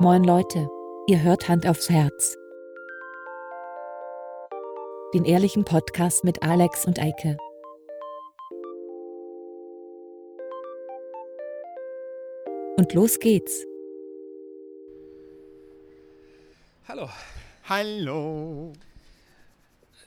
Moin 0.00 0.24
Leute, 0.24 0.66
ihr 1.08 1.22
hört 1.22 1.48
Hand 1.48 1.66
aufs 1.66 1.90
Herz. 1.90 2.36
Den 5.14 5.24
ehrlichen 5.24 5.64
Podcast 5.64 6.24
mit 6.24 6.42
Alex 6.42 6.86
und 6.86 6.98
Eike. 6.98 7.36
Und 12.76 12.94
los 12.94 13.18
geht's. 13.18 13.66
Hallo. 16.88 17.08
Hallo. 17.68 18.72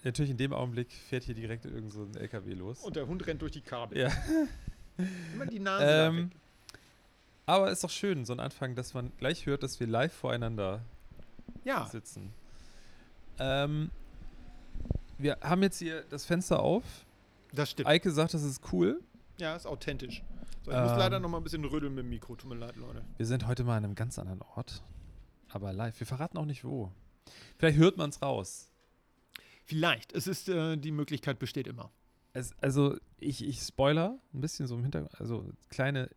Natürlich 0.04 0.32
in 0.32 0.38
dem 0.38 0.54
Augenblick 0.54 0.91
fährt 0.91 1.23
hier 1.23 1.36
direkt 1.36 1.66
irgend 1.66 1.94
so 1.94 2.02
ein 2.04 2.16
LKW 2.16 2.54
los. 2.54 2.84
Und 2.84 2.96
der 2.96 3.07
Hund 3.07 3.25
rennt 3.28 3.41
durch 3.41 3.52
die 3.54 3.62
Kabel. 3.62 3.98
ja. 4.00 4.12
Immer 5.34 5.46
die 5.46 5.60
Nase 5.60 5.86
da 5.86 6.07
Ähm, 6.07 6.18
weg. 6.32 6.38
Aber 7.46 7.71
ist 7.71 7.84
doch 7.84 7.89
schön, 7.89 8.25
so 8.25 8.34
ein 8.34 8.39
Anfang, 8.39 8.75
dass 8.75 8.93
man 8.93 9.11
gleich 9.18 9.46
hört, 9.46 9.64
dass 9.64 9.79
wir 9.79 9.88
live 9.88 10.14
voreinander 10.14 10.82
Ja, 11.64 11.86
sitzen. 11.86 12.33
Ähm, 13.39 13.89
wir 15.18 15.38
haben 15.42 15.61
jetzt 15.64 15.79
hier 15.79 16.04
das 16.10 16.25
Fenster 16.25 16.60
auf. 16.60 16.83
das 17.52 17.71
stimmt. 17.71 17.88
Eike 17.88 18.11
sagt, 18.11 18.33
das 18.33 18.43
ist 18.43 18.61
cool. 18.71 19.02
Ja, 19.39 19.56
ist 19.56 19.66
authentisch. 19.66 20.24
So, 20.64 20.71
ich 20.71 20.78
muss 20.78 20.92
Ähm. 20.92 20.97
leider 20.97 21.19
noch 21.19 21.29
mal 21.29 21.38
ein 21.38 21.43
bisschen 21.43 21.66
rödeln 21.66 21.93
mit 21.96 22.04
dem 22.06 22.10
Mikro. 22.10 22.36
Tut 22.36 22.50
mir 22.50 22.56
leid, 22.56 22.75
Leute. 22.78 23.04
Wir 23.18 23.25
sind 23.25 23.47
heute 23.47 23.64
mal 23.64 23.78
an 23.78 23.83
einem 23.86 23.96
ganz 23.96 24.18
anderen 24.19 24.41
Ort. 24.55 24.82
Aber 25.50 25.74
live. 25.74 26.00
Wir 26.00 26.07
verraten 26.07 26.38
auch 26.38 26.46
nicht 26.46 26.64
wo. 26.64 26.91
Vielleicht 27.57 27.78
hört 27.78 27.97
man 27.97 28.10
es 28.10 28.21
raus. 28.21 28.69
Vielleicht. 29.66 30.14
Es 30.14 30.28
ist, 30.28 30.50
äh, 30.50 30.78
die 30.78 30.91
Möglichkeit 30.91 31.39
besteht 31.39 31.68
immer. 31.68 31.91
Es, 32.33 32.53
also, 32.61 32.97
ich, 33.19 33.45
ich 33.45 33.59
spoiler 33.61 34.17
ein 34.33 34.41
bisschen 34.41 34.67
so 34.67 34.75
im 34.75 34.81
Hintergrund. 34.83 35.19
Also, 35.19 35.45
kleine 35.69 36.09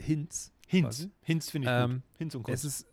Hinz. 0.00 0.52
Quasi. 0.68 1.10
Hinz 1.22 1.50
finde 1.50 1.68
ich 1.68 1.74
Ähm, 1.74 1.90
gut. 1.94 2.02
Hinz 2.18 2.34
und 2.34 2.40
Es 2.48 2.62
Kunst. 2.62 2.64
ist 2.64 2.86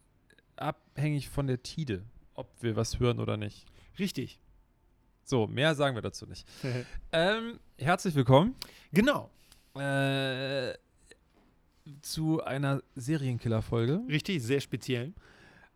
abhängig 0.55 1.29
von 1.29 1.47
der 1.47 1.61
Tide, 1.63 2.03
ob 2.33 2.49
wir 2.61 2.75
was 2.75 2.99
hören 2.99 3.19
oder 3.19 3.37
nicht. 3.37 3.65
Richtig. 3.99 4.39
So, 5.23 5.45
mehr 5.47 5.75
sagen 5.75 5.95
wir 5.95 6.01
dazu 6.01 6.25
nicht. 6.25 6.47
Ähm, 7.11 7.59
herzlich 7.77 8.15
willkommen 8.15 8.55
genau. 8.91 9.29
äh, 9.75 10.73
zu 12.01 12.43
einer 12.43 12.81
Serienkiller-Folge. 12.95 14.01
Richtig, 14.09 14.43
sehr 14.43 14.59
speziell. 14.59 15.13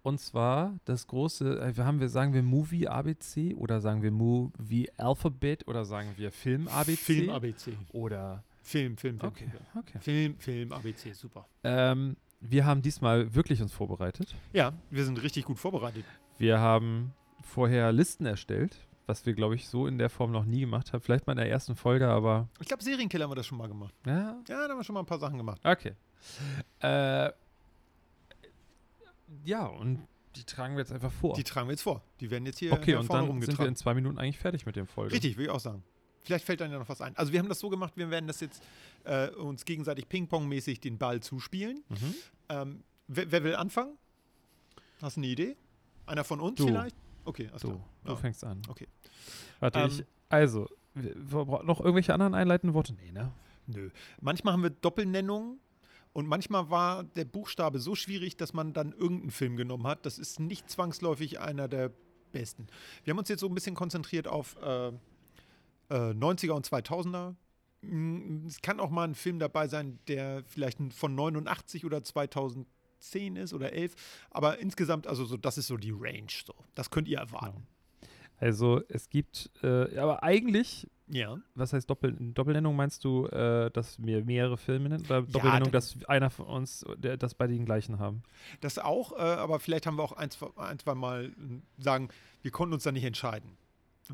Und 0.03 0.19
zwar 0.19 0.75
das 0.85 1.05
große, 1.07 1.59
äh, 1.61 1.77
wir 1.77 1.85
haben 1.85 1.99
wir, 1.99 2.09
sagen 2.09 2.33
wir 2.33 2.41
Movie 2.41 2.87
ABC 2.87 3.53
oder 3.55 3.79
sagen 3.81 4.01
wir 4.01 4.09
Movie 4.11 4.89
Alphabet 4.97 5.67
oder 5.67 5.85
sagen 5.85 6.13
wir 6.17 6.31
Film 6.31 6.67
ABC? 6.67 6.95
Film 6.97 7.29
ABC. 7.29 7.77
Oder, 7.91 8.43
Film, 8.61 8.97
Film, 8.97 9.19
Film. 9.19 9.31
okay, 9.31 9.47
Film. 9.49 9.63
okay. 9.75 9.99
Film, 9.99 10.39
Film 10.39 10.71
ABC, 10.71 11.13
super. 11.13 11.47
Ähm, 11.63 12.15
wir 12.39 12.65
haben 12.65 12.81
diesmal 12.81 13.33
wirklich 13.33 13.61
uns 13.61 13.71
vorbereitet. 13.73 14.35
Ja, 14.53 14.73
wir 14.89 15.05
sind 15.05 15.21
richtig 15.21 15.45
gut 15.45 15.59
vorbereitet. 15.59 16.05
Wir 16.37 16.59
haben 16.59 17.13
vorher 17.43 17.91
Listen 17.91 18.25
erstellt, 18.25 18.75
was 19.05 19.25
wir, 19.25 19.33
glaube 19.33 19.55
ich, 19.55 19.67
so 19.67 19.87
in 19.87 19.97
der 19.97 20.09
Form 20.09 20.31
noch 20.31 20.45
nie 20.45 20.61
gemacht 20.61 20.93
haben. 20.93 21.01
Vielleicht 21.01 21.27
mal 21.27 21.33
in 21.33 21.37
der 21.37 21.49
ersten 21.49 21.75
Folge, 21.75 22.07
aber 22.07 22.47
Ich 22.59 22.67
glaube, 22.67 22.83
Serienkiller 22.83 23.25
haben 23.25 23.31
wir 23.31 23.35
das 23.35 23.45
schon 23.47 23.57
mal 23.57 23.67
gemacht. 23.67 23.93
ja, 24.05 24.37
Ja, 24.47 24.67
da 24.67 24.69
haben 24.69 24.77
wir 24.77 24.83
schon 24.83 24.93
mal 24.93 25.01
ein 25.01 25.05
paar 25.05 25.19
Sachen 25.19 25.37
gemacht. 25.37 25.61
okay. 25.63 25.93
Äh, 26.79 27.31
ja, 29.43 29.65
und 29.65 30.07
die 30.35 30.43
tragen 30.43 30.75
wir 30.75 30.79
jetzt 30.81 30.91
einfach 30.91 31.11
vor. 31.11 31.35
Die 31.35 31.43
tragen 31.43 31.67
wir 31.67 31.73
jetzt 31.73 31.81
vor. 31.81 32.01
Die 32.19 32.29
werden 32.31 32.45
jetzt 32.45 32.59
hier 32.59 32.71
okay, 32.73 32.95
und 32.95 33.05
vorne 33.05 33.27
dann 33.27 33.41
sind 33.41 33.59
wir 33.59 33.67
in 33.67 33.75
zwei 33.75 33.93
Minuten 33.93 34.17
eigentlich 34.17 34.37
fertig 34.37 34.65
mit 34.65 34.75
dem 34.75 34.87
Folge. 34.87 35.13
Richtig, 35.13 35.35
würde 35.35 35.45
ich 35.45 35.49
auch 35.49 35.59
sagen. 35.59 35.83
Vielleicht 36.23 36.45
fällt 36.45 36.61
dann 36.61 36.71
ja 36.71 36.77
noch 36.79 36.89
was 36.89 37.01
ein. 37.01 37.15
Also 37.17 37.31
wir 37.33 37.39
haben 37.39 37.49
das 37.49 37.59
so 37.59 37.69
gemacht, 37.69 37.93
wir 37.95 38.09
werden 38.11 38.27
das 38.27 38.39
jetzt 38.41 38.61
äh, 39.05 39.29
uns 39.29 39.65
gegenseitig 39.65 40.07
Ping-Pong-mäßig 40.07 40.79
den 40.79 40.97
Ball 40.97 41.19
zuspielen. 41.21 41.83
Mhm. 41.89 42.15
Ähm, 42.49 42.83
wer, 43.07 43.31
wer 43.31 43.43
will 43.43 43.55
anfangen? 43.55 43.97
Hast 45.01 45.17
du 45.17 45.21
eine 45.21 45.27
Idee? 45.27 45.55
Einer 46.05 46.23
von 46.23 46.39
uns 46.39 46.57
Du. 46.57 46.67
vielleicht? 46.67 46.95
Okay, 47.25 47.47
alles 47.49 47.61
Du, 47.61 47.81
du 48.03 48.09
Ja. 48.11 48.15
fängst 48.15 48.43
an. 48.43 48.61
Okay. 48.67 48.87
Warte, 49.59 49.79
Ähm, 49.79 49.87
ich, 49.87 50.05
also, 50.29 50.67
wir, 50.93 51.15
wir 51.15 51.45
brauchen 51.45 51.65
noch 51.65 51.79
irgendwelche 51.79 52.13
anderen 52.13 52.33
einleitenden 52.35 52.73
Worte? 52.73 52.93
Nee, 52.93 53.11
ne? 53.11 53.31
Nö. 53.67 53.89
Manchmal 54.19 54.53
haben 54.53 54.63
wir 54.63 54.69
Doppelnennungen 54.71 55.59
und 56.13 56.27
manchmal 56.27 56.69
war 56.69 57.03
der 57.03 57.25
Buchstabe 57.25 57.79
so 57.79 57.95
schwierig, 57.95 58.37
dass 58.37 58.53
man 58.53 58.73
dann 58.73 58.91
irgendeinen 58.91 59.31
Film 59.31 59.55
genommen 59.55 59.87
hat. 59.87 60.05
Das 60.05 60.19
ist 60.19 60.39
nicht 60.39 60.69
zwangsläufig 60.69 61.39
einer 61.39 61.67
der 61.67 61.91
besten. 62.31 62.67
Wir 63.03 63.11
haben 63.11 63.19
uns 63.19 63.29
jetzt 63.29 63.39
so 63.41 63.47
ein 63.47 63.53
bisschen 63.55 63.75
konzentriert 63.75 64.27
auf 64.27 64.57
äh, 64.61 64.91
äh, 65.91 66.13
90er 66.13 66.51
und 66.51 66.65
2000er. 66.67 67.35
Mm, 67.81 68.45
Es 68.47 68.61
kann 68.61 68.79
auch 68.79 68.89
mal 68.89 69.03
ein 69.07 69.15
Film 69.15 69.39
dabei 69.39 69.67
sein, 69.67 69.99
der 70.07 70.43
vielleicht 70.45 70.79
von 70.93 71.15
89 71.15 71.85
oder 71.85 72.03
2010 72.03 73.35
ist 73.35 73.53
oder 73.53 73.73
11. 73.73 73.95
Aber 74.29 74.59
insgesamt, 74.59 75.07
also 75.07 75.25
so, 75.25 75.37
das 75.37 75.57
ist 75.57 75.67
so 75.67 75.77
die 75.77 75.91
Range. 75.95 76.27
So. 76.45 76.53
Das 76.75 76.89
könnt 76.89 77.07
ihr 77.07 77.17
erwarten. 77.19 77.67
Also, 78.37 78.81
es 78.87 79.07
gibt, 79.09 79.51
äh, 79.61 79.95
aber 79.99 80.23
eigentlich, 80.23 80.87
Ja. 81.07 81.37
was 81.53 81.73
heißt 81.73 81.87
Doppel, 81.87 82.15
Doppelnennung? 82.33 82.75
Meinst 82.75 83.03
du, 83.03 83.27
äh, 83.27 83.69
dass 83.69 84.03
wir 84.03 84.23
mehrere 84.25 84.57
Filme 84.57 84.89
nennen? 84.89 85.05
Oder 85.05 85.21
Doppelnennung, 85.21 85.65
dann- 85.65 85.71
dass 85.73 85.95
einer 86.07 86.31
von 86.31 86.47
uns 86.47 86.83
der, 86.97 87.17
das 87.17 87.35
bei 87.35 87.45
den 87.45 87.65
gleichen 87.65 87.99
haben? 87.99 88.23
Das 88.59 88.79
auch, 88.79 89.11
äh, 89.11 89.17
aber 89.21 89.59
vielleicht 89.59 89.85
haben 89.85 89.95
wir 89.97 90.03
auch 90.03 90.13
ein, 90.13 90.31
zwei, 90.31 90.47
ein, 90.57 90.79
zwei 90.79 90.95
Mal 90.95 91.25
äh, 91.25 91.31
sagen, 91.83 92.09
wir 92.41 92.49
konnten 92.49 92.73
uns 92.73 92.81
da 92.83 92.91
nicht 92.91 93.03
entscheiden, 93.03 93.57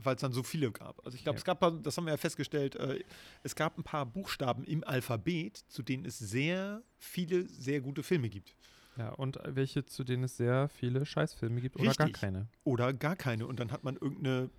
weil 0.04 0.16
es 0.16 0.22
dann 0.22 0.32
so 0.34 0.44
viele 0.44 0.72
gab. 0.72 1.04
Also 1.06 1.16
ich 1.16 1.24
glaube, 1.24 1.36
Ja. 1.36 1.40
es 1.40 1.46
gab, 1.46 1.84
das 1.84 1.98
haben 1.98 2.06
wir 2.06 2.12
ja 2.12 2.18
festgestellt, 2.18 2.76
äh, 2.76 3.00
es 3.44 3.56
gab 3.56 3.78
ein 3.78 3.84
paar 3.84 4.06
Buchstaben 4.06 4.64
im 4.64 4.84
Alphabet, 4.84 5.58
zu 5.68 5.84
denen 5.84 6.06
es 6.06 6.18
sehr 6.20 6.82
viele 6.98 7.48
sehr 7.48 7.82
gute 7.82 8.04
Filme 8.04 8.30
gibt. 8.30 8.56
Ja, 8.98 9.10
und 9.10 9.38
welche, 9.46 9.86
zu 9.86 10.04
denen 10.04 10.24
es 10.24 10.38
sehr 10.38 10.70
viele 10.70 11.06
Scheißfilme 11.06 11.62
gibt 11.62 11.76
oder 11.76 11.94
gar 11.94 12.08
Richtig. 12.08 12.14
keine. 12.22 12.48
Oder 12.64 12.94
gar 12.94 13.16
keine. 13.16 13.46
Und 13.46 13.60
dann 13.60 13.72
hat 13.72 13.84
man 13.84 13.96
irgendeine, 13.96 14.50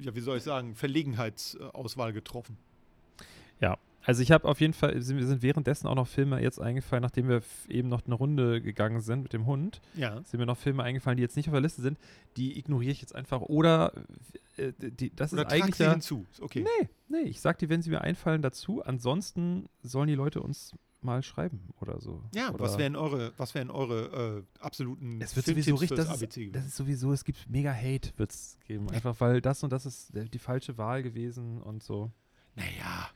ja, 0.00 0.14
wie 0.16 0.20
soll 0.20 0.38
ich 0.38 0.42
sagen, 0.42 0.74
Verlegenheitsauswahl 0.74 2.12
getroffen. 2.12 2.58
Also 4.06 4.22
ich 4.22 4.30
habe 4.32 4.46
auf 4.46 4.60
jeden 4.60 4.74
Fall, 4.74 5.00
sind, 5.00 5.16
wir 5.18 5.26
sind 5.26 5.42
währenddessen 5.42 5.86
auch 5.86 5.94
noch 5.94 6.06
Filme 6.06 6.40
jetzt 6.42 6.60
eingefallen, 6.60 7.02
nachdem 7.02 7.28
wir 7.28 7.42
eben 7.68 7.88
noch 7.88 8.04
eine 8.04 8.14
Runde 8.14 8.60
gegangen 8.60 9.00
sind 9.00 9.22
mit 9.22 9.32
dem 9.32 9.46
Hund, 9.46 9.80
Ja. 9.94 10.22
sind 10.24 10.40
mir 10.40 10.46
noch 10.46 10.58
Filme 10.58 10.82
eingefallen, 10.82 11.16
die 11.16 11.22
jetzt 11.22 11.36
nicht 11.36 11.48
auf 11.48 11.52
der 11.52 11.60
Liste 11.62 11.80
sind, 11.82 11.98
die 12.36 12.58
ignoriere 12.58 12.92
ich 12.92 13.00
jetzt 13.00 13.14
einfach. 13.14 13.40
Oder 13.40 13.92
äh, 14.58 14.72
die, 14.78 15.14
das 15.14 15.32
Oder 15.32 15.46
ist 15.46 15.52
eigentlich 15.52 15.76
sie 15.76 15.84
ja, 15.84 15.92
hinzu. 15.92 16.26
Okay. 16.40 16.64
Nee, 16.80 16.88
nee, 17.08 17.28
ich 17.28 17.40
sag 17.40 17.58
die, 17.58 17.68
wenn 17.68 17.80
sie 17.82 17.90
mir 17.90 18.02
einfallen, 18.02 18.42
dazu. 18.42 18.82
Ansonsten 18.84 19.68
sollen 19.82 20.08
die 20.08 20.14
Leute 20.14 20.42
uns 20.42 20.74
mal 21.00 21.22
schreiben 21.22 21.68
oder 21.80 22.00
so. 22.00 22.22
Ja, 22.34 22.48
oder 22.50 22.60
was 22.64 22.78
wären 22.78 22.96
eure, 22.96 23.32
was 23.36 23.54
wären 23.54 23.70
eure 23.70 24.44
äh, 24.60 24.62
absoluten 24.64 25.20
es 25.20 25.36
wird 25.36 25.44
Filmtipps 25.44 25.66
sowieso 25.66 25.80
richtig, 25.80 25.96
das 25.98 26.06
ist, 26.08 26.22
ABC 26.22 26.50
das 26.50 26.66
ist 26.66 26.76
sowieso, 26.76 27.12
es 27.12 27.24
gibt 27.24 27.48
mega 27.50 27.72
Hate, 27.74 28.10
wird 28.16 28.30
es 28.30 28.58
geben. 28.66 28.88
Einfach 28.90 29.20
weil 29.20 29.40
das 29.42 29.62
und 29.62 29.70
das 29.72 29.84
ist 29.86 30.14
der- 30.14 30.24
die 30.24 30.38
falsche 30.38 30.78
Wahl 30.78 31.02
gewesen 31.02 31.60
und 31.60 31.82
so. 31.82 32.10
Naja, 32.54 33.08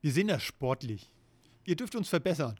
wir 0.00 0.12
sehen 0.12 0.28
das 0.28 0.42
sportlich. 0.42 1.10
Ihr 1.66 1.76
dürft 1.76 1.94
uns 1.94 2.08
verbessern, 2.08 2.58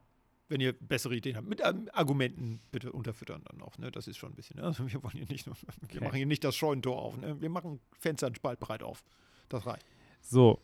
wenn 0.48 0.60
ihr 0.60 0.72
bessere 0.72 1.16
Ideen 1.16 1.36
habt. 1.36 1.48
Mit 1.48 1.60
ähm, 1.64 1.88
Argumenten 1.92 2.60
bitte 2.70 2.92
unterfüttern 2.92 3.42
dann 3.50 3.60
auch. 3.62 3.78
Ne? 3.78 3.90
Das 3.90 4.06
ist 4.08 4.16
schon 4.18 4.32
ein 4.32 4.34
bisschen. 4.36 4.56
Ne? 4.58 4.64
Also 4.64 4.90
wir 4.90 5.02
wollen 5.02 5.16
hier 5.16 5.26
nicht 5.28 5.46
nur, 5.46 5.56
wir 5.56 5.84
Okay. 5.84 6.00
machen 6.04 6.16
hier 6.16 6.26
nicht 6.26 6.44
das 6.44 6.54
Scheunentor 6.56 7.00
auf. 7.00 7.16
Ne? 7.16 7.40
Wir 7.40 7.50
machen 7.50 7.80
Fenster 7.98 8.26
einen 8.26 8.34
Spalt 8.36 8.60
breit 8.60 8.82
auf. 8.82 9.02
Das 9.48 9.64
reicht. 9.66 9.84
So. 10.20 10.60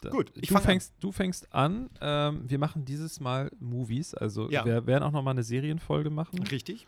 Da- 0.00 0.10
Gut, 0.10 0.32
ich 0.36 0.48
du 0.48 0.54
fang 0.54 0.62
an. 0.62 0.66
fängst, 0.68 0.94
du 1.00 1.12
fängst 1.12 1.52
an. 1.54 1.88
Ähm, 2.00 2.48
wir 2.48 2.58
machen 2.58 2.84
dieses 2.84 3.20
Mal 3.20 3.50
Movies. 3.58 4.14
Also 4.14 4.50
Ja. 4.50 4.64
wir 4.64 4.86
werden 4.86 5.02
auch 5.02 5.12
noch 5.12 5.22
mal 5.22 5.30
eine 5.32 5.42
Serienfolge 5.44 6.10
machen. 6.10 6.42
Richtig. 6.46 6.86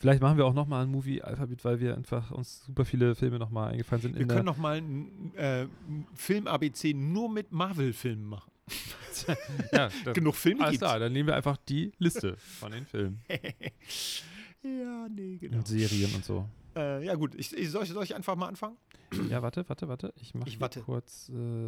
Vielleicht 0.00 0.22
machen 0.22 0.36
wir 0.38 0.46
auch 0.46 0.54
noch 0.54 0.66
mal 0.66 0.82
ein 0.82 0.90
Movie-Alphabet, 0.90 1.64
weil 1.64 1.80
wir 1.80 1.96
einfach 1.96 2.30
uns 2.30 2.64
super 2.64 2.84
viele 2.84 3.14
Filme 3.16 3.38
noch 3.38 3.50
mal 3.50 3.70
eingefallen 3.72 4.02
sind. 4.02 4.12
Wir 4.14 4.20
können 4.26 4.36
der, 4.36 4.42
noch 4.44 4.56
mal 4.56 4.76
einen 4.76 5.34
äh, 5.36 5.66
Film-ABC 6.14 6.94
nur 6.94 7.28
mit 7.28 7.50
Marvel-Filmen 7.50 8.24
machen. 8.24 8.50
ja, 9.72 9.88
dann, 10.04 10.14
Genug 10.14 10.36
Filme 10.36 10.62
alles 10.62 10.72
gibt's. 10.72 10.86
klar, 10.86 10.98
dann 10.98 11.12
nehmen 11.12 11.28
wir 11.28 11.36
einfach 11.36 11.56
die 11.68 11.92
Liste 11.98 12.36
von 12.36 12.72
den 12.72 12.86
Filmen 12.86 13.20
ja, 14.62 15.08
nee, 15.08 15.38
genau. 15.38 15.58
und 15.58 15.68
Serien 15.68 16.14
und 16.14 16.24
so. 16.24 16.48
Äh, 16.78 17.04
ja, 17.04 17.14
gut. 17.16 17.34
Ich, 17.34 17.52
ich, 17.56 17.70
soll, 17.70 17.82
ich, 17.82 17.90
soll 17.90 18.04
ich 18.04 18.14
einfach 18.14 18.36
mal 18.36 18.48
anfangen? 18.48 18.76
Ja, 19.30 19.42
warte, 19.42 19.66
warte, 19.68 19.88
warte. 19.88 20.12
Ich 20.16 20.34
mache 20.34 20.82
kurz 20.82 21.30
äh, 21.30 21.66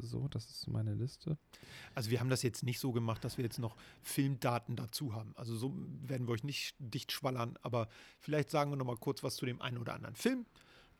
so, 0.00 0.28
das 0.28 0.46
ist 0.50 0.66
meine 0.66 0.94
Liste. 0.94 1.36
Also 1.94 2.10
wir 2.10 2.20
haben 2.20 2.30
das 2.30 2.42
jetzt 2.42 2.62
nicht 2.62 2.80
so 2.80 2.90
gemacht, 2.90 3.22
dass 3.22 3.36
wir 3.36 3.44
jetzt 3.44 3.58
noch 3.58 3.76
Filmdaten 4.02 4.76
dazu 4.76 5.14
haben. 5.14 5.32
Also 5.36 5.54
so 5.56 5.74
werden 6.06 6.26
wir 6.26 6.32
euch 6.32 6.42
nicht 6.42 6.74
dicht 6.78 7.12
schwallern, 7.12 7.58
aber 7.62 7.88
vielleicht 8.18 8.50
sagen 8.50 8.72
wir 8.72 8.76
noch 8.76 8.86
mal 8.86 8.96
kurz 8.96 9.22
was 9.22 9.36
zu 9.36 9.44
dem 9.44 9.60
einen 9.60 9.76
oder 9.76 9.92
anderen 9.94 10.16
Film. 10.16 10.46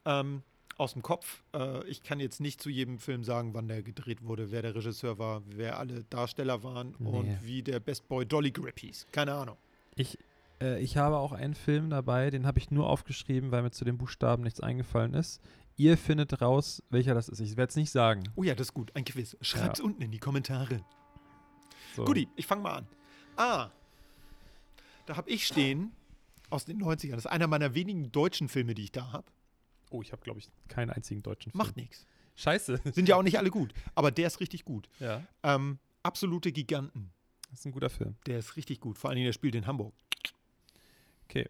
Ähm, 0.04 0.42
aus 0.80 0.94
dem 0.94 1.02
Kopf. 1.02 1.42
Äh, 1.54 1.86
ich 1.86 2.02
kann 2.02 2.18
jetzt 2.20 2.40
nicht 2.40 2.60
zu 2.62 2.70
jedem 2.70 2.98
Film 2.98 3.22
sagen, 3.22 3.54
wann 3.54 3.68
der 3.68 3.82
gedreht 3.82 4.22
wurde, 4.24 4.50
wer 4.50 4.62
der 4.62 4.74
Regisseur 4.74 5.18
war, 5.18 5.42
wer 5.46 5.78
alle 5.78 6.04
Darsteller 6.04 6.62
waren 6.62 6.94
Nee. 6.98 7.08
und 7.08 7.44
wie 7.44 7.62
der 7.62 7.80
Best 7.80 8.08
Boy 8.08 8.26
Dolly 8.26 8.50
Grip 8.50 8.78
hieß. 8.80 9.06
Keine 9.12 9.34
Ahnung. 9.34 9.56
Ich, 9.94 10.18
äh, 10.60 10.80
ich 10.82 10.96
habe 10.96 11.18
auch 11.18 11.32
einen 11.32 11.54
Film 11.54 11.90
dabei, 11.90 12.30
den 12.30 12.46
habe 12.46 12.58
ich 12.58 12.70
nur 12.70 12.88
aufgeschrieben, 12.88 13.50
weil 13.52 13.62
mir 13.62 13.70
zu 13.70 13.84
den 13.84 13.98
Buchstaben 13.98 14.42
nichts 14.42 14.60
eingefallen 14.60 15.14
ist. 15.14 15.40
Ihr 15.76 15.96
findet 15.96 16.40
raus, 16.42 16.82
welcher 16.90 17.14
das 17.14 17.28
ist. 17.28 17.40
Ich 17.40 17.56
werde 17.56 17.70
es 17.70 17.76
nicht 17.76 17.90
sagen. 17.90 18.24
Oh 18.36 18.42
ja, 18.42 18.54
das 18.54 18.68
ist 18.68 18.74
gut. 18.74 18.90
Ein 18.94 19.04
Quiz. 19.04 19.36
Schreibt's 19.40 19.80
unten 19.80 20.02
in 20.02 20.10
die 20.10 20.18
Kommentare. 20.18 20.80
So. 21.96 22.04
Guti, 22.04 22.28
ich 22.36 22.46
fange 22.46 22.62
mal 22.62 22.74
an. 22.78 22.86
Ah, 23.36 23.70
da 25.06 25.16
habe 25.16 25.30
ich 25.30 25.46
stehen 25.46 25.92
aus 26.50 26.64
den 26.64 26.82
90ern. 26.82 27.10
Das 27.12 27.24
ist 27.24 27.30
einer 27.30 27.46
meiner 27.46 27.74
wenigen 27.74 28.12
deutschen 28.12 28.48
Filme, 28.48 28.74
die 28.74 28.84
ich 28.84 28.92
da 28.92 29.12
habe. 29.12 29.24
Oh, 29.90 30.02
ich 30.02 30.12
habe, 30.12 30.22
glaube 30.22 30.38
ich, 30.38 30.48
keinen 30.68 30.90
einzigen 30.90 31.22
deutschen 31.22 31.52
Film. 31.52 31.58
Macht 31.58 31.76
nichts. 31.76 32.06
Scheiße. 32.36 32.80
Sind 32.92 33.08
ja 33.08 33.16
auch 33.16 33.22
nicht 33.22 33.38
alle 33.38 33.50
gut, 33.50 33.72
aber 33.94 34.10
der 34.10 34.26
ist 34.28 34.40
richtig 34.40 34.64
gut. 34.64 34.88
Ja, 34.98 35.22
Ähm, 35.42 35.78
absolute 36.02 36.52
Giganten. 36.52 37.10
das 37.50 37.60
ist 37.60 37.66
ein 37.66 37.72
guter 37.72 37.90
Film. 37.90 38.14
Der 38.26 38.38
ist 38.38 38.56
richtig 38.56 38.80
gut. 38.80 38.98
Vor 38.98 39.10
allen 39.10 39.16
Dingen, 39.16 39.26
der 39.26 39.32
spielt 39.32 39.54
in 39.54 39.66
Hamburg. 39.66 39.92
Okay. 41.24 41.48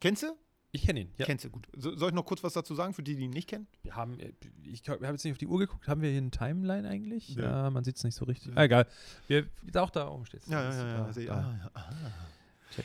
Kennst 0.00 0.22
du? 0.22 0.36
Ich 0.74 0.86
kenne 0.86 1.00
ihn, 1.00 1.12
ja. 1.18 1.26
Kennst 1.26 1.44
du, 1.44 1.50
gut. 1.50 1.66
So, 1.76 1.94
soll 1.96 2.08
ich 2.08 2.14
noch 2.14 2.24
kurz 2.24 2.42
was 2.42 2.54
dazu 2.54 2.74
sagen, 2.74 2.94
für 2.94 3.02
die, 3.02 3.14
die 3.14 3.24
ihn 3.24 3.30
nicht 3.30 3.46
kennen? 3.48 3.66
Wir 3.82 3.94
haben, 3.94 4.18
äh, 4.20 4.32
ich 4.64 4.88
habe 4.88 5.04
jetzt 5.06 5.22
nicht 5.22 5.32
auf 5.32 5.38
die 5.38 5.46
Uhr 5.46 5.58
geguckt. 5.58 5.86
Haben 5.86 6.00
wir 6.00 6.08
hier 6.08 6.18
eine 6.18 6.30
Timeline 6.30 6.88
eigentlich? 6.88 7.28
Ja. 7.34 7.64
Ja, 7.64 7.70
man 7.70 7.84
sieht 7.84 7.96
es 7.96 8.04
nicht 8.04 8.14
so 8.14 8.24
richtig. 8.24 8.52
Ja. 8.54 8.58
Ah, 8.60 8.64
egal. 8.64 8.86
Wir, 9.26 9.46
auch 9.74 9.90
da 9.90 10.08
oben 10.08 10.24
steht 10.24 10.42
es. 10.44 10.48
Ja, 10.48 10.62
ja, 10.62 10.70
ja. 10.72 10.86
Ja, 10.86 11.12
Da, 11.12 11.20
ja, 11.20 11.58
ja. 11.64 11.70
Ah. 11.74 11.90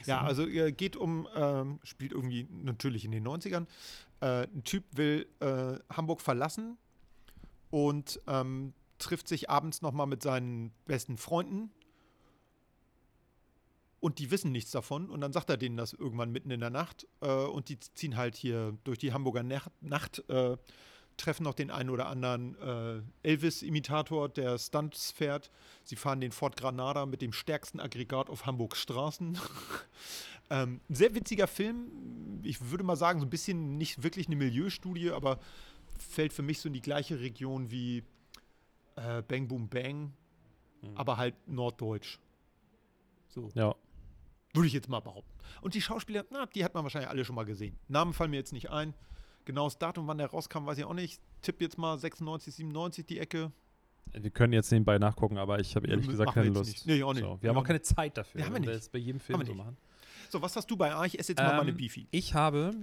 Ja, 0.05 0.21
also 0.21 0.45
äh, 0.45 0.73
geht 0.73 0.97
um, 0.97 1.29
ähm, 1.33 1.79
spielt 1.83 2.11
irgendwie 2.11 2.45
natürlich 2.51 3.05
in 3.05 3.11
den 3.11 3.25
90ern. 3.25 3.67
Äh, 4.21 4.47
ein 4.47 4.63
Typ 4.63 4.83
will 4.95 5.27
äh, 5.39 5.79
Hamburg 5.93 6.21
verlassen 6.21 6.77
und 7.69 8.19
ähm, 8.27 8.73
trifft 8.97 9.27
sich 9.27 9.49
abends 9.49 9.81
nochmal 9.81 10.07
mit 10.07 10.23
seinen 10.23 10.71
besten 10.85 11.17
Freunden. 11.17 11.71
Und 13.99 14.19
die 14.19 14.31
wissen 14.31 14.51
nichts 14.51 14.71
davon. 14.71 15.09
Und 15.09 15.21
dann 15.21 15.33
sagt 15.33 15.49
er 15.49 15.57
denen 15.57 15.77
das 15.77 15.93
irgendwann 15.93 16.31
mitten 16.31 16.51
in 16.51 16.59
der 16.59 16.69
Nacht. 16.69 17.07
Äh, 17.21 17.27
und 17.27 17.69
die 17.69 17.79
ziehen 17.79 18.15
halt 18.15 18.35
hier 18.35 18.77
durch 18.83 18.99
die 18.99 19.13
Hamburger 19.13 19.43
Nacht, 19.43 19.71
Nacht 19.81 20.23
äh, 20.29 20.57
treffen 21.17 21.43
noch 21.43 21.55
den 21.55 21.71
einen 21.71 21.89
oder 21.89 22.07
anderen 22.07 22.55
äh, 22.61 23.01
Elvis-Imitator, 23.27 24.29
der 24.29 24.57
Stunts 24.57 25.11
fährt. 25.11 25.49
Sie 25.83 25.95
fahren 25.95 26.21
den 26.21 26.31
Ford 26.31 26.55
Granada 26.55 27.05
mit 27.05 27.21
dem 27.21 27.33
stärksten 27.33 27.79
Aggregat 27.79 28.29
auf 28.29 28.45
Hamburgs 28.45 28.79
Straßen. 28.79 29.37
ähm, 30.49 30.81
ein 30.89 30.95
sehr 30.95 31.13
witziger 31.15 31.47
Film. 31.47 32.39
Ich 32.43 32.69
würde 32.71 32.83
mal 32.83 32.95
sagen, 32.95 33.19
so 33.19 33.25
ein 33.25 33.29
bisschen 33.29 33.77
nicht 33.77 34.03
wirklich 34.03 34.27
eine 34.27 34.35
Milieustudie, 34.35 35.11
aber 35.11 35.39
fällt 35.97 36.33
für 36.33 36.43
mich 36.43 36.59
so 36.59 36.67
in 36.67 36.73
die 36.73 36.81
gleiche 36.81 37.19
Region 37.19 37.71
wie 37.71 38.03
äh, 38.95 39.21
Bang 39.23 39.47
Boom 39.47 39.67
Bang, 39.69 40.13
Mhm. 40.83 40.95
aber 40.95 41.17
halt 41.17 41.33
norddeutsch. 41.47 42.19
So. 43.29 43.49
Ja. 43.55 43.73
Würde 44.53 44.67
ich 44.67 44.73
jetzt 44.73 44.89
mal 44.89 44.99
behaupten. 44.99 45.31
Und 45.61 45.73
die 45.73 45.81
Schauspieler, 45.81 46.23
na, 46.29 46.45
die 46.45 46.63
hat 46.63 46.73
man 46.75 46.83
wahrscheinlich 46.83 47.09
alle 47.09 47.25
schon 47.25 47.35
mal 47.35 47.45
gesehen. 47.45 47.75
Namen 47.87 48.13
fallen 48.13 48.29
mir 48.31 48.37
jetzt 48.37 48.53
nicht 48.53 48.69
ein. 48.69 48.93
Genaues 49.45 49.77
Datum, 49.79 50.05
wann 50.07 50.17
der 50.19 50.27
rauskam, 50.27 50.65
weiß 50.65 50.77
ich 50.77 50.85
auch 50.85 50.93
nicht. 50.93 51.19
Tipp 51.41 51.61
jetzt 51.61 51.77
mal 51.77 51.97
96, 51.97 52.53
97 52.55 53.05
die 53.07 53.17
Ecke. 53.19 53.51
Wir 54.13 54.29
können 54.29 54.53
jetzt 54.53 54.71
nebenbei 54.71 54.99
nachgucken, 54.99 55.37
aber 55.37 55.59
ich 55.59 55.75
habe 55.75 55.87
ehrlich 55.87 56.07
gesagt 56.07 56.29
wir 56.29 56.33
keine 56.43 56.53
Lust. 56.53 56.69
nicht. 56.69 56.85
Nee, 56.85 57.01
auch 57.03 57.13
nicht. 57.13 57.23
So, 57.23 57.41
wir 57.41 57.47
Ja, 57.47 57.55
haben 57.55 57.61
auch 57.61 57.67
keine 57.67 57.81
Zeit 57.81 58.17
dafür. 58.17 58.39
Ja, 58.41 58.45
haben 58.47 58.53
wir 58.53 58.59
nicht. 58.61 58.71
das 58.73 58.89
bei 58.89 58.99
jedem 58.99 59.19
Film 59.19 59.39
wir 59.39 59.45
so 59.45 59.51
nicht. 59.53 59.57
machen. 59.63 59.77
So, 60.29 60.41
was 60.41 60.55
hast 60.55 60.69
du 60.69 60.75
bei 60.75 60.93
A? 60.93 61.05
Ich 61.05 61.17
esse 61.19 61.31
jetzt 61.33 61.39
mal 61.41 61.57
meine 61.57 61.71
Ähm, 61.71 61.77
Beefy. 61.77 62.07
Ich 62.11 62.33
habe 62.33 62.75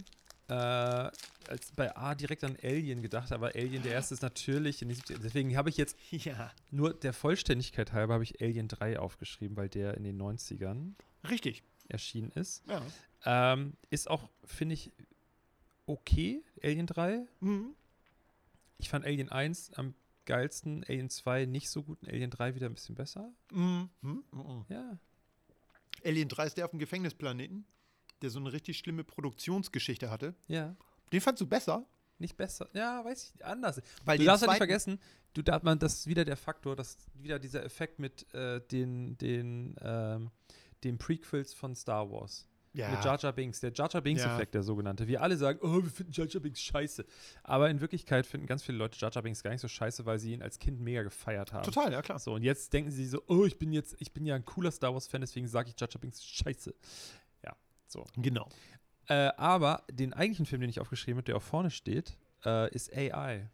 äh, 0.49 0.53
als 0.55 1.73
bei 1.77 1.95
A 1.97 2.15
direkt 2.15 2.45
an 2.45 2.57
Alien 2.63 3.03
gedacht, 3.03 3.33
aber 3.33 3.49
Alien, 3.55 3.83
der 3.83 3.93
erste 3.93 4.15
ist 4.15 4.23
natürlich 4.23 4.83
in 4.83 4.89
den 4.89 4.97
70ern. 4.99 5.19
Deswegen 5.23 5.57
habe 5.57 5.69
ich 5.71 5.77
jetzt 5.77 5.97
Ja. 6.11 6.53
nur 6.71 6.95
der 6.95 7.13
Vollständigkeit 7.13 7.93
halber 7.93 8.15
habe 8.15 8.25
ich 8.25 8.41
Alien 8.41 8.69
3 8.69 8.99
aufgeschrieben, 8.99 9.57
weil 9.57 9.69
der 9.69 9.95
in 9.97 10.05
den 10.05 10.21
90ern 10.21 10.93
Richtig. 11.29 11.63
erschienen 11.89 12.31
ist. 12.33 12.63
Ja. 12.69 12.83
Ähm, 13.53 13.75
ist 13.91 14.09
auch, 14.11 14.29
finde 14.45 14.75
ich, 14.75 14.91
okay, 15.87 16.43
Alien 16.63 16.87
3. 16.87 17.27
Mhm. 17.41 17.75
Ich 18.79 18.89
fand 18.89 19.05
Alien 19.05 19.31
1 19.31 19.73
am 19.75 19.95
geilsten, 20.27 20.85
Alien 20.89 21.11
2 21.11 21.45
nicht 21.47 21.69
so 21.71 21.83
gut 21.83 22.03
und 22.03 22.09
Alien 22.09 22.31
3 22.31 22.55
wieder 22.55 22.67
ein 22.67 22.75
bisschen 22.75 22.95
besser. 22.95 23.31
Mhm. 23.53 23.89
Mhm. 24.03 24.25
Mhm. 24.33 24.65
Ja. 24.69 24.99
Alien 26.05 26.29
3 26.29 26.47
ist 26.47 26.57
der 26.57 26.65
auf 26.65 26.71
dem 26.71 26.79
Gefängnisplaneten, 26.79 27.65
der 28.23 28.31
so 28.31 28.39
eine 28.39 28.53
richtig 28.53 28.79
schlimme 28.79 29.05
Produktionsgeschichte 29.05 30.11
hatte. 30.11 30.35
Ja. 30.49 30.77
Den 31.13 31.21
fandst 31.21 31.41
du 31.41 31.47
besser? 31.47 31.87
Nicht 32.19 32.37
besser. 32.37 32.69
Ja, 32.75 33.05
weiß 33.05 33.33
ich, 33.35 33.45
anders. 33.45 33.81
Weil 34.05 34.19
du 34.19 34.25
darfst 34.25 34.43
ja 34.43 34.47
nicht 34.47 34.57
zweiten- 34.57 34.59
vergessen, 34.59 35.01
du 35.35 35.43
darf 35.43 35.63
man, 35.63 35.79
das 35.79 35.95
ist 36.01 36.07
wieder 36.07 36.25
der 36.25 36.37
Faktor, 36.37 36.77
dass 36.77 36.97
wieder 37.15 37.39
dieser 37.39 37.65
Effekt 37.65 37.99
mit 37.99 38.33
äh, 38.35 38.61
den, 38.71 39.19
den, 39.19 39.75
ähm, 39.81 40.31
den 40.85 40.97
Prequels 40.99 41.53
von 41.55 41.75
Star 41.75 42.11
Wars. 42.11 42.47
Ja. 42.75 42.91
Mit 42.91 43.05
Jar 43.05 43.17
Jar 43.19 43.33
Binks, 43.33 43.61
der 43.61 43.73
Jar 43.73 43.89
Jar 43.89 44.03
Binks-Effekt, 44.03 44.53
Ja. 44.55 44.59
der 44.59 44.63
sogenannte. 44.65 45.07
Wir 45.07 45.23
alle 45.23 45.37
sagen, 45.37 45.61
oh, 45.63 45.83
wir 45.83 45.91
finden 45.91 46.13
Jar 46.13 46.27
Jar 46.27 46.41
Binks 46.43 46.61
scheiße. 46.61 47.05
Aber 47.45 47.71
in 47.71 47.81
Wirklichkeit 47.81 48.27
finden 48.27 48.47
ganz 48.49 48.65
viele 48.65 48.79
Leute 48.79 48.99
Jar 48.99 49.13
Jar 49.13 49.23
Binks 49.23 49.43
gar 49.45 49.53
nicht 49.53 49.61
so 49.61 49.69
scheiße, 49.69 50.05
weil 50.07 50.19
sie 50.19 50.33
ihn 50.33 50.43
als 50.43 50.59
Kind 50.59 50.81
mega 50.81 51.03
gefeiert 51.05 51.53
haben. 51.53 51.65
Total, 51.65 51.93
ja 51.93 52.03
klar. 52.03 52.19
So, 52.19 52.35
und 52.35 52.43
jetzt 52.43 52.73
denken 52.73 52.91
sie 52.91 53.07
so, 53.07 53.23
oh, 53.29 53.45
ich 53.45 53.59
bin 53.59 53.73
jetzt, 53.73 53.95
ich 54.01 54.13
bin 54.13 54.27
ja 54.27 54.35
ein 54.35 54.45
cooler 54.45 54.73
Star 54.73 54.93
Wars-Fan, 54.93 55.21
deswegen 55.21 55.47
sage 55.47 55.71
ich 55.71 55.81
Jar 55.81 55.89
Jar 55.89 56.01
Binks 56.01 56.25
scheiße. 56.25 56.75
Ja, 57.45 57.55
so. 57.87 58.05
Genau. 58.17 58.49
Äh, 59.07 59.31
aber 59.37 59.85
den 59.93 60.13
eigentlichen 60.13 60.47
Film, 60.47 60.61
den 60.63 60.71
ich 60.71 60.81
aufgeschrieben 60.81 61.19
habe, 61.19 61.25
der 61.27 61.37
auch 61.37 61.43
vorne 61.43 61.71
steht, 61.71 62.19
äh, 62.45 62.69
ist 62.75 62.93
AI 62.93 63.49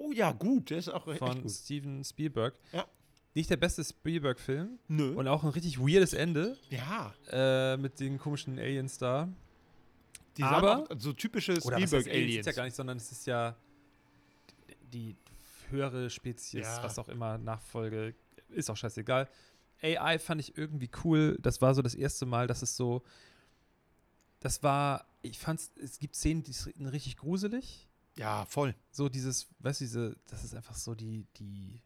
Oh 0.00 0.12
ja, 0.12 0.30
gut. 0.32 0.70
Der 0.70 0.78
ist 0.78 0.88
auch 0.88 1.06
echt 1.08 1.18
von 1.18 1.42
gut. 1.42 1.50
Steven 1.50 2.04
Spielberg. 2.04 2.54
Ja. 2.72 2.86
Nicht 3.34 3.50
der 3.50 3.56
beste 3.56 3.84
Spielberg-Film 3.84 4.78
Nö. 4.88 5.14
und 5.14 5.28
auch 5.28 5.44
ein 5.44 5.50
richtig 5.50 5.78
weirdes 5.78 6.12
Ende 6.12 6.56
ja. 6.70 7.14
äh, 7.30 7.76
mit 7.76 8.00
den 8.00 8.18
komischen 8.18 8.58
Aliens 8.58 8.98
da. 8.98 9.28
Die 10.36 10.42
Aber- 10.42 10.86
so 10.98 11.12
typische 11.12 11.52
Oder 11.62 11.76
was 11.76 11.92
heißt 11.92 11.92
Aliens? 11.92 11.92
ist 11.92 12.00
Spielberg-Aliens. 12.06 12.46
ja 12.46 12.52
gar 12.52 12.64
nicht, 12.64 12.76
sondern 12.76 12.96
es 12.96 13.12
ist 13.12 13.26
ja 13.26 13.56
die, 14.92 15.16
höhere 15.70 16.10
Spezies, 16.10 16.64
Ja. 16.66 16.82
was 16.82 16.98
auch 16.98 17.08
immer, 17.08 17.38
Nachfolge, 17.38 18.14
ist 18.48 18.70
auch 18.70 18.76
scheißegal. 18.76 19.28
AI 19.82 20.18
fand 20.18 20.40
ich 20.40 20.56
irgendwie 20.56 20.90
cool. 21.04 21.38
Das 21.40 21.60
war 21.60 21.74
so 21.74 21.82
das 21.82 21.94
erste 21.94 22.26
Mal, 22.26 22.46
dass 22.46 22.62
es 22.62 22.76
so. 22.76 23.02
Das 24.40 24.62
war, 24.62 25.04
ich 25.22 25.38
fand's, 25.38 25.70
es 25.80 25.98
gibt 25.98 26.14
Szenen, 26.16 26.42
die 26.42 26.52
sind 26.52 26.86
richtig 26.86 27.16
gruselig. 27.16 27.86
Ja, 28.16 28.44
voll. 28.46 28.74
So 28.90 29.08
dieses, 29.08 29.48
weißt 29.60 29.80
du, 29.80 29.84
diese, 29.84 30.16
das 30.26 30.42
ist 30.42 30.54
einfach 30.54 30.74
so 30.74 30.94
die, 30.94 31.26
die, 31.38 31.80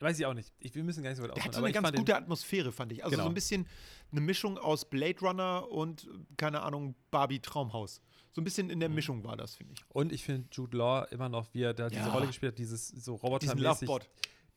weiß 0.00 0.18
ich 0.18 0.26
auch 0.26 0.34
nicht. 0.34 0.52
Ich, 0.58 0.74
wir 0.74 0.82
müssen 0.84 1.02
gar 1.02 1.10
nicht 1.10 1.18
so 1.18 1.22
weit 1.24 1.36
Der 1.36 1.44
hat 1.44 1.52
so 1.54 1.58
eine 1.58 1.68
ich 1.68 1.74
ganz 1.74 1.92
gute 1.92 2.16
Atmosphäre, 2.16 2.72
fand 2.72 2.92
ich. 2.92 3.04
Also 3.04 3.12
Genau. 3.12 3.24
so 3.24 3.30
ein 3.30 3.34
bisschen 3.34 3.66
eine 4.10 4.20
Mischung 4.20 4.58
aus 4.58 4.88
Blade 4.88 5.18
Runner 5.20 5.68
und, 5.70 6.08
keine 6.36 6.62
Ahnung, 6.62 6.94
Barbie 7.10 7.40
Traumhaus. 7.40 8.00
So 8.32 8.40
ein 8.40 8.44
bisschen 8.44 8.70
in 8.70 8.80
der 8.80 8.88
Mhm. 8.88 8.94
Mischung 8.96 9.24
war 9.24 9.36
das, 9.36 9.54
finde 9.54 9.74
ich. 9.74 9.84
und 9.90 10.12
ich 10.12 10.24
finde 10.24 10.48
Jude 10.52 10.76
Law 10.76 11.04
immer 11.10 11.28
noch, 11.28 11.52
wie 11.54 11.62
er 11.62 11.72
da 11.74 11.88
diese 11.88 12.00
Ja. 12.02 12.12
Rolle 12.12 12.26
gespielt 12.26 12.52
hat, 12.52 12.58
dieses 12.58 12.88
so 12.88 13.14
robotermäßig, 13.14 13.88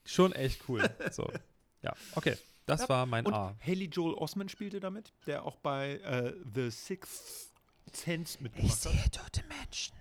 schon 0.06 0.31
echt 0.34 0.68
cool. 0.68 0.81
so, 1.12 1.30
ja, 1.83 1.94
okay, 2.16 2.36
das 2.66 2.81
Ja, 2.81 2.90
war 2.90 3.06
mein 3.06 3.25
Und 3.25 3.33
A. 3.36 3.56
Haley 3.66 3.86
Joel 3.86 4.16
Osment 4.16 4.50
spielte 4.50 4.80
damit, 4.80 5.13
der 5.28 5.45
auch 5.45 5.57
bei 5.57 5.97
äh, 6.00 6.33
The 6.56 6.71
Sixth 6.71 7.52
Sense 7.94 8.42
mitgemacht 8.42 8.83
hat. 8.85 9.11
tote 9.14 9.44
Menschen. 9.47 9.95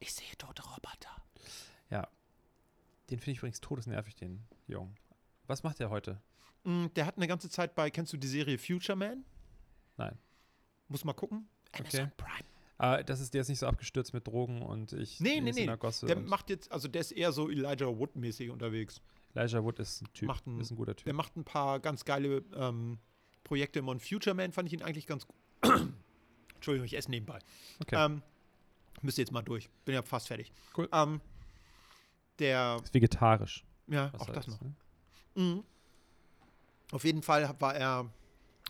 Ich 0.00 0.12
sehe 0.12 0.26
tote 0.36 0.62
Roboter. 0.62 1.16
Ja, 1.90 2.08
den 3.10 3.18
finde 3.18 3.32
ich 3.32 3.38
übrigens 3.38 3.60
todesnervig, 3.60 4.14
den 4.16 4.44
Jungen. 4.66 4.94
Was 5.46 5.62
macht 5.62 5.78
der 5.78 5.90
heute? 5.90 6.20
Mm, 6.64 6.86
der 6.96 7.06
hat 7.06 7.16
eine 7.16 7.26
ganze 7.26 7.50
Zeit 7.50 7.74
bei, 7.74 7.90
kennst 7.90 8.12
du 8.12 8.16
die 8.16 8.26
Serie 8.26 8.58
Future 8.58 8.96
Man? 8.96 9.24
Nein. 9.96 10.18
Muss 10.88 11.04
mal 11.04 11.12
gucken. 11.12 11.48
Okay. 11.78 12.08
Prime. 12.16 12.44
Ah, 12.78 13.02
das 13.02 13.20
ist, 13.20 13.34
der 13.34 13.42
ist 13.42 13.48
nicht 13.48 13.58
so 13.60 13.66
abgestürzt 13.66 14.12
mit 14.14 14.26
Drogen 14.26 14.60
und 14.62 14.92
ich 14.92 15.20
Nee, 15.20 15.40
nee, 15.40 15.52
nee. 15.52 15.66
der 15.66 15.76
Gosse 15.76 16.06
Der 16.06 16.16
und 16.16 16.26
macht 16.26 16.50
jetzt, 16.50 16.72
also 16.72 16.88
der 16.88 17.02
ist 17.02 17.12
eher 17.12 17.30
so 17.32 17.48
Elijah 17.48 17.86
Wood-mäßig 17.86 18.50
unterwegs. 18.50 19.00
Elijah 19.34 19.62
Wood 19.62 19.78
ist 19.78 20.02
ein 20.02 20.12
Typ, 20.12 20.26
macht 20.28 20.46
ein- 20.46 20.60
ist 20.60 20.70
ein 20.72 20.76
guter 20.76 20.96
Typ. 20.96 21.04
Der 21.04 21.14
macht 21.14 21.36
ein 21.36 21.44
paar 21.44 21.78
ganz 21.80 22.04
geile 22.04 22.42
ähm, 22.54 22.98
Projekte 23.44 23.78
im 23.78 23.88
On 23.88 24.00
Future 24.00 24.34
Man, 24.34 24.50
fand 24.52 24.66
ich 24.68 24.72
ihn 24.72 24.82
eigentlich 24.82 25.06
ganz 25.06 25.26
gut. 25.26 25.36
Entschuldigung, 26.56 26.86
ich 26.86 26.96
esse 26.96 27.10
nebenbei. 27.10 27.38
Okay. 27.80 27.96
Ähm, 27.96 28.22
müsste 29.02 29.20
jetzt 29.22 29.32
mal 29.32 29.42
durch. 29.42 29.68
Bin 29.84 29.94
ja 29.94 30.02
fast 30.02 30.28
fertig. 30.28 30.52
Cool. 30.76 30.88
Ähm, 30.92 31.20
der, 32.38 32.80
ist 32.82 32.94
vegetarisch. 32.94 33.64
ja, 33.86 34.12
auch 34.18 34.30
das 34.30 34.46
noch. 34.46 34.60
ne? 34.60 34.74
Mhm. 35.34 35.64
Auf 36.92 37.04
jeden 37.04 37.22
Fall 37.22 37.54
war 37.58 37.74
er, 37.74 38.10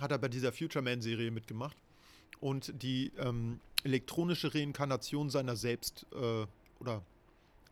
hat 0.00 0.11
er 0.11 0.18
bei 0.18 0.28
dieser 0.28 0.52
Future 0.52 0.83
Man-Serie 0.83 1.30
mitgemacht 1.30 1.76
und 2.40 2.83
die 2.83 3.12
ähm, 3.18 3.61
elektronische 3.85 4.54
Reinkarnation 4.54 5.30
seiner 5.30 5.56
selbst 5.56 6.06
äh, 6.12 6.47
oder 6.80 7.02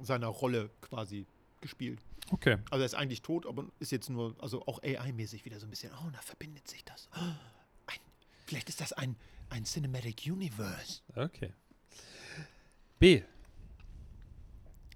seiner 0.01 0.29
Rolle 0.29 0.71
quasi 0.81 1.27
gespielt. 1.61 2.01
Okay. 2.31 2.59
Also 2.71 2.83
er 2.83 2.87
ist 2.87 2.95
eigentlich 2.95 3.23
tot, 3.23 3.47
aber 3.47 3.67
ist 3.79 3.93
jetzt 3.93 4.09
nur, 4.11 4.35
also 4.41 4.67
auch 4.67 4.83
AI-mäßig 4.83 5.45
wieder 5.45 5.59
so 5.59 5.67
ein 5.67 5.71
bisschen, 5.71 5.93
oh, 5.93 6.11
da 6.13 6.21
verbindet 6.21 6.69
sich 6.69 6.85
das. 6.85 7.09
Oh, 7.15 7.21
ein, 7.87 7.99
vielleicht 8.47 8.69
ist 8.69 8.81
das 8.81 8.93
ein, 8.93 9.17
ein 9.51 9.65
Cinematic 9.65 10.23
Universe. 10.27 11.01
Okay. 11.15 11.53
B. 12.99 13.23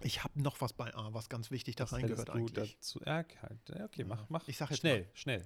Ich 0.02 0.22
habe 0.24 0.40
noch 0.40 0.60
was 0.60 0.72
bei 0.72 0.94
A, 0.94 1.12
was 1.14 1.28
ganz 1.28 1.50
wichtig 1.50 1.76
da 1.76 1.84
Was 1.84 1.92
reingehört 1.92 2.28
du 2.28 2.32
eigentlich. 2.32 2.74
dazu? 2.76 3.00
Ja, 3.78 3.84
okay, 3.84 4.04
mach, 4.04 4.28
mach. 4.28 4.46
Ich 4.48 4.56
sag 4.56 4.70
jetzt 4.70 4.80
schnell, 4.80 5.08
schnell. 5.14 5.44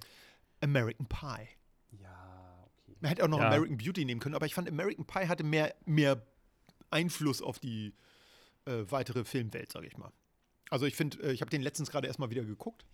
American 0.61 1.07
Pie. 1.07 1.47
Ja, 1.91 2.65
okay. 2.65 2.95
Man 2.99 3.09
hätte 3.09 3.23
auch 3.23 3.27
noch 3.27 3.39
Ja. 3.39 3.47
American 3.47 3.77
Beauty 3.77 4.05
nehmen 4.05 4.19
können, 4.19 4.35
aber 4.35 4.45
ich 4.45 4.53
fand 4.53 4.67
American 4.67 5.05
Pie 5.05 5.27
hatte 5.27 5.43
mehr, 5.43 5.73
mehr 5.85 6.25
Einfluss 6.89 7.41
auf 7.41 7.59
die 7.59 7.93
äh, 8.65 8.83
weitere 8.89 9.23
Filmwelt, 9.23 9.71
sage 9.71 9.87
ich 9.87 9.97
mal. 9.97 10.11
Also 10.69 10.85
ich 10.85 10.95
finde, 10.95 11.21
äh, 11.23 11.31
ich 11.31 11.41
habe 11.41 11.49
den 11.49 11.61
letztens 11.61 11.89
gerade 11.89 12.07
erstmal 12.07 12.29
wieder 12.29 12.43
geguckt. 12.43 12.85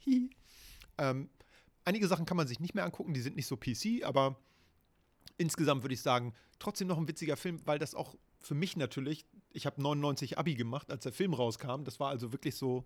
Ähm, 0.98 1.30
einige 1.86 2.08
Sachen 2.08 2.26
kann 2.26 2.38
man 2.38 2.48
sich 2.48 2.60
nicht 2.60 2.74
mehr 2.76 2.86
angucken, 2.86 3.14
die 3.14 3.22
sind 3.22 3.36
nicht 3.36 3.48
so 3.48 3.58
PC, 3.58 4.04
aber 4.04 4.40
insgesamt 5.38 5.84
würde 5.84 5.94
ich 5.94 6.02
sagen, 6.02 6.34
trotzdem 6.60 6.88
noch 6.88 6.98
ein 6.98 7.08
witziger 7.08 7.38
Film, 7.38 7.62
weil 7.66 7.80
das 7.80 7.94
auch 7.96 8.16
für 8.40 8.56
mich 8.56 8.78
natürlich, 8.78 9.26
ich 9.58 9.66
habe 9.66 9.82
99 9.82 10.38
Abi 10.38 10.56
gemacht, 10.56 10.90
als 10.92 11.04
der 11.04 11.12
Film 11.12 11.34
rauskam. 11.34 11.84
Das 11.84 12.00
war 12.00 12.10
also 12.10 12.32
wirklich 12.32 12.56
so 12.56 12.84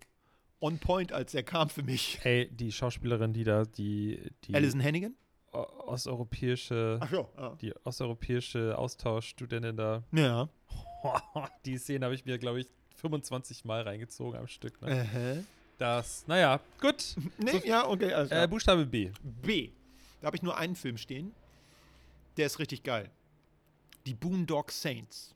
on 0.60 0.78
point, 0.78 1.12
als 1.12 1.34
er 1.34 1.42
kam 1.42 1.68
für 1.68 1.82
mich. 1.82 2.18
Ey, 2.24 2.48
die 2.50 2.72
Schauspielerin, 2.72 3.32
die 3.32 3.44
da, 3.44 3.64
die, 3.64 4.30
die 4.44 4.54
Alison 4.54 4.82
Hannigan? 4.82 5.14
o- 5.52 5.58
osteuropäische, 5.86 6.98
ja. 7.12 7.28
ja. 7.36 7.54
die 7.60 7.74
osteuropäische 7.84 8.76
Austauschstudentin 8.78 9.76
da, 9.76 10.02
Ja. 10.12 10.48
die 11.66 11.76
Szene 11.78 12.04
habe 12.06 12.14
ich 12.14 12.24
mir, 12.24 12.38
glaube 12.38 12.60
ich, 12.60 12.68
25 12.96 13.64
Mal 13.64 13.82
reingezogen 13.82 14.38
am 14.38 14.46
Stück. 14.46 14.80
Ne? 14.82 15.00
Äh. 15.40 15.42
Das, 15.78 16.24
naja, 16.28 16.60
gut. 16.80 17.16
Nee, 17.38 17.50
So- 17.52 17.66
ja, 17.66 17.88
okay, 17.88 18.12
alles 18.12 18.28
klar. 18.30 18.44
Äh, 18.44 18.48
Buchstabe 18.48 18.86
B. 18.86 19.10
B. 19.22 19.70
Da 20.20 20.26
habe 20.26 20.36
ich 20.36 20.42
nur 20.42 20.56
einen 20.56 20.76
Film 20.76 20.96
stehen. 20.96 21.32
Der 22.36 22.46
ist 22.46 22.58
richtig 22.60 22.82
geil. 22.84 23.10
Die 24.06 24.14
Boondock 24.14 24.70
Saints. 24.70 25.34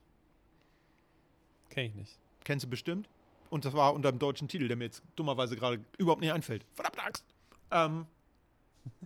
Kenn 1.77 1.85
ich 1.89 1.95
nicht. 1.95 2.19
Kennst 2.43 2.65
du 2.65 2.71
bestimmt? 2.71 3.07
Und 3.51 3.67
das 3.67 3.75
war 3.75 3.93
unter 3.93 4.11
dem 4.11 4.19
deutschen 4.19 4.49
Titel, 4.49 4.67
der 4.67 4.79
mir 4.79 4.85
jetzt 4.85 5.03
dummerweise 5.15 5.57
gerade 5.57 5.85
überhaupt 5.99 6.23
nicht 6.23 6.33
einfällt. 6.33 6.65
Verdammte 6.73 7.03
Axt. 7.03 7.25
Ähm. 7.71 8.07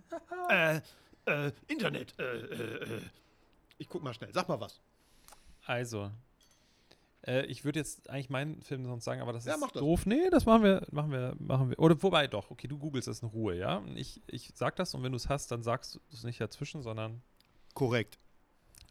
äh, 0.49 0.77
äh, 1.25 1.51
Internet. 1.67 2.17
Äh, 2.17 2.23
äh, 2.23 2.95
äh. 2.95 3.01
Ich 3.77 3.89
guck 3.89 4.01
mal 4.01 4.13
schnell. 4.13 4.33
Sag 4.33 4.47
mal 4.47 4.61
was. 4.61 4.79
Also, 5.65 6.11
äh, 7.27 7.45
ich 7.47 7.65
würde 7.65 7.79
jetzt 7.79 8.09
eigentlich 8.09 8.29
meinen 8.29 8.61
Film 8.61 8.85
sonst 8.85 9.03
sagen, 9.03 9.19
aber 9.19 9.33
das 9.33 9.43
Ja, 9.43 9.55
ist 9.55 9.61
das. 9.61 9.73
doof. 9.73 10.05
Nee, 10.05 10.29
das 10.29 10.45
machen 10.45 10.63
wir, 10.63 10.87
machen 10.91 11.11
wir, 11.11 11.35
machen 11.39 11.71
wir. 11.71 11.77
Oder 11.77 12.01
wobei 12.01 12.27
doch, 12.27 12.51
okay, 12.51 12.69
du 12.69 12.77
googelst 12.77 13.09
das 13.09 13.21
in 13.21 13.27
Ruhe, 13.27 13.57
ja? 13.57 13.83
Ich, 13.95 14.21
ich 14.27 14.53
sag 14.55 14.77
das 14.77 14.93
und 14.95 15.03
wenn 15.03 15.11
du 15.11 15.17
es 15.17 15.27
hast, 15.27 15.51
dann 15.51 15.61
sagst 15.61 15.95
du 15.95 15.99
es 16.13 16.23
nicht 16.23 16.39
dazwischen, 16.39 16.83
sondern. 16.83 17.21
Korrekt. 17.73 18.17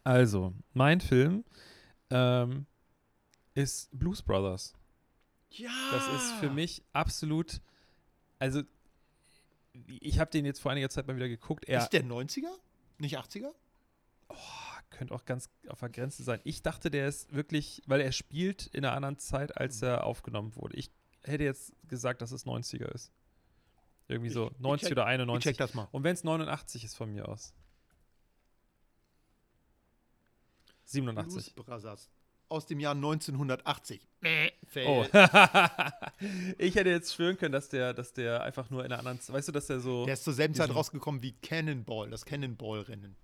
Also, 0.05 0.53
mein 0.75 1.01
Film 1.01 1.45
ähm, 2.11 2.67
ist 3.55 3.89
Blues 3.99 4.23
Brothers. 4.23 4.75
Ja. 5.51 5.71
Das 5.93 6.07
ist 6.23 6.33
für 6.35 6.51
mich 6.51 6.83
absolut. 6.93 7.61
Also, 8.39 8.63
ich 10.01 10.19
habe 10.19 10.31
den 10.31 10.45
jetzt 10.47 10.61
vor 10.61 10.71
einiger 10.71 10.89
Zeit 10.91 11.07
mal 11.07 11.17
wieder 11.17 11.29
geguckt. 11.29 11.65
Er 11.67 11.83
Ist 11.83 11.91
der 11.91 12.05
90er? 12.05 12.51
Nicht 12.99 13.19
80er? 13.19 13.53
könnte 14.91 15.15
auch 15.15 15.25
ganz 15.25 15.49
auf 15.69 15.81
der 15.81 15.89
Grenze 15.89 16.23
sein. 16.25 16.41
Ich 16.45 16.63
dachte, 16.63 16.91
der 16.91 17.09
ist 17.09 17.33
wirklich, 17.33 17.83
weil 17.87 18.01
er 18.01 18.13
spielt 18.13 18.67
in 18.67 18.85
einer 18.85 18.95
anderen 18.95 19.19
Zeit, 19.19 19.57
als 19.57 19.81
er 19.81 20.05
aufgenommen 20.05 20.55
wurde. 20.57 20.77
Ich 20.77 20.91
hätte 21.23 21.45
jetzt 21.45 21.73
gesagt, 21.89 22.21
dass 22.21 22.33
es 22.33 22.45
90er 22.45 22.87
ist. 22.93 23.11
Irgendwie 24.09 24.29
Ich- 24.29 24.35
so 24.35 24.51
ich 24.51 24.59
90 24.59 24.89
check- 24.89 24.93
oder 24.93 25.03
Ich 25.05 25.09
91. 25.09 25.43
check 25.53 25.57
das 25.59 25.73
mal. 25.75 25.89
Und 25.93 26.03
wenn 26.05 26.13
es 26.15 26.23
89 26.25 26.85
ist 26.85 26.97
von 26.97 27.11
mir 27.11 27.29
aus. 27.29 27.55
87. 30.85 31.55
Blues 31.55 31.67
Brothers. 31.67 32.11
Aus 32.51 32.67
dem 32.67 32.81
Jahr 32.81 32.95
1980. 32.95 34.01
Oh. 34.87 35.05
Ich 36.59 36.75
hätte 36.75 36.91
jetzt 36.91 37.15
schwören 37.15 37.39
können, 37.39 37.53
dass 37.53 37.69
der, 37.71 37.95
dass 37.95 38.13
der 38.13 38.43
einfach 38.43 38.69
nur 38.69 38.85
in 38.85 38.93
einer 38.93 38.99
anderen 38.99 39.21
Zeit, 39.21 39.35
weißt 39.37 39.49
du, 39.49 39.53
dass 39.53 39.67
der 39.69 39.81
so. 39.81 40.05
Der 40.05 40.15
ist 40.15 40.25
zur 40.25 40.35
selben 40.35 40.55
Zeit 40.55 40.75
rausgekommen 40.75 41.23
wie 41.23 41.33
Cannonball, 41.33 42.11
das 42.11 42.27
Cannonball-Rennen. 42.27 43.17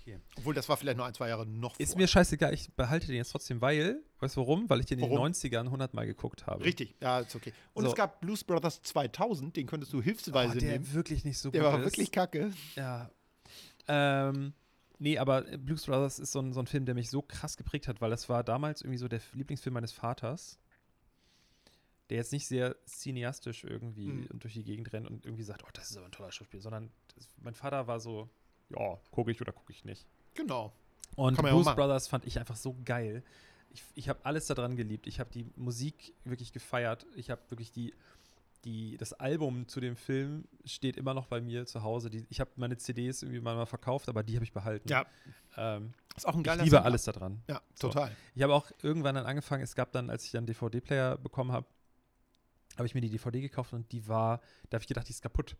okay. 0.00 0.18
Obwohl, 0.38 0.54
das 0.54 0.68
war 0.68 0.76
vielleicht 0.78 0.96
noch 0.96 1.04
ein, 1.04 1.12
zwei 1.12 1.28
Jahre 1.28 1.44
noch 1.46 1.78
Ist 1.78 1.92
vor. 1.92 2.00
mir 2.00 2.08
scheißegal, 2.08 2.54
ich 2.54 2.72
behalte 2.72 3.06
den 3.08 3.16
jetzt 3.16 3.32
trotzdem, 3.32 3.60
weil, 3.60 4.00
weißt 4.20 4.36
du 4.36 4.40
warum? 4.40 4.70
Weil 4.70 4.80
ich 4.80 4.86
den 4.86 4.98
in 5.00 5.10
Warum? 5.10 5.30
den 5.30 5.34
90ern 5.34 5.64
100 5.66 5.92
Mal 5.92 6.06
geguckt 6.06 6.46
habe. 6.46 6.64
Richtig, 6.64 6.94
ja, 7.02 7.20
ist 7.20 7.34
okay. 7.36 7.52
Und 7.74 7.84
So. 7.84 7.90
es 7.90 7.94
gab 7.96 8.20
Blues 8.22 8.42
Brothers 8.44 8.80
2000, 8.82 9.54
den 9.56 9.66
könntest 9.66 9.92
du 9.92 9.98
Oh, 9.98 10.02
hilfsweise 10.02 10.58
der 10.58 10.72
nehmen. 10.72 10.94
wirklich 10.94 11.24
nicht 11.24 11.38
so 11.38 11.50
Der 11.50 11.62
gut 11.62 11.72
war 11.72 11.78
ist. 11.80 11.84
wirklich 11.84 12.10
kacke. 12.12 12.52
Ja. 12.76 13.10
Ähm, 13.88 14.54
nee, 14.98 15.18
aber 15.18 15.42
Blues 15.42 15.86
Brothers 15.86 16.18
ist 16.18 16.32
so 16.32 16.40
ein, 16.40 16.52
so 16.52 16.60
ein 16.60 16.66
Film, 16.66 16.84
der 16.84 16.94
mich 16.94 17.10
so 17.10 17.22
krass 17.22 17.56
geprägt 17.56 17.88
hat, 17.88 18.00
weil 18.00 18.10
das 18.10 18.28
war 18.28 18.42
damals 18.44 18.82
irgendwie 18.82 18.98
so 18.98 19.08
der 19.08 19.20
Lieblingsfilm 19.32 19.74
meines 19.74 19.92
Vaters, 19.92 20.58
der 22.10 22.16
jetzt 22.18 22.32
nicht 22.32 22.46
sehr 22.46 22.76
cineastisch 22.86 23.64
irgendwie 23.64 24.08
Mhm. 24.08 24.28
durch 24.38 24.54
die 24.54 24.64
Gegend 24.64 24.92
rennt 24.92 25.06
und 25.08 25.24
irgendwie 25.26 25.44
sagt, 25.44 25.62
oh, 25.64 25.68
das 25.74 25.90
ist 25.90 25.96
aber 25.96 26.06
ein 26.06 26.12
toller 26.12 26.32
Schauspiel, 26.32 26.60
sondern 26.60 26.90
das, 27.14 27.28
mein 27.42 27.54
Vater 27.54 27.86
war 27.86 28.00
so, 28.00 28.28
ja, 28.70 28.98
gucke 29.10 29.30
ich 29.30 29.40
oder 29.40 29.52
gucke 29.52 29.72
ich 29.72 29.84
nicht. 29.84 30.06
Genau. 30.34 30.72
Und 31.16 31.36
ja 31.36 31.42
Blues. 31.42 31.74
Brothers 31.74 32.08
fand 32.08 32.24
ich 32.26 32.38
einfach 32.38 32.56
so 32.56 32.76
geil. 32.84 33.22
Ich, 33.70 33.82
ich 33.94 34.08
habe 34.08 34.20
alles 34.24 34.46
daran 34.46 34.76
geliebt. 34.76 35.06
Ich 35.06 35.20
habe 35.20 35.30
die 35.30 35.46
Musik 35.56 36.14
wirklich 36.24 36.52
gefeiert. 36.52 37.06
Ich 37.16 37.28
habe 37.30 37.40
wirklich 37.50 37.72
die, 37.72 37.92
die, 38.64 38.96
das 38.96 39.12
Album 39.12 39.68
zu 39.68 39.80
dem 39.80 39.96
Film 39.96 40.44
steht 40.64 40.96
immer 40.96 41.14
noch 41.14 41.26
bei 41.26 41.40
mir 41.40 41.64
zu 41.66 41.82
Hause. 41.82 42.10
Die, 42.10 42.26
ich 42.28 42.40
habe 42.40 42.50
meine 42.56 42.76
CDs 42.76 43.22
irgendwie 43.22 43.40
mal, 43.40 43.64
verkauft, 43.66 44.08
aber 44.08 44.22
die 44.22 44.34
habe 44.34 44.44
ich 44.44 44.52
behalten. 44.52 44.88
Ja, 44.88 45.06
Ähm, 45.56 45.92
ist 46.16 46.26
auch 46.26 46.34
ein 46.34 46.40
ich 46.40 46.44
geiler 46.46 46.64
liebe 46.64 46.74
Sammler. 46.76 46.86
alles 46.86 47.04
daran. 47.04 47.42
Ja, 47.48 47.60
So. 47.74 47.88
total. 47.88 48.10
Ich 48.34 48.42
habe 48.42 48.54
auch 48.54 48.70
irgendwann 48.82 49.14
dann 49.14 49.26
angefangen, 49.26 49.62
es 49.62 49.74
gab 49.74 49.92
dann, 49.92 50.10
als 50.10 50.24
ich 50.24 50.32
dann 50.32 50.46
DVD-Player 50.46 51.16
bekommen 51.18 51.52
habe, 51.52 51.66
habe 52.76 52.86
ich 52.86 52.94
mir 52.94 53.00
die 53.00 53.10
DVD 53.10 53.40
gekauft 53.40 53.72
und 53.72 53.90
die 53.92 54.06
war, 54.06 54.40
da 54.70 54.76
habe 54.76 54.82
ich 54.82 54.88
gedacht, 54.88 55.08
die 55.08 55.12
ist 55.12 55.22
kaputt. 55.22 55.56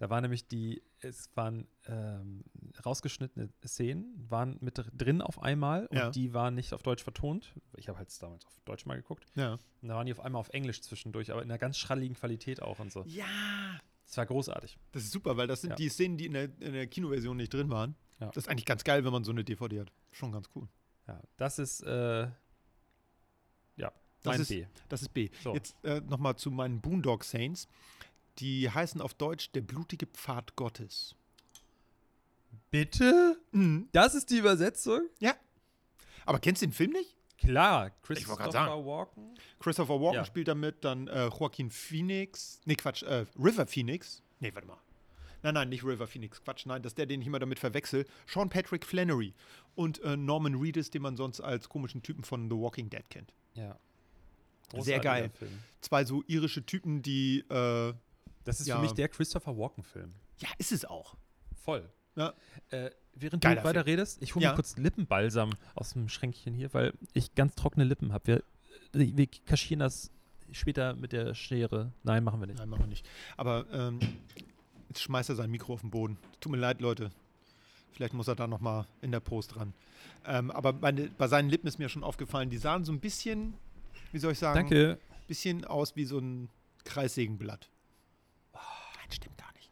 Da 0.00 0.08
war 0.08 0.20
nämlich 0.22 0.46
die, 0.48 0.82
es 1.00 1.28
waren 1.36 1.66
ähm, 1.86 2.42
rausgeschnittene 2.86 3.50
Szenen, 3.66 4.26
waren 4.30 4.56
mit 4.62 4.78
dr- 4.78 4.90
drin 4.94 5.20
auf 5.20 5.42
einmal 5.42 5.86
und 5.88 5.96
Ja. 5.98 6.10
die 6.10 6.32
waren 6.32 6.54
nicht 6.54 6.72
auf 6.72 6.82
Deutsch 6.82 7.02
vertont. 7.04 7.52
Ich 7.76 7.88
habe 7.88 7.98
halt 7.98 8.10
damals 8.22 8.46
auf 8.46 8.58
Deutsch 8.64 8.86
mal 8.86 8.96
geguckt. 8.96 9.26
Ja. 9.34 9.58
Und 9.82 9.88
da 9.88 9.94
waren 9.96 10.06
die 10.06 10.12
auf 10.12 10.20
einmal 10.20 10.40
auf 10.40 10.48
Englisch 10.50 10.80
zwischendurch, 10.80 11.30
aber 11.30 11.42
in 11.42 11.50
einer 11.50 11.58
ganz 11.58 11.76
schralligen 11.76 12.14
Qualität 12.14 12.62
auch 12.62 12.78
und 12.78 12.90
so. 12.90 13.04
Ja. 13.06 13.26
Das 14.06 14.16
war 14.16 14.24
großartig. 14.24 14.78
Das 14.92 15.02
ist 15.04 15.12
super, 15.12 15.36
weil 15.36 15.46
das 15.46 15.60
sind 15.60 15.70
Ja. 15.70 15.76
die 15.76 15.90
Szenen, 15.90 16.16
die 16.16 16.24
in 16.26 16.32
der, 16.32 16.44
in 16.44 16.72
der 16.72 16.86
Kinoversion 16.86 17.36
nicht 17.36 17.52
drin 17.52 17.68
waren. 17.68 17.94
Ja. 18.20 18.28
Das 18.28 18.44
ist 18.44 18.48
eigentlich 18.48 18.64
ganz 18.64 18.84
geil, 18.84 19.04
wenn 19.04 19.12
man 19.12 19.22
so 19.24 19.32
eine 19.32 19.44
DVD 19.44 19.80
hat. 19.80 19.92
Schon 20.12 20.32
ganz 20.32 20.48
cool. 20.54 20.66
Ja, 21.08 21.20
das 21.36 21.58
ist, 21.58 21.82
äh, 21.82 22.22
ja, 23.76 23.92
Das 24.22 24.24
mein 24.24 24.40
ist- 24.40 24.48
B. 24.48 24.66
Das 24.88 25.02
ist 25.02 25.12
B. 25.12 25.28
So. 25.42 25.54
Jetzt 25.54 25.76
äh, 25.84 26.00
nochmal 26.00 26.36
zu 26.36 26.50
meinen 26.50 26.80
Boondock 26.80 27.22
Saints. 27.24 27.68
Die 28.40 28.70
heißen 28.70 29.00
auf 29.00 29.14
Deutsch 29.14 29.52
der 29.52 29.60
blutige 29.60 30.06
Pfad 30.06 30.56
Gottes. 30.56 31.14
Bitte? 32.70 33.38
Mhm. 33.52 33.88
Das 33.92 34.14
ist 34.14 34.30
die 34.30 34.38
Übersetzung? 34.38 35.02
Ja. 35.18 35.34
Aber 36.24 36.38
kennst 36.38 36.62
du 36.62 36.66
den 36.66 36.72
Film 36.72 36.92
nicht? 36.92 37.16
Klar, 37.38 37.90
wollte 38.06 38.22
Christopher. 38.22 38.84
Walken. 38.84 39.34
Christopher 39.58 40.00
Walken 40.00 40.14
Ja. 40.16 40.24
spielt 40.24 40.48
damit, 40.48 40.84
dann 40.84 41.08
äh, 41.08 41.28
Joaquin 41.28 41.70
Phoenix. 41.70 42.60
Nee, 42.66 42.74
Quatsch, 42.76 43.02
äh, 43.02 43.24
River 43.38 43.66
Phoenix. 43.66 44.22
Nee, 44.40 44.54
warte 44.54 44.68
mal. 44.68 44.76
Nein, 45.42 45.54
nein, 45.54 45.70
nicht 45.70 45.82
River 45.82 46.06
Phoenix. 46.06 46.42
Quatsch, 46.42 46.66
nein, 46.66 46.82
das 46.82 46.90
ist 46.90 46.98
der, 46.98 47.06
den 47.06 47.22
ich 47.22 47.26
immer 47.26 47.38
damit 47.38 47.58
verwechsel. 47.58 48.06
Sean 48.26 48.50
Patrick 48.50 48.84
Flannery 48.84 49.32
und 49.74 50.02
äh, 50.02 50.16
Norman 50.18 50.54
Reedus, 50.54 50.90
den 50.90 51.00
man 51.00 51.16
sonst 51.16 51.40
als 51.40 51.68
komischen 51.70 52.02
Typen 52.02 52.24
von 52.24 52.50
The 52.50 52.56
Walking 52.56 52.90
Dead 52.90 53.08
kennt. 53.08 53.32
Ja. 53.54 53.78
Sehr 54.72 54.98
Großartiger 54.98 55.00
geil. 55.00 55.30
Film. 55.38 55.58
Zwei 55.80 56.04
so 56.04 56.22
irische 56.26 56.64
Typen, 56.64 57.02
die. 57.02 57.40
Äh, 57.48 57.94
Das 58.44 58.60
ist 58.60 58.66
Ja. 58.66 58.76
für 58.76 58.82
mich 58.82 58.92
der 58.92 59.08
Christopher 59.08 59.56
Walken-Film. 59.56 60.12
ja, 60.38 60.48
ist 60.58 60.72
es 60.72 60.84
auch. 60.84 61.16
Voll. 61.64 61.88
Ja. 62.16 62.32
Äh, 62.70 62.90
während 63.14 63.42
Geiler 63.42 63.60
du 63.62 63.68
weiter 63.68 63.86
redest, 63.86 64.22
ich 64.22 64.34
hole 64.34 64.42
Ja. 64.44 64.50
mir 64.50 64.56
kurz 64.56 64.76
Lippenbalsam 64.76 65.50
aus 65.74 65.92
dem 65.92 66.08
Schränkchen 66.08 66.54
hier, 66.54 66.72
weil 66.74 66.92
ich 67.12 67.34
ganz 67.34 67.54
trockene 67.54 67.84
Lippen 67.84 68.12
habe. 68.12 68.42
Wir, 68.92 69.16
wir 69.16 69.26
kaschieren 69.46 69.80
das 69.80 70.10
später 70.52 70.94
mit 70.94 71.12
der 71.12 71.34
Schere. 71.34 71.92
Nein, 72.02 72.24
machen 72.24 72.40
wir 72.40 72.46
nicht. 72.46 72.58
Nein, 72.58 72.68
machen 72.68 72.80
wir 72.82 72.86
nicht. 72.88 73.08
Aber 73.36 73.66
ähm, 73.72 74.00
jetzt 74.88 75.02
schmeißt 75.02 75.28
er 75.28 75.36
sein 75.36 75.50
Mikro 75.50 75.74
auf 75.74 75.82
den 75.82 75.90
Boden. 75.90 76.18
Tut 76.40 76.50
mir 76.50 76.58
leid, 76.58 76.80
Leute. 76.80 77.10
Vielleicht 77.92 78.14
muss 78.14 78.26
er 78.28 78.34
da 78.34 78.46
noch 78.46 78.60
mal 78.60 78.86
in 79.02 79.12
der 79.12 79.20
Post 79.20 79.54
dran. 79.54 79.74
Ähm, 80.24 80.50
aber 80.50 80.72
meine, 80.72 81.08
bei 81.10 81.28
seinen 81.28 81.50
Lippen 81.50 81.68
ist 81.68 81.78
mir 81.78 81.88
schon 81.88 82.02
aufgefallen, 82.02 82.50
die 82.50 82.58
sahen 82.58 82.84
so 82.84 82.92
ein 82.92 83.00
bisschen, 83.00 83.54
wie 84.12 84.18
soll 84.18 84.32
ich 84.32 84.38
sagen, 84.38 84.58
Danke. 84.58 84.98
bisschen 85.28 85.64
aus 85.64 85.94
wie 85.96 86.04
so 86.06 86.18
ein 86.18 86.48
Kreissägenblatt. 86.84 87.68
Nein, 89.10 89.16
stimmt 89.16 89.38
gar 89.38 89.52
nicht. 89.54 89.70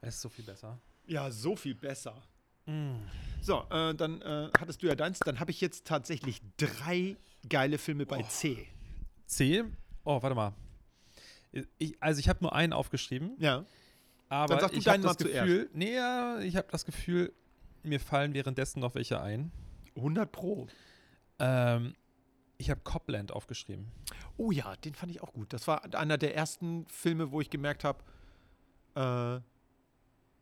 Es 0.00 0.14
ist 0.16 0.20
so 0.22 0.28
viel 0.28 0.44
besser. 0.44 0.78
Ja, 1.06 1.30
so 1.30 1.56
viel 1.56 1.74
besser. 1.74 2.22
Mm. 2.66 2.94
So, 3.40 3.64
äh, 3.70 3.94
dann 3.94 4.22
äh, 4.22 4.50
hattest 4.58 4.82
du 4.82 4.86
ja 4.86 4.94
deins. 4.94 5.18
Dann 5.20 5.40
habe 5.40 5.50
ich 5.50 5.60
jetzt 5.60 5.86
tatsächlich 5.86 6.40
drei 6.56 7.16
geile 7.48 7.78
Filme 7.78 8.06
bei 8.06 8.22
C. 8.22 8.66
C. 9.26 9.64
Oh, 10.04 10.22
warte 10.22 10.34
mal. 10.36 10.52
Ich, 11.78 12.00
also 12.02 12.20
ich 12.20 12.28
habe 12.28 12.40
nur 12.42 12.54
einen 12.54 12.72
aufgeschrieben, 12.72 13.34
Ja. 13.38 13.64
aber 14.28 14.54
Dann 14.54 14.60
sag 14.60 14.70
du 14.72 14.76
ich 14.78 14.88
habe 14.88 15.00
das 15.00 15.16
zuerst. 15.16 15.46
Gefühl, 15.46 15.70
nee, 15.72 15.94
ja, 15.94 16.38
ich 16.40 16.56
habe 16.56 16.68
das 16.70 16.84
Gefühl, 16.84 17.32
mir 17.82 17.98
fallen 17.98 18.34
währenddessen 18.34 18.80
noch 18.80 18.94
welche 18.94 19.20
ein. 19.20 19.52
100 19.96 20.30
Pro. 20.30 20.66
Ähm, 21.38 21.94
ich 22.58 22.68
habe 22.70 22.80
Copland 22.82 23.32
aufgeschrieben. 23.32 23.90
Oh 24.36 24.50
ja, 24.50 24.76
den 24.76 24.94
fand 24.94 25.12
ich 25.12 25.22
auch 25.22 25.32
gut. 25.32 25.52
Das 25.52 25.66
war 25.66 25.82
einer 25.94 26.18
der 26.18 26.34
ersten 26.34 26.86
Filme, 26.88 27.30
wo 27.32 27.40
ich 27.40 27.48
gemerkt 27.48 27.84
habe, 27.84 28.02
äh, 28.96 29.40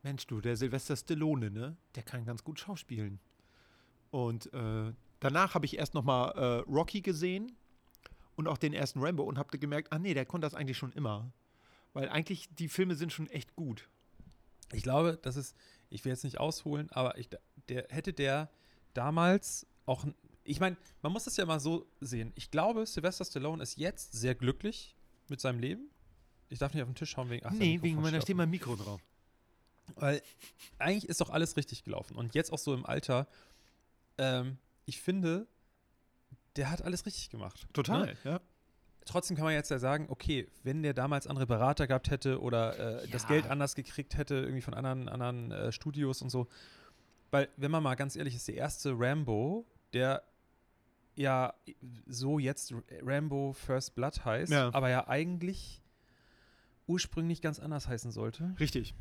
Mensch 0.02 0.26
du, 0.26 0.40
der 0.40 0.56
Sylvester 0.56 0.96
Stallone, 0.96 1.50
ne? 1.50 1.76
Der 1.94 2.02
kann 2.02 2.24
ganz 2.24 2.44
gut 2.44 2.60
schauspielen. 2.60 3.20
Und 4.10 4.52
äh, 4.52 4.92
danach 5.20 5.54
habe 5.54 5.66
ich 5.66 5.78
erst 5.78 5.94
noch 5.94 6.04
mal 6.04 6.30
äh, 6.30 6.70
Rocky 6.70 7.00
gesehen 7.00 7.52
und 8.36 8.46
auch 8.46 8.58
den 8.58 8.72
ersten 8.72 9.00
Rambo 9.00 9.22
und 9.24 9.38
habe 9.38 9.58
gemerkt, 9.58 9.92
ah 9.92 9.98
nee, 9.98 10.14
der 10.14 10.26
konnte 10.26 10.46
das 10.46 10.54
eigentlich 10.54 10.78
schon 10.78 10.92
immer. 10.92 11.32
Weil 11.94 12.08
eigentlich 12.08 12.48
die 12.54 12.68
Filme 12.68 12.96
sind 12.96 13.12
schon 13.12 13.28
echt 13.30 13.54
gut. 13.56 13.88
Ich 14.72 14.82
glaube, 14.82 15.18
das 15.22 15.36
ist, 15.36 15.56
ich 15.90 16.04
will 16.04 16.12
jetzt 16.12 16.24
nicht 16.24 16.38
ausholen, 16.38 16.90
aber 16.90 17.18
ich, 17.18 17.28
der 17.68 17.86
hätte 17.88 18.12
der 18.12 18.50
damals 18.92 19.66
auch, 19.86 20.04
ich 20.42 20.60
meine, 20.60 20.76
man 21.02 21.12
muss 21.12 21.24
das 21.24 21.36
ja 21.36 21.46
mal 21.46 21.60
so 21.60 21.86
sehen. 22.00 22.32
Ich 22.34 22.50
glaube, 22.50 22.86
Sylvester 22.86 23.24
Stallone 23.24 23.62
ist 23.62 23.78
jetzt 23.78 24.12
sehr 24.12 24.34
glücklich 24.34 24.96
mit 25.28 25.40
seinem 25.40 25.60
Leben. 25.60 25.90
Ich 26.48 26.58
darf 26.58 26.72
nicht 26.74 26.82
auf 26.82 26.88
den 26.88 26.94
Tisch 26.94 27.16
hauen 27.16 27.30
wegen. 27.30 27.46
Ach, 27.46 27.52
nee, 27.52 27.78
wegen 27.82 28.00
meiner 28.00 28.20
steht 28.20 28.36
mein 28.36 28.50
Mikro 28.50 28.76
drauf. 28.76 29.00
weil 29.96 30.22
eigentlich 30.78 31.08
ist 31.08 31.20
doch 31.20 31.30
alles 31.30 31.56
richtig 31.56 31.84
gelaufen. 31.84 32.16
Und 32.16 32.34
jetzt 32.34 32.52
auch 32.52 32.58
so 32.58 32.72
im 32.74 32.86
Alter, 32.86 33.26
ähm, 34.18 34.58
ich 34.86 35.00
finde, 35.00 35.46
der 36.56 36.70
hat 36.70 36.82
alles 36.82 37.04
richtig 37.06 37.30
gemacht. 37.30 37.66
Ne? 37.88 38.16
ja. 38.24 38.40
Trotzdem 39.06 39.36
kann 39.36 39.44
man 39.44 39.52
jetzt 39.52 39.70
ja 39.70 39.78
sagen, 39.78 40.06
okay, 40.08 40.48
wenn 40.62 40.82
der 40.82 40.94
damals 40.94 41.26
andere 41.26 41.46
Berater 41.46 41.86
gehabt 41.86 42.10
hätte 42.10 42.40
oder 42.40 43.02
äh, 43.02 43.08
das 43.08 43.24
Ja. 43.24 43.28
Geld 43.28 43.46
anders 43.46 43.74
gekriegt 43.74 44.16
hätte, 44.16 44.36
irgendwie 44.36 44.62
von 44.62 44.72
anderen, 44.72 45.08
anderen 45.10 45.50
äh, 45.52 45.72
Studios 45.72 46.22
und 46.22 46.30
so. 46.30 46.46
Weil, 47.30 47.48
wenn 47.56 47.70
man 47.70 47.82
mal 47.82 47.96
ganz 47.96 48.16
ehrlich 48.16 48.34
ist, 48.34 48.48
der 48.48 48.54
erste 48.54 48.94
Rambo, 48.96 49.66
der 49.92 50.22
ja 51.16 51.52
so 52.06 52.38
jetzt 52.38 52.72
Rambo 53.02 53.52
First 53.52 53.94
Blood 53.94 54.24
heißt, 54.24 54.50
Ja. 54.52 54.72
aber 54.72 54.88
ja 54.88 55.06
eigentlich 55.06 55.82
ursprünglich 56.86 57.40
ganz 57.40 57.58
anders 57.58 57.88
heißen 57.88 58.12
sollte. 58.12 58.54
Richtig. 58.58 58.94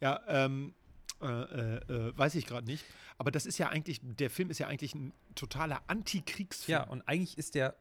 Ja, 0.00 0.20
ähm, 0.26 0.74
äh, 1.20 1.26
äh, 1.26 2.08
äh, 2.08 2.18
weiß 2.18 2.34
ich 2.34 2.46
gerade 2.46 2.66
nicht. 2.66 2.84
Aber 3.18 3.30
das 3.30 3.46
ist 3.46 3.58
ja 3.58 3.68
eigentlich, 3.68 4.00
der 4.02 4.30
Film 4.30 4.50
ist 4.50 4.58
ja 4.58 4.66
eigentlich 4.66 4.94
ein 4.94 5.12
totaler 5.34 5.82
Antikriegsfilm. 5.86 6.72
Ja, 6.72 6.84
und 6.84 7.02
eigentlich 7.02 7.38
ist 7.38 7.54
der 7.54 7.76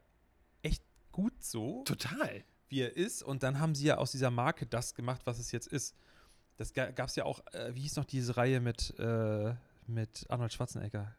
echt 0.61 0.83
gut 1.11 1.43
so, 1.43 1.83
total. 1.83 2.43
wie 2.69 2.81
er 2.81 2.95
ist. 2.95 3.23
Und 3.23 3.43
dann 3.43 3.59
haben 3.59 3.75
sie 3.75 3.85
ja 3.85 3.97
aus 3.97 4.11
dieser 4.11 4.31
Marke 4.31 4.65
das 4.65 4.93
gemacht, 4.93 5.21
was 5.25 5.39
es 5.39 5.51
jetzt 5.51 5.67
ist. 5.67 5.95
Das 6.57 6.73
gab 6.73 6.99
es 6.99 7.15
ja 7.15 7.25
auch, 7.25 7.45
äh, 7.53 7.73
wie 7.73 7.81
hieß 7.81 7.95
noch 7.95 8.05
diese 8.05 8.37
Reihe 8.37 8.61
mit, 8.61 8.93
äh, 8.99 9.55
mit 9.87 10.25
Arnold 10.29 10.53
Schwarzenegger? 10.53 11.15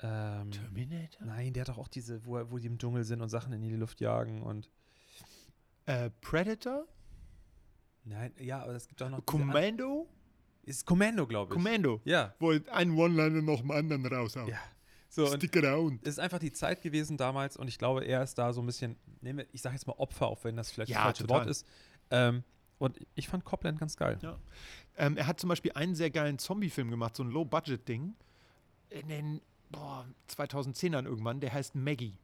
Ähm, 0.00 0.52
Terminator? 0.52 1.26
nein, 1.26 1.52
der 1.52 1.62
hat 1.62 1.70
doch 1.70 1.78
auch 1.78 1.88
diese, 1.88 2.24
wo, 2.24 2.38
wo 2.50 2.58
die 2.58 2.68
im 2.68 2.78
Dschungel 2.78 3.02
sind 3.02 3.20
und 3.20 3.30
Sachen 3.30 3.52
in 3.52 3.62
die 3.62 3.74
Luft 3.74 4.00
jagen 4.00 4.42
und. 4.42 4.70
Äh, 5.86 6.10
Predator? 6.20 6.86
Nein, 8.08 8.32
ja, 8.38 8.62
aber 8.62 8.72
es 8.74 8.86
gibt 8.88 9.02
auch 9.02 9.10
noch. 9.10 9.24
Commando? 9.26 10.08
Ist 10.64 10.84
Commando, 10.86 11.26
glaube 11.26 11.52
ich. 11.52 11.56
Commando. 11.56 12.00
Ja, 12.04 12.34
Wo 12.38 12.50
ein 12.50 12.90
One-Liner 12.96 13.42
noch 13.42 13.60
dem 13.60 13.70
anderen 13.70 14.04
raushaut. 14.06 14.48
ja. 14.48 14.58
So, 15.10 15.24
und 15.26 15.36
Stick 15.42 15.56
around. 15.56 16.02
es 16.02 16.10
ist 16.14 16.18
einfach 16.18 16.38
die 16.38 16.52
Zeit 16.52 16.82
gewesen 16.82 17.16
damals 17.16 17.56
und 17.56 17.66
ich 17.66 17.78
glaube, 17.78 18.04
er 18.04 18.22
ist 18.22 18.36
da 18.36 18.52
so 18.52 18.60
ein 18.60 18.66
bisschen, 18.66 18.94
nehmen 19.22 19.38
wir- 19.38 19.46
ich 19.52 19.62
sage 19.62 19.74
jetzt 19.74 19.86
mal 19.86 19.94
Opfer, 19.94 20.26
auch 20.26 20.44
wenn 20.44 20.54
das 20.54 20.70
vielleicht 20.70 20.90
Ja, 20.90 20.96
das 20.98 21.04
falsche 21.04 21.22
total. 21.24 21.40
Wort 21.40 21.48
ist. 21.48 21.66
Ähm, 22.10 22.44
und 22.78 22.98
ich 23.14 23.26
fand 23.26 23.42
Copland 23.46 23.80
ganz 23.80 23.96
geil. 23.96 24.18
Ja. 24.20 24.38
Ähm, 24.98 25.16
er 25.16 25.26
hat 25.26 25.40
zum 25.40 25.48
Beispiel 25.48 25.72
einen 25.72 25.94
sehr 25.94 26.10
geilen 26.10 26.38
Zombie-Film 26.38 26.90
gemacht, 26.90 27.16
so 27.16 27.22
ein 27.24 27.30
Low-Budget-Ding. 27.30 28.14
In 28.90 29.08
den 29.08 29.40
boah, 29.70 30.06
2010ern 30.28 31.06
irgendwann, 31.06 31.40
der 31.40 31.54
heißt 31.54 31.74
Maggie. 31.74 32.18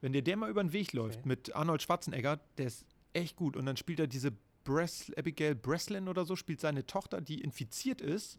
Wenn 0.00 0.12
dir 0.14 0.22
der 0.22 0.36
mal 0.38 0.48
über 0.50 0.62
den 0.64 0.72
Weg 0.72 0.94
läuft 0.94 1.18
Okay. 1.20 1.28
mit 1.28 1.54
Arnold 1.54 1.82
Schwarzenegger, 1.82 2.40
der 2.56 2.66
ist 2.68 2.86
echt 3.12 3.36
gut. 3.36 3.54
Und 3.56 3.66
dann 3.66 3.76
spielt 3.76 4.00
er 4.00 4.06
diese 4.06 4.32
Bres 4.66 5.10
Abigail 5.16 5.54
Breslin 5.54 6.08
oder 6.08 6.26
so, 6.26 6.36
spielt 6.36 6.60
seine 6.60 6.86
Tochter, 6.86 7.22
die 7.22 7.40
infiziert 7.40 8.02
ist. 8.02 8.38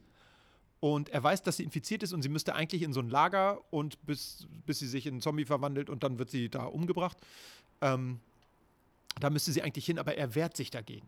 Und 0.79 1.10
er 1.10 1.24
weiß, 1.24 1.41
dass 1.41 1.57
sie 1.57 1.63
infiziert 1.63 2.03
ist 2.03 2.13
und 2.13 2.22
sie 2.22 2.29
müsste 2.29 2.53
eigentlich 2.53 2.84
in 2.84 2.93
so 2.93 3.00
ein 3.00 3.10
Lager 3.10 3.62
und 3.72 4.05
bis, 4.05 4.46
bis 4.67 4.77
sie 4.77 4.88
sich 4.88 5.07
in 5.07 5.15
einen 5.15 5.22
Zombie 5.22 5.46
verwandelt 5.46 5.89
und 5.89 6.03
dann 6.03 6.19
wird 6.19 6.29
sie 6.29 6.50
da 6.50 6.65
umgebracht. 6.65 7.17
Ähm, 7.81 8.19
da 9.19 9.31
müsste 9.31 9.51
sie 9.51 9.63
eigentlich 9.63 9.88
hin, 9.88 9.98
aber 9.98 10.15
er 10.15 10.36
wehrt 10.36 10.55
sich 10.55 10.69
dagegen 10.69 11.07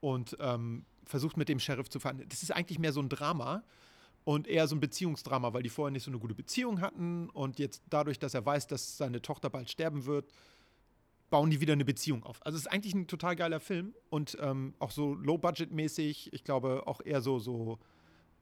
und 0.00 0.36
ähm, 0.38 0.84
versucht 1.04 1.36
mit 1.36 1.48
dem 1.48 1.58
Sheriff 1.58 1.88
zu 1.88 1.98
verhandeln. 1.98 2.28
Das 2.28 2.44
ist 2.44 2.52
eigentlich 2.52 2.78
mehr 2.78 2.92
so 2.92 3.00
ein 3.00 3.08
Drama 3.08 3.64
und 4.24 4.46
eher 4.46 4.68
so 4.68 4.76
ein 4.76 4.80
Beziehungsdrama, 4.80 5.52
weil 5.52 5.64
die 5.64 5.70
vorher 5.70 5.90
nicht 5.90 6.04
so 6.04 6.10
eine 6.12 6.20
gute 6.20 6.34
Beziehung 6.34 6.80
hatten 6.80 7.28
und 7.30 7.58
jetzt 7.58 7.82
dadurch, 7.90 8.20
dass 8.20 8.34
er 8.34 8.46
weiß, 8.46 8.68
dass 8.68 8.96
seine 8.96 9.20
Tochter 9.20 9.50
bald 9.50 9.68
sterben 9.68 10.06
wird, 10.06 10.30
bauen 11.30 11.50
die 11.50 11.60
wieder 11.60 11.72
eine 11.72 11.84
Beziehung 11.84 12.24
auf. 12.24 12.44
Also 12.44 12.56
es 12.56 12.66
ist 12.66 12.72
eigentlich 12.72 12.94
ein 12.94 13.06
total 13.06 13.36
geiler 13.36 13.60
Film 13.60 13.94
und 14.10 14.36
ähm, 14.40 14.74
auch 14.78 14.90
so 14.90 15.14
low-budget-mäßig, 15.14 16.32
ich 16.32 16.44
glaube 16.44 16.86
auch 16.86 17.00
eher 17.00 17.20
so, 17.20 17.38
so 17.38 17.78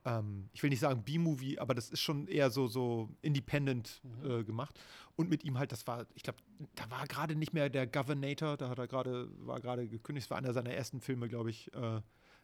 ähm, 0.05 0.49
ich 0.53 0.63
will 0.63 0.71
nicht 0.71 0.81
sagen 0.81 1.03
B-Movie, 1.03 1.59
aber 1.59 1.75
das 1.75 1.91
ist 1.91 2.01
schon 2.01 2.27
eher 2.27 2.51
so, 2.51 2.67
so 2.67 3.11
independent 3.21 4.01
äh, 4.25 4.43
gemacht. 4.43 4.79
Und 5.17 5.29
mit 5.29 5.45
ihm 5.45 5.59
halt, 5.59 5.73
das 5.73 5.87
war, 5.87 6.07
ich 6.15 6.23
glaube, 6.23 6.39
da 6.75 6.91
war 6.91 7.07
gerade 7.07 7.35
nicht 7.35 7.53
mehr 7.53 7.69
der 7.69 7.87
Governator, 7.87 8.57
da 8.57 8.69
hat 8.69 8.79
er 8.79 8.87
gerade, 8.87 9.29
war 9.47 9.61
gerade 9.61 9.89
gekündigt, 9.89 10.27
das 10.27 10.31
war 10.31 10.39
einer 10.39 10.53
seiner 10.53 10.71
ersten 10.71 11.01
Filme, 11.01 11.29
glaube 11.29 11.51
ich, 11.51 11.73
äh, 11.75 12.01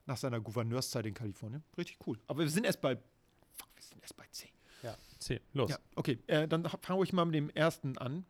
nach 0.06 0.16
seiner 0.16 0.40
Gouverneurszeit 0.40 1.06
in 1.06 1.14
Kalifornien. 1.14 1.64
Richtig 1.78 1.98
cool. 2.06 2.18
Aber 2.26 2.40
wir 2.40 2.50
sind 2.50 2.66
erst 2.66 2.80
bei, 2.80 2.96
fuck, 2.96 3.68
wir 3.74 3.82
sind 3.82 4.02
erst 4.02 4.16
bei 4.16 4.24
10. 4.30 4.50
Ja. 4.82 4.96
C, 5.18 5.40
los. 5.54 5.70
Ja, 5.70 5.78
okay, 5.94 6.18
äh, 6.26 6.46
dann 6.46 6.68
fange 6.82 7.02
ich 7.04 7.12
mal 7.14 7.24
mit 7.24 7.34
dem 7.34 7.48
ersten 7.50 7.96
an. 7.96 8.26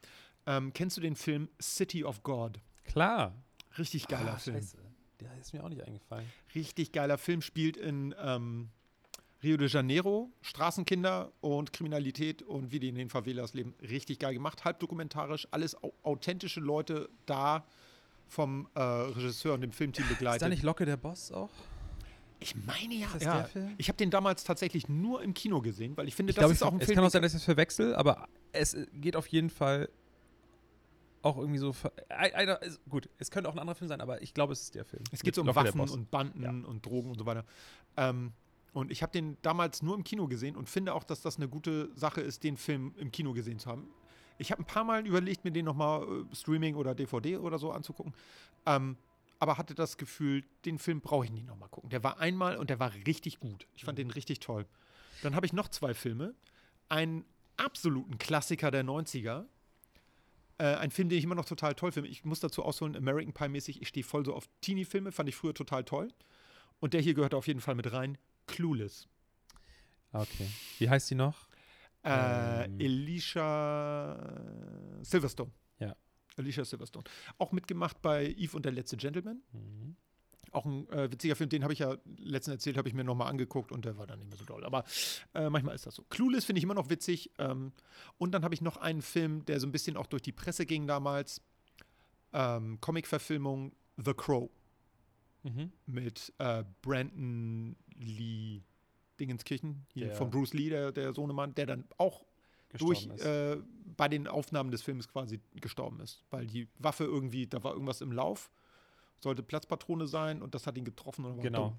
Ähm, 0.47 0.73
kennst 0.73 0.97
du 0.97 1.01
den 1.01 1.17
Film 1.17 1.49
City 1.61 2.05
of 2.05 2.23
God? 2.23 2.61
Klar. 2.85 3.35
Richtig 3.79 4.09
geiler 4.09 4.35
Ah, 4.35 4.39
Film. 4.39 4.57
Scheiße. 4.57 4.79
Der 5.21 5.37
ist 5.41 5.53
mir 5.53 5.65
auch 5.65 5.69
nicht 5.69 5.83
eingefallen. 5.83 6.27
Richtig 6.55 6.93
geiler 6.93 7.19
Film, 7.19 7.41
spielt 7.41 7.77
in 7.77 8.15
ähm, 8.21 8.69
Rio 9.43 9.57
de 9.57 9.69
Janeiro, 9.69 10.31
Straßenkinder 10.43 11.33
und 11.41 11.73
Kriminalität 11.73 12.43
und 12.43 12.73
wie 12.73 12.81
die 12.81 12.89
in 12.89 12.95
den 12.95 13.09
Favelas 13.11 13.55
leben. 13.55 13.75
Richtig 13.81 14.19
geil 14.19 14.35
gemacht, 14.35 14.65
halb 14.65 14.81
dokumentarisch, 14.81 15.49
alles 15.51 15.83
au 15.83 15.93
authentische 16.03 16.61
Leute 16.61 17.09
da 17.27 17.65
vom 18.29 18.69
äh, 18.75 18.81
Regisseur 18.81 19.55
und 19.55 19.61
dem 19.61 19.73
Filmteam 19.73 20.05
Ist 20.05 20.11
da 20.11 20.15
begleitet. 20.15 20.49
nicht 20.49 20.63
Locke 20.63 20.85
der 20.85 20.97
Boss 20.97 21.31
auch? 21.33 21.51
ich 22.41 22.55
meine 22.57 22.95
ja, 22.95 23.07
Ist 23.07 23.15
das 23.17 23.23
ja. 23.25 23.37
der 23.39 23.45
Film? 23.47 23.75
ich 23.79 23.89
habe 23.89 23.97
den 23.97 24.11
damals 24.11 24.45
tatsächlich 24.45 24.89
nur 24.89 25.23
im 25.23 25.33
Kino 25.35 25.61
gesehen, 25.63 25.97
weil 25.97 26.09
ich 26.09 26.15
finde, 26.15 26.31
Ich 26.31 26.37
das 26.37 26.43
glaube, 26.43 26.55
ist 26.55 26.63
auch 26.63 26.73
ein 26.73 26.81
es 26.81 26.87
Film. 26.87 26.97
kann 26.97 27.05
auch 27.05 27.11
sein, 27.11 27.23
dass 27.23 27.33
ich 27.33 27.39
es 27.39 27.45
verwechsel, 27.45 27.95
aber 27.95 28.29
es 28.53 28.77
geht 28.95 29.17
auf 29.17 29.27
jeden 29.29 29.49
Fall 29.51 29.89
auch 31.25 31.39
irgendwie 31.39 31.59
so. 31.59 31.75
Einer, 32.09 32.61
gut, 32.89 33.09
es 33.19 33.31
könnte 33.31 33.49
auch 33.49 33.55
ein 33.55 33.59
anderer 33.59 33.77
Film 33.77 33.89
sein, 33.89 34.01
aber 34.01 34.23
ich 34.23 34.35
glaube, 34.35 34.53
es 34.53 34.63
ist 34.63 34.75
der 34.75 34.85
Film. 34.85 35.03
Es 35.11 35.23
geht 35.23 35.35
so 35.35 35.41
um 35.41 35.47
Locke 35.47 35.65
der 35.65 35.75
Waffen 35.75 35.91
und 35.91 36.11
Banden 36.11 36.65
und 36.65 36.85
Drogen 36.85 37.11
und 37.11 37.19
so 37.19 37.27
weiter. 37.27 37.45
Ähm, 37.97 38.33
und 38.73 38.91
ich 38.91 39.03
habe 39.03 39.13
den 39.13 39.37
damals 39.43 39.83
nur 39.83 39.95
im 39.95 40.05
Kino 40.05 40.27
gesehen 40.27 40.57
und 40.57 40.69
finde 40.69 40.95
auch, 40.95 41.05
dass 41.05 41.23
das 41.23 41.37
eine 41.37 41.49
gute 41.49 41.91
Sache 41.95 42.21
ist, 42.21 42.43
den 42.43 42.57
Film 42.57 42.95
im 42.99 43.13
Kino 43.13 43.33
gesehen 43.33 43.59
zu 43.59 43.71
haben. 43.71 43.89
Ich 44.37 44.51
habe 44.51 44.63
ein 44.63 44.67
paar 44.67 44.85
Mal 44.85 45.07
überlegt, 45.07 45.45
mir 45.45 45.53
den 45.53 45.65
nochmal 45.65 46.03
äh, 46.03 46.35
Streaming 46.35 46.75
oder 46.75 46.95
DVD 46.95 47.37
oder 47.37 47.59
so 47.59 47.71
anzugucken. 47.71 48.13
Ähm, 48.67 48.97
aber 49.39 49.59
hatte 49.59 49.75
das 49.75 49.97
Gefühl, 49.97 50.45
den 50.65 50.79
Film 50.79 51.01
brauche 51.01 51.25
ich 51.25 51.31
nicht 51.31 51.47
nochmal 51.47 51.69
gucken. 51.69 51.91
Der 51.91 52.03
war 52.03 52.19
einmal 52.19 52.57
und 52.57 52.71
der 52.71 52.81
war 52.81 52.93
richtig 53.07 53.41
gut. 53.41 53.67
Ich 53.77 53.85
fand 53.85 53.99
den 53.99 54.11
richtig 54.11 54.41
toll. 54.41 54.67
Dann 55.23 55.37
habe 55.37 55.47
ich 55.47 55.53
noch 55.53 55.69
zwei 55.69 55.95
Filme. 55.95 56.35
Einen 56.89 57.25
absoluten 57.57 58.19
Klassiker 58.19 58.71
der 58.71 58.85
90er. 58.85 59.45
Äh, 60.65 60.77
ein 60.77 60.91
Film, 60.91 61.11
den 61.11 61.19
ich 61.19 61.25
immer 61.25 61.35
noch 61.35 61.45
total 61.45 61.75
toll 61.75 61.93
finde. 61.93 62.09
Ich 62.09 62.25
muss 62.25 62.41
dazu 62.41 62.63
ausholen, 62.63 62.97
American 62.97 63.35
Pie-mäßig, 63.35 63.83
ich 63.83 63.89
stehe 63.89 64.03
voll 64.05 64.25
so 64.25 64.35
auf 64.35 64.49
Teenie-Filme, 64.63 65.13
fand 65.13 65.29
ich 65.29 65.37
früher 65.37 65.53
total 65.53 65.85
toll. 65.85 66.09
Und 66.81 66.95
der 66.95 67.03
hier 67.03 67.13
gehört 67.13 67.35
auf 67.35 67.47
jeden 67.47 67.61
Fall 67.61 67.75
mit 67.75 67.93
rein. 67.93 68.17
Clueless. 68.47 69.07
Okay. 70.13 70.49
Wie 70.79 70.89
heißt 70.89 71.11
die 71.11 71.17
noch? 71.17 71.49
Äh, 72.03 72.65
Ähm. 72.65 72.81
Elisha 72.81 74.41
Silverstone. 75.03 75.51
Ja. 75.81 75.95
Alicia 76.39 76.65
Silverstone. 76.65 77.05
Auch 77.37 77.53
mitgemacht 77.53 78.01
bei 78.01 78.27
Eve 78.27 78.57
und 78.57 78.65
der 78.65 78.73
letzte 78.73 78.97
Gentleman. 78.97 79.43
Mhm. 79.53 79.97
Auch 80.55 80.65
ein 80.67 80.89
äh, 80.91 81.11
witziger 81.11 81.37
Film, 81.37 81.51
den 81.51 81.63
habe 81.63 81.73
ich 81.73 81.81
ja 81.81 81.97
letztens 82.19 82.55
erzählt, 82.55 82.77
habe 82.77 82.89
ich 82.89 82.95
mir 82.95 83.05
nochmal 83.05 83.29
angeguckt 83.29 83.73
und 83.73 83.85
der 83.85 83.99
war 83.99 84.07
dann 84.07 84.19
nicht 84.19 84.29
mehr 84.29 84.39
so 84.39 84.45
doll. 84.45 84.65
Aber 84.65 84.85
äh, 85.35 85.51
manchmal 85.51 85.75
ist 85.75 85.87
das 85.87 85.95
so. 85.97 86.05
Clueless 86.11 86.45
finde 86.45 86.59
ich 86.59 86.65
immer 86.65 86.75
noch 86.75 86.91
witzig. 86.91 87.31
Ähm, 87.39 87.73
und 88.19 88.33
dann 88.33 88.45
habe 88.45 88.55
ich 88.55 88.61
noch 88.61 88.77
einen 88.77 89.03
Film, 89.03 89.45
der 89.47 89.61
so 89.61 89.67
ein 89.67 89.73
bisschen 89.73 89.97
auch 89.97 90.07
durch 90.07 90.23
die 90.23 90.33
Presse 90.33 90.65
ging 90.67 90.87
damals. 90.87 91.41
Ähm, 92.33 92.81
Comic-Verfilmung 92.81 93.73
The 93.97 94.15
Crow 94.15 94.51
Mhm. 95.47 95.73
mit 95.85 96.33
äh, 96.39 96.65
Brandon 96.81 97.77
Lee 97.99 98.63
Dingenskirchen, 99.21 99.85
hier 99.93 100.07
Der- 100.07 100.17
von 100.17 100.31
Bruce 100.31 100.55
Lee, 100.55 100.71
der, 100.71 100.91
der 100.91 101.13
Sohnemann, 101.13 101.55
der 101.55 101.67
dann 101.67 101.85
auch 101.99 102.25
durch 102.79 103.07
äh, 103.21 103.59
bei 103.97 104.09
den 104.09 104.27
Aufnahmen 104.27 104.71
des 104.71 104.83
Films 104.83 105.07
quasi 105.07 105.41
gestorben 105.61 106.01
ist. 106.01 106.25
Weil 106.31 106.47
die 106.47 106.67
Waffe 106.79 107.05
irgendwie, 107.05 107.47
da 107.47 107.63
war 107.63 107.75
irgendwas 107.75 108.01
im 108.01 108.11
Lauf, 108.11 108.51
sollte 109.25 109.43
Platzpatrone 109.43 110.07
sein 110.07 110.41
und 110.41 110.55
das 110.55 110.67
hat 110.69 110.77
ihn 110.79 110.85
getroffen. 110.85 111.25
Und 111.25 111.41
Genau. 111.41 111.71
dumm. 111.71 111.79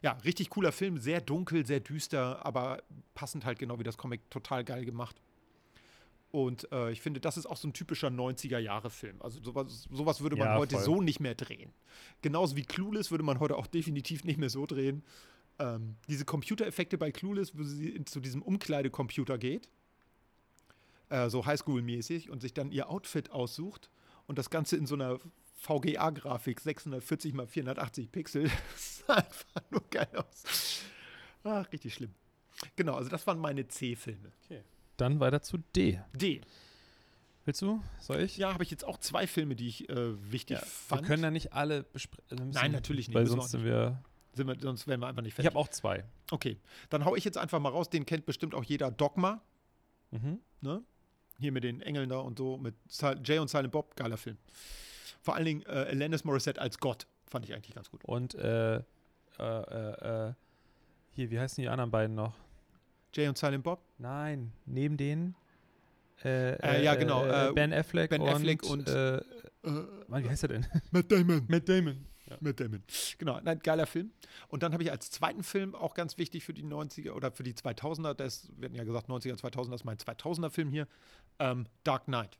Ja, 0.00 0.12
richtig 0.24 0.48
cooler 0.50 0.70
Film, 0.70 0.98
sehr 0.98 1.20
dunkel, 1.20 1.66
sehr 1.66 1.80
düster, 1.80 2.46
aber 2.46 2.80
passend 3.14 3.44
halt 3.44 3.58
genau 3.58 3.80
wie 3.80 3.82
das 3.82 3.98
Comic, 3.98 4.30
total 4.30 4.62
geil 4.62 4.84
gemacht. 4.84 5.20
Und 6.30 6.70
äh, 6.70 6.92
ich 6.92 7.00
finde, 7.00 7.18
das 7.20 7.36
ist 7.36 7.46
auch 7.46 7.56
so 7.56 7.66
ein 7.66 7.72
typischer 7.72 8.08
90er-Jahre-Film. 8.08 9.20
Also 9.20 9.42
sowas, 9.42 9.88
sowas 9.90 10.20
würde 10.20 10.36
man 10.36 10.46
Ja, 10.48 10.56
heute 10.58 10.76
voll. 10.76 10.84
so 10.84 11.00
nicht 11.00 11.18
mehr 11.20 11.34
drehen. 11.34 11.72
Genauso 12.22 12.54
wie 12.54 12.62
Clueless 12.62 13.10
würde 13.10 13.24
man 13.24 13.40
heute 13.40 13.56
auch 13.56 13.66
definitiv 13.66 14.22
nicht 14.24 14.38
mehr 14.38 14.50
so 14.50 14.66
drehen. 14.66 15.02
Ähm, 15.58 15.96
diese 16.08 16.24
Computereffekte 16.24 16.96
bei 16.98 17.10
Clueless, 17.10 17.56
wo 17.58 17.62
sie 17.64 18.04
zu 18.04 18.20
diesem 18.20 18.42
Umkleidecomputer 18.42 19.36
geht, 19.38 19.68
äh, 21.08 21.28
so 21.30 21.44
Highschool-mäßig, 21.46 22.30
und 22.30 22.40
sich 22.40 22.52
dann 22.54 22.70
ihr 22.70 22.88
Outfit 22.90 23.30
aussucht 23.30 23.90
und 24.26 24.38
das 24.38 24.50
Ganze 24.50 24.76
in 24.76 24.86
so 24.86 24.94
einer 24.94 25.18
VGA-Grafik, 25.58 26.60
640 26.60 27.34
mal 27.34 27.46
480 27.46 28.10
Pixel. 28.12 28.44
Das 28.72 28.98
sah 29.06 29.14
einfach 29.14 29.62
nur 29.70 29.82
geil 29.90 30.08
aus. 30.16 30.82
Ach, 31.44 31.70
richtig 31.72 31.94
schlimm. 31.94 32.14
Genau, 32.76 32.94
also 32.94 33.08
das 33.08 33.26
waren 33.26 33.38
meine 33.38 33.66
C-Filme. 33.68 34.32
Dann 34.96 35.20
weiter 35.20 35.40
zu 35.42 35.58
D. 35.74 36.00
D. 36.14 36.40
Willst 37.44 37.62
du? 37.62 37.82
Soll 38.00 38.20
ich? 38.22 38.36
Ja, 38.36 38.52
habe 38.52 38.62
ich 38.64 38.70
jetzt 38.70 38.84
auch 38.84 38.98
zwei 38.98 39.26
Filme, 39.26 39.56
die 39.56 39.68
ich 39.68 39.88
äh, 39.88 40.30
wichtig 40.32 40.58
Ja, 40.58 40.64
fand. 40.66 41.02
wir 41.02 41.06
können 41.06 41.22
da 41.22 41.30
nicht 41.30 41.52
alle 41.54 41.84
besprechen. 41.84 42.50
Nein, 42.50 42.72
natürlich 42.72 43.08
nicht, 43.08 43.14
Weil 43.14 43.26
sonst 43.26 43.50
sind 43.52 43.64
wir. 43.64 44.02
Sind 44.34 44.46
wir, 44.46 44.56
sonst 44.60 44.86
wären 44.86 45.00
wir 45.00 45.06
einfach 45.06 45.22
nicht 45.22 45.30
Ich 45.30 45.34
fertig. 45.36 45.50
habe 45.54 45.58
auch 45.58 45.68
zwei. 45.68 46.04
Okay, 46.30 46.58
dann 46.90 47.04
hau 47.04 47.16
ich 47.16 47.24
jetzt 47.24 47.38
einfach 47.38 47.58
mal 47.60 47.70
raus. 47.70 47.88
Den 47.88 48.04
kennt 48.04 48.26
bestimmt 48.26 48.54
auch 48.54 48.64
jeder. 48.64 48.90
Dogma, 48.90 49.40
Mhm. 50.10 50.40
ne? 50.60 50.82
Hier 51.38 51.52
mit 51.52 51.62
den 51.64 51.80
Engeln 51.80 52.08
da 52.10 52.18
und 52.18 52.36
so, 52.38 52.58
mit 52.58 52.74
Jay 53.24 53.38
und 53.38 53.48
Silent 53.48 53.70
Bob, 53.72 53.94
geiler 53.96 54.16
Film. 54.16 54.36
Vor 55.22 55.34
allen 55.34 55.44
Dingen 55.44 55.62
äh, 55.66 55.86
Alanis 55.90 56.24
Morissette 56.24 56.60
als 56.60 56.78
Gott, 56.78 57.06
fand 57.26 57.44
ich 57.44 57.54
eigentlich 57.54 57.74
ganz 57.74 57.90
gut. 57.90 58.04
Und 58.04 58.34
äh, 58.34 58.76
äh, 58.76 58.82
äh, 59.40 60.28
äh, 60.28 60.32
hier, 61.12 61.30
wie 61.30 61.38
heißen 61.38 61.60
die 61.62 61.68
anderen 61.68 61.90
beiden 61.90 62.14
noch? 62.16 62.34
Jay 63.14 63.28
und 63.28 63.36
Silent 63.38 63.64
Bob, 63.64 63.80
Nein, 63.98 64.52
neben 64.66 64.96
denen. 64.96 65.34
Äh, 66.24 66.54
Äh, 66.54 66.84
ja, 66.84 66.94
genau, 66.94 67.52
ben 67.52 67.72
Affleck 67.72 68.10
Ben 68.10 68.20
und, 68.20 68.28
Affleck 68.28 68.62
und- 68.64 68.86
Mann, 70.08 70.24
wie 70.24 70.28
heißt 70.28 70.44
er 70.44 70.48
denn? 70.48 70.66
Matt 70.90 71.10
Damon. 71.10 71.44
Matt 71.48 71.68
Damon. 71.68 72.04
Matt 72.40 72.60
Damon. 72.60 72.82
Genau, 73.18 73.34
ein 73.34 73.58
geiler 73.60 73.86
Film. 73.86 74.10
Und 74.48 74.62
dann 74.62 74.72
habe 74.72 74.82
ich 74.82 74.90
als 74.90 75.10
zweiten 75.10 75.42
Film, 75.42 75.74
auch 75.74 75.94
ganz 75.94 76.18
wichtig 76.18 76.44
für 76.44 76.52
die 76.54 76.64
90er 76.64 77.12
oder 77.12 77.32
für 77.32 77.42
die 77.42 77.54
2000er, 77.54 78.14
das, 78.14 78.50
hatten 78.62 78.74
ja 78.74 78.84
gesagt 78.84 79.08
90er, 79.08 79.36
2000er 79.40 79.74
ist 79.74 79.84
mein 79.84 79.96
2000er 79.96 80.50
Film 80.50 80.70
hier, 80.70 80.86
ähm, 81.38 81.66
Dark 81.84 82.04
Knight. 82.04 82.38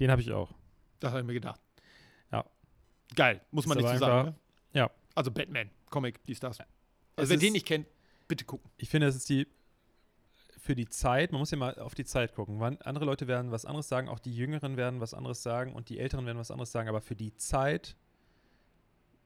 Den 0.00 0.10
habe 0.10 0.20
ich 0.20 0.32
auch. 0.32 0.52
Das 1.00 1.10
habe 1.10 1.20
ich 1.20 1.26
mir 1.26 1.34
gedacht. 1.34 1.60
Ja. 2.32 2.44
Geil, 3.14 3.40
muss 3.50 3.66
man 3.66 3.78
Ist 3.78 3.84
nicht 3.84 3.92
so 3.94 3.98
sagen. 4.00 4.28
Ne? 4.30 4.34
ja. 4.72 4.90
Also 5.14 5.30
Batman, 5.30 5.70
Comic, 5.90 6.24
dies, 6.26 6.40
das. 6.40 6.58
Also 7.16 7.30
wer 7.30 7.36
den 7.38 7.52
nicht 7.54 7.66
kennt, 7.66 7.86
bitte 8.28 8.44
gucken. 8.44 8.70
Ich 8.76 8.88
finde, 8.88 9.06
es 9.08 9.16
ist 9.16 9.28
die 9.28 9.46
für 10.60 10.74
die 10.74 10.88
Zeit, 10.88 11.32
man 11.32 11.38
muss 11.40 11.50
ja 11.50 11.56
mal 11.56 11.78
auf 11.78 11.94
die 11.94 12.04
Zeit 12.04 12.34
gucken. 12.34 12.60
Wann, 12.60 12.76
andere 12.82 13.06
Leute 13.06 13.26
werden 13.26 13.50
was 13.50 13.64
anderes 13.64 13.88
sagen, 13.88 14.08
auch 14.08 14.18
die 14.18 14.34
Jüngeren 14.36 14.76
werden 14.76 15.00
was 15.00 15.14
anderes 15.14 15.42
sagen 15.42 15.72
und 15.72 15.88
die 15.88 15.98
Älteren 15.98 16.26
werden 16.26 16.36
was 16.38 16.50
anderes 16.50 16.70
sagen, 16.72 16.88
aber 16.90 17.00
für 17.00 17.16
die 17.16 17.34
Zeit 17.36 17.96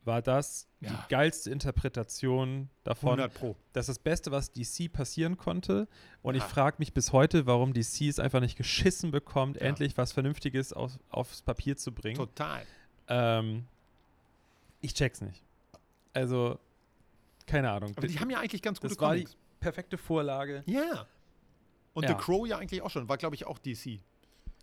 war 0.05 0.23
das 0.23 0.69
Ja. 0.81 0.91
die 0.91 1.09
geilste 1.11 1.51
Interpretation 1.51 2.71
davon. 2.85 3.11
100 3.21 3.35
Pro. 3.35 3.57
Das 3.73 3.89
ist 3.89 3.97
das 3.99 4.03
Beste, 4.03 4.31
was 4.33 4.53
DC 4.53 4.89
passieren 4.93 5.37
konnte. 5.37 5.89
Und 6.23 6.35
ich 6.35 6.43
Ja. 6.43 6.49
frage 6.49 6.77
mich 6.79 6.93
bis 6.93 7.13
heute, 7.13 7.47
warum 7.47 7.73
DC 7.73 8.09
es 8.09 8.19
einfach 8.19 8.41
nicht 8.41 8.57
geschissen 8.57 9.11
bekommt, 9.11 9.57
Ja. 9.57 9.63
endlich 9.63 9.97
was 9.97 10.13
Vernünftiges 10.13 10.73
auf, 10.73 10.99
aufs 11.09 11.43
Papier 11.43 11.77
zu 11.77 11.93
bringen. 11.93 12.17
Total. 12.17 12.65
Ähm, 13.15 13.67
ich 14.81 14.95
check's 14.95 15.21
nicht. 15.21 15.45
Also, 16.15 16.59
keine 17.47 17.71
Ahnung. 17.71 17.93
Aber 17.97 18.07
die 18.07 18.19
haben 18.19 18.31
ja 18.31 18.39
eigentlich 18.41 18.63
ganz 18.63 18.81
gute 18.81 18.95
das 18.95 19.01
war 19.01 19.15
die 19.15 19.25
Comics. 19.25 19.37
perfekte 19.61 19.99
Vorlage. 19.99 20.63
Ja. 20.67 21.07
Und 21.95 22.05
Ja. 22.05 22.09
The 22.11 22.15
Crow 22.15 22.47
ja 22.47 22.59
eigentlich 22.59 22.81
auch 22.83 22.91
schon. 22.91 23.09
War, 23.09 23.19
glaube 23.19 23.35
ich, 23.35 23.45
auch 23.47 23.59
DC. 23.59 24.01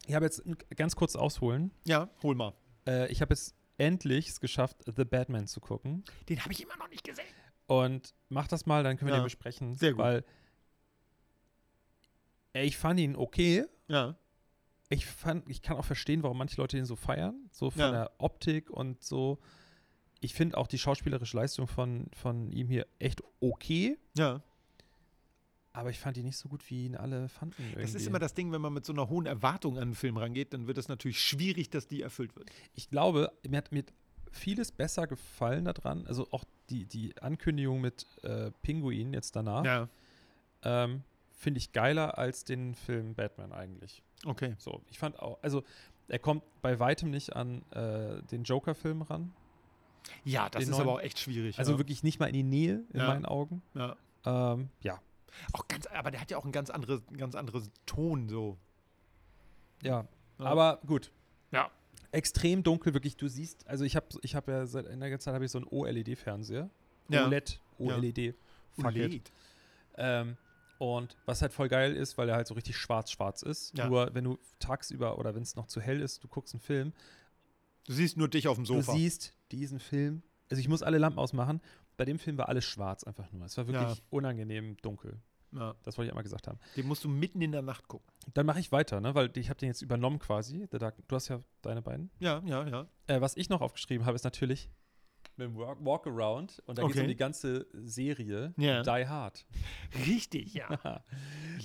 Ich 0.08 0.16
habe 0.16 0.26
jetzt 0.26 0.42
ganz 0.76 0.96
kurz 0.96 1.16
ausholen. 1.16 1.72
Ja, 1.86 2.10
hol 2.24 2.34
mal. 2.36 2.54
Äh, 2.88 3.12
ich 3.12 3.22
habe 3.22 3.34
es 3.34 3.54
endlich 3.78 4.30
es 4.30 4.40
geschafft, 4.40 4.78
The 4.96 5.06
Batman 5.06 5.46
zu 5.48 5.60
gucken. 5.60 6.04
Den 6.28 6.42
habe 6.42 6.52
ich 6.52 6.64
immer 6.64 6.76
noch 6.78 6.90
nicht 6.90 7.04
gesehen. 7.04 7.26
Und 7.68 8.16
mach 8.30 8.48
das 8.48 8.66
mal, 8.66 8.84
dann 8.84 8.98
können 8.98 9.10
wir 9.10 9.16
Ja. 9.16 9.22
den 9.22 9.26
besprechen. 9.26 9.76
Sehr 9.76 9.92
gut. 9.92 10.00
Weil 10.00 10.26
ey, 12.54 12.66
ich 12.66 12.78
fand 12.78 13.00
ihn 13.00 13.16
okay. 13.16 13.66
Ja. 13.88 14.16
Ich, 14.90 15.06
fand, 15.06 15.48
ich 15.50 15.62
kann 15.62 15.78
auch 15.78 15.86
verstehen, 15.86 16.24
warum 16.24 16.38
manche 16.38 16.58
Leute 16.60 16.76
den 16.78 16.86
so 16.86 16.96
feiern. 16.96 17.36
So 17.52 17.70
von 17.70 17.80
Ja. 17.82 17.92
der 17.92 18.12
Optik 18.18 18.70
und 18.70 19.04
so. 19.04 19.38
Ich 20.20 20.34
finde 20.34 20.58
auch 20.58 20.68
die 20.68 20.80
schauspielerische 20.80 21.38
Leistung 21.38 21.68
von, 21.68 22.08
von 22.14 22.52
ihm 22.52 22.68
hier 22.68 22.88
echt 22.98 23.22
okay. 23.40 23.98
Ja. 24.18 24.42
Aber 25.72 25.92
ich 25.92 26.00
fand 26.00 26.18
die 26.18 26.24
nicht 26.24 26.38
so 26.38 26.50
gut, 26.50 26.68
wie 26.70 26.88
ihn 26.88 26.96
alle 26.96 27.30
fanden. 27.30 27.62
Irgendwie. 27.62 27.82
Das 27.84 27.94
ist 27.94 28.08
immer 28.08 28.20
das 28.20 28.34
Ding, 28.34 28.52
wenn 28.52 28.60
man 28.62 28.74
mit 28.74 28.86
so 28.86 28.92
einer 28.92 29.08
hohen 29.08 29.28
Erwartung 29.28 29.78
an 29.78 29.84
einen 29.84 29.96
Film 29.96 30.18
rangeht, 30.18 30.52
dann 30.54 30.68
wird 30.68 30.78
es 30.80 30.88
natürlich 30.90 31.22
schwierig, 31.22 31.70
dass 31.70 31.88
die 31.88 32.02
erfüllt 32.02 32.36
wird. 32.36 32.50
ich 32.74 32.90
glaube, 32.90 33.32
mir 33.48 33.58
hat 33.58 33.72
mir 33.72 33.84
vieles 34.32 34.72
besser 34.72 35.08
gefallen 35.08 35.66
daran. 35.66 36.06
Also 36.08 36.28
auch 36.32 36.44
die, 36.70 36.86
die 36.86 37.16
Ankündigung 37.22 37.80
mit 37.82 38.06
äh, 38.24 38.52
Pinguin 38.64 39.14
jetzt 39.14 39.36
danach. 39.36 39.64
Ja. 39.64 39.88
Ähm, 40.64 41.04
Finde 41.42 41.58
ich 41.58 41.72
geiler 41.72 42.18
als 42.18 42.44
den 42.44 42.76
Film 42.76 43.16
Batman 43.16 43.54
eigentlich. 43.54 44.04
Okay. 44.26 44.56
So, 44.58 44.82
ich 44.90 45.00
fand 45.00 45.18
auch, 45.20 45.40
also 45.42 45.64
er 46.10 46.20
kommt 46.20 46.44
bei 46.62 46.80
weitem 46.80 47.12
nicht 47.12 47.34
an 47.34 47.62
äh, 47.72 48.22
den 48.24 48.44
Joker-Film 48.44 49.04
ran. 49.04 49.32
Ja, 50.26 50.50
das 50.50 50.60
Den 50.60 50.72
ist 50.72 50.78
neuen- 50.78 50.82
aber 50.82 50.94
auch 50.96 51.02
echt 51.02 51.18
schwierig. 51.18 51.58
Also 51.58 51.72
ja. 51.74 51.78
wirklich 51.78 52.04
nicht 52.04 52.20
mal 52.20 52.26
in 52.28 52.34
die 52.34 52.44
Nähe, 52.44 52.84
in 52.92 53.00
Ja. 53.00 53.08
meinen 53.08 53.26
Augen. 53.26 53.62
Ja. 53.74 53.96
Ähm, 54.26 54.70
ja. 54.82 55.00
Auch 55.54 55.66
ganz, 55.70 55.86
aber 55.88 56.12
der 56.12 56.20
hat 56.20 56.30
ja 56.30 56.38
auch 56.38 56.44
einen 56.44 56.52
ganz 56.52 56.70
anderes, 56.70 57.02
ganz 57.18 57.36
anderes 57.36 57.72
Ton 57.86 58.28
so. 58.28 58.58
Ja. 59.82 60.06
Ja. 60.40 60.46
Aber 60.46 60.80
gut. 60.86 61.12
Ja. 61.52 61.72
Extrem 62.12 62.64
dunkel, 62.64 62.94
wirklich. 62.94 63.16
Du 63.16 63.30
siehst, 63.30 63.66
also 63.68 63.86
ich 63.86 63.96
habe 63.96 64.08
ich 64.24 64.36
hab 64.36 64.48
ja 64.50 64.66
seit 64.66 64.88
einiger 64.88 65.20
Zeit 65.20 65.34
habe 65.36 65.46
ich 65.46 65.52
so 65.52 65.60
einen 65.60 65.68
OLED-Fernseher. 65.70 66.70
Ja. 67.08 67.26
OLED, 67.26 67.62
Ja. 67.78 67.96
OLED. 67.96 68.36
Uled. 68.78 69.32
Ähm, 69.98 70.38
und 70.80 71.16
was 71.26 71.42
halt 71.44 71.54
voll 71.54 71.68
geil 71.70 71.96
ist, 71.96 72.18
weil 72.18 72.28
er 72.30 72.36
halt 72.36 72.48
so 72.48 72.56
richtig 72.56 72.76
schwarz-schwarz 72.78 73.44
ist. 73.44 73.78
Ja. 73.78 73.88
Nur 73.88 74.10
wenn 74.16 74.24
du 74.24 74.40
tagsüber 74.58 75.20
oder 75.20 75.36
wenn 75.36 75.44
es 75.44 75.56
noch 75.56 75.68
zu 75.68 75.80
hell 75.80 76.02
ist, 76.02 76.24
du 76.24 76.28
guckst 76.28 76.56
einen 76.56 76.62
Film, 76.62 76.94
Du 77.86 77.94
siehst 77.94 78.18
nur 78.18 78.28
dich 78.28 78.48
auf 78.48 78.56
dem 78.56 78.66
Sofa. 78.66 78.92
du 78.92 78.98
siehst 78.98 79.34
diesen 79.52 79.80
Film. 79.80 80.22
Also 80.50 80.60
ich 80.62 80.68
muss 80.68 80.84
alle 80.84 80.98
Lampen 81.00 81.18
ausmachen. 81.20 81.60
Bei 81.98 82.06
dem 82.06 82.20
Film 82.20 82.38
war 82.38 82.48
alles 82.48 82.66
schwarz 82.66 83.04
einfach 83.04 83.32
nur. 83.32 83.46
Es 83.46 83.58
war 83.58 83.68
wirklich 83.68 83.98
Ja. 83.98 84.04
unangenehm 84.12 84.78
dunkel. 84.78 85.20
ja. 85.52 85.74
Das 85.84 85.98
wollte 85.98 86.08
ich 86.08 86.12
einmal 86.12 86.24
gesagt 86.24 86.48
haben. 86.48 86.60
Den 86.76 86.86
musst 86.88 87.04
du 87.04 87.10
mitten 87.10 87.42
in 87.42 87.52
der 87.52 87.62
Nacht 87.64 87.88
gucken. 87.88 88.08
Dann 88.36 88.46
mache 88.46 88.60
ich 88.60 88.72
weiter, 88.72 89.02
ne? 89.02 89.16
weil 89.16 89.32
ich 89.36 89.50
habe 89.50 89.60
den 89.60 89.68
jetzt 89.68 89.82
übernommen 89.82 90.20
quasi. 90.20 90.68
Du 90.70 91.16
hast 91.16 91.28
ja 91.30 91.42
deine 91.64 91.82
beiden. 91.82 92.12
Ja, 92.20 92.42
ja, 92.46 92.68
ja. 92.68 92.88
Äh, 93.08 93.22
was 93.22 93.36
ich 93.38 93.50
noch 93.50 93.62
aufgeschrieben 93.62 94.06
habe, 94.06 94.16
ist 94.16 94.24
natürlich 94.24 94.70
mit 95.40 95.48
dem 95.48 95.58
Walk 95.58 95.78
Walkaround. 95.84 96.62
Und 96.66 96.78
da 96.78 96.84
geht 96.84 96.92
es 96.92 96.96
Okay. 96.98 97.02
um 97.06 97.08
die 97.08 97.16
ganze 97.16 97.68
Serie 97.74 98.54
Ja. 98.58 98.82
Die 98.84 99.08
Hard. 99.08 99.46
Richtig, 100.06 100.54
ja. 100.54 100.68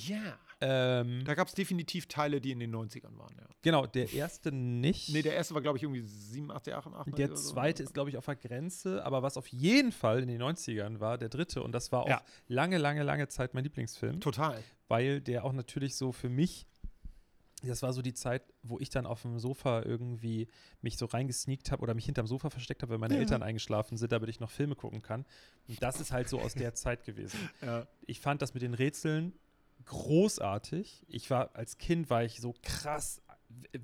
ja. 0.07 0.39
ähm, 0.61 1.23
Da 1.25 1.35
gab 1.35 1.49
es 1.49 1.55
definitiv 1.55 2.07
Teile, 2.07 2.41
die 2.41 2.53
in 2.53 2.61
den 2.61 2.75
90ern 2.75 3.17
waren, 3.19 3.35
ja. 3.39 3.47
genau, 3.63 3.87
der 3.87 4.13
erste 4.13 4.53
nicht. 4.53 5.11
Nee, 5.13 5.23
der 5.23 5.35
erste 5.35 5.55
war, 5.55 5.63
glaube 5.63 5.77
ich, 5.79 5.83
irgendwie 5.85 6.01
87, 6.03 6.75
88. 6.75 7.15
Der 7.15 7.27
oder 7.29 7.37
so. 7.37 7.53
zweite 7.53 7.83
ist, 7.83 7.93
glaube 7.95 8.11
ich, 8.11 8.17
auf 8.17 8.25
der 8.25 8.37
Grenze, 8.37 9.05
aber 9.05 9.23
was 9.23 9.37
auf 9.37 9.47
jeden 9.49 9.93
Fall 9.93 10.23
in 10.23 10.29
den 10.29 10.41
90ern 10.43 11.01
war, 11.01 11.19
der 11.19 11.29
dritte, 11.29 11.63
und 11.63 11.73
das 11.73 11.93
war 11.93 12.03
auch 12.05 12.09
Ja. 12.09 12.23
lange, 12.49 12.79
lange, 12.79 13.03
lange 13.03 13.29
Zeit 13.29 13.55
mein 13.55 13.65
Lieblingsfilm, 13.65 14.21
Total. 14.21 14.63
weil 14.89 15.21
der 15.21 15.45
auch 15.45 15.53
natürlich 15.53 15.97
so 15.97 16.13
für 16.13 16.29
mich, 16.29 16.67
das 17.69 17.83
war 17.83 17.93
so 17.93 18.03
die 18.03 18.15
Zeit, 18.15 18.43
wo 18.63 18.79
ich 18.79 18.91
dann 18.91 19.07
auf 19.07 19.23
dem 19.23 19.39
Sofa 19.39 19.83
irgendwie 19.83 20.49
mich 20.83 20.97
so 20.99 21.07
reingesneakt 21.07 21.71
habe 21.73 21.83
oder 21.83 21.95
mich 21.95 22.05
hinterm 22.05 22.27
Sofa 22.27 22.51
versteckt 22.51 22.83
habe, 22.83 22.93
weil 22.93 22.99
meine 22.99 23.15
Ja. 23.15 23.21
Eltern 23.21 23.43
eingeschlafen 23.43 23.97
sind, 23.97 24.13
damit 24.13 24.29
ich 24.29 24.41
noch 24.41 24.51
Filme 24.51 24.75
gucken 24.77 25.03
kann. 25.03 25.25
Und 25.69 25.83
das 25.83 26.01
ist 26.01 26.13
halt 26.13 26.29
so 26.29 26.41
aus 26.41 26.55
der 26.55 26.75
Zeit 26.75 27.05
gewesen. 27.05 27.39
Ja. 27.63 27.87
Ich 28.07 28.21
fand 28.21 28.43
das 28.43 28.55
mit 28.55 28.63
den 28.63 28.75
Rätseln 28.75 29.33
großartig. 29.85 31.05
Ich 31.09 31.31
war, 31.31 31.55
als 31.55 31.79
Kind 31.79 32.11
war 32.11 32.25
ich 32.25 32.41
so 32.41 32.55
krass, 32.63 33.21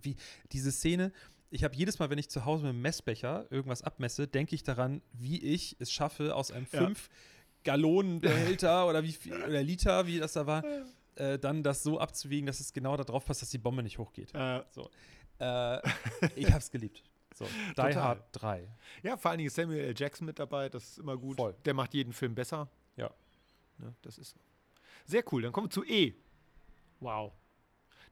wie 0.03 0.17
diese 0.53 0.73
Szene, 0.73 1.13
ich 1.51 1.65
habe 1.65 1.75
jedes 1.75 1.99
Mal, 1.99 2.11
wenn 2.11 2.19
ich 2.19 2.29
zu 2.29 2.45
Hause 2.45 2.63
mit 2.65 2.71
einem 2.71 2.83
Messbecher 2.83 3.47
irgendwas 3.51 3.83
abmesse, 3.83 4.29
denke 4.29 4.55
ich 4.55 4.63
daran, 4.63 5.03
wie 5.13 5.39
ich 5.43 5.77
es 5.81 5.91
schaffe, 5.93 6.35
aus 6.37 6.51
einem 6.53 6.67
Ja. 6.73 6.85
5 6.87 7.09
Gallonenbehälter 7.65 8.87
oder 8.89 9.03
wie 9.03 9.13
viel, 9.13 9.35
oder 9.35 9.63
Liter, 9.63 10.07
wie 10.07 10.19
das 10.19 10.33
da 10.35 10.47
war, 10.47 10.63
äh, 11.21 11.39
dann 11.39 11.63
das 11.63 11.83
so 11.83 11.99
abzuwiegen, 12.01 12.47
dass 12.47 12.61
es 12.61 12.73
genau 12.73 12.97
da 12.97 13.05
drauf 13.05 13.25
passt, 13.25 13.43
dass 13.43 13.51
die 13.51 13.59
Bombe 13.59 13.83
nicht 13.83 13.99
hochgeht. 13.99 14.35
Äh, 14.35 14.63
Äh, 15.39 15.81
ich 16.37 16.47
habe 16.49 16.59
es 16.59 16.71
geliebt. 16.71 17.03
So, 17.35 17.45
Die 17.69 17.75
Total. 17.75 17.95
Hard 17.95 18.25
3. 18.33 18.69
ja, 19.03 19.17
vor 19.17 19.31
allen 19.31 19.39
Dingen 19.39 19.47
ist 19.49 19.55
Samuel 19.55 19.81
L. 19.85 19.95
Jackson 19.97 20.27
mit 20.27 20.39
dabei, 20.39 20.69
das 20.69 20.85
ist 20.91 20.99
immer 20.99 21.17
gut. 21.17 21.37
Voll. 21.37 21.55
Der 21.65 21.75
macht 21.75 21.95
jeden 21.95 22.13
Film 22.13 22.35
besser. 22.35 22.69
Ja. 22.97 23.11
Ne, 23.79 23.95
das 24.03 24.19
ist 24.19 24.31
so. 24.33 24.41
Sehr 25.07 25.23
cool. 25.33 25.43
Dann 25.43 25.53
kommen 25.53 25.67
wir 25.69 25.71
zu 25.71 25.85
E. 25.85 26.15
Wow. 27.01 27.33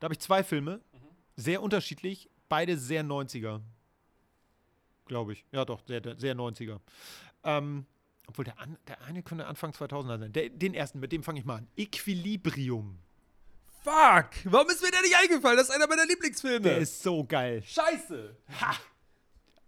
Da 0.01 0.05
habe 0.05 0.15
ich 0.15 0.21
zwei 0.21 0.43
Filme, 0.45 0.81
sehr 1.37 1.63
unterschiedlich, 1.63 2.31
beide 2.49 2.79
sehr 2.79 3.05
90er. 3.05 3.61
Glaube 5.07 5.33
ich. 5.33 5.45
Ja, 5.53 5.65
doch, 5.65 5.83
sehr, 5.87 6.01
sehr 6.19 6.35
90er. 6.37 6.81
Ähm, 7.45 7.85
obwohl 8.29 8.45
der, 8.45 8.59
an, 8.61 8.77
der 8.87 9.01
eine 9.03 9.23
könnte 9.25 9.47
Anfang 9.47 9.73
2000er 9.73 10.19
sein. 10.21 10.33
Der, 10.33 10.49
den 10.51 10.75
ersten, 10.75 11.01
mit 11.01 11.11
dem 11.11 11.23
fange 11.25 11.41
ich 11.41 11.45
mal 11.45 11.57
an. 11.57 11.67
Equilibrium. 11.77 12.99
Fuck! 13.83 14.31
Warum 14.45 14.69
ist 14.69 14.83
mir 14.83 14.91
der 14.91 15.01
nicht 15.03 15.17
eingefallen? 15.21 15.57
Das 15.57 15.69
ist 15.69 15.75
einer 15.75 15.87
meiner 15.89 16.07
Lieblingsfilme. 16.07 16.61
Der 16.61 16.79
ist 16.79 17.03
so 17.03 17.25
geil. 17.25 17.63
scheiße. 17.65 18.37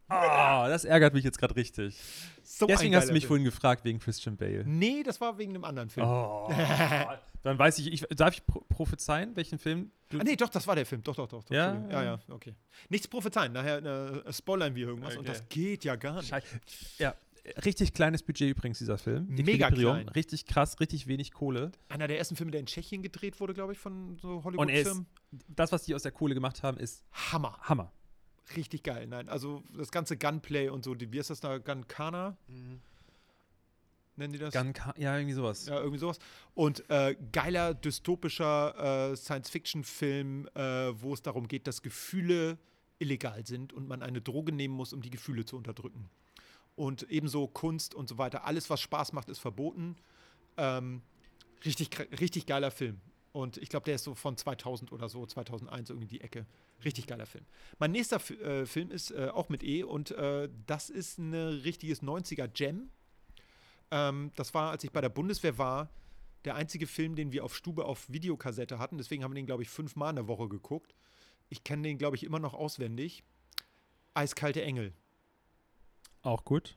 Ah, 0.09 0.69
das 0.69 0.85
ärgert 0.85 1.15
mich 1.15 1.23
jetzt 1.25 1.39
gerade 1.39 1.55
richtig. 1.55 1.97
So 2.43 2.67
Deswegen 2.67 2.97
hast 2.97 3.09
du 3.09 3.13
mich 3.13 3.23
Film. 3.23 3.29
vorhin 3.29 3.45
gefragt 3.45 3.85
wegen 3.85 4.01
Christian 4.01 4.37
Bale. 4.37 4.65
Nee, 4.67 5.05
das 5.05 5.21
war 5.21 5.39
wegen 5.39 5.53
einem 5.53 5.65
anderen 5.65 5.89
Film. 5.89 6.05
Oh. 6.07 6.53
Dann 7.43 7.59
weiß 7.59 7.79
ich, 7.79 7.93
ich 7.93 8.01
darf 8.17 8.35
ich 8.35 8.45
pro 8.45 8.61
prophezeien, 8.69 9.35
welchen 9.37 9.59
Film 9.59 9.93
du. 10.11 10.19
Ah, 10.19 10.23
nee, 10.25 10.37
doch, 10.37 10.49
das 10.51 10.67
war 10.67 10.75
der 10.75 10.85
Film. 10.85 11.03
Doch, 11.05 11.15
doch, 11.15 11.29
doch. 11.29 11.43
doch 11.45 11.51
Ja? 11.55 11.81
Ja, 11.89 12.03
ja, 12.03 12.19
okay. 12.29 12.55
Nichts 12.91 13.07
prophezeien, 13.09 13.53
nachher 13.53 13.83
äh, 14.27 14.33
spoilern 14.33 14.75
wir 14.75 14.89
irgendwas 14.89 15.15
und 15.15 15.21
Okay. 15.21 15.29
das 15.29 15.49
geht 15.49 15.85
ja 15.85 15.95
gar 15.97 16.17
nicht. 16.17 16.29
Schei- 16.29 16.43
Ja, 16.99 17.15
richtig 17.65 17.95
kleines 17.95 18.23
Budget 18.23 18.51
übrigens, 18.51 18.79
dieser 18.79 18.99
Film. 18.99 19.27
Mega 19.29 19.71
klein. 19.71 20.09
Richtig 20.09 20.47
krass, 20.47 20.81
richtig 20.81 21.07
wenig 21.07 21.33
Kohle. 21.33 21.73
Einer 21.89 22.09
der 22.09 22.19
ersten 22.19 22.37
Filme, 22.37 22.53
der 22.53 22.61
in 22.61 22.67
Tschechien 22.67 23.03
gedreht 23.03 23.41
wurde, 23.41 23.55
glaube 23.55 23.73
ich, 23.73 23.79
von 23.79 24.17
so 24.19 24.37
Und 24.37 24.69
ist, 24.69 24.87
Hollywood-Filmen. 24.87 25.07
das, 25.49 25.73
was 25.73 25.85
die 25.85 25.95
aus 25.95 26.03
der 26.03 26.13
Kohle 26.13 26.35
gemacht 26.35 26.63
haben, 26.63 26.79
ist 26.79 27.05
Hammer. 27.13 27.59
Hammer. 27.63 27.93
Richtig 28.57 28.83
geil. 28.83 29.07
Nein, 29.07 29.29
also 29.29 29.63
das 29.77 29.91
ganze 29.91 30.17
Gunplay 30.17 30.69
und 30.69 30.85
so, 30.85 30.95
die, 30.95 31.13
wie 31.13 31.19
heißt 31.19 31.31
das 31.31 31.41
da? 31.41 31.59
Gunkana? 31.59 32.37
Nennen 34.17 34.33
die 34.33 34.39
das? 34.39 34.53
Gun 34.53 34.75
ja, 34.97 35.17
irgendwie 35.17 35.35
sowas. 35.35 35.67
Ja, 35.67 35.79
irgendwie 35.79 35.99
sowas. 35.99 36.19
Und 36.55 36.89
äh, 36.91 37.17
geiler, 37.33 37.75
dystopischer 37.75 39.13
äh, 39.13 39.17
Science-Fiction-Film, 39.17 40.49
äh, 40.55 41.01
wo 41.01 41.15
es 41.15 41.23
darum 41.23 41.49
geht, 41.49 41.67
dass 41.67 41.81
Gefühle 41.81 42.59
illegal 42.99 43.47
sind 43.47 43.73
und 43.73 43.89
man 43.89 44.03
eine 44.03 44.21
Droge 44.21 44.53
nehmen 44.53 44.75
muss, 44.75 44.93
um 44.93 45.01
die 45.01 45.11
Gefühle 45.11 45.45
zu 45.45 45.57
unterdrücken. 45.57 46.11
Und 46.77 47.11
ebenso 47.11 47.47
Kunst 47.47 47.95
und 47.95 48.09
so 48.09 48.19
weiter. 48.19 48.45
Alles, 48.45 48.71
was 48.71 48.81
Spaß 48.81 49.13
macht, 49.13 49.29
ist 49.29 49.39
verboten. 49.39 49.97
Ähm, 50.57 51.03
richtig, 51.65 51.91
richtig 52.21 52.47
geiler 52.47 52.71
Film. 52.71 53.01
Und 53.33 53.59
ich 53.59 53.69
glaube, 53.69 53.85
der 53.85 53.95
ist 53.95 54.05
so 54.05 54.15
von 54.15 54.37
2000 54.37 54.93
oder 54.93 55.09
so, 55.09 55.25
2001 55.25 55.91
irgendwie 55.91 56.09
die 56.09 56.21
Ecke. 56.21 56.47
Richtig 56.85 57.07
geiler 57.07 57.27
Film. 57.27 57.45
Mein 57.79 57.93
nächster 57.93 58.17
F 58.17 58.31
äh, 58.31 58.67
Film 58.67 58.91
ist 58.91 59.11
äh, 59.11 59.29
auch 59.33 59.49
mit 59.49 59.63
E 59.63 59.85
und 59.85 60.11
äh, 60.13 60.49
das 60.67 60.91
ist 60.91 61.19
ein 61.19 61.35
richtiges 61.35 62.03
90er-Gem. 62.03 62.91
Ähm, 63.91 64.33
das 64.35 64.55
war, 64.55 64.71
als 64.71 64.83
ich 64.85 64.91
bei 64.91 65.01
der 65.01 65.11
Bundeswehr 65.11 65.59
war, 65.59 65.91
der 66.45 66.55
einzige 66.55 66.87
Film, 66.87 67.15
den 67.15 67.33
wir 67.33 67.45
auf 67.45 67.55
Stube 67.55 67.85
auf 67.85 68.09
Videokassette 68.11 68.79
hatten. 68.79 68.97
Deswegen 68.97 69.23
haben 69.23 69.33
wir 69.33 69.37
den, 69.37 69.47
glaube 69.47 69.63
ich, 69.63 69.69
fünfmal 69.69 70.11
in 70.11 70.17
der 70.17 70.27
Woche 70.27 70.49
geguckt. 70.49 70.95
Ich 71.51 71.65
kenne 71.65 71.83
den, 71.83 71.99
glaube 71.99 72.17
ich, 72.17 72.25
immer 72.25 72.39
noch 72.39 72.55
auswendig. 72.55 73.23
Eiskalte 74.15 74.63
Engel. 74.63 74.93
Auch 76.23 76.45
gut. 76.45 76.77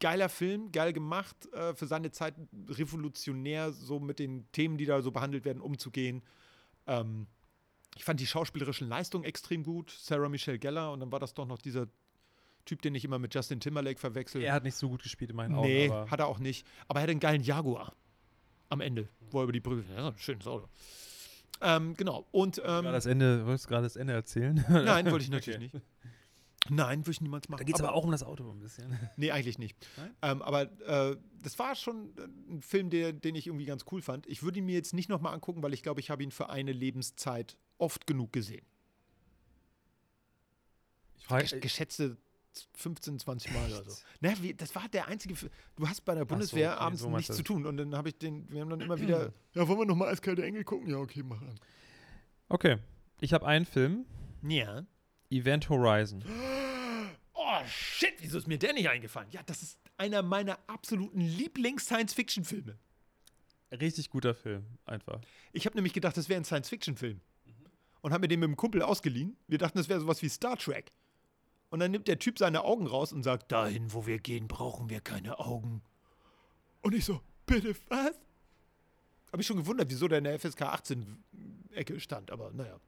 Geiler 0.00 0.28
Film, 0.28 0.70
geil 0.70 0.92
gemacht, 0.92 1.36
äh, 1.52 1.74
für 1.74 1.86
seine 1.86 2.10
Zeit 2.12 2.34
revolutionär, 2.68 3.72
so 3.72 3.98
mit 3.98 4.18
den 4.18 4.50
Themen, 4.52 4.78
die 4.78 4.86
da 4.86 5.02
so 5.02 5.10
behandelt 5.10 5.44
werden, 5.44 5.60
umzugehen. 5.60 6.22
Ähm, 6.86 7.26
ich 7.96 8.04
fand 8.04 8.20
die 8.20 8.26
schauspielerischen 8.26 8.88
Leistungen 8.88 9.24
extrem 9.24 9.64
gut. 9.64 9.90
Sarah 9.90 10.28
Michelle 10.28 10.58
Gellar 10.58 10.92
und 10.92 11.00
dann 11.00 11.10
war 11.10 11.18
das 11.18 11.34
doch 11.34 11.46
noch 11.46 11.58
dieser 11.58 11.88
Typ, 12.64 12.80
den 12.82 12.94
ich 12.94 13.04
immer 13.04 13.18
mit 13.18 13.34
Justin 13.34 13.60
Timberlake 13.60 13.98
verwechsel. 13.98 14.42
Er 14.42 14.52
hat 14.52 14.62
nicht 14.62 14.76
so 14.76 14.88
gut 14.88 15.02
gespielt 15.02 15.30
in 15.30 15.36
meinen 15.36 15.54
Augen. 15.54 15.66
Nee, 15.66 15.90
hat 15.90 16.20
er 16.20 16.28
auch 16.28 16.38
nicht. 16.38 16.64
Aber 16.86 17.00
er 17.00 17.02
hatte 17.02 17.10
einen 17.12 17.20
geilen 17.20 17.42
Jaguar 17.42 17.94
am 18.68 18.80
Ende, 18.80 19.08
wo 19.30 19.38
er 19.40 19.44
über 19.44 19.52
die 19.52 19.60
Brücke. 19.60 19.84
Ja, 19.96 20.12
schönes 20.16 20.46
Auto. 20.46 20.68
Ähm, 21.60 21.94
genau. 21.94 22.24
Und 22.30 22.62
ähm, 22.64 22.84
das 22.84 23.06
Ende, 23.06 23.44
wolltest 23.46 23.64
du 23.64 23.68
gerade 23.70 23.82
das 23.84 23.96
Ende 23.96 24.12
erzählen? 24.12 24.64
nein, 24.68 25.10
wollte 25.10 25.24
ich 25.24 25.30
natürlich 25.30 25.56
Okay. 25.56 25.70
nicht. 25.78 25.84
Nein, 26.70 27.00
würde 27.00 27.10
ich 27.12 27.20
niemals 27.20 27.48
machen. 27.48 27.58
Da 27.58 27.64
geht 27.64 27.76
es 27.76 27.82
aber, 27.82 27.94
auch 27.94 28.04
um 28.04 28.10
das 28.10 28.22
Auto 28.22 28.50
ein 28.50 28.60
bisschen. 28.60 28.98
Nee, 29.16 29.30
eigentlich 29.30 29.58
nicht. 29.58 29.76
Ähm, 30.22 30.42
aber 30.42 30.62
äh, 30.82 31.16
das 31.42 31.58
war 31.58 31.74
schon 31.74 32.16
äh, 32.16 32.52
ein 32.52 32.62
Film, 32.62 32.90
der, 32.90 33.12
den 33.12 33.34
ich 33.34 33.46
irgendwie 33.46 33.66
ganz 33.66 33.84
cool 33.90 34.02
fand. 34.02 34.26
Ich 34.26 34.42
würde 34.42 34.58
ihn 34.58 34.66
mir 34.66 34.74
jetzt 34.74 34.94
nicht 34.94 35.08
nochmal 35.08 35.34
angucken, 35.34 35.62
weil 35.62 35.72
ich 35.74 35.82
glaube, 35.82 36.00
ich 36.00 36.10
habe 36.10 36.22
ihn 36.22 36.30
für 36.30 36.50
eine 36.50 36.72
Lebenszeit 36.72 37.56
oft 37.78 38.06
genug 38.06 38.32
gesehen. 38.32 38.64
Gesch 41.28 41.60
geschätzte 41.60 42.16
15, 42.74 43.18
20 43.20 43.52
Mal 43.52 43.72
oder 43.72 43.90
so. 43.90 44.02
Na, 44.20 44.32
wie, 44.40 44.54
das 44.54 44.74
war 44.74 44.88
der 44.88 45.06
einzige 45.06 45.36
Film. 45.36 45.52
Du 45.76 45.88
hast 45.88 46.04
bei 46.04 46.14
der 46.14 46.24
Bundeswehr 46.24 46.72
okay, 46.72 46.80
abends 46.80 47.02
so 47.02 47.10
nichts 47.10 47.36
zu 47.36 47.42
tun. 47.42 47.66
Und 47.66 47.76
dann 47.76 47.94
habe 47.94 48.08
ich 48.08 48.18
den, 48.18 48.50
wir 48.50 48.60
haben 48.60 48.70
dann 48.70 48.80
immer 48.80 48.98
wieder, 48.98 49.32
ja, 49.54 49.68
wollen 49.68 49.78
wir 49.78 49.86
nochmal 49.86 50.08
Eiskalte 50.08 50.44
Engel 50.44 50.64
gucken? 50.64 50.88
Ja, 50.88 50.96
okay, 50.96 51.22
mach 51.22 51.40
an. 51.40 51.60
okay, 52.48 52.78
ich 53.20 53.32
habe 53.32 53.46
einen 53.46 53.66
Film, 53.66 54.06
Ja. 54.42 54.84
Event 55.30 55.68
Horizon. 55.68 56.24
Oh, 57.34 57.64
shit, 57.66 58.14
wieso 58.18 58.38
ist 58.38 58.46
mir 58.46 58.58
der 58.58 58.72
nicht 58.72 58.88
eingefallen? 58.88 59.30
Ja, 59.30 59.42
das 59.44 59.62
ist 59.62 59.78
einer 59.96 60.22
meiner 60.22 60.58
absoluten 60.66 61.20
Lieblings-Science-Fiction-Filme. 61.20 62.76
Richtig 63.72 64.10
guter 64.10 64.34
Film, 64.34 64.64
einfach. 64.86 65.20
Ich 65.52 65.66
habe 65.66 65.76
nämlich 65.76 65.92
gedacht, 65.92 66.16
das 66.16 66.28
wäre 66.28 66.40
ein 66.40 66.44
Science-Fiction-Film. 66.44 67.20
Und 68.00 68.12
habe 68.12 68.22
mir 68.22 68.28
den 68.28 68.40
mit 68.40 68.48
dem 68.48 68.56
Kumpel 68.56 68.80
ausgeliehen. 68.82 69.36
Wir 69.48 69.58
dachten, 69.58 69.76
das 69.76 69.88
wäre 69.88 70.00
sowas 70.00 70.22
wie 70.22 70.28
Star 70.28 70.56
Trek. 70.56 70.92
Und 71.70 71.80
dann 71.80 71.90
nimmt 71.90 72.08
der 72.08 72.18
Typ 72.18 72.38
seine 72.38 72.64
Augen 72.64 72.86
raus 72.86 73.12
und 73.12 73.22
sagt, 73.22 73.52
dahin, 73.52 73.92
wo 73.92 74.06
wir 74.06 74.18
gehen, 74.18 74.48
brauchen 74.48 74.88
wir 74.88 75.00
keine 75.00 75.38
Augen. 75.38 75.82
Und 76.80 76.94
ich 76.94 77.04
so, 77.04 77.20
bitte 77.44 77.74
was? 77.88 78.18
Habe 79.32 79.42
ich 79.42 79.46
schon 79.46 79.58
gewundert, 79.58 79.90
wieso 79.90 80.08
der 80.08 80.18
in 80.18 80.24
der 80.24 80.38
FSK 80.38 80.62
18-Ecke 80.62 82.00
stand, 82.00 82.30
aber 82.30 82.50
naja. 82.52 82.80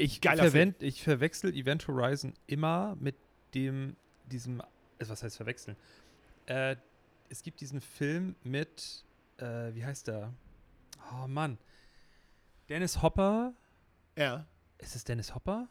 Ich, 0.00 0.20
verwend, 0.20 0.82
ich 0.82 1.02
verwechsel 1.02 1.54
Event 1.54 1.86
Horizon 1.86 2.32
immer 2.46 2.96
mit 2.98 3.16
dem, 3.54 3.96
diesem, 4.24 4.62
also 4.98 5.12
was 5.12 5.22
heißt 5.22 5.36
verwechseln? 5.36 5.76
Äh, 6.46 6.76
es 7.28 7.42
gibt 7.42 7.60
diesen 7.60 7.82
Film 7.82 8.34
mit, 8.42 9.04
äh, 9.36 9.74
wie 9.74 9.84
heißt 9.84 10.08
der? 10.08 10.32
Oh 11.12 11.26
Mann. 11.26 11.58
Dennis 12.70 13.02
Hopper. 13.02 13.52
Ja, 14.16 14.46
Ist 14.78 14.96
es 14.96 15.04
Dennis 15.04 15.34
Hopper? 15.34 15.68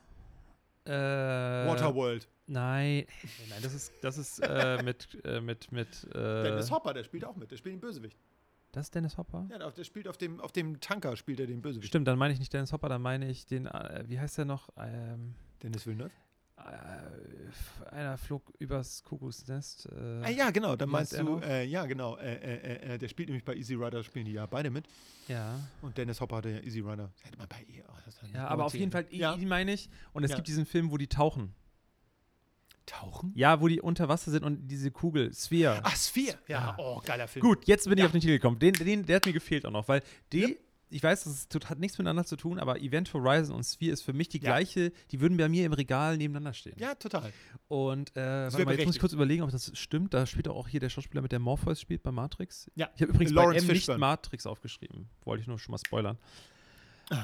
Äh, 0.86 0.92
Waterworld. 0.92 2.28
Nein, 2.46 3.06
nein, 3.50 3.60
das 3.64 3.74
ist, 3.74 3.94
das 4.02 4.18
ist 4.20 4.40
äh, 4.40 4.82
mit, 4.84 5.18
äh, 5.24 5.42
mit, 5.42 5.72
mit, 5.72 6.04
äh, 6.14 6.44
Dennis 6.44 6.70
Hopper, 6.70 6.94
der 6.94 7.04
spielt 7.04 7.26
auch 7.26 7.36
mit. 7.36 7.50
Der 7.50 7.58
spielt 7.58 7.74
den 7.74 7.82
Bösewicht. 7.82 8.18
Das 8.72 8.86
ist 8.88 8.96
Dennis 8.96 9.18
Hopper? 9.18 9.48
Ja, 9.50 9.58
der 9.72 9.84
spielt 9.84 10.08
auf 10.08 10.18
dem, 10.18 10.40
auf 10.40 10.52
dem 10.52 10.80
Tanker, 10.80 11.16
spielt 11.16 11.40
er 11.40 11.48
den 11.48 11.62
Bösewicht. 11.62 11.88
Stimmt, 11.88 12.08
dann 12.08 12.20
meine 12.20 12.34
ich 12.34 12.40
nicht 12.40 12.54
Dennis 12.54 12.72
Hopper, 12.72 12.88
dann 12.90 13.02
meine 13.02 13.28
ich 13.30 13.46
den, 13.48 13.66
äh, 13.66 14.04
wie 14.08 14.20
heißt 14.20 14.38
der 14.38 14.46
noch? 14.46 14.70
Ähm, 14.78 15.34
Dennis 15.64 15.86
Villeneuve? 15.88 16.12
äh, 16.58 17.96
einer 17.96 18.18
flog 18.18 18.52
übers 18.60 19.04
Kuckucksnest. 19.04 19.88
Äh, 19.88 20.22
Ah, 20.24 20.30
ja, 20.30 20.50
genau, 20.52 20.76
dann 20.76 20.90
meinst 20.90 21.18
du, 21.18 21.40
äh, 21.40 21.64
ja, 21.66 21.86
genau, 21.86 22.18
äh, 22.18 22.94
äh, 22.94 22.98
der 22.98 23.08
spielt 23.08 23.30
nämlich 23.30 23.46
bei 23.46 23.56
Easy 23.56 23.76
Rider, 23.76 24.04
spielen 24.04 24.26
die 24.26 24.34
ja 24.34 24.46
beide 24.46 24.70
mit. 24.70 24.86
ja. 25.28 25.60
Und 25.82 25.98
Dennis 25.98 26.20
Hopper 26.22 26.46
ja 26.48 26.60
Easy 26.60 26.82
Rider. 26.82 27.12
Hätte 27.24 27.38
man 27.38 27.48
bei 27.48 27.64
ihr. 27.74 27.84
Oh, 27.88 27.94
das 28.06 28.22
hat 28.22 28.30
Ja, 28.34 28.48
aber 28.48 28.66
auf 28.66 28.74
jeden 28.76 28.92
Fall, 28.92 29.06
Ja. 29.10 29.36
die 29.38 29.46
meine 29.46 29.72
ich. 29.74 29.90
Und 30.14 30.24
es 30.26 30.32
Ja. 30.32 30.36
gibt 30.36 30.48
diesen 30.48 30.66
Film, 30.66 30.92
wo 30.92 30.98
die 30.98 31.08
tauchen. 31.08 31.54
Tauchen? 32.90 33.32
Ja, 33.36 33.62
wo 33.62 33.68
die 33.68 33.82
unter 33.82 34.10
Wasser 34.10 34.32
sind 34.32 34.44
und 34.44 34.68
diese 34.68 34.92
Kugel, 34.92 35.34
Sphere. 35.34 35.82
Ach, 35.84 35.96
Sphere. 35.96 36.38
Ja, 36.48 36.60
Ja. 36.60 36.76
oh, 36.78 37.02
geiler 37.06 37.28
Film. 37.28 37.46
Gut, 37.46 37.66
jetzt 37.68 37.84
bin 37.86 37.94
ich 37.94 38.00
Ja. 38.00 38.06
auf 38.06 38.12
den 38.12 38.22
Titel 38.22 38.34
gekommen. 38.34 38.60
Den, 38.60 38.74
den, 38.74 39.06
der 39.06 39.18
hat 39.18 39.26
mir 39.26 39.34
gefehlt 39.34 39.66
auch 39.66 39.72
noch, 39.72 39.88
weil 39.88 40.02
die, 40.32 40.40
Ja. 40.42 40.48
ich 40.90 41.04
weiß, 41.04 41.24
das 41.26 41.34
ist, 41.34 41.70
hat 41.70 41.78
nichts 41.80 41.98
miteinander 41.98 42.26
zu 42.26 42.36
tun, 42.36 42.58
aber 42.60 42.82
Event 42.82 43.14
Horizon 43.14 43.56
und 43.56 43.64
Sphere 43.64 43.92
ist 43.94 44.02
für 44.02 44.14
mich 44.14 44.28
die 44.30 44.40
gleiche, 44.40 44.92
die 45.12 45.22
würden 45.22 45.38
bei 45.38 45.48
mir 45.50 45.66
im 45.66 45.74
Regal 45.74 46.18
nebeneinander 46.18 46.54
stehen. 46.54 46.76
Ja, 46.80 46.96
total. 46.96 47.32
Und 47.68 48.10
äh, 48.18 48.22
warte 48.52 48.66
mal, 48.66 48.76
jetzt 48.76 48.86
muss 48.88 48.96
ich 48.96 49.02
kurz 49.02 49.14
überlegen, 49.14 49.44
ob 49.44 49.52
das 49.52 49.72
stimmt. 49.78 50.14
Da 50.16 50.26
spielt 50.26 50.48
auch 50.48 50.68
hier 50.68 50.80
der 50.80 50.90
Schauspieler 50.90 51.22
mit 51.22 51.32
der 51.32 51.40
Morpheus 51.40 51.80
spielt 51.80 52.02
bei 52.02 52.12
Matrix. 52.12 52.72
Ja. 52.76 52.90
Ich 52.96 53.02
habe 53.04 53.12
übrigens 53.12 53.32
Lawrence 53.34 53.68
bei 53.68 53.72
M 53.74 53.76
nicht. 53.76 53.98
Matrix 53.98 54.46
aufgeschrieben. 54.48 55.10
Wollte 55.26 55.42
ich 55.42 55.48
nur 55.48 55.60
schon 55.60 55.72
mal 55.74 55.78
spoilern. 55.78 56.18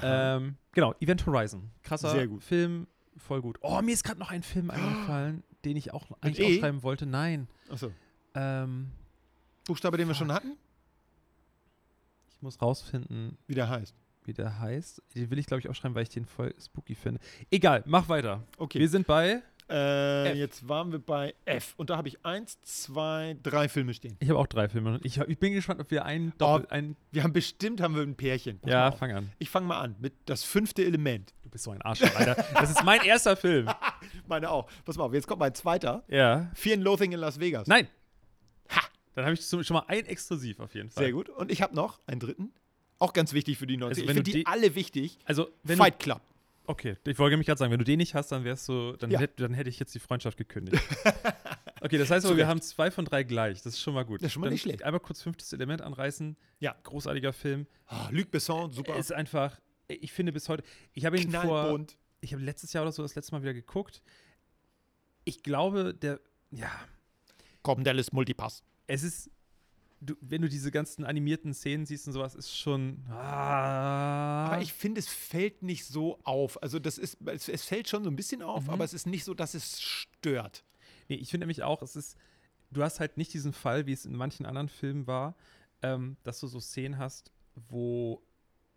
Ähm, 0.04 0.56
genau, 0.72 0.94
Event 1.00 1.26
Horizon. 1.26 1.70
Krasser 1.84 2.12
Sehr 2.12 2.28
gut. 2.28 2.44
Film, 2.44 2.88
voll 3.18 3.42
gut. 3.42 3.58
Oh, 3.62 3.82
mir 3.82 3.94
ist 3.94 4.04
gerade 4.04 4.20
noch 4.20 4.32
ein 4.32 4.44
Film 4.44 4.70
eingefallen, 4.72 5.44
den 5.66 5.76
ich 5.78 5.94
auch 5.94 6.06
eigentlich 6.22 6.40
E? 6.48 6.54
aufschreiben 6.56 6.84
wollte. 6.84 7.06
Nein. 7.06 7.48
Achso. 7.70 7.92
Ähm, 8.36 8.92
Buchstabe, 9.66 9.98
den 9.98 10.08
wir 10.08 10.16
schon 10.16 10.32
hatten? 10.32 10.54
ich 12.30 12.42
muss 12.42 12.62
rausfinden, 12.62 13.38
Wie 13.48 13.56
der 13.56 13.70
heißt. 13.70 13.96
wie 14.26 14.34
der 14.34 14.60
heißt. 14.60 15.02
Den 15.16 15.30
will 15.32 15.40
ich, 15.40 15.46
glaube 15.48 15.60
ich, 15.62 15.70
aufschreiben, 15.70 15.96
weil 15.96 16.04
ich 16.04 16.10
den 16.10 16.26
voll 16.26 16.54
spooky 16.60 16.96
finde. 16.96 17.20
Egal, 17.50 17.84
mach 17.86 18.08
weiter. 18.10 18.44
Okay. 18.58 18.80
Wir 18.80 18.90
sind 18.90 19.08
bei. 19.08 19.42
äh, 19.70 20.38
jetzt 20.38 20.68
waren 20.68 20.92
wir 20.92 21.00
bei 21.00 21.34
F. 21.46 21.74
Und 21.78 21.90
da 21.90 21.98
habe 21.98 22.08
ich 22.08 22.24
eins, 22.26 22.62
zwei, 22.62 23.36
drei 23.42 23.68
Filme 23.70 23.94
stehen. 23.96 24.16
Ich 24.20 24.30
habe 24.30 24.38
auch 24.38 24.46
drei 24.48 24.70
Filme. 24.70 25.00
Ich, 25.04 25.18
ich 25.18 25.40
bin 25.40 25.54
gespannt, 25.54 25.80
ob 25.80 25.90
wir 25.90 26.06
einen 26.06 26.34
Doppel. 26.38 26.68
Ein, 26.70 26.96
Wir 27.12 27.24
haben 27.24 27.34
bestimmt 27.34 27.82
haben 27.82 27.96
wir 27.96 28.04
ein 28.04 28.16
Pärchen. 28.16 28.60
Pass 28.60 28.70
ja, 28.72 28.92
fang 28.92 29.12
an. 29.12 29.32
Ich 29.40 29.50
fange 29.50 29.66
mal 29.68 29.80
an 29.80 29.96
mit 30.00 30.14
das 30.26 30.44
fünfte 30.44 30.84
Element. 30.86 31.34
Du 31.42 31.50
bist 31.50 31.64
so 31.64 31.72
ein 31.72 31.82
Arsch, 31.82 32.04
Alter. 32.04 32.36
Das 32.54 32.70
ist 32.70 32.84
mein 32.84 33.02
erster 33.04 33.36
Film. 33.36 33.68
Meine 34.28 34.50
auch. 34.52 34.70
Pass 34.86 34.98
mal 34.98 35.04
auf, 35.06 35.14
jetzt 35.14 35.28
kommt 35.28 35.40
mein 35.40 35.54
zweiter. 35.54 36.04
Ja. 36.08 36.52
Fear 36.54 36.76
and 36.76 36.84
Loathing 36.84 37.12
in 37.12 37.20
Las 37.20 37.40
Vegas. 37.40 37.68
Nein. 37.68 37.88
Ha! 38.70 38.82
Dann 39.14 39.26
habe 39.26 39.34
ich 39.36 39.46
schon 39.46 39.64
mal 39.74 39.84
ein 39.88 40.06
exklusiv 40.06 40.60
auf 40.60 40.74
jeden 40.76 40.90
Fall. 40.90 41.04
Sehr 41.04 41.12
gut. 41.14 41.30
Und 41.30 41.52
ich 41.52 41.62
habe 41.62 41.76
noch 41.76 42.00
einen 42.08 42.20
dritten. 42.20 42.54
Auch 43.00 43.14
ganz 43.14 43.34
wichtig 43.34 43.58
für 43.58 43.68
die 43.68 43.78
90. 43.78 43.90
Also 43.92 44.02
ich 44.04 44.08
wenn 44.08 44.16
finde 44.16 44.32
die 44.32 44.38
die- 44.40 44.46
alle 44.48 44.76
wichtig. 44.76 45.20
Also, 45.26 45.50
wenn 45.64 45.78
Fight 45.78 46.00
Club. 46.00 46.22
Okay, 46.68 46.96
ich 47.06 47.20
wollte 47.20 47.38
mich 47.38 47.46
gerade 47.46 47.60
sagen, 47.60 47.72
wenn 47.72 47.78
du 47.78 47.86
den 47.86 48.00
nicht 48.00 48.16
hast, 48.16 48.32
dann 48.32 48.44
wärst 48.44 48.68
du, 48.70 48.94
dann, 48.94 49.12
Ja. 49.12 49.20
hätt, 49.20 49.40
dann 49.40 49.54
hätte 49.54 49.70
ich 49.70 49.78
jetzt 49.80 49.94
die 49.94 50.00
Freundschaft 50.00 50.36
gekündigt. 50.38 50.82
okay, 51.82 51.98
das 52.00 52.10
heißt 52.10 52.26
aber, 52.26 52.38
wir 52.38 52.48
haben 52.48 52.60
zwei 52.62 52.90
von 52.90 53.06
drei 53.06 53.22
gleich. 53.24 53.62
Das 53.62 53.74
ist 53.74 53.82
schon 53.82 53.94
mal 53.94 54.04
gut. 54.04 54.22
Das 54.22 54.28
ist 54.28 54.34
schon 54.34 54.42
mal 54.42 54.48
dann 54.48 54.54
nicht 54.54 54.64
schlecht. 54.64 54.82
Einmal 54.84 55.00
kurz 55.00 55.22
fünftes 55.22 55.54
Element 55.54 55.82
anreißen. 55.84 56.36
Ja. 56.60 56.76
Großartiger 56.84 57.34
Film. 57.34 57.68
Ah, 57.86 58.08
Luc 58.12 58.32
Besson, 58.32 58.72
super. 58.72 58.96
Ist 58.96 59.14
einfach, 59.14 59.60
ich 59.88 60.12
finde 60.12 60.32
bis 60.32 60.50
heute, 60.50 60.64
ich 60.94 61.06
habe 61.06 61.20
ihn 61.20 61.30
vor. 61.32 61.80
Ich 62.26 62.34
habe 62.34 62.44
letztes 62.44 62.74
Jahr 62.74 62.84
oder 62.84 62.92
so 62.92 63.02
das 63.02 63.16
letzte 63.16 63.32
Mal 63.34 63.42
wieder 63.42 63.54
geguckt. 63.54 64.02
Ich 65.24 65.42
glaube, 65.44 65.94
der, 65.94 66.20
ja, 66.52 66.70
Corbin 67.64 67.84
Dallas 67.84 68.12
Multipass. 68.12 68.64
es 68.88 69.02
ist, 69.04 69.30
du, 70.02 70.16
wenn 70.22 70.42
du 70.42 70.50
diese 70.50 70.70
ganzen 70.72 71.04
animierten 71.06 71.54
Szenen 71.54 71.86
siehst 71.86 72.06
und 72.08 72.14
sowas, 72.14 72.36
ist 72.36 72.56
schon. 72.56 73.04
Ah, 73.10 74.46
Aber 74.52 74.62
ich 74.62 74.74
finde, 74.74 75.00
es 75.00 75.08
fällt 75.08 75.64
nicht 75.64 75.86
so 75.86 76.20
auf. 76.24 76.62
Also 76.62 76.78
das 76.80 76.98
ist, 76.98 77.18
es, 77.26 77.50
es 77.50 77.64
fällt 77.66 77.90
schon 77.90 78.04
so 78.04 78.10
ein 78.10 78.16
bisschen 78.16 78.42
auf, 78.44 78.66
Mhm. 78.66 78.70
aber 78.72 78.84
es 78.84 78.94
ist 78.94 79.08
nicht 79.08 79.24
so, 79.24 79.34
dass 79.34 79.54
es 79.56 79.82
stört. 79.82 80.64
Nee, 81.10 81.16
ich 81.16 81.30
finde 81.32 81.46
nämlich 81.46 81.64
auch, 81.64 81.82
es 81.82 81.96
ist, 81.96 82.18
du 82.72 82.84
hast 82.84 83.00
halt 83.00 83.18
nicht 83.18 83.34
diesen 83.34 83.54
Fall, 83.54 83.86
wie 83.88 83.94
es 83.94 84.06
in 84.06 84.16
manchen 84.16 84.46
anderen 84.46 84.70
Filmen 84.70 85.08
war, 85.08 85.36
ähm, 85.82 86.18
dass 86.24 86.40
du 86.40 86.48
so 86.48 86.60
Szenen 86.60 86.98
hast, 86.98 87.32
wo 87.56 88.22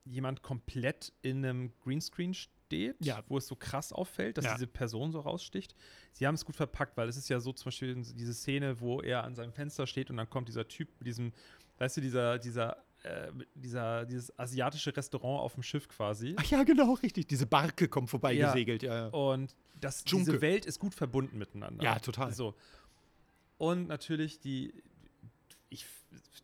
jemand 0.05 0.43
komplett 0.43 1.13
in 1.21 1.45
einem 1.45 1.73
Greenscreen 1.85 2.33
steht, 2.33 2.55
Ja. 3.01 3.23
wo 3.29 3.39
es 3.39 3.47
so 3.47 3.57
krass 3.57 3.93
auffällt, 3.93 4.39
dass 4.39 4.45
Ja. 4.45 4.55
diese 4.55 4.67
Person 4.67 5.13
so 5.13 5.21
raussticht. 5.21 5.75
Sie 6.13 6.27
haben 6.27 6.35
es 6.35 6.45
gut 6.45 6.57
verpackt, 6.57 6.97
weil 6.97 7.09
es 7.09 7.17
ist 7.17 7.29
ja 7.29 7.41
so 7.41 7.53
zum 7.53 7.67
Beispiel 7.67 7.95
diese 7.97 8.35
Szene, 8.35 8.81
wo 8.81 9.01
er 9.01 9.25
an 9.25 9.35
seinem 9.35 9.53
Fenster 9.53 9.87
steht 9.87 10.11
und 10.11 10.17
dann 10.17 10.29
kommt 10.29 10.49
dieser 10.49 10.67
Typ 10.69 10.89
mit 10.99 11.07
diesem, 11.07 11.33
weißt 11.79 11.97
du, 11.97 12.01
dieser, 12.01 12.39
dieser, 12.39 12.77
äh, 13.05 13.31
dieser, 13.55 14.05
dieses 14.07 14.37
asiatische 14.39 14.97
Restaurant 14.97 15.41
auf 15.41 15.55
dem 15.55 15.63
Schiff 15.63 15.89
quasi. 15.89 16.35
Ach 16.39 16.45
ja, 16.45 16.63
genau, 16.65 16.95
richtig. 16.95 17.27
Diese 17.29 17.47
Barke 17.47 17.89
kommt 17.89 18.11
vorbei 18.11 18.33
Ja. 18.33 18.53
gesegelt. 18.53 18.83
Ja, 18.83 18.95
ja. 18.95 19.07
Und 19.09 19.55
das, 19.81 20.05
Dschunke. 20.05 20.25
diese 20.33 20.41
Welt 20.41 20.67
ist 20.67 20.79
gut 20.81 20.95
verbunden 20.95 21.39
miteinander. 21.39 21.83
Ja, 21.85 21.99
total. 22.01 22.33
So. 22.35 22.55
Und 23.59 23.87
natürlich 23.89 24.41
die, 24.41 24.75
ich, 25.69 25.87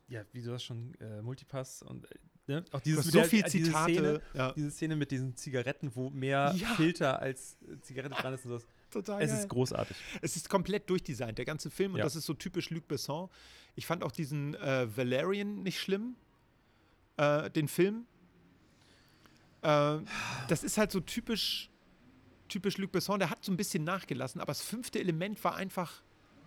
ja, 0.08 0.22
wie 0.32 0.42
du 0.42 0.50
das 0.50 0.62
schon, 0.62 0.94
äh, 1.00 1.22
Multipass 1.22 1.82
und 1.82 2.04
äh, 2.10 2.14
ne? 2.46 2.64
auch 2.72 2.80
dieses 2.80 3.06
so 3.06 3.10
der- 3.12 3.24
viel 3.24 3.40
äh, 3.44 3.50
diese 3.50 3.64
Zitate. 3.66 3.92
Szene, 3.94 4.22
ja, 4.34 4.52
diese 4.52 4.70
Szene 4.70 4.96
mit 4.96 5.10
diesen 5.10 5.36
Zigaretten, 5.36 5.90
wo 5.94 6.10
mehr 6.10 6.54
Ja. 6.56 6.68
Filter 6.74 7.20
als 7.20 7.56
äh, 7.62 7.80
Zigarette 7.80 8.14
dran 8.14 8.34
ist 8.34 8.44
und 8.44 8.50
sowas. 8.52 8.66
total 8.90 9.22
Es 9.22 9.30
geil. 9.30 9.40
ist 9.40 9.48
großartig. 9.48 9.96
Es 10.22 10.36
ist 10.36 10.48
komplett 10.48 10.88
durchdesignt, 10.90 11.38
der 11.38 11.44
ganze 11.44 11.70
Film. 11.70 11.92
Und 11.92 11.98
Ja. 11.98 12.04
das 12.04 12.16
ist 12.16 12.26
so 12.26 12.34
typisch 12.34 12.70
Luc 12.70 12.86
Besson. 12.88 13.28
Ich 13.76 13.86
fand 13.86 14.02
auch 14.04 14.12
diesen 14.12 14.54
äh, 14.54 14.86
Valerian 14.96 15.62
nicht 15.62 15.80
schlimm, 15.80 16.16
äh, 17.16 17.50
den 17.50 17.66
Film. 17.68 18.06
Äh, 19.62 19.98
das 20.48 20.62
ist 20.64 20.78
halt 20.78 20.92
so 20.92 21.00
typisch, 21.00 21.70
typisch 22.48 22.76
Luc 22.78 22.92
Besson. 22.92 23.18
Der 23.18 23.30
hat 23.30 23.44
so 23.44 23.50
ein 23.52 23.56
bisschen 23.56 23.84
nachgelassen, 23.84 24.40
aber 24.40 24.50
das 24.52 24.62
fünfte 24.62 25.00
Element 25.00 25.42
war 25.42 25.56
einfach, 25.56 26.02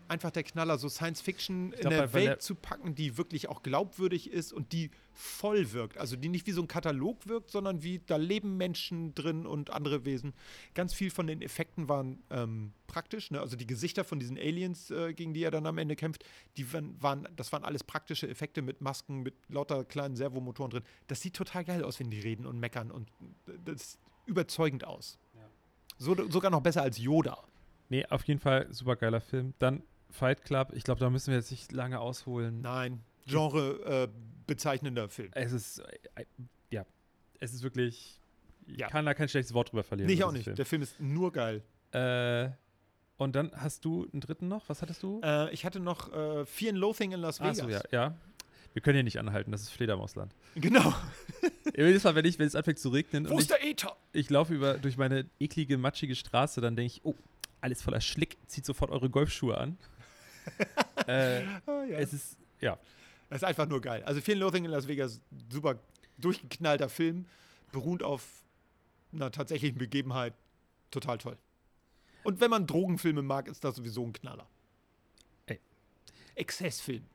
einfach 0.10 0.32
der 0.32 0.44
Knaller. 0.44 0.78
So 0.78 0.90
Science 0.90 1.22
Fiction 1.22 1.72
in 1.74 1.82
glaub, 1.82 1.94
bei 1.94 1.98
Valer- 2.00 2.14
Welt 2.14 2.42
zu 2.42 2.56
packen, 2.56 2.96
die 2.96 3.18
wirklich 3.18 3.50
auch 3.50 3.64
glaubwürdig 3.64 4.32
ist 4.32 4.54
und 4.54 4.72
die 4.74 4.92
voll 5.14 5.72
wirkt. 5.74 5.98
Also 5.98 6.16
die 6.16 6.30
nicht 6.30 6.46
wie 6.48 6.52
so 6.52 6.62
ein 6.62 6.68
Katalog 6.68 7.28
wirkt, 7.28 7.50
sondern 7.50 7.84
wie 7.84 8.00
da 8.06 8.18
leben 8.18 8.58
Menschen 8.58 9.16
drin 9.16 9.46
und 9.46 9.72
andere 9.72 10.06
Wesen. 10.06 10.34
Ganz 10.76 10.94
viel 10.94 11.10
von 11.10 11.28
den 11.28 11.42
Effekten 11.42 11.90
waren 11.90 12.24
ähm, 12.30 12.74
praktisch. 12.86 13.32
Ne? 13.32 13.42
Also 13.42 13.56
die 13.56 13.66
Gesichter 13.68 14.04
von 14.04 14.20
diesen 14.20 14.38
Aliens, 14.38 14.92
äh, 14.92 15.14
gegen 15.14 15.34
die 15.34 15.44
er 15.44 15.52
dann 15.52 15.66
am 15.66 15.78
Ende 15.78 15.96
kämpft, 15.96 16.24
die 16.58 16.72
waren, 16.72 17.02
waren, 17.02 17.28
das 17.36 17.52
waren 17.52 17.64
alles 17.64 17.84
praktische 17.84 18.28
Effekte 18.28 18.62
mit 18.62 18.82
Masken, 18.82 19.24
mit 19.24 19.34
lauter 19.50 19.84
kleinen 19.86 20.16
Servomotoren 20.16 20.70
drin. 20.70 20.84
Das 21.08 21.22
sieht 21.22 21.36
total 21.36 21.66
geil 21.66 21.84
aus, 21.84 22.00
wenn 22.00 22.10
die 22.12 22.20
reden 22.20 22.46
und 22.46 22.60
meckern 22.60 22.92
und 22.92 23.10
das 23.66 23.94
sieht 23.94 24.02
überzeugend 24.26 24.86
aus. 24.86 25.18
So, 26.00 26.16
sogar 26.30 26.52
noch 26.52 26.62
besser 26.62 26.84
als 26.84 27.00
Yoda. 27.00 27.44
Nee, 27.90 28.06
auf 28.06 28.24
jeden 28.26 28.40
Fall 28.40 28.68
super 28.72 28.96
geiler 28.96 29.22
Film. 29.22 29.56
Dann 29.58 29.82
Fight 30.10 30.44
Club. 30.46 30.72
Ich 30.74 30.84
glaube, 30.84 31.00
da 31.00 31.10
müssen 31.10 31.28
wir 31.32 31.38
jetzt 31.38 31.52
nicht 31.52 31.72
lange 31.72 32.00
ausholen. 32.00 32.62
Nein, 32.62 33.02
Genre 33.26 34.06
äh, 34.06 34.08
bezeichnender 34.48 35.10
Film. 35.10 35.30
Es 35.34 35.52
ist, 35.52 35.80
äh, 36.16 36.26
ja, 36.72 36.86
es 37.40 37.54
ist 37.54 37.64
wirklich, 37.64 38.22
ich 38.68 38.78
Ja. 38.78 38.88
kann 38.88 39.06
da 39.06 39.14
kein 39.14 39.28
schlechtes 39.30 39.54
Wort 39.54 39.72
drüber 39.72 39.84
verlieren. 39.84 40.10
Ich 40.10 40.20
über 40.20 40.28
auch 40.28 40.32
nicht. 40.32 40.58
Der 40.58 40.66
Film 40.66 40.82
ist 40.82 41.00
nur 41.00 41.32
geil. 41.32 41.62
Film. 41.92 42.04
Äh, 42.04 42.52
und 43.18 43.36
dann 43.36 43.52
hast 43.56 43.84
du 43.84 44.08
einen 44.14 44.22
dritten 44.22 44.48
noch? 44.48 44.70
Was 44.70 44.82
hattest 44.82 45.02
du? 45.04 45.20
Äh, 45.24 45.52
ich 45.54 45.66
hatte 45.66 45.80
noch 45.80 46.14
äh, 46.14 46.46
Fear 46.46 46.70
and 46.72 46.80
Loathing 46.80 47.12
in 47.12 47.20
Las 47.20 47.40
Vegas. 47.40 47.60
Achso, 47.60 47.70
ja, 47.70 47.82
ja. 47.92 48.16
Wir 48.74 48.82
können 48.84 48.96
hier 48.96 49.04
nicht 49.04 49.18
anhalten, 49.20 49.52
das 49.52 49.62
ist 49.64 49.70
Fledermausland. 49.72 50.34
Genau. 50.56 50.94
Jedes 51.76 52.04
Mal, 52.04 52.16
wenn, 52.16 52.26
ich, 52.26 52.38
wenn 52.40 52.48
es 52.48 52.56
anfängt 52.56 52.80
zu 52.80 52.90
regnen 52.90 53.30
Wo 53.30 53.38
ist 53.38 53.44
ich, 53.44 53.48
der 53.48 53.64
Ether? 53.66 53.96
ich 54.14 54.30
laufe 54.30 54.54
über, 54.54 54.76
durch 54.78 54.98
meine 54.98 55.26
eklige, 55.40 55.78
matschige 55.78 56.16
Straße, 56.16 56.62
dann 56.62 56.76
denke 56.76 56.94
ich, 56.94 57.02
oh, 57.06 57.16
alles 57.62 57.82
voller 57.82 58.02
Schlick, 58.02 58.38
zieht 58.48 58.66
sofort 58.66 58.92
eure 58.92 59.10
Golfschuhe 59.10 59.58
an. 59.58 59.78
Äh, 61.08 61.42
Ah, 61.66 61.84
ja. 61.84 61.98
es 62.00 62.14
ist, 62.14 62.38
ja, 62.62 62.78
Das 63.30 63.38
ist 63.38 63.44
einfach 63.44 63.68
nur 63.68 63.82
geil. 63.82 64.04
Also 64.04 64.22
Fear 64.22 64.38
Loathing 64.38 64.66
in 64.66 64.72
Las 64.72 64.88
Vegas, 64.88 65.22
super 65.52 65.80
durchgeknallter 66.18 66.90
Film, 66.90 67.26
beruht 67.72 68.02
auf 68.04 68.24
einer 69.14 69.32
tatsächlichen 69.32 69.78
Begebenheit. 69.78 70.34
Total 70.92 71.18
toll. 71.18 71.38
Und 72.24 72.40
wenn 72.42 72.50
man 72.50 72.66
Drogenfilme 72.68 73.22
mag, 73.22 73.48
ist 73.48 73.64
das 73.64 73.76
sowieso 73.76 74.04
ein 74.06 74.14
Knaller. 74.14 74.48
Ey. 75.46 75.60
Exzessfilm. 76.36 77.06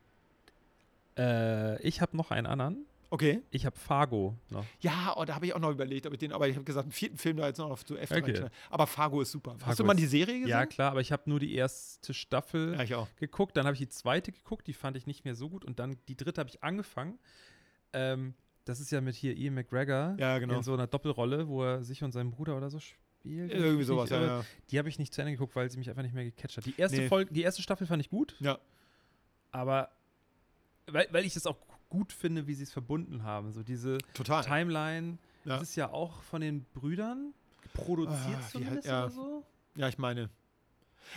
äh, 1.17 1.81
ich 1.81 2.01
habe 2.01 2.15
noch 2.17 2.31
einen 2.31 2.47
anderen. 2.47 2.85
Okay. 3.13 3.43
Ich 3.51 3.63
habe 3.67 3.77
Fargo 3.77 4.35
noch. 4.49 4.65
Ja, 4.79 5.13
oh, 5.15 5.23
da 5.23 5.35
habe 5.35 5.45
ich 5.45 5.53
auch 5.53 5.59
noch 5.59 5.69
überlegt, 5.69 6.07
ob 6.07 6.13
ich 6.13 6.17
den, 6.19 6.31
aber 6.31 6.47
ich 6.47 6.55
habe 6.55 6.65
gesagt, 6.65 6.85
einen 6.85 6.91
vierten 6.91 7.15
Film 7.19 7.37
da 7.37 7.45
jetzt 7.45 7.59
noch 7.59 7.69
auf 7.69 7.85
zu 7.85 7.95
F 7.95 8.09
Okay. 8.09 8.47
Aber 8.71 8.87
Fargo 8.87 9.21
ist 9.21 9.29
super. 9.29 9.51
Fargo 9.51 9.65
Hast 9.67 9.79
du 9.79 9.83
mal 9.83 9.93
die 9.93 10.07
Serie 10.07 10.33
gesehen? 10.39 10.47
Ja, 10.49 10.65
klar, 10.65 10.89
aber 10.89 11.01
ich 11.01 11.11
habe 11.11 11.21
nur 11.29 11.39
die 11.39 11.53
erste 11.53 12.11
Staffel 12.15 12.73
Ja, 12.73 12.81
ich 12.81 12.95
auch. 12.95 13.07
geguckt. 13.17 13.55
Dann 13.55 13.65
habe 13.67 13.75
ich 13.75 13.79
die 13.81 13.87
zweite 13.89 14.31
geguckt, 14.31 14.65
die 14.65 14.73
fand 14.73 14.97
ich 14.97 15.05
nicht 15.05 15.25
mehr 15.25 15.35
so 15.35 15.47
gut. 15.47 15.63
Und 15.63 15.77
dann 15.77 15.95
die 16.07 16.17
dritte 16.17 16.39
habe 16.41 16.49
ich 16.49 16.63
angefangen. 16.63 17.19
Ähm, 17.93 18.33
das 18.65 18.79
ist 18.79 18.91
ja 18.91 18.99
mit 18.99 19.13
hier 19.13 19.37
Ian 19.37 19.53
McGregor 19.53 20.15
Ja, 20.17 20.39
genau. 20.39 20.55
in 20.57 20.63
so 20.63 20.73
einer 20.73 20.87
Doppelrolle, 20.87 21.47
wo 21.47 21.63
er 21.63 21.83
sich 21.83 22.03
und 22.03 22.13
seinen 22.13 22.31
Bruder 22.31 22.57
oder 22.57 22.71
so 22.71 22.79
spielt. 22.79 23.51
Irgendwie 23.51 23.83
sowas, 23.83 24.09
nicht 24.09 24.19
ja, 24.19 24.25
ja. 24.39 24.45
Die 24.71 24.79
habe 24.79 24.89
ich 24.89 24.97
nicht 24.97 25.13
zu 25.13 25.21
Ende 25.21 25.33
geguckt, 25.33 25.55
weil 25.55 25.69
sie 25.69 25.77
mich 25.77 25.87
einfach 25.87 26.01
nicht 26.01 26.15
mehr 26.15 26.25
gecatcht 26.25 26.57
hat. 26.57 26.65
Die 26.65 26.73
erste 26.79 26.97
Nee. 27.01 27.07
Folge, 27.09 27.31
die 27.31 27.43
erste 27.43 27.61
Staffel 27.61 27.85
fand 27.85 28.01
ich 28.01 28.09
gut, 28.09 28.35
Ja, 28.39 28.57
aber 29.51 29.91
weil, 30.87 31.07
weil 31.11 31.25
ich 31.25 31.35
es 31.35 31.45
auch 31.45 31.57
gut 31.93 32.11
finde, 32.11 32.47
wie 32.47 32.55
sie 32.55 32.63
es 32.63 32.71
verbunden 32.71 33.21
haben. 33.21 33.51
So 33.53 33.61
diese 33.61 33.99
total. 34.15 34.43
Timeline, 34.43 35.19
Ja. 35.45 35.59
das 35.59 35.69
ist 35.69 35.75
ja 35.75 35.91
auch 35.91 36.23
von 36.23 36.41
den 36.41 36.65
Brüdern 36.73 37.33
produziert 37.73 38.39
Ah, 38.41 38.49
zumindest 38.51 38.87
ja. 38.87 39.03
oder 39.05 39.11
so. 39.13 39.43
Ja, 39.75 39.87
ich 39.87 39.99
meine. 39.99 40.29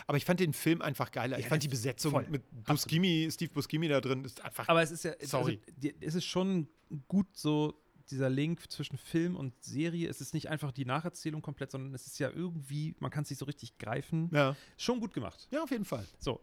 Aber 0.06 0.18
ich 0.18 0.24
fand 0.26 0.38
den 0.40 0.52
Film 0.52 0.82
einfach 0.82 1.10
geiler. 1.12 1.38
Ich 1.38 1.44
Ja, 1.44 1.48
fand 1.48 1.62
die 1.62 1.68
Besetzung 1.68 2.10
voll. 2.12 2.26
mit 2.28 2.42
Buscemi, 2.64 3.28
Steve 3.32 3.50
Buscemi 3.54 3.88
da 3.88 4.00
drin, 4.02 4.24
ist 4.24 4.42
einfach. 4.44 4.68
Aber 4.68 4.82
es 4.82 4.90
ist 4.90 5.04
ja, 5.04 5.12
Sorry. 5.22 5.60
Also, 5.82 5.96
es 6.00 6.14
ist 6.16 6.24
schon 6.26 6.68
gut 7.08 7.26
so 7.36 7.74
dieser 8.10 8.28
Link 8.28 8.70
zwischen 8.70 8.98
Film 8.98 9.34
und 9.36 9.52
Serie. 9.64 10.08
Es 10.10 10.20
ist 10.20 10.34
nicht 10.34 10.48
einfach 10.50 10.72
die 10.72 10.84
Nacherzählung 10.84 11.40
komplett, 11.40 11.70
sondern 11.70 11.94
es 11.94 12.06
ist 12.06 12.18
ja 12.18 12.28
irgendwie, 12.30 12.94
man 13.00 13.10
kann 13.10 13.22
es 13.24 13.30
nicht 13.30 13.38
so 13.38 13.46
richtig 13.46 13.78
greifen. 13.78 14.28
ja. 14.32 14.54
Schon 14.76 15.00
gut 15.00 15.12
gemacht. 15.14 15.48
ja, 15.50 15.62
auf 15.62 15.70
jeden 15.70 15.84
Fall. 15.86 16.04
So. 16.18 16.40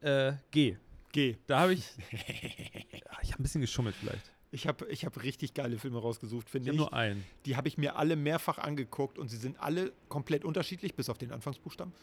Äh, 0.00 0.34
G. 0.50 0.76
Geh. 1.14 1.36
Da 1.46 1.60
habe 1.60 1.74
ich. 1.74 1.88
Ich 3.22 3.32
habe 3.32 3.40
ein 3.40 3.44
bisschen 3.44 3.62
geschummelt 3.62 3.94
vielleicht. 3.96 4.30
Ich 4.50 4.66
habe 4.66 4.86
ich 4.88 5.06
hab 5.06 5.22
richtig 5.22 5.54
geile 5.54 5.78
Filme 5.78 5.98
rausgesucht, 5.98 6.46
Ich 6.46 6.52
finde 6.52 6.68
habe 6.68 6.74
ich. 6.74 6.78
nur 6.80 6.92
einen. 6.92 7.24
Die 7.46 7.56
habe 7.56 7.68
ich 7.68 7.78
mir 7.78 7.96
alle 7.96 8.16
mehrfach 8.16 8.58
angeguckt 8.58 9.18
und 9.18 9.28
sie 9.28 9.38
sind 9.38 9.58
alle 9.58 9.92
komplett 10.10 10.44
unterschiedlich, 10.44 10.94
bis 10.94 11.08
auf 11.08 11.16
den 11.16 11.32
Anfangsbuchstaben 11.32 11.94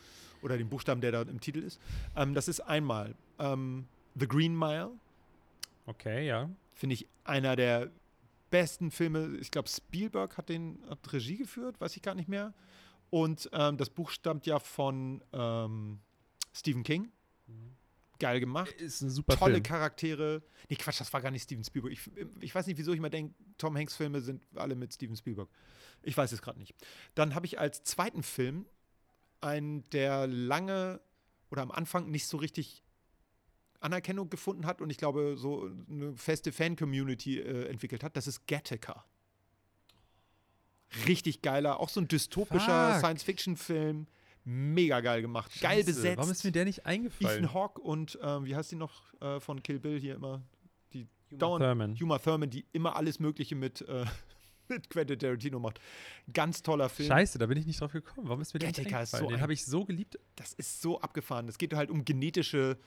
oder 0.41 0.57
den 0.57 0.67
Buchstaben, 0.67 0.99
der 0.99 1.11
da 1.11 1.21
im 1.21 1.39
Titel 1.39 1.59
ist. 1.59 1.79
Ähm, 2.15 2.33
das 2.33 2.47
ist 2.47 2.61
einmal 2.61 3.13
ähm, 3.37 3.85
The 4.19 4.27
Green 4.27 4.57
Mile, 4.57 4.89
Okay, 5.85 6.25
ja. 6.25 6.49
finde 6.73 6.95
ich 6.95 7.07
einer 7.23 7.55
der 7.55 7.91
besten 8.49 8.89
Filme. 8.89 9.37
Ich 9.39 9.51
glaube, 9.51 9.69
Spielberg 9.69 10.37
hat 10.37 10.49
den 10.49 10.79
hat 10.89 11.13
Regie 11.13 11.37
geführt, 11.37 11.79
weiß 11.79 11.95
ich 11.97 12.01
gar 12.01 12.15
nicht 12.15 12.29
mehr. 12.29 12.51
Und 13.11 13.47
ähm, 13.53 13.77
das 13.77 13.91
Buch 13.91 14.09
stammt 14.09 14.47
ja 14.47 14.57
von 14.57 15.23
ähm, 15.33 15.99
Stephen 16.51 16.81
King. 16.83 17.11
Geil 18.21 18.39
gemacht. 18.39 18.71
Ist 18.73 19.01
ein 19.01 19.09
super 19.09 19.35
Tolle 19.35 19.55
Film. 19.55 19.63
Charaktere. 19.63 20.43
Nee, 20.69 20.75
Quatsch, 20.75 20.99
das 20.99 21.11
war 21.11 21.21
gar 21.21 21.31
nicht 21.31 21.41
Steven 21.41 21.63
Spielberg. 21.63 21.91
Ich, 21.91 22.01
ich 22.39 22.53
weiß 22.53 22.67
nicht, 22.67 22.77
wieso 22.77 22.91
ich 22.91 22.99
immer 22.99 23.09
denke, 23.09 23.33
Tom 23.57 23.75
Hanks 23.75 23.95
Filme 23.95 24.21
sind 24.21 24.45
alle 24.55 24.75
mit 24.75 24.93
Steven 24.93 25.15
Spielberg. 25.15 25.49
Ich 26.03 26.15
weiß 26.15 26.31
es 26.31 26.43
gerade 26.43 26.59
nicht. 26.59 26.75
Dann 27.15 27.33
habe 27.33 27.47
ich 27.47 27.59
als 27.59 27.83
zweiten 27.83 28.21
Film 28.21 28.67
einen, 29.41 29.89
der 29.89 30.27
lange 30.27 31.01
oder 31.49 31.63
am 31.63 31.71
Anfang 31.71 32.11
nicht 32.11 32.27
so 32.27 32.37
richtig 32.37 32.83
Anerkennung 33.79 34.29
gefunden 34.29 34.67
hat 34.67 34.81
und 34.81 34.91
ich 34.91 34.97
glaube, 34.97 35.35
so 35.35 35.71
eine 35.89 36.15
feste 36.15 36.51
Fan-Community 36.51 37.39
äh, 37.39 37.69
entwickelt 37.69 38.03
hat. 38.03 38.15
Das 38.15 38.27
ist 38.27 38.45
Gattaca. 38.45 39.03
Richtig 41.07 41.41
geiler, 41.41 41.79
auch 41.79 41.89
so 41.89 41.99
ein 41.99 42.07
dystopischer. 42.07 42.99
Science-Fiction-Film. 42.99 44.05
Mega 44.43 45.01
geil 45.01 45.21
gemacht. 45.21 45.51
Geil 45.61 45.77
Scheiße, 45.77 45.85
besetzt. 45.85 46.17
Warum 46.17 46.31
ist 46.31 46.43
mir 46.43 46.51
der 46.51 46.65
nicht 46.65 46.85
eingefallen? 46.85 47.43
Ethan 47.43 47.53
Hawke 47.53 47.81
und 47.81 48.17
ähm, 48.21 48.45
wie 48.45 48.55
heißt 48.55 48.71
die 48.71 48.75
noch 48.75 49.13
äh, 49.21 49.39
von 49.39 49.61
Kill 49.61 49.79
Bill 49.79 49.99
hier 49.99 50.15
immer? 50.15 50.41
Die 50.93 51.07
Uma 51.29 51.37
dauernd 51.39 51.63
Thurman. 51.63 51.97
Uma 52.01 52.17
Thurman, 52.19 52.49
die 52.49 52.65
immer 52.71 52.95
alles 52.95 53.19
Mögliche 53.19 53.55
mit, 53.55 53.81
äh, 53.81 54.05
mit 54.67 54.89
Quentin 54.89 55.19
Tarantino 55.19 55.59
macht. 55.59 55.79
Ganz 56.33 56.63
toller 56.63 56.89
Film. 56.89 57.07
Scheiße, 57.07 57.37
da 57.37 57.45
bin 57.45 57.57
ich 57.57 57.67
nicht 57.67 57.79
drauf 57.81 57.91
gekommen. 57.91 58.27
Warum 58.27 58.41
ist 58.41 58.53
mir 58.53 58.59
der 58.59 58.69
nicht 58.69 58.79
eingefallen? 58.79 59.25
so 59.25 59.29
Den 59.29 59.41
habe 59.41 59.53
ich 59.53 59.63
so 59.65 59.85
geliebt. 59.85 60.17
Das 60.35 60.53
ist 60.53 60.81
so 60.81 60.99
abgefahren. 61.01 61.47
Es 61.47 61.57
geht 61.59 61.73
halt 61.75 61.91
um 61.91 62.03
genetische 62.03 62.79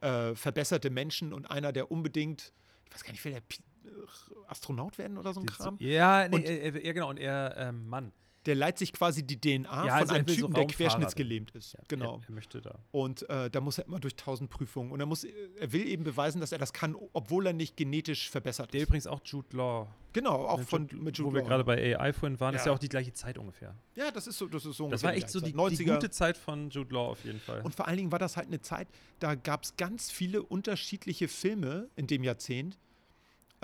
äh, 0.00 0.34
verbesserte 0.34 0.88
Menschen 0.90 1.32
und 1.34 1.50
einer, 1.50 1.72
der 1.72 1.90
unbedingt, 1.90 2.52
ich 2.86 2.94
weiß 2.94 3.04
gar 3.04 3.12
nicht, 3.12 3.24
will 3.24 3.32
der 3.32 3.42
äh, 3.42 4.48
Astronaut 4.48 4.96
werden 4.96 5.18
oder 5.18 5.34
so 5.34 5.40
ein 5.40 5.46
Kram? 5.46 5.76
Ja, 5.80 6.26
nee, 6.28 6.36
Und- 6.36 6.44
äh, 6.46 6.68
äh, 6.70 6.86
ja, 6.86 6.92
genau. 6.94 7.10
Und 7.10 7.18
er, 7.18 7.56
ähm, 7.58 7.86
Mann. 7.88 8.12
Der 8.46 8.54
leiht 8.54 8.78
sich 8.78 8.92
quasi 8.92 9.22
die 9.26 9.40
DNA 9.40 9.62
Ja, 9.62 9.80
von 9.82 9.90
also 9.90 10.14
einem 10.14 10.26
will 10.28 10.34
so 10.34 10.40
Typen, 10.48 10.54
der 10.54 10.66
querschnittsgelähmt 10.66 11.50
ist. 11.52 11.72
Ja, 11.72 11.80
genau. 11.88 12.18
Er, 12.22 12.28
er 12.28 12.34
möchte 12.34 12.60
da. 12.60 12.78
Und 12.90 13.28
äh, 13.30 13.48
da 13.50 13.60
muss 13.60 13.78
er 13.78 13.86
immer 13.86 14.00
durch 14.00 14.16
tausend 14.16 14.50
Prüfungen. 14.50 14.90
Und 14.92 15.00
er, 15.00 15.06
muss, 15.06 15.24
er 15.24 15.72
will 15.72 15.86
eben 15.88 16.04
beweisen, 16.04 16.40
dass 16.40 16.52
er 16.52 16.58
das 16.58 16.72
kann, 16.72 16.94
obwohl 17.14 17.46
er 17.46 17.52
nicht 17.54 17.76
genetisch 17.76 18.28
verbessert 18.28 18.74
Der 18.74 18.80
ist. 18.82 18.88
übrigens 18.88 19.06
auch 19.06 19.20
Jude 19.24 19.56
Law. 19.56 19.88
Genau, 20.12 20.44
auch 20.46 20.58
Mit 20.58 20.68
von 20.68 20.82
Jude- 20.88 20.96
mit 21.02 21.18
Wo 21.18 21.22
Jude 21.24 21.34
wir 21.36 21.40
Law. 21.42 21.48
gerade 21.48 21.64
bei 21.64 21.96
AI 21.98 22.12
vorhin 22.12 22.38
waren, 22.38 22.54
ist 22.54 22.60
Ja. 22.66 22.66
ja 22.72 22.74
auch 22.74 22.78
die 22.78 22.88
gleiche 22.88 23.12
Zeit 23.14 23.38
ungefähr. 23.38 23.74
Ja, 23.96 24.10
das 24.10 24.26
ist 24.26 24.38
so, 24.38 24.46
das 24.46 24.64
ist 24.66 24.76
so 24.76 24.88
Das 24.88 25.02
war 25.02 25.14
echt 25.14 25.28
so 25.30 25.40
die, 25.40 25.52
die 25.52 25.58
90er. 25.58 25.94
gute 25.94 26.10
Zeit 26.10 26.36
von 26.36 26.70
Jude 26.70 26.94
Law 26.94 27.08
auf 27.12 27.24
jeden 27.24 27.40
Fall. 27.40 27.62
Und 27.62 27.74
vor 27.74 27.88
allen 27.88 27.96
Dingen 27.96 28.12
war 28.12 28.18
das 28.18 28.36
halt 28.36 28.46
eine 28.48 28.60
Zeit, 28.60 28.86
da 29.20 29.34
gab 29.34 29.64
es 29.64 29.76
ganz 29.76 30.10
viele 30.10 30.42
unterschiedliche 30.42 31.28
Filme 31.28 31.88
in 31.96 32.06
dem 32.06 32.22
Jahrzehnt, 32.22 32.78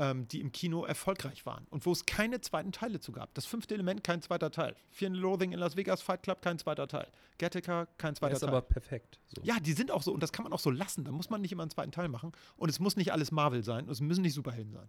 ähm, 0.00 0.26
die 0.28 0.40
im 0.40 0.50
Kino 0.50 0.84
erfolgreich 0.84 1.44
waren 1.44 1.66
und 1.68 1.84
wo 1.84 1.92
es 1.92 2.06
keine 2.06 2.40
zweiten 2.40 2.72
Teile 2.72 3.00
zu 3.00 3.12
gab. 3.12 3.34
Das 3.34 3.44
fünfte 3.44 3.74
Element, 3.74 4.02
kein 4.02 4.22
zweiter 4.22 4.50
Teil. 4.50 4.74
Fear 4.90 5.10
and 5.10 5.20
Loathing 5.20 5.52
in 5.52 5.58
Las 5.58 5.76
Vegas, 5.76 6.00
Fight 6.00 6.22
Club, 6.22 6.40
kein 6.40 6.58
zweiter 6.58 6.88
Teil. 6.88 7.06
Gattaca, 7.36 7.86
kein 7.98 8.16
zweiter 8.16 8.32
ist 8.32 8.40
Teil. 8.40 8.48
aber 8.48 8.62
perfekt. 8.62 9.20
So. 9.28 9.42
ja, 9.44 9.60
die 9.60 9.74
sind 9.74 9.90
auch 9.90 10.02
so 10.02 10.12
und 10.14 10.22
das 10.22 10.32
kann 10.32 10.44
man 10.44 10.54
auch 10.54 10.58
so 10.58 10.70
lassen. 10.70 11.04
Da 11.04 11.12
muss 11.12 11.28
man 11.28 11.42
nicht 11.42 11.52
immer 11.52 11.64
einen 11.64 11.70
zweiten 11.70 11.92
Teil 11.92 12.08
machen. 12.08 12.32
Und 12.56 12.70
es 12.70 12.80
muss 12.80 12.96
nicht 12.96 13.12
alles 13.12 13.30
Marvel 13.30 13.62
sein 13.62 13.84
und 13.84 13.90
es 13.90 14.00
müssen 14.00 14.22
nicht 14.22 14.32
Superhelden 14.32 14.72
sein. 14.72 14.88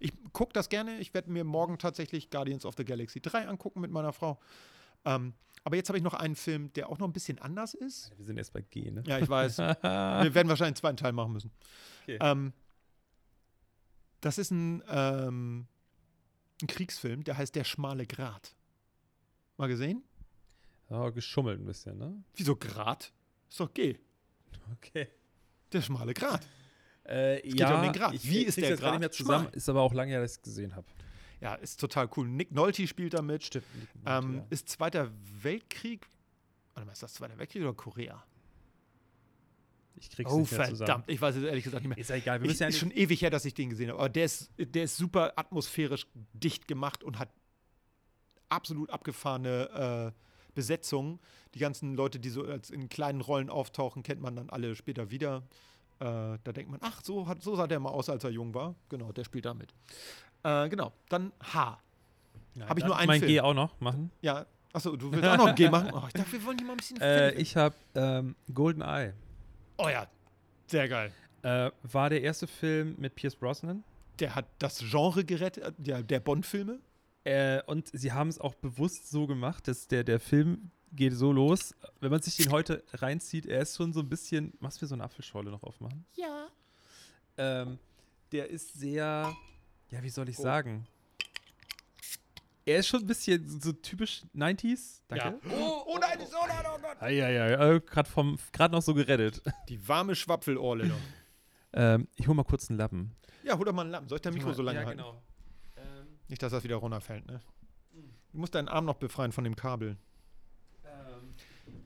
Ich 0.00 0.12
gucke 0.34 0.52
das 0.52 0.68
gerne. 0.68 0.98
Ich 0.98 1.14
werde 1.14 1.32
mir 1.32 1.44
morgen 1.44 1.78
tatsächlich 1.78 2.28
Guardians 2.28 2.66
of 2.66 2.74
the 2.76 2.84
Galaxy 2.84 3.22
3 3.22 3.48
angucken 3.48 3.80
mit 3.80 3.90
meiner 3.90 4.12
Frau. 4.12 4.38
Ähm, 5.06 5.32
aber 5.64 5.76
jetzt 5.76 5.88
habe 5.88 5.96
ich 5.96 6.04
noch 6.04 6.12
einen 6.12 6.36
Film, 6.36 6.70
der 6.74 6.90
auch 6.90 6.98
noch 6.98 7.06
ein 7.08 7.14
bisschen 7.14 7.38
anders 7.38 7.72
ist. 7.72 8.12
Wir 8.18 8.26
sind 8.26 8.36
erst 8.36 8.52
bei 8.52 8.60
G, 8.60 8.90
ne? 8.90 9.02
Ja, 9.06 9.18
ich 9.18 9.28
weiß. 9.28 9.58
Wir 9.58 10.34
werden 10.34 10.48
wahrscheinlich 10.48 10.60
einen 10.60 10.76
zweiten 10.76 10.96
Teil 10.98 11.12
machen 11.12 11.32
müssen. 11.32 11.50
Okay. 12.02 12.18
Ähm, 12.20 12.52
das 14.26 14.38
ist 14.38 14.50
ein, 14.50 14.82
ähm, 14.88 15.66
ein 16.62 16.66
Kriegsfilm, 16.66 17.24
der 17.24 17.38
heißt 17.38 17.54
Der 17.54 17.64
schmale 17.64 18.06
Grat. 18.06 18.54
Mal 19.56 19.68
gesehen? 19.68 20.02
Ja, 20.90 21.10
geschummelt 21.10 21.60
ein 21.60 21.64
bisschen, 21.64 21.96
ne? 21.98 22.22
Wieso 22.34 22.56
Grat? 22.56 23.12
Ist 23.48 23.60
doch 23.60 23.72
G. 23.72 23.96
Okay. 24.74 25.08
Der 25.72 25.80
schmale 25.82 26.12
Grat. 26.12 26.46
Äh, 27.04 27.40
geht 27.42 27.60
ja 27.60 27.76
um 27.76 27.82
den 27.82 27.92
Grad. 27.92 28.14
Ich 28.14 28.28
Wie 28.28 28.42
ist 28.42 28.56
der 28.58 28.76
Grad? 28.76 28.92
nicht 28.92 29.00
mehr 29.00 29.10
zusammen? 29.12 29.44
Schmal. 29.46 29.56
Ist 29.56 29.68
aber 29.68 29.80
auch 29.80 29.94
lange 29.94 30.10
her, 30.12 30.20
dass 30.20 30.32
ich 30.32 30.38
es 30.38 30.42
gesehen 30.42 30.74
habe. 30.74 30.86
Ja, 31.40 31.54
ist 31.54 31.78
total 31.80 32.08
cool. 32.16 32.26
Nick 32.28 32.50
Nolte 32.52 32.86
spielt 32.86 33.14
da 33.14 33.22
mit. 33.22 33.44
Stimmt. 33.44 33.64
Ähm, 34.06 34.42
Ist 34.50 34.68
Zweiter 34.68 35.10
Weltkrieg. 35.42 36.06
Warte 36.74 36.86
mal, 36.86 36.92
ist 36.92 37.02
das 37.02 37.14
Zweiter 37.14 37.38
Weltkrieg 37.38 37.62
oder 37.62 37.74
Korea? 37.74 38.24
Ich 39.98 40.10
krieg's 40.10 40.30
Oh, 40.30 40.40
nicht 40.40 40.52
mehr 40.52 40.60
zusammen. 40.68 40.76
verdammt. 40.76 41.04
Ich 41.08 41.20
weiß 41.20 41.36
es 41.36 41.42
ehrlich 41.44 41.64
gesagt 41.64 41.82
nicht 41.82 41.88
mehr. 41.88 41.98
Ist 41.98 42.10
ja 42.10 42.16
egal. 42.16 42.42
Wir 42.42 42.50
Ich, 42.50 42.58
ja 42.58 42.66
ist 42.68 42.78
schon 42.78 42.90
ewig 42.90 43.20
her, 43.22 43.30
dass 43.30 43.44
ich 43.44 43.54
den 43.54 43.70
gesehen 43.70 43.88
habe. 43.90 43.98
Aber 43.98 44.08
der 44.08 44.24
ist, 44.26 44.50
der 44.58 44.84
ist 44.84 44.96
super 44.96 45.32
atmosphärisch 45.36 46.06
dicht 46.34 46.68
gemacht 46.68 47.02
und 47.02 47.18
hat 47.18 47.30
absolut 48.48 48.90
abgefahrene 48.90 50.12
äh, 50.14 50.52
Besetzung. 50.54 51.18
Die 51.54 51.58
ganzen 51.58 51.94
Leute, 51.94 52.18
die 52.18 52.28
so 52.28 52.44
als 52.44 52.70
in 52.70 52.88
kleinen 52.88 53.20
Rollen 53.20 53.50
auftauchen, 53.50 54.02
kennt 54.02 54.20
man 54.20 54.36
dann 54.36 54.50
alle 54.50 54.74
später 54.76 55.10
wieder. 55.10 55.42
Äh, 55.98 56.04
da 56.04 56.52
denkt 56.52 56.70
man, 56.70 56.80
ach, 56.82 57.02
so, 57.02 57.26
hat, 57.26 57.42
so 57.42 57.56
sah 57.56 57.66
der 57.66 57.80
mal 57.80 57.90
aus, 57.90 58.08
als 58.10 58.22
er 58.24 58.30
jung 58.30 58.54
war. 58.54 58.74
Genau, 58.90 59.12
der 59.12 59.24
spielt 59.24 59.46
da 59.46 59.54
mit. 59.54 59.72
Äh, 60.42 60.68
genau, 60.68 60.92
dann 61.08 61.32
H. 61.42 61.78
Habe 62.60 62.80
ich 62.80 62.86
nur 62.86 62.96
einen 62.96 63.06
mein 63.06 63.20
Film. 63.20 63.30
G 63.32 63.40
auch 63.40 63.54
noch 63.54 63.78
machen. 63.80 64.10
Ja, 64.22 64.46
achso, 64.72 64.96
du 64.96 65.12
willst 65.12 65.26
auch 65.26 65.36
noch 65.36 65.46
ein 65.48 65.54
G 65.54 65.68
machen? 65.68 65.90
Oh, 65.92 66.02
ich 66.06 66.12
dachte, 66.14 66.32
wir 66.32 66.44
wollen 66.44 66.56
hier 66.58 66.66
mal 66.66 66.72
ein 66.74 66.76
bisschen. 66.78 67.00
Äh, 67.00 67.32
ich 67.34 67.56
habe 67.56 67.74
ähm, 67.94 68.34
Golden 68.52 68.80
Eye. 68.82 69.12
Oh 69.78 69.88
ja, 69.88 70.06
sehr 70.66 70.88
geil. 70.88 71.12
Äh, 71.42 71.70
war 71.82 72.10
der 72.10 72.22
erste 72.22 72.46
Film 72.46 72.96
mit 72.98 73.14
Pierce 73.14 73.36
Brosnan. 73.36 73.84
Der 74.18 74.34
hat 74.34 74.46
das 74.58 74.78
Genre 74.78 75.24
gerettet, 75.24 75.64
äh, 75.64 75.72
der, 75.78 76.02
der 76.02 76.20
Bond-Filme. 76.20 76.80
Äh, 77.24 77.62
und 77.66 77.88
sie 77.92 78.12
haben 78.12 78.28
es 78.28 78.40
auch 78.40 78.54
bewusst 78.54 79.10
so 79.10 79.26
gemacht, 79.26 79.68
dass 79.68 79.88
der, 79.88 80.04
der 80.04 80.20
Film 80.20 80.70
geht 80.92 81.12
so 81.12 81.32
los. 81.32 81.74
Wenn 82.00 82.10
man 82.10 82.22
sich 82.22 82.36
den 82.36 82.50
heute 82.52 82.82
reinzieht, 82.94 83.46
er 83.46 83.60
ist 83.62 83.76
schon 83.76 83.92
so 83.92 84.00
ein 84.00 84.08
bisschen. 84.08 84.52
Machst 84.60 84.80
du 84.80 84.84
mir 84.84 84.88
so 84.88 84.94
eine 84.94 85.04
Apfelschorle 85.04 85.50
noch 85.50 85.62
aufmachen? 85.62 86.04
Ja. 86.14 86.46
Ähm, 87.36 87.78
der 88.32 88.48
ist 88.48 88.74
sehr. 88.74 89.32
Ja, 89.90 90.02
wie 90.02 90.08
soll 90.10 90.28
ich 90.28 90.38
Oh. 90.38 90.42
sagen? 90.42 90.86
Er 92.66 92.78
ist 92.80 92.88
schon 92.88 93.00
ein 93.00 93.06
bisschen 93.06 93.48
so, 93.48 93.58
so 93.60 93.72
typisch 93.72 94.22
90s. 94.34 95.00
Danke. 95.08 95.38
Oh, 95.50 95.84
oh 95.86 95.98
nein, 95.98 96.18
so, 96.26 96.36
nein, 96.46 96.64
oh 96.68 96.78
Gott. 96.82 97.10
Ja. 97.10 97.28
Äh, 97.74 97.80
Gerade 97.80 98.10
vom 98.10 98.38
gerade 98.52 98.74
noch 98.74 98.82
so 98.82 98.92
gerettet. 98.92 99.40
Die 99.68 99.88
warme 99.88 100.14
Schwapfelohrle 100.14 100.86
noch. 100.86 100.98
Ähm, 101.78 102.08
ich 102.16 102.26
hol 102.26 102.34
mal 102.34 102.44
kurz 102.44 102.70
einen 102.70 102.78
Lappen. 102.78 103.14
Ja, 103.42 103.58
hol 103.58 103.66
doch 103.66 103.72
mal 103.74 103.82
einen 103.82 103.90
Lappen. 103.90 104.08
Soll 104.08 104.16
ich 104.16 104.22
dein 104.22 104.32
Mikro 104.32 104.50
so 104.54 104.62
lange 104.62 104.80
ja, 104.80 104.86
halten? 104.86 104.96
genau. 104.98 105.22
Ähm, 105.76 106.06
Nicht, 106.28 106.42
dass 106.42 106.50
das 106.50 106.64
wieder 106.64 106.76
runterfällt, 106.76 107.26
ne? 107.26 107.42
Du 108.32 108.38
musst 108.38 108.54
deinen 108.54 108.68
Arm 108.68 108.86
noch 108.86 108.94
befreien 108.96 109.30
von 109.30 109.44
dem 109.44 109.54
Kabel. 109.56 109.98
ähm, 110.86 111.34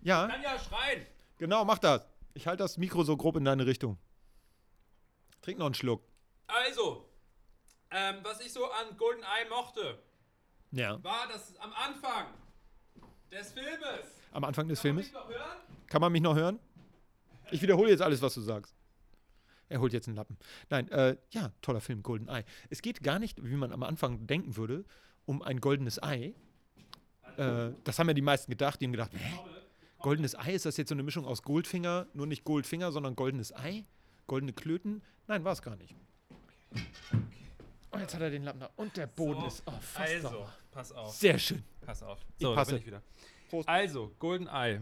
Ja, 0.03 0.29
kann 0.29 0.43
ja 0.43 0.57
schreien. 0.61 1.05
genau, 1.39 1.65
mach 1.65 1.79
das. 1.79 2.07
Ich 2.35 2.47
halte 2.47 2.63
das 2.63 2.79
Mikro 2.79 3.03
so 3.03 3.17
grob 3.17 3.35
in 3.35 3.45
deine 3.45 3.67
Richtung. 3.67 3.99
Trink 5.43 5.59
noch 5.59 5.67
einen 5.67 5.75
Schluck. 5.75 6.05
Also, 6.47 7.09
ähm, 7.91 8.17
was 8.23 8.41
ich 8.43 8.53
so 8.53 8.65
an 8.67 8.97
Golden 8.97 9.23
Eye 9.25 9.49
mochte, 9.49 9.99
Ja. 10.73 11.03
war, 11.03 11.27
dass 11.29 11.57
am 11.59 11.73
Anfang 11.73 12.27
des 13.31 13.53
Filmes. 13.53 14.21
Am 14.33 14.45
Anfang 14.45 14.69
des 14.69 14.81
Kann 14.81 14.95
man 14.95 15.03
Filmes. 15.05 15.07
mich 15.07 15.13
noch 15.13 15.29
hören? 15.29 15.57
Kann 15.89 16.01
man 16.01 16.13
mich 16.13 16.23
noch 16.23 16.37
hören? 16.37 16.59
Ich 17.51 17.61
wiederhole 17.63 17.91
jetzt 17.91 18.03
alles, 18.03 18.23
was 18.23 18.35
du 18.35 18.41
sagst. 18.41 18.75
Er 19.69 19.81
holt 19.81 19.93
jetzt 19.93 20.07
einen 20.09 20.17
Lappen. 20.17 20.37
Nein, 20.69 20.89
äh, 20.91 21.17
ja, 21.31 21.53
toller 21.63 21.81
Film, 21.81 22.03
Golden 22.03 22.29
Eye. 22.29 22.45
Es 22.71 22.83
geht 22.83 23.03
gar 23.03 23.19
nicht, 23.19 23.43
wie 23.45 23.55
man 23.57 23.73
am 23.73 23.83
Anfang 23.83 24.27
denken 24.27 24.57
würde, 24.57 24.85
um 25.27 25.43
ein 25.43 25.61
goldenes 25.61 26.03
Ei. 26.03 26.35
Äh, 27.37 27.71
das 27.85 27.99
haben 27.99 28.09
ja 28.09 28.15
die 28.15 28.23
meisten 28.23 28.51
gedacht. 28.51 28.81
Die 28.81 28.85
haben 28.87 28.93
gedacht, 28.93 29.13
hä? 29.15 29.39
Goldenes 29.99 30.35
Ei, 30.37 30.55
ist 30.55 30.65
das 30.67 30.77
jetzt 30.77 30.89
so 30.89 30.95
eine 30.95 31.03
Mischung 31.03 31.25
aus 31.25 31.43
Goldfinger? 31.43 32.07
Nur 32.15 32.27
nicht 32.27 32.45
Goldfinger, 32.45 32.91
sondern 32.91 33.15
goldenes 33.17 33.55
Ei? 33.55 33.85
Goldene 34.27 34.53
Klöten? 34.53 35.03
Nein, 35.27 35.45
war 35.45 35.53
es 35.53 35.63
gar 35.63 35.77
nicht. 35.77 35.95
Oh, 37.93 37.99
jetzt 37.99 38.15
hat 38.15 38.23
er 38.23 38.31
den 38.31 38.45
Lappen 38.45 38.61
da. 38.61 38.71
Und 38.77 38.97
der 38.97 39.07
Boden 39.09 39.41
So, 39.41 39.47
ist. 39.47 39.63
Oh, 39.67 39.73
fast 39.81 39.99
Also, 40.15 40.29
sauber. 40.29 40.53
Pass 40.71 40.93
auf. 40.93 41.15
Sehr 41.15 41.39
schön. 41.39 41.63
Pass 41.83 42.03
auf. 42.03 42.19
Ich 42.37 42.43
So, 42.43 42.51
da 42.51 42.55
passe. 42.57 42.71
bin 42.73 42.81
ich 42.81 42.87
wieder. 42.87 43.03
Prost. 43.49 43.69
Also, 43.69 44.13
Golden 44.19 44.47
Eye. 44.49 44.81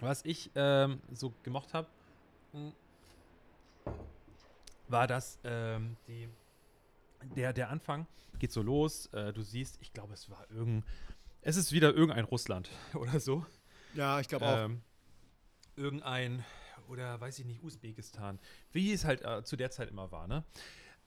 Was 0.00 0.24
ich 0.24 0.50
ähm, 0.54 1.00
so 1.12 1.32
gemocht 1.42 1.74
habe, 1.74 1.88
war 4.88 5.06
das 5.06 5.38
ähm, 5.44 5.96
die, 6.06 6.28
der, 7.36 7.52
der 7.52 7.70
Anfang 7.70 8.06
geht 8.38 8.52
so 8.52 8.62
los. 8.62 9.06
Äh, 9.12 9.32
du 9.32 9.42
siehst, 9.42 9.78
ich 9.80 9.92
glaube, 9.92 10.14
es 10.14 10.30
war 10.30 10.50
irgendein, 10.50 10.84
es 11.42 11.56
ist 11.56 11.72
wieder 11.72 11.92
irgendein 11.94 12.24
Russland 12.24 12.70
oder 12.94 13.20
so. 13.20 13.44
Ja, 13.94 14.20
ich 14.20 14.28
glaube 14.28 14.46
auch. 14.46 14.64
Ähm, 14.64 14.80
irgendein, 15.76 16.44
oder 16.88 17.20
weiß 17.20 17.38
ich 17.38 17.44
nicht, 17.44 17.62
Usbekistan. 17.62 18.38
Wie 18.72 18.92
es 18.92 19.04
halt 19.04 19.22
äh, 19.22 19.44
zu 19.44 19.56
der 19.56 19.70
Zeit 19.70 19.90
immer 19.90 20.10
war, 20.10 20.26
ne? 20.26 20.44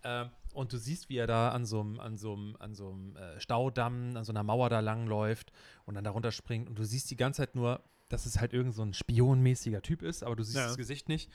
Ähm, 0.04 0.30
und 0.54 0.72
du 0.74 0.78
siehst, 0.78 1.10
wie 1.10 1.18
er 1.18 1.28
da 1.28 1.50
an 1.50 1.66
so 1.66 1.80
einem 1.82 2.00
an 2.00 2.18
so 2.18 2.34
einem- 2.34 2.56
an 2.60 2.76
so 2.76 2.92
einem, 2.92 3.16
äh, 3.16 3.40
Staudamm, 3.40 4.16
an 4.18 4.24
so 4.24 4.32
einer 4.32 4.44
Mauer 4.44 4.70
da 4.70 4.80
langläuft 4.82 5.52
und 5.86 5.96
dann 5.96 6.04
darunter 6.04 6.32
springt. 6.32 6.70
Und 6.70 6.78
du 6.78 6.84
siehst 6.84 7.10
die 7.10 7.16
ganze 7.16 7.38
Zeit 7.44 7.56
nur, 7.56 7.82
dass 8.10 8.26
es 8.26 8.40
halt 8.40 8.54
irgend 8.54 8.76
so 8.76 8.84
ein 8.84 8.94
spionmäßiger 8.94 9.82
Typ 9.82 10.04
ist, 10.04 10.24
aber 10.24 10.36
du 10.36 10.44
siehst 10.44 10.58
Ja. 10.58 10.68
das 10.68 10.78
Gesicht 10.78 11.10
nicht. 11.10 11.32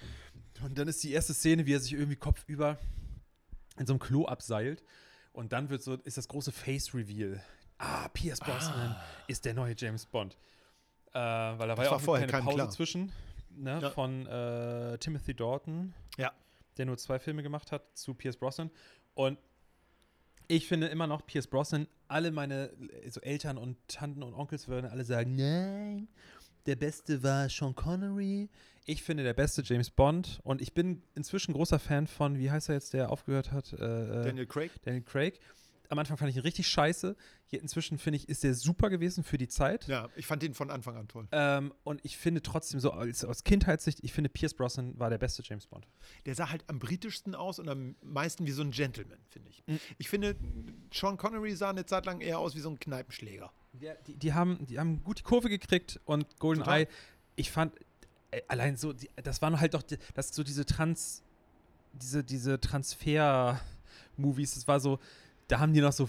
Und 0.62 0.78
dann 0.78 0.86
ist 0.86 1.02
die 1.02 1.12
erste 1.12 1.34
Szene, 1.34 1.66
wie 1.66 1.72
er 1.74 1.80
sich 1.80 1.92
irgendwie 1.94 2.16
kopfüber 2.16 2.78
in 3.78 3.86
so 3.86 3.92
einem 3.94 4.00
Klo 4.00 4.26
abseilt. 4.26 4.82
Und 5.32 5.52
dann 5.52 5.70
wird 5.70 5.82
so, 5.82 5.94
ist 5.94 6.16
das 6.18 6.28
große 6.28 6.52
Face-Reveal. 6.52 7.42
Ah, 7.78 8.08
Pierce 8.08 8.40
Brosnan 8.40 8.96
ist 9.28 9.44
der 9.44 9.54
neue 9.54 9.74
James 9.76 10.04
Bond. 10.06 10.36
Äh, 11.12 11.18
weil 11.18 11.68
da 11.68 11.76
war 11.76 11.84
ja 11.84 11.92
auch 11.92 12.00
vorher 12.00 12.24
eine 12.24 12.30
keinem 12.32 12.44
Pause 12.44 12.56
klar. 12.56 12.70
zwischen 12.70 13.12
ne, 13.50 13.78
Ja. 13.80 13.90
von 13.90 14.26
äh, 14.26 14.98
Timothy 14.98 15.34
Dalton, 15.34 15.94
Ja. 16.16 16.32
Der 16.78 16.86
nur 16.86 16.96
zwei 16.96 17.18
Filme 17.18 17.42
gemacht 17.42 17.72
hat, 17.72 17.96
zu 17.96 18.14
Pierce 18.14 18.36
Brosnan. 18.36 18.70
Und 19.14 19.38
ich 20.46 20.66
finde 20.66 20.86
immer 20.86 21.06
noch 21.06 21.26
Pierce 21.26 21.46
Brosnan, 21.46 21.86
alle 22.06 22.30
meine 22.30 22.70
so 23.10 23.20
Eltern 23.20 23.58
und 23.58 23.76
Tanten 23.88 24.22
und 24.22 24.32
Onkels 24.34 24.68
würden 24.68 24.86
alle 24.86 25.04
sagen, 25.04 25.36
nein, 25.36 26.08
der 26.66 26.76
Beste 26.76 27.22
war 27.22 27.48
Sean 27.48 27.74
Connery. 27.74 28.48
Ich 28.86 29.02
finde 29.02 29.22
der 29.22 29.34
beste 29.34 29.62
James 29.62 29.90
Bond 29.90 30.40
und 30.44 30.62
ich 30.62 30.72
bin 30.72 31.02
inzwischen 31.14 31.52
großer 31.52 31.78
Fan 31.78 32.06
von, 32.06 32.38
wie 32.38 32.50
heißt 32.50 32.70
er 32.70 32.76
jetzt, 32.76 32.94
der 32.94 33.10
aufgehört 33.10 33.52
hat? 33.52 33.74
Äh, 33.74 34.20
äh, 34.20 34.24
Daniel 34.24 34.46
Craig. 34.46 34.70
Daniel 34.82 35.02
Craig. 35.02 35.40
Am 35.90 35.98
Anfang 35.98 36.18
fand 36.18 36.30
ich 36.30 36.36
ihn 36.36 36.42
richtig 36.42 36.68
scheiße. 36.68 37.16
Hier 37.46 37.62
inzwischen 37.62 37.98
finde 37.98 38.18
ich, 38.18 38.28
ist 38.28 38.44
der 38.44 38.54
super 38.54 38.90
gewesen 38.90 39.24
für 39.24 39.38
die 39.38 39.48
Zeit. 39.48 39.86
Ja, 39.86 40.08
ich 40.16 40.26
fand 40.26 40.42
den 40.42 40.52
von 40.52 40.70
Anfang 40.70 40.96
an 40.96 41.08
toll. 41.08 41.26
Ähm, 41.32 41.72
und 41.82 42.04
ich 42.04 42.18
finde 42.18 42.42
trotzdem 42.42 42.78
so 42.78 42.90
als, 42.90 43.24
aus 43.24 43.42
Kindheitssicht, 43.42 44.00
ich 44.02 44.12
finde 44.12 44.28
Pierce 44.28 44.54
Brosnan 44.54 44.98
war 44.98 45.08
der 45.08 45.18
beste 45.18 45.42
James 45.42 45.66
Bond. 45.66 45.86
Der 46.26 46.34
sah 46.34 46.50
halt 46.50 46.64
am 46.66 46.78
britischsten 46.78 47.34
aus 47.34 47.58
und 47.58 47.68
am 47.70 47.94
meisten 48.02 48.46
wie 48.46 48.50
so 48.50 48.62
ein 48.62 48.70
Gentleman, 48.70 49.18
finde 49.30 49.48
ich. 49.48 49.62
Mhm. 49.66 49.80
Ich 49.96 50.08
finde, 50.10 50.36
Sean 50.92 51.16
Connery 51.16 51.56
sah 51.56 51.70
eine 51.70 51.86
Zeit 51.86 52.04
lang 52.04 52.20
eher 52.20 52.38
aus 52.38 52.54
wie 52.54 52.60
so 52.60 52.68
ein 52.68 52.78
Kneipenschläger. 52.78 53.50
Die, 54.06 54.14
die, 54.14 54.32
haben, 54.32 54.66
die 54.66 54.78
haben 54.78 55.02
gut 55.04 55.20
die 55.20 55.22
Kurve 55.22 55.48
gekriegt 55.48 56.00
und 56.04 56.38
Golden 56.38 56.64
Total. 56.64 56.82
Eye, 56.82 56.88
ich 57.36 57.50
fand 57.50 57.74
äh, 58.30 58.42
allein 58.48 58.76
so, 58.76 58.92
die, 58.92 59.08
das 59.22 59.40
waren 59.40 59.58
halt 59.58 59.74
doch, 59.74 59.82
die, 59.82 59.96
das 60.14 60.34
so 60.34 60.42
diese 60.42 60.66
Trans, 60.66 61.22
diese, 61.92 62.24
diese 62.24 62.60
Transfer-Movies, 62.60 64.54
das 64.54 64.68
war 64.68 64.80
so, 64.80 64.98
da 65.48 65.60
haben 65.60 65.72
die 65.72 65.80
noch 65.80 65.92
so 65.92 66.08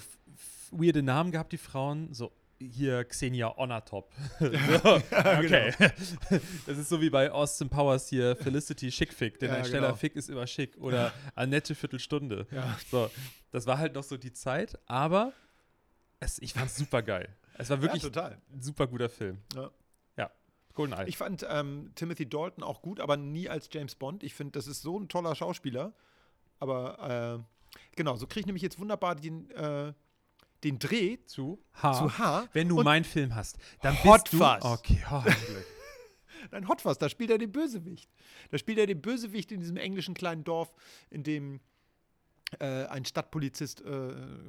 weirde 0.71 1.01
Namen 1.01 1.31
gehabt, 1.31 1.51
die 1.51 1.57
Frauen, 1.57 2.13
so 2.13 2.31
hier 2.59 3.05
Xenia 3.05 3.57
Onatop. 3.57 4.11
so, 4.39 4.45
okay. 5.11 5.73
Das 6.65 6.77
ist 6.77 6.89
so 6.89 7.01
wie 7.01 7.09
bei 7.09 7.31
Austin 7.31 7.69
Powers 7.69 8.09
hier 8.09 8.35
Felicity 8.35 8.91
Schickfick, 8.91 9.39
denn 9.39 9.49
Ja, 9.49 9.57
ein 9.57 9.65
schneller 9.65 9.87
genau. 9.87 9.97
Fick 9.97 10.15
ist 10.15 10.29
immer 10.29 10.45
schick. 10.45 10.77
Oder 10.77 11.13
Annette 11.35 11.73
Viertelstunde. 11.73 12.47
Ja. 12.51 12.77
So, 12.89 13.09
das 13.51 13.65
war 13.65 13.77
halt 13.77 13.95
noch 13.95 14.03
so 14.03 14.17
die 14.17 14.33
Zeit, 14.33 14.77
aber 14.87 15.33
es, 16.19 16.39
ich 16.39 16.53
fand 16.53 16.67
es 16.67 16.75
super 16.75 17.01
geil. 17.01 17.33
Es 17.57 17.69
war 17.69 17.81
wirklich 17.81 18.03
ja, 18.03 18.09
total. 18.09 18.41
ein 18.53 18.61
super 18.61 18.87
guter 18.87 19.09
Film. 19.09 19.39
Ja. 19.55 19.71
Ja, 20.17 20.31
GoldenEye. 20.73 21.07
Ich 21.07 21.17
fand 21.17 21.45
ähm, 21.49 21.91
Timothy 21.95 22.27
Dalton 22.27 22.63
auch 22.63 22.81
gut, 22.81 22.99
aber 22.99 23.15
nie 23.15 23.47
als 23.47 23.69
James 23.71 23.95
Bond. 23.95 24.23
Ich 24.23 24.33
finde, 24.33 24.51
das 24.53 24.67
ist 24.67 24.81
so 24.81 24.99
ein 24.99 25.07
toller 25.07 25.35
Schauspieler. 25.35 25.93
Aber 26.61 27.39
äh, 27.39 27.58
genau, 27.95 28.15
so 28.15 28.27
kriege 28.27 28.41
ich 28.41 28.45
nämlich 28.45 28.63
jetzt 28.63 28.79
wunderbar 28.79 29.15
den, 29.15 29.49
äh, 29.51 29.93
den 30.63 30.79
Dreh 30.79 31.17
zu 31.25 31.63
H. 31.73 31.93
zu 31.93 32.17
H. 32.17 32.47
Wenn 32.53 32.67
du 32.69 32.81
meinen 32.83 33.05
Film 33.05 33.35
hast, 33.35 33.57
dann 33.81 34.01
Hot 34.03 34.23
bist 34.23 34.33
du. 34.33 34.37
Fuzz. 34.37 34.65
Okay, 34.65 35.03
oh. 35.11 35.23
Nein, 36.51 36.67
Hot 36.67 36.81
Fuzz, 36.81 36.97
da 36.97 37.09
spielt 37.09 37.29
er 37.29 37.37
den 37.37 37.51
Bösewicht. 37.51 38.09
Da 38.49 38.57
spielt 38.57 38.77
er 38.77 38.87
den 38.87 39.01
Bösewicht 39.01 39.51
in 39.51 39.59
diesem 39.59 39.77
englischen 39.77 40.13
kleinen 40.13 40.43
Dorf, 40.43 40.73
in 41.09 41.23
dem 41.23 41.59
äh, 42.59 42.85
ein 42.85 43.05
Stadtpolizist 43.05 43.81
äh, 43.81 43.85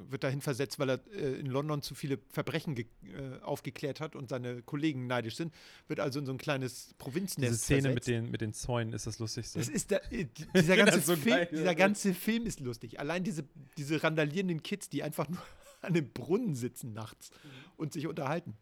wird 0.09 0.23
dahin 0.23 0.41
versetzt, 0.41 0.79
weil 0.79 0.89
er 0.89 0.99
äh, 1.13 1.39
in 1.39 1.45
London 1.45 1.81
zu 1.81 1.95
viele 1.95 2.19
Verbrechen 2.29 2.75
ge 2.75 2.85
äh, 3.03 3.41
aufgeklärt 3.43 3.99
hat 3.99 4.15
und 4.15 4.29
seine 4.29 4.61
Kollegen 4.63 5.07
neidisch 5.07 5.35
sind. 5.35 5.53
Wird 5.87 5.99
also 5.99 6.19
in 6.19 6.25
so 6.25 6.31
ein 6.31 6.37
kleines 6.37 6.93
Provinznest 6.97 7.51
Diese 7.51 7.57
Szene 7.57 7.89
mit 7.89 8.03
versetzt. 8.03 8.07
den, 8.07 8.31
mit 8.31 8.41
den 8.41 8.53
Zäunen 8.53 8.93
ist 8.93 9.07
das 9.07 9.19
Lustigste. 9.19 9.59
Das 9.61 9.69
ist 9.69 9.91
der, 9.91 10.11
äh, 10.11 10.25
dieser, 10.55 10.75
ganze 10.75 10.97
das 10.97 11.05
so 11.05 11.15
Film, 11.15 11.35
geil. 11.35 11.49
dieser 11.51 11.75
ganze 11.75 12.13
Film 12.13 12.45
ist 12.45 12.59
lustig. 12.59 12.99
Allein 12.99 13.23
diese, 13.23 13.43
diese 13.77 14.01
randalierenden 14.03 14.63
Kids, 14.63 14.89
die 14.89 15.03
einfach 15.03 15.29
nur 15.29 15.41
an 15.81 15.93
dem 15.93 16.09
Brunnen 16.11 16.55
sitzen 16.55 16.93
nachts 16.93 17.29
und 17.77 17.93
sich 17.93 18.07
unterhalten. 18.07 18.55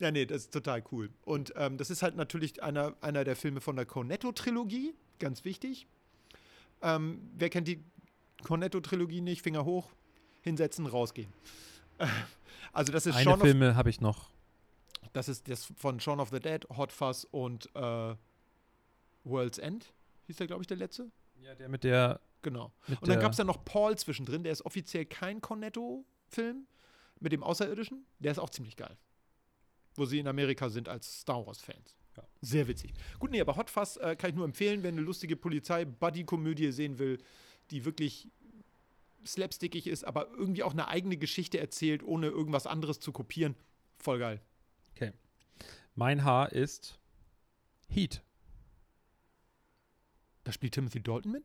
Ja, 0.00 0.10
nee, 0.10 0.26
das 0.26 0.42
ist 0.42 0.52
total 0.52 0.84
cool. 0.92 1.10
Und 1.22 1.52
ähm, 1.56 1.76
das 1.76 1.90
ist 1.90 2.02
halt 2.02 2.16
natürlich 2.16 2.62
einer, 2.62 2.94
einer 3.00 3.24
der 3.24 3.34
Filme 3.34 3.60
von 3.60 3.74
der 3.76 3.84
Cornetto-Trilogie, 3.86 4.94
ganz 5.18 5.44
wichtig. 5.44 5.86
Ähm, 6.82 7.30
wer 7.36 7.50
kennt 7.50 7.66
die 7.66 7.82
Cornetto-Trilogie 8.42 9.20
nicht? 9.20 9.42
Finger 9.42 9.64
hoch, 9.64 9.88
hinsetzen, 10.42 10.86
rausgehen. 10.86 11.32
Also 12.72 12.92
das 12.92 13.06
ist 13.06 13.14
Eine 13.14 13.24
Shaun 13.24 13.40
Filme 13.40 13.76
habe 13.76 13.88
ich 13.88 14.00
noch. 14.02 14.30
das 15.14 15.28
ist 15.28 15.48
das 15.48 15.64
von 15.76 15.98
Shaun 16.00 16.20
of 16.20 16.28
the 16.28 16.38
Dead, 16.38 16.66
Hot 16.76 16.92
Fuzz 16.92 17.26
und 17.30 17.74
äh, 17.74 18.14
World's 19.24 19.58
End. 19.58 19.92
Hieß 20.26 20.36
der, 20.36 20.46
glaube 20.46 20.62
ich, 20.62 20.66
der 20.66 20.76
letzte? 20.76 21.10
Ja, 21.40 21.54
der 21.54 21.68
mit 21.70 21.82
der. 21.82 22.20
Genau. 22.42 22.70
Mit 22.86 23.00
Und 23.00 23.08
dann 23.08 23.18
gab 23.18 23.32
es 23.32 23.38
da 23.38 23.44
noch 23.44 23.64
Paul 23.64 23.96
zwischendrin, 23.96 24.42
der 24.42 24.52
ist 24.52 24.64
offiziell 24.66 25.06
kein 25.06 25.40
Cornetto-Film 25.40 26.66
mit 27.20 27.32
dem 27.32 27.42
Außerirdischen. 27.42 28.04
Der 28.18 28.32
ist 28.32 28.38
auch 28.38 28.50
ziemlich 28.50 28.76
geil. 28.76 28.96
Wo 29.94 30.04
sie 30.04 30.18
in 30.18 30.28
Amerika 30.28 30.68
sind 30.68 30.88
als 30.88 31.20
Star 31.20 31.44
Wars-Fans. 31.46 31.96
Ja. 32.16 32.22
Sehr 32.42 32.68
witzig. 32.68 32.92
Gut, 33.18 33.30
nee, 33.30 33.40
aber 33.40 33.56
Hot 33.56 33.70
Fuzz 33.70 33.96
äh, 33.96 34.14
kann 34.14 34.30
ich 34.30 34.36
nur 34.36 34.44
empfehlen, 34.44 34.82
wenn 34.82 34.94
eine 34.94 35.02
lustige 35.04 35.36
Polizei-Buddy-Komödie 35.36 36.70
sehen 36.70 36.98
will, 36.98 37.18
die 37.70 37.84
wirklich 37.84 38.28
slapstickig 39.26 39.86
ist, 39.86 40.04
aber 40.04 40.28
irgendwie 40.30 40.62
auch 40.62 40.72
eine 40.72 40.88
eigene 40.88 41.16
Geschichte 41.16 41.58
erzählt, 41.58 42.02
ohne 42.02 42.28
irgendwas 42.28 42.66
anderes 42.66 43.00
zu 43.00 43.12
kopieren. 43.12 43.54
Voll 43.98 44.18
geil. 44.18 44.40
Mein 45.94 46.22
Haar 46.22 46.52
ist 46.52 47.00
Heat. 47.88 48.22
Da 50.44 50.52
spielt 50.52 50.74
Timothy 50.74 51.02
Dalton 51.02 51.32
mit? 51.32 51.44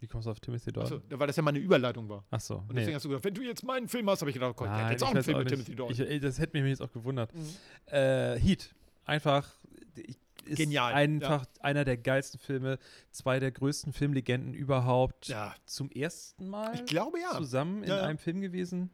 Wie 0.00 0.08
kommst 0.08 0.26
du 0.26 0.30
auf 0.32 0.40
Timothy 0.40 0.70
Achso, 0.70 0.98
Dalton? 0.98 1.20
weil 1.20 1.26
das 1.28 1.36
ja 1.36 1.42
meine 1.42 1.58
Überleitung 1.60 2.08
war. 2.08 2.24
Achso, 2.30 2.56
Und 2.56 2.68
nee. 2.70 2.74
deswegen 2.80 2.96
hast 2.96 3.04
du 3.04 3.10
gesagt, 3.10 3.24
wenn 3.24 3.34
du 3.34 3.42
jetzt 3.42 3.62
meinen 3.62 3.86
Film 3.86 4.08
hast, 4.10 4.22
habe 4.22 4.30
ich 4.30 4.34
gedacht, 4.34 4.56
Gott, 4.56 4.66
der 4.66 4.72
hat 4.74 4.82
Nein, 4.82 4.92
jetzt 4.92 5.02
auch 5.04 5.10
einen 5.10 5.22
Film 5.22 5.36
auch 5.36 5.40
mit. 5.44 5.50
Timothy 5.50 5.76
Dalton. 5.76 6.06
Ich, 6.10 6.20
das 6.20 6.38
hätte 6.40 6.60
mich 6.60 6.68
jetzt 6.68 6.82
auch 6.82 6.90
gewundert. 6.90 7.32
Mhm. 7.34 7.54
Äh, 7.86 8.38
Heat. 8.40 8.74
Einfach. 9.04 9.54
ich- 9.94 10.18
Ist 10.46 10.56
Genial, 10.56 10.92
Einfach 10.94 11.44
einer 11.60 11.84
der 11.84 11.96
geilsten 11.96 12.40
Filme. 12.40 12.78
Zwei 13.10 13.40
der 13.40 13.50
größten 13.52 13.92
Filmlegenden 13.92 14.54
überhaupt. 14.54 15.28
Ja, 15.28 15.54
Zum 15.66 15.90
ersten 15.90 16.48
Mal 16.48 16.74
ich 16.74 16.84
glaube 16.86 17.20
ja. 17.20 17.36
zusammen 17.36 17.82
in 17.82 17.90
Ja, 17.90 17.96
ja. 17.98 18.02
einem 18.04 18.18
Film 18.18 18.40
gewesen. 18.40 18.90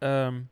Ähm, 0.00 0.48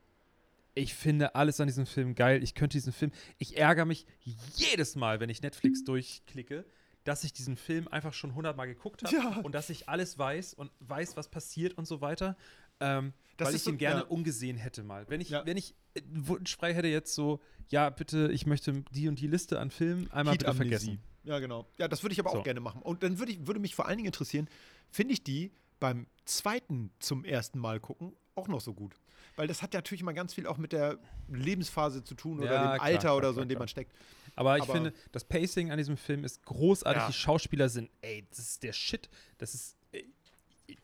ich 0.75 0.95
finde 0.95 1.35
alles 1.35 1.61
an 1.61 1.67
diesem 1.67 1.87
Film 1.87 2.15
geil. 2.15 2.43
Ich 2.43 2.55
könnte 2.55 2.77
diesen 2.77 2.93
Film. 2.93 3.11
Ich 3.39 3.57
ärgere 3.57 3.85
mich 3.85 4.07
jedes 4.55 4.95
Mal, 4.97 5.19
wenn 5.21 5.29
ich 5.31 5.43
Netflix 5.43 5.83
durchklicke, 5.85 6.65
dass 7.05 7.25
ich 7.25 7.33
diesen 7.33 7.57
Film 7.57 7.89
einfach 7.89 8.13
schon 8.13 8.35
hundertmal 8.35 8.67
geguckt 8.69 9.03
habe 9.03 9.15
Ja. 9.17 9.41
und 9.43 9.55
dass 9.55 9.71
ich 9.71 9.89
alles 9.89 10.19
weiß 10.19 10.55
und 10.55 10.71
weiß, 10.81 11.17
was 11.17 11.29
passiert 11.29 11.77
und 11.77 11.87
so 11.87 12.01
weiter. 12.01 12.37
Ähm, 12.81 13.13
weil 13.39 13.55
ich 13.55 13.63
so- 13.63 13.71
ihn 13.71 13.79
gerne 13.79 14.01
ja. 14.03 14.07
umgesehen 14.07 14.57
hätte 14.57 14.83
mal. 14.83 15.05
Wenn 15.09 15.21
ich, 15.21 15.31
Ja. 15.31 15.45
wenn 15.47 15.57
ich 15.57 15.75
äh, 15.95 16.01
wunschfrei 16.13 16.75
hätte 16.75 16.89
jetzt 16.89 17.15
so, 17.15 17.41
ja, 17.69 17.91
bitte, 17.91 18.31
ich 18.33 18.47
möchte 18.47 18.83
die 18.93 19.09
und 19.09 19.21
die 19.21 19.27
Liste 19.27 19.59
an 19.61 19.71
Filmen 19.71 20.11
einmal 20.11 20.37
bitte 20.37 20.53
vergessen. 20.55 21.01
Ja, 21.25 21.39
genau. 21.39 21.67
Ja, 21.79 21.89
das 21.89 22.03
würde 22.03 22.13
ich 22.15 22.21
aber 22.21 22.31
So. 22.31 22.39
auch 22.39 22.45
gerne 22.45 22.61
machen. 22.61 22.81
Und 22.83 23.03
dann 23.03 23.19
würde, 23.19 23.33
ich, 23.33 23.47
würde 23.47 23.61
mich 23.61 23.75
vor 23.75 23.87
allen 23.87 23.99
Dingen 23.99 24.07
interessieren, 24.07 24.49
finde 24.91 25.13
ich 25.13 25.23
die 25.23 25.53
beim 25.81 26.07
zweiten 26.25 26.91
zum 26.99 27.25
ersten 27.25 27.59
Mal 27.59 27.81
gucken 27.81 28.15
auch 28.35 28.49
noch 28.49 28.61
so 28.61 28.73
gut? 28.75 28.95
Weil 29.37 29.47
das 29.47 29.63
hat 29.63 29.75
ja 29.75 29.79
natürlich 29.79 30.01
immer 30.01 30.15
ganz 30.15 30.35
viel 30.35 30.47
auch 30.47 30.57
mit 30.59 30.73
der 30.73 30.99
Lebensphase 31.29 32.03
zu 32.03 32.15
tun 32.15 32.39
oder 32.41 32.47
Ja, 32.53 32.63
dem 32.63 32.75
klar, 32.77 32.83
Alter 32.83 32.99
klar, 33.01 33.17
oder 33.17 33.29
so, 33.29 33.35
klar, 33.35 33.43
in 33.45 33.49
dem 33.51 33.59
man 33.59 33.69
steckt. 33.69 33.93
Aber 34.35 34.57
ich 34.57 34.63
Aber- 34.65 34.73
finde, 34.73 34.93
das 35.13 35.25
Pacing 35.25 35.71
an 35.71 35.79
diesem 35.79 35.97
Film 35.97 36.25
ist 36.25 36.45
großartig. 36.45 37.03
Ja. 37.03 37.07
Die 37.09 37.13
Schauspieler 37.13 37.69
sind, 37.69 37.91
ey, 38.01 38.27
das 38.31 38.39
ist 38.41 38.63
der 38.63 38.73
Shit. 38.73 39.09
Das 39.39 39.55
ist 39.55 39.77
ey, 39.93 40.09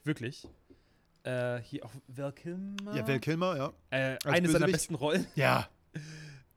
wirklich. 0.04 0.46
Äh, 1.24 1.60
hier 1.62 1.84
auch 1.84 1.92
Val 2.06 2.32
Kilmer. 2.32 2.94
Ja, 2.94 3.08
Val 3.08 3.18
Kilmer, 3.18 3.56
ja. 3.56 3.72
äh, 3.90 4.18
eine 4.24 4.48
seiner 4.48 4.66
besten 4.66 4.94
Rollen. 4.94 5.26
Ja. 5.34 5.68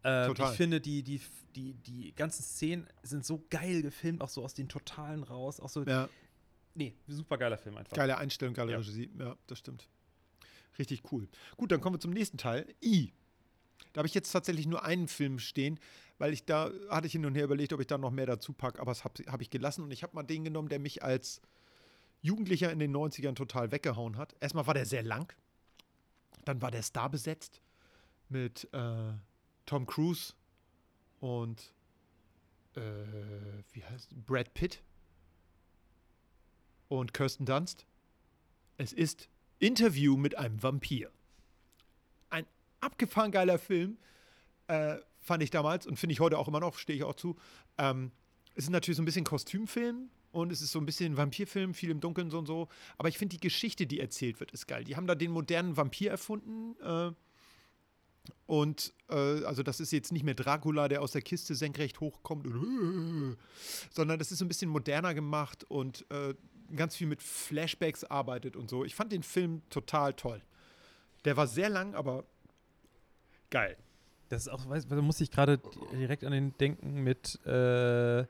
Äh, 0.03 0.27
Total. 0.27 0.51
Ich 0.51 0.57
finde, 0.57 0.79
die, 0.79 1.03
die, 1.03 1.19
die, 1.55 1.73
die 1.73 2.15
ganzen 2.15 2.43
Szenen 2.43 2.87
sind 3.03 3.25
so 3.25 3.43
geil 3.49 3.81
gefilmt, 3.81 4.21
auch 4.21 4.29
so 4.29 4.41
aus 4.43 4.53
den 4.53 4.69
Totalen 4.69 5.23
raus. 5.23 5.59
Auch 5.59 5.67
so, 5.67 5.83
ja. 5.83 6.07
nee, 6.75 6.93
super 7.07 7.37
geiler 7.37 7.57
Film 7.57 7.75
einfach. 7.75 7.97
Geile 7.97 8.17
Einstellung, 8.17 8.53
geile 8.53 8.73
Ja. 8.73 8.77
Regie. 8.77 9.09
Ja, 9.19 9.35
das 9.47 9.59
stimmt. 9.59 9.89
Richtig 10.79 11.11
cool. 11.11 11.27
Gut, 11.57 11.71
dann 11.71 11.81
kommen 11.81 11.95
wir 11.95 11.99
zum 11.99 12.11
nächsten 12.11 12.37
Teil. 12.37 12.73
I. 12.81 13.11
Da 13.91 13.99
habe 13.99 14.07
ich 14.07 14.13
jetzt 14.13 14.31
tatsächlich 14.31 14.67
nur 14.67 14.85
einen 14.85 15.07
Film 15.07 15.39
stehen, 15.39 15.79
weil 16.19 16.31
ich 16.31 16.45
da 16.45 16.71
hatte 16.89 17.07
ich 17.07 17.13
hin 17.13 17.25
und 17.25 17.35
her 17.35 17.43
überlegt, 17.43 17.73
ob 17.73 17.81
ich 17.81 17.87
da 17.87 17.97
noch 17.97 18.11
mehr 18.11 18.27
dazu 18.27 18.53
packe, 18.53 18.79
aber 18.79 18.91
das 18.91 19.03
habe 19.03 19.23
hab 19.25 19.41
ich 19.41 19.49
gelassen 19.49 19.83
und 19.83 19.91
ich 19.91 20.03
habe 20.03 20.15
mal 20.15 20.23
den 20.23 20.43
genommen, 20.45 20.69
der 20.69 20.79
mich 20.79 21.03
als 21.03 21.41
Jugendlicher 22.21 22.71
in 22.71 22.79
den 22.79 22.95
90ern 22.95 23.35
total 23.35 23.71
weggehauen 23.71 24.17
hat. 24.17 24.35
Erstmal 24.39 24.67
war 24.67 24.73
der 24.73 24.85
sehr 24.85 25.03
lang, 25.03 25.33
dann 26.45 26.61
war 26.61 26.71
der 26.71 26.83
Star 26.83 27.09
besetzt 27.09 27.61
mit 28.29 28.67
äh, 28.73 29.13
Tom 29.65 29.85
Cruise 29.85 30.33
und 31.19 31.73
äh, 32.75 32.81
wie 33.73 33.83
heißt 33.83 34.15
Brad 34.25 34.53
Pitt 34.53 34.81
und 36.87 37.13
Kirsten 37.13 37.45
Dunst. 37.45 37.85
Es 38.77 38.93
ist 38.93 39.29
Interview 39.59 40.17
mit 40.17 40.37
einem 40.37 40.61
Vampir. 40.61 41.11
Ein 42.29 42.45
abgefahren 42.79 43.31
geiler 43.31 43.57
Film, 43.57 43.97
äh, 44.67 44.97
fand 45.19 45.43
ich 45.43 45.49
damals 45.49 45.87
und 45.87 45.97
finde 45.97 46.13
ich 46.13 46.19
heute 46.19 46.37
auch 46.37 46.47
immer 46.47 46.59
noch, 46.59 46.77
stehe 46.77 46.97
ich 46.97 47.03
auch 47.03 47.15
zu. 47.15 47.35
Ähm, 47.77 48.11
es 48.55 48.65
ist 48.65 48.69
natürlich 48.69 48.97
so 48.97 49.03
ein 49.03 49.05
bisschen 49.05 49.25
Kostümfilm 49.25 50.09
und 50.31 50.51
es 50.51 50.61
ist 50.61 50.71
so 50.71 50.79
ein 50.79 50.85
bisschen 50.85 51.17
Vampirfilm, 51.17 51.73
viel 51.73 51.89
im 51.89 51.99
Dunkeln 51.99 52.29
so 52.29 52.39
und 52.39 52.45
so. 52.45 52.67
Aber 52.97 53.09
ich 53.09 53.17
finde 53.17 53.35
die 53.35 53.41
Geschichte, 53.41 53.87
die 53.87 53.99
erzählt 53.99 54.39
wird, 54.39 54.51
ist 54.51 54.67
geil. 54.67 54.83
Die 54.83 54.95
haben 54.95 55.07
da 55.07 55.15
den 55.15 55.31
modernen 55.31 55.77
Vampir 55.77 56.11
erfunden. 56.11 56.75
Äh, 56.81 57.11
und 58.45 58.93
äh, 59.09 59.43
also 59.45 59.63
das 59.63 59.79
ist 59.79 59.91
jetzt 59.91 60.11
nicht 60.11 60.23
mehr 60.23 60.33
Dracula, 60.33 60.87
der 60.87 61.01
aus 61.01 61.11
der 61.11 61.21
Kiste 61.21 61.55
senkrecht 61.55 61.99
hochkommt, 61.99 62.45
und, 62.45 63.37
sondern 63.91 64.19
das 64.19 64.31
ist 64.31 64.39
so 64.39 64.45
ein 64.45 64.47
bisschen 64.47 64.69
moderner 64.69 65.13
gemacht 65.13 65.63
und 65.65 66.05
äh, 66.11 66.33
ganz 66.75 66.95
viel 66.95 67.07
mit 67.07 67.21
Flashbacks 67.21 68.03
arbeitet 68.03 68.55
und 68.55 68.69
so. 68.69 68.83
Ich 68.83 68.95
fand 68.95 69.11
den 69.11 69.23
Film 69.23 69.61
total 69.69 70.13
toll. 70.13 70.41
Der 71.25 71.37
war 71.37 71.47
sehr 71.47 71.69
lang, 71.69 71.95
aber 71.95 72.25
geil. 73.49 73.77
Das 74.29 74.43
ist 74.43 74.47
auch, 74.49 74.67
weißt, 74.67 74.91
da 74.91 75.01
muss 75.01 75.21
ich 75.21 75.31
gerade 75.31 75.59
direkt 75.93 76.23
an 76.23 76.33
den 76.33 76.57
denken 76.57 77.03
mit 77.03 77.39
äh, 77.45 78.25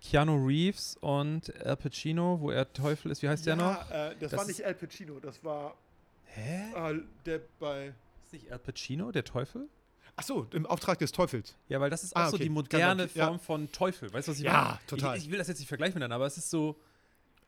Keanu 0.00 0.46
Reeves 0.46 0.96
und 1.00 1.54
Al 1.64 1.76
Pacino, 1.76 2.40
wo 2.40 2.50
er 2.50 2.72
Teufel 2.72 3.10
ist. 3.10 3.22
Wie 3.22 3.28
heißt 3.28 3.46
der 3.46 3.56
noch? 3.56 3.90
Äh, 3.90 4.14
das, 4.20 4.30
Das 4.30 4.38
war 4.40 4.46
nicht 4.46 4.64
Al 4.64 4.74
Pacino, 4.74 5.20
das 5.20 5.42
war 5.44 5.76
Hä? 6.24 6.72
äh, 6.94 7.02
der 7.24 7.40
bei. 7.58 7.94
Ist 8.24 8.32
nicht 8.32 8.50
Al 8.50 8.58
Pacino, 8.58 9.12
der 9.12 9.24
Teufel? 9.24 9.68
Achso, 10.16 10.46
im 10.52 10.64
Auftrag 10.64 10.98
des 10.98 11.12
Teufels. 11.12 11.56
Ja, 11.68 11.78
weil 11.80 11.90
das 11.90 12.02
ist 12.02 12.16
auch 12.16 12.20
Ah, 12.22 12.30
so 12.30 12.36
okay. 12.36 12.44
die 12.44 12.48
Kann 12.48 12.54
moderne 12.54 13.08
ja. 13.14 13.26
Form 13.26 13.38
von 13.38 13.70
Teufel. 13.70 14.10
Weißt 14.12 14.28
du, 14.28 14.32
was 14.32 14.38
ich 14.38 14.44
Ja, 14.44 14.62
meine? 14.64 14.78
total. 14.86 15.16
Ich, 15.18 15.24
ich 15.24 15.30
will 15.30 15.38
das 15.38 15.48
jetzt 15.48 15.58
nicht 15.58 15.68
vergleichen 15.68 15.94
miteinander, 15.94 16.16
aber 16.16 16.26
es 16.26 16.38
ist 16.38 16.48
so 16.50 16.80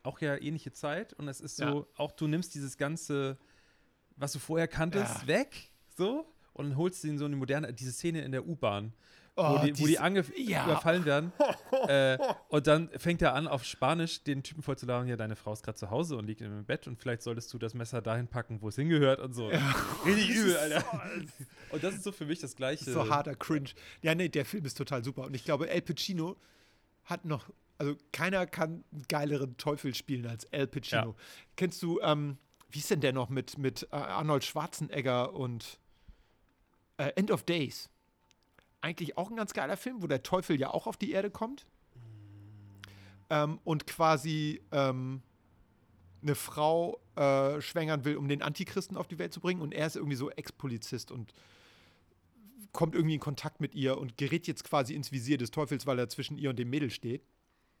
auch 0.03 0.19
ja 0.21 0.37
ähnliche 0.37 0.71
Zeit 0.71 1.13
und 1.13 1.27
es 1.27 1.41
ist 1.41 1.57
so, 1.57 1.63
Ja. 1.65 1.85
auch 1.97 2.11
du 2.11 2.27
nimmst 2.27 2.53
dieses 2.53 2.77
ganze, 2.77 3.37
was 4.15 4.31
du 4.33 4.39
vorher 4.39 4.67
kanntest, 4.67 5.23
Ja. 5.23 5.27
weg, 5.27 5.71
so 5.97 6.31
und 6.53 6.77
holst 6.77 7.03
ihn 7.03 7.17
so 7.17 7.25
in 7.25 7.31
die 7.31 7.37
moderne, 7.37 7.73
diese 7.73 7.91
Szene 7.91 8.21
in 8.21 8.31
der 8.31 8.47
U-Bahn, 8.47 8.93
Oh, 9.39 9.53
wo 9.55 9.65
die, 9.65 9.71
wo 9.79 9.85
die 9.85 9.91
dies- 9.93 9.97
ange 9.97 10.23
Ja. 10.37 10.65
überfallen 10.65 11.05
werden. 11.05 11.31
äh, 11.87 12.17
und 12.49 12.67
dann 12.67 12.89
fängt 12.97 13.21
er 13.21 13.33
an, 13.35 13.47
auf 13.47 13.63
Spanisch 13.63 14.23
den 14.23 14.43
Typen 14.43 14.61
vorzulabern, 14.61 15.07
ja, 15.07 15.15
deine 15.15 15.35
Frau 15.35 15.53
ist 15.53 15.63
gerade 15.63 15.77
zu 15.77 15.89
Hause 15.89 16.17
und 16.17 16.25
liegt 16.27 16.41
im 16.41 16.65
Bett 16.65 16.87
und 16.87 16.99
vielleicht 16.99 17.21
solltest 17.21 17.53
du 17.53 17.57
das 17.57 17.73
Messer 17.73 18.01
dahin 18.01 18.27
packen, 18.27 18.61
wo 18.61 18.69
es 18.69 18.75
hingehört 18.75 19.19
und 19.19 19.33
so. 19.33 19.47
Richtig 20.05 20.29
übel, 20.29 20.57
Alter. 20.57 20.83
Und 21.71 21.83
das 21.83 21.95
ist 21.95 22.03
so 22.03 22.11
für 22.11 22.25
mich 22.25 22.39
das 22.39 22.55
Gleiche. 22.55 22.91
So 22.91 23.09
harter 23.09 23.35
Cringe. 23.35 23.69
Ja, 24.01 24.13
nee, 24.15 24.29
der 24.29 24.45
Film 24.45 24.65
ist 24.65 24.77
total 24.77 25.03
super. 25.03 25.23
Und 25.23 25.33
ich 25.35 25.45
glaube, 25.45 25.69
El 25.69 25.81
Pacino 25.81 26.35
hat 27.05 27.25
noch, 27.25 27.49
also 27.77 27.95
keiner 28.11 28.45
kann 28.45 28.83
einen 28.91 29.03
geileren 29.07 29.57
Teufel 29.57 29.95
spielen 29.95 30.25
als 30.27 30.43
El 30.45 30.67
Pacino. 30.67 31.09
Ja. 31.11 31.15
Kennst 31.55 31.81
du, 31.81 31.99
ähm, 32.01 32.37
wie 32.71 32.79
ist 32.79 32.91
denn 32.91 33.01
der 33.01 33.13
noch 33.13 33.29
mit, 33.29 33.57
mit 33.57 33.87
äh, 33.91 33.95
Arnold 33.95 34.43
Schwarzenegger 34.43 35.33
und 35.33 35.79
äh, 36.97 37.11
End 37.15 37.31
of 37.31 37.43
Days? 37.43 37.89
Eigentlich 38.81 39.17
auch 39.17 39.29
ein 39.29 39.35
ganz 39.35 39.53
geiler 39.53 39.77
Film, 39.77 40.01
wo 40.01 40.07
der 40.07 40.23
Teufel 40.23 40.59
ja 40.59 40.71
auch 40.71 40.87
auf 40.87 40.97
die 40.97 41.11
Erde 41.11 41.29
kommt. 41.29 41.65
Ähm, 43.29 43.59
und 43.63 43.85
quasi 43.87 44.61
ähm, 44.71 45.21
eine 46.21 46.35
Frau 46.35 46.99
äh, 47.15 47.61
schwängern 47.61 48.05
will, 48.05 48.17
um 48.17 48.27
den 48.27 48.41
Antichristen 48.41 48.97
auf 48.97 49.07
die 49.07 49.19
Welt 49.19 49.33
zu 49.33 49.39
bringen. 49.39 49.61
Und 49.61 49.73
er 49.73 49.87
ist 49.87 49.95
irgendwie 49.95 50.15
so 50.15 50.29
Ex-Polizist 50.29 51.11
und 51.11 51.33
kommt 52.71 52.95
irgendwie 52.95 53.15
in 53.15 53.19
Kontakt 53.19 53.61
mit 53.61 53.75
ihr 53.75 53.97
und 53.97 54.17
gerät 54.17 54.47
jetzt 54.47 54.63
quasi 54.63 54.93
ins 54.93 55.11
Visier 55.11 55.37
des 55.37 55.51
Teufels, 55.51 55.85
weil 55.87 55.99
er 55.99 56.07
zwischen 56.09 56.37
ihr 56.37 56.49
und 56.49 56.59
dem 56.59 56.69
Mädel 56.69 56.89
steht. 56.89 57.23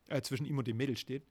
Äh, 0.09 0.21
zwischen 0.21 0.45
ihm 0.45 0.57
und 0.57 0.67
dem 0.67 0.77
Mädel 0.77 0.97
steht. 0.97 1.23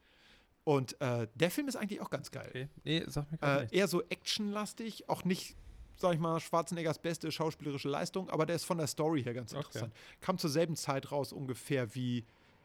Und 0.62 1.00
äh, 1.00 1.26
der 1.34 1.50
Film 1.50 1.66
ist 1.66 1.74
eigentlich 1.74 2.00
auch 2.00 2.10
ganz 2.10 2.30
geil. 2.30 2.48
Okay. 2.48 2.68
Nee, 2.84 3.04
sag 3.08 3.30
mir 3.32 3.38
gerade 3.38 3.66
Äh, 3.72 3.76
eher 3.76 3.88
so 3.88 4.02
actionlastig, 4.04 5.08
auch 5.08 5.24
nicht, 5.24 5.56
sag 5.98 6.14
ich 6.14 6.20
mal, 6.20 6.38
Schwarzeneggers 6.40 6.98
beste 6.98 7.30
schauspielerische 7.32 7.88
Leistung, 7.88 8.30
aber 8.30 8.46
der 8.46 8.56
ist 8.56 8.64
von 8.64 8.78
der 8.78 8.86
Story 8.86 9.22
her 9.22 9.34
ganz 9.34 9.52
Okay. 9.52 9.64
interessant. 9.64 9.94
Kam 10.20 10.38
zur 10.38 10.50
selben 10.50 10.76
Zeit 10.76 11.10
raus 11.12 11.32
ungefähr 11.32 11.94
wie, 11.94 12.24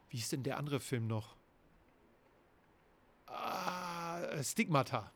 wie 0.10 0.18
ist 0.18 0.32
denn 0.32 0.44
der 0.44 0.58
andere 0.58 0.80
Film 0.80 1.08
noch? 1.08 1.36
Ah, 3.28 4.42
Stigmata. 4.44 5.12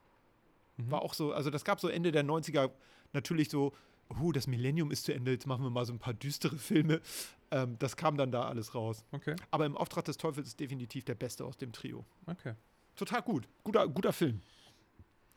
Mhm. 0.78 0.92
War 0.92 1.02
auch 1.02 1.14
so, 1.14 1.34
also 1.34 1.50
das 1.50 1.64
gab 1.64 1.80
so 1.80 1.88
Ende 1.88 2.12
der 2.12 2.24
90er 2.24 2.72
natürlich 3.14 3.50
so, 3.50 3.74
uh, 4.20 4.32
das 4.32 4.48
Millennium 4.48 4.92
ist 4.92 5.06
zu 5.06 5.14
Ende, 5.14 5.32
jetzt 5.32 5.46
machen 5.48 5.64
wir 5.64 5.70
mal 5.70 5.86
so 5.86 5.94
ein 5.94 6.00
paar 6.00 6.14
düstere 6.14 6.58
Filme. 6.58 7.02
Ähm, 7.52 7.78
das 7.80 7.96
kam 7.96 8.18
dann 8.18 8.32
da 8.32 8.44
alles 8.48 8.74
raus. 8.76 9.04
Okay, 9.12 9.36
Aber 9.52 9.66
im 9.66 9.78
Auftrag 9.78 10.06
des 10.06 10.18
Teufels 10.18 10.48
ist 10.50 10.60
definitiv 10.60 11.06
der 11.06 11.16
beste 11.16 11.46
aus 11.46 11.58
dem 11.58 11.72
Trio. 11.72 12.06
okay. 12.26 12.54
Total 12.96 13.22
gut. 13.22 13.48
Guter, 13.64 13.88
guter 13.88 14.12
Film. 14.12 14.42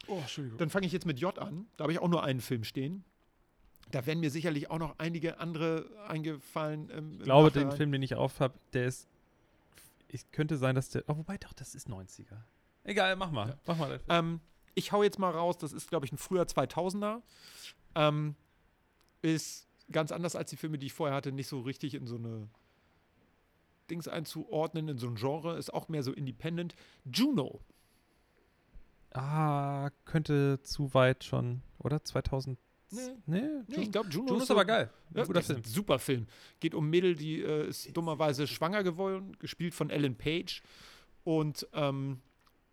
Oh, 0.06 0.18
Entschuldigung. 0.18 0.58
Dann 0.58 0.70
fange 0.70 0.86
ich 0.86 0.92
jetzt 0.92 1.06
mit 1.06 1.18
J 1.20 1.38
an. 1.38 1.66
Da 1.76 1.84
habe 1.84 1.92
ich 1.92 1.98
auch 1.98 2.08
nur 2.08 2.22
einen 2.24 2.40
Film 2.40 2.64
stehen. 2.64 3.04
Da 3.90 4.06
werden 4.06 4.20
mir 4.20 4.30
sicherlich 4.30 4.70
auch 4.70 4.78
noch 4.78 4.98
einige 4.98 5.38
andere 5.40 5.90
eingefallen. 6.06 6.90
Ähm, 6.94 7.12
Ich 7.18 7.24
glaube, 7.24 7.50
den 7.50 7.72
Film, 7.72 7.90
den 7.92 8.02
ich 8.02 8.14
auf 8.14 8.40
habe, 8.40 8.54
der 8.72 8.86
ist. 8.86 9.08
Ich 10.08 10.30
könnte 10.32 10.56
sein, 10.56 10.74
dass 10.74 10.90
der. 10.90 11.04
Oh, 11.08 11.16
wobei 11.16 11.38
doch, 11.38 11.52
das 11.52 11.74
ist 11.74 11.88
90er. 11.88 12.36
Egal, 12.84 13.16
mach 13.16 13.30
mal. 13.30 13.48
Ja. 13.50 13.58
Mach 13.66 13.76
mal. 13.78 14.00
Ähm, 14.08 14.40
ich 14.74 14.92
hau 14.92 15.02
jetzt 15.02 15.18
mal 15.18 15.30
raus, 15.30 15.58
das 15.58 15.72
ist, 15.72 15.88
glaube 15.88 16.06
ich, 16.06 16.12
ein 16.12 16.18
früher 16.18 16.44
2000er. 16.44 17.20
Ähm, 17.94 18.34
ist 19.22 19.66
ganz 19.90 20.12
anders 20.12 20.36
als 20.36 20.50
die 20.50 20.56
Filme, 20.56 20.78
die 20.78 20.86
ich 20.86 20.92
vorher 20.92 21.16
hatte, 21.16 21.32
nicht 21.32 21.48
so 21.48 21.60
richtig 21.60 21.94
in 21.94 22.06
so 22.06 22.16
eine 22.16 22.48
Dings 23.90 24.06
einzuordnen, 24.08 24.88
in 24.88 24.98
so 24.98 25.08
ein 25.08 25.16
Genre. 25.16 25.56
Ist 25.58 25.74
auch 25.74 25.88
mehr 25.88 26.02
so 26.02 26.12
independent. 26.12 26.74
Juno. 27.04 27.60
Ah, 29.12 29.90
könnte 30.04 30.60
zu 30.62 30.94
weit 30.94 31.24
schon, 31.24 31.62
oder? 31.78 32.02
2000. 32.04 32.58
Nee. 32.92 33.00
Nee, 33.26 33.42
Nee, 33.68 33.76
ich 33.82 33.92
glaube, 33.92 34.08
Juno, 34.08 34.28
Juno 34.30 34.42
ist 34.42 34.50
aber 34.50 34.64
geil. 34.64 34.90
Ja, 35.14 35.24
guter 35.24 35.42
Film. 35.42 35.62
Super 35.64 35.98
Film. 35.98 36.26
Geht 36.58 36.74
um 36.74 36.88
Mädel, 36.90 37.14
die 37.14 37.40
äh, 37.42 37.68
ist 37.68 37.96
dummerweise 37.96 38.46
schwanger 38.46 38.82
geworden, 38.82 39.36
gespielt 39.38 39.74
von 39.74 39.90
Ellen 39.90 40.16
Page. 40.16 40.62
Und 41.22 41.66
ähm, 41.72 42.20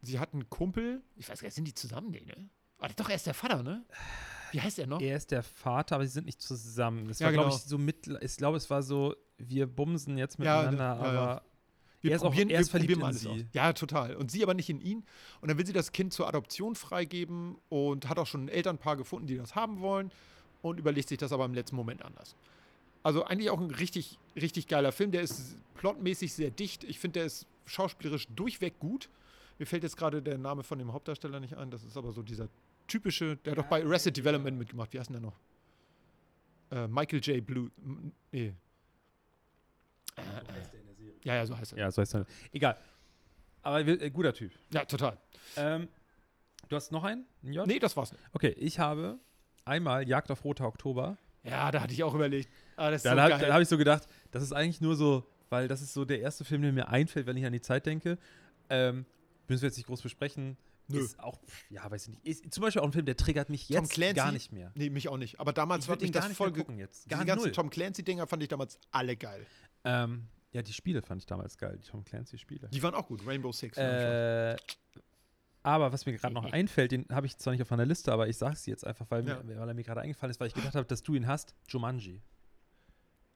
sie 0.01 0.19
hat 0.19 0.33
einen 0.33 0.49
Kumpel. 0.49 1.01
Ich 1.15 1.29
weiß 1.29 1.39
gar 1.41 1.47
nicht, 1.47 1.55
sind 1.55 1.67
die 1.67 1.73
zusammen? 1.75 2.09
Nee, 2.11 2.25
ne? 2.25 2.49
Ah, 2.79 2.87
doch, 2.95 3.09
er 3.09 3.15
ist 3.15 3.27
der 3.27 3.33
Vater, 3.33 3.61
ne? 3.63 3.85
Wie 4.51 4.61
heißt 4.61 4.79
er 4.79 4.87
noch? 4.87 5.01
Er 5.01 5.17
ist 5.17 5.31
der 5.31 5.43
Vater, 5.43 5.95
aber 5.95 6.05
sie 6.05 6.13
sind 6.13 6.25
nicht 6.25 6.41
zusammen. 6.41 7.07
Das 7.07 7.19
Ja, 7.19 7.25
war, 7.27 7.33
glaube 7.33 7.49
genau. 7.49 7.57
ich, 7.57 7.63
so 7.63 7.77
mit. 7.77 8.07
Ich 8.21 8.37
glaube, 8.37 8.57
es 8.57 8.69
war 8.69 8.81
so, 8.81 9.15
wir 9.37 9.67
bumsen 9.67 10.17
jetzt 10.17 10.39
miteinander, 10.39 10.83
ja, 10.83 11.13
ja. 11.13 11.19
aber. 11.21 11.43
Wir 12.01 12.11
er 12.11 12.15
ist 12.17 12.21
auch- 12.21 12.27
probieren, 12.29 12.49
er 12.49 12.59
ist 12.59 12.67
wir 12.67 12.71
verliebt 12.79 12.93
probieren 12.93 13.11
in 13.11 13.17
sie. 13.17 13.27
aus. 13.29 13.39
Ja, 13.53 13.73
total. 13.73 14.15
Und 14.15 14.31
sie 14.31 14.43
aber 14.43 14.53
nicht 14.53 14.69
in 14.69 14.81
ihn. 14.81 15.03
Und 15.41 15.49
dann 15.49 15.57
will 15.57 15.65
sie 15.65 15.73
das 15.73 15.91
Kind 15.91 16.13
zur 16.13 16.27
Adoption 16.27 16.75
freigeben 16.75 17.55
und 17.69 18.07
hat 18.09 18.19
auch 18.19 18.27
schon 18.27 18.45
ein 18.45 18.49
Elternpaar 18.49 18.97
gefunden, 18.97 19.27
die 19.27 19.37
das 19.37 19.55
haben 19.55 19.81
wollen 19.81 20.11
und 20.61 20.79
überlegt 20.79 21.09
sich 21.09 21.17
das 21.17 21.31
aber 21.31 21.45
im 21.45 21.53
letzten 21.53 21.75
Moment 21.75 22.03
anders. 22.03 22.35
Also 23.03 23.23
eigentlich 23.23 23.49
auch 23.49 23.59
ein 23.59 23.71
richtig, 23.71 24.19
richtig 24.35 24.67
geiler 24.67 24.91
Film. 24.91 25.11
Der 25.11 25.21
ist 25.21 25.57
plotmäßig 25.75 26.33
sehr 26.33 26.51
dicht. 26.51 26.83
Ich 26.83 26.99
finde, 26.99 27.19
der 27.19 27.25
ist 27.27 27.47
schauspielerisch 27.65 28.27
durchweg 28.27 28.79
gut. 28.79 29.09
Mir 29.59 29.65
fällt 29.65 29.83
jetzt 29.83 29.97
gerade 29.97 30.21
der 30.21 30.37
Name 30.37 30.63
von 30.63 30.77
dem 30.77 30.93
Hauptdarsteller 30.93 31.39
nicht 31.39 31.55
ein. 31.55 31.71
Das 31.71 31.83
ist 31.83 31.97
aber 31.97 32.11
so 32.11 32.21
dieser 32.21 32.47
typische, 32.87 33.37
der 33.37 33.51
hat 33.51 33.57
doch 33.59 33.65
bei 33.67 33.83
Arrested 33.83 34.15
Development 34.17 34.57
mitgemacht. 34.57 34.93
Wie 34.93 34.99
heißt 34.99 35.09
denn 35.09 35.21
der 35.21 35.21
noch? 35.21 35.39
Äh, 36.69 36.87
Michael 36.87 37.21
J. 37.21 37.45
Blue. 37.45 37.71
Nee. 38.31 38.53
Äh, 40.15 40.21
ja, 41.27 41.35
ja, 41.35 41.45
so 41.45 41.57
heißt 41.57 41.73
er. 41.73 41.77
Ja, 41.79 41.91
so 41.91 42.01
heißt 42.01 42.15
er. 42.15 42.25
Egal. 42.51 42.77
Aber 43.61 43.85
äh, 43.85 44.09
guter 44.09 44.33
Typ. 44.33 44.53
Ja, 44.73 44.85
total. 44.85 45.17
Ähm, 45.57 45.89
du 46.69 46.75
hast 46.75 46.91
noch 46.91 47.03
einen? 47.03 47.25
Ein 47.43 47.53
J? 47.53 47.67
Nee, 47.67 47.79
das 47.79 47.97
war's 47.97 48.11
nicht. 48.11 48.23
Okay, 48.31 48.55
ich 48.57 48.79
habe 48.79 49.19
einmal 49.65 50.07
Jagd 50.07 50.31
auf 50.31 50.43
Roter 50.45 50.65
Oktober. 50.67 51.17
Ja, 51.43 51.69
da 51.71 51.81
hatte 51.81 51.93
ich 51.93 52.03
auch 52.03 52.13
überlegt. 52.13 52.49
Ah, 52.77 52.91
das 52.91 52.99
ist 52.99 53.05
Dann 53.05 53.17
so 53.17 53.35
habe 53.35 53.53
hab 53.53 53.61
ich 53.61 53.67
so 53.67 53.77
gedacht, 53.77 54.07
das 54.31 54.41
ist 54.43 54.53
eigentlich 54.53 54.81
nur 54.81 54.95
so, 54.95 55.25
weil 55.49 55.67
das 55.67 55.81
ist 55.81 55.93
so 55.93 56.05
der 56.05 56.21
erste 56.21 56.45
Film, 56.45 56.61
der 56.61 56.71
mir 56.71 56.87
einfällt, 56.87 57.25
wenn 57.25 57.37
ich 57.37 57.45
an 57.45 57.53
die 57.53 57.61
Zeit 57.61 57.85
denke. 57.85 58.17
Ähm, 58.69 59.05
müssen 59.47 59.61
wir 59.61 59.67
jetzt 59.67 59.77
nicht 59.77 59.87
groß 59.87 60.01
besprechen. 60.01 60.57
Nö. 60.89 60.99
Ist 60.99 61.19
auch, 61.19 61.37
ja, 61.69 61.89
weiß 61.89 62.03
ich 62.07 62.09
nicht. 62.09 62.25
Ist 62.25 62.53
zum 62.53 62.61
Beispiel 62.61 62.81
auch 62.81 62.85
ein 62.85 62.93
Film, 62.93 63.05
der 63.05 63.17
triggert 63.17 63.49
mich 63.49 63.67
jetzt 63.67 63.91
Clancy? 63.91 64.15
gar 64.15 64.31
nicht 64.31 64.53
mehr. 64.53 64.71
nee, 64.75 64.89
mich 64.89 65.09
auch 65.09 65.17
nicht. 65.17 65.39
Aber 65.41 65.51
damals 65.51 65.83
Ich 65.85 65.89
hat 65.89 65.97
würde 65.97 66.03
mich 66.05 66.11
das 66.11 66.27
nicht 66.29 66.37
voll 66.37 66.53
gucken 66.53 66.77
jetzt. 66.79 67.05
Die 67.05 67.09
Gar 67.09 67.25
ganzen 67.25 67.47
null. 67.47 67.51
Tom 67.51 67.69
Clancy-Dinger 67.69 68.25
fand 68.27 68.43
ich 68.43 68.49
damals 68.49 68.79
alle 68.91 69.17
geil. 69.17 69.45
Ähm, 69.83 70.27
ja, 70.53 70.61
die 70.61 70.73
Spiele 70.73 71.01
fand 71.01 71.21
ich 71.21 71.25
damals 71.25 71.57
geil, 71.57 71.77
die 71.81 71.87
Tom 71.87 72.03
Clancy-Spiele. 72.03 72.69
Die 72.69 72.81
waren 72.83 72.95
auch 72.95 73.07
gut. 73.07 73.25
Rainbow 73.25 73.51
Six. 73.51 73.77
Äh, 73.77 74.55
aber 75.63 75.91
was 75.91 76.05
mir 76.05 76.13
gerade 76.13 76.33
noch 76.33 76.45
einfällt, 76.53 76.91
den 76.91 77.05
habe 77.11 77.27
ich 77.27 77.37
zwar 77.37 77.51
nicht 77.53 77.61
auf 77.61 77.69
meiner 77.69 77.85
Liste, 77.85 78.11
aber 78.13 78.27
ich 78.27 78.37
sage 78.37 78.53
es 78.53 78.65
jetzt 78.65 78.85
einfach, 78.85 79.05
weil, 79.09 79.27
Ja. 79.27 79.43
mir, 79.43 79.57
weil 79.59 79.67
er 79.67 79.73
mir 79.73 79.83
gerade 79.83 80.01
eingefallen 80.01 80.31
ist, 80.31 80.39
weil 80.39 80.47
ich 80.47 80.53
gedacht 80.53 80.75
habe, 80.75 80.87
dass 80.87 81.03
du 81.03 81.13
ihn 81.15 81.27
hast. 81.27 81.55
Jumanji. 81.67 82.21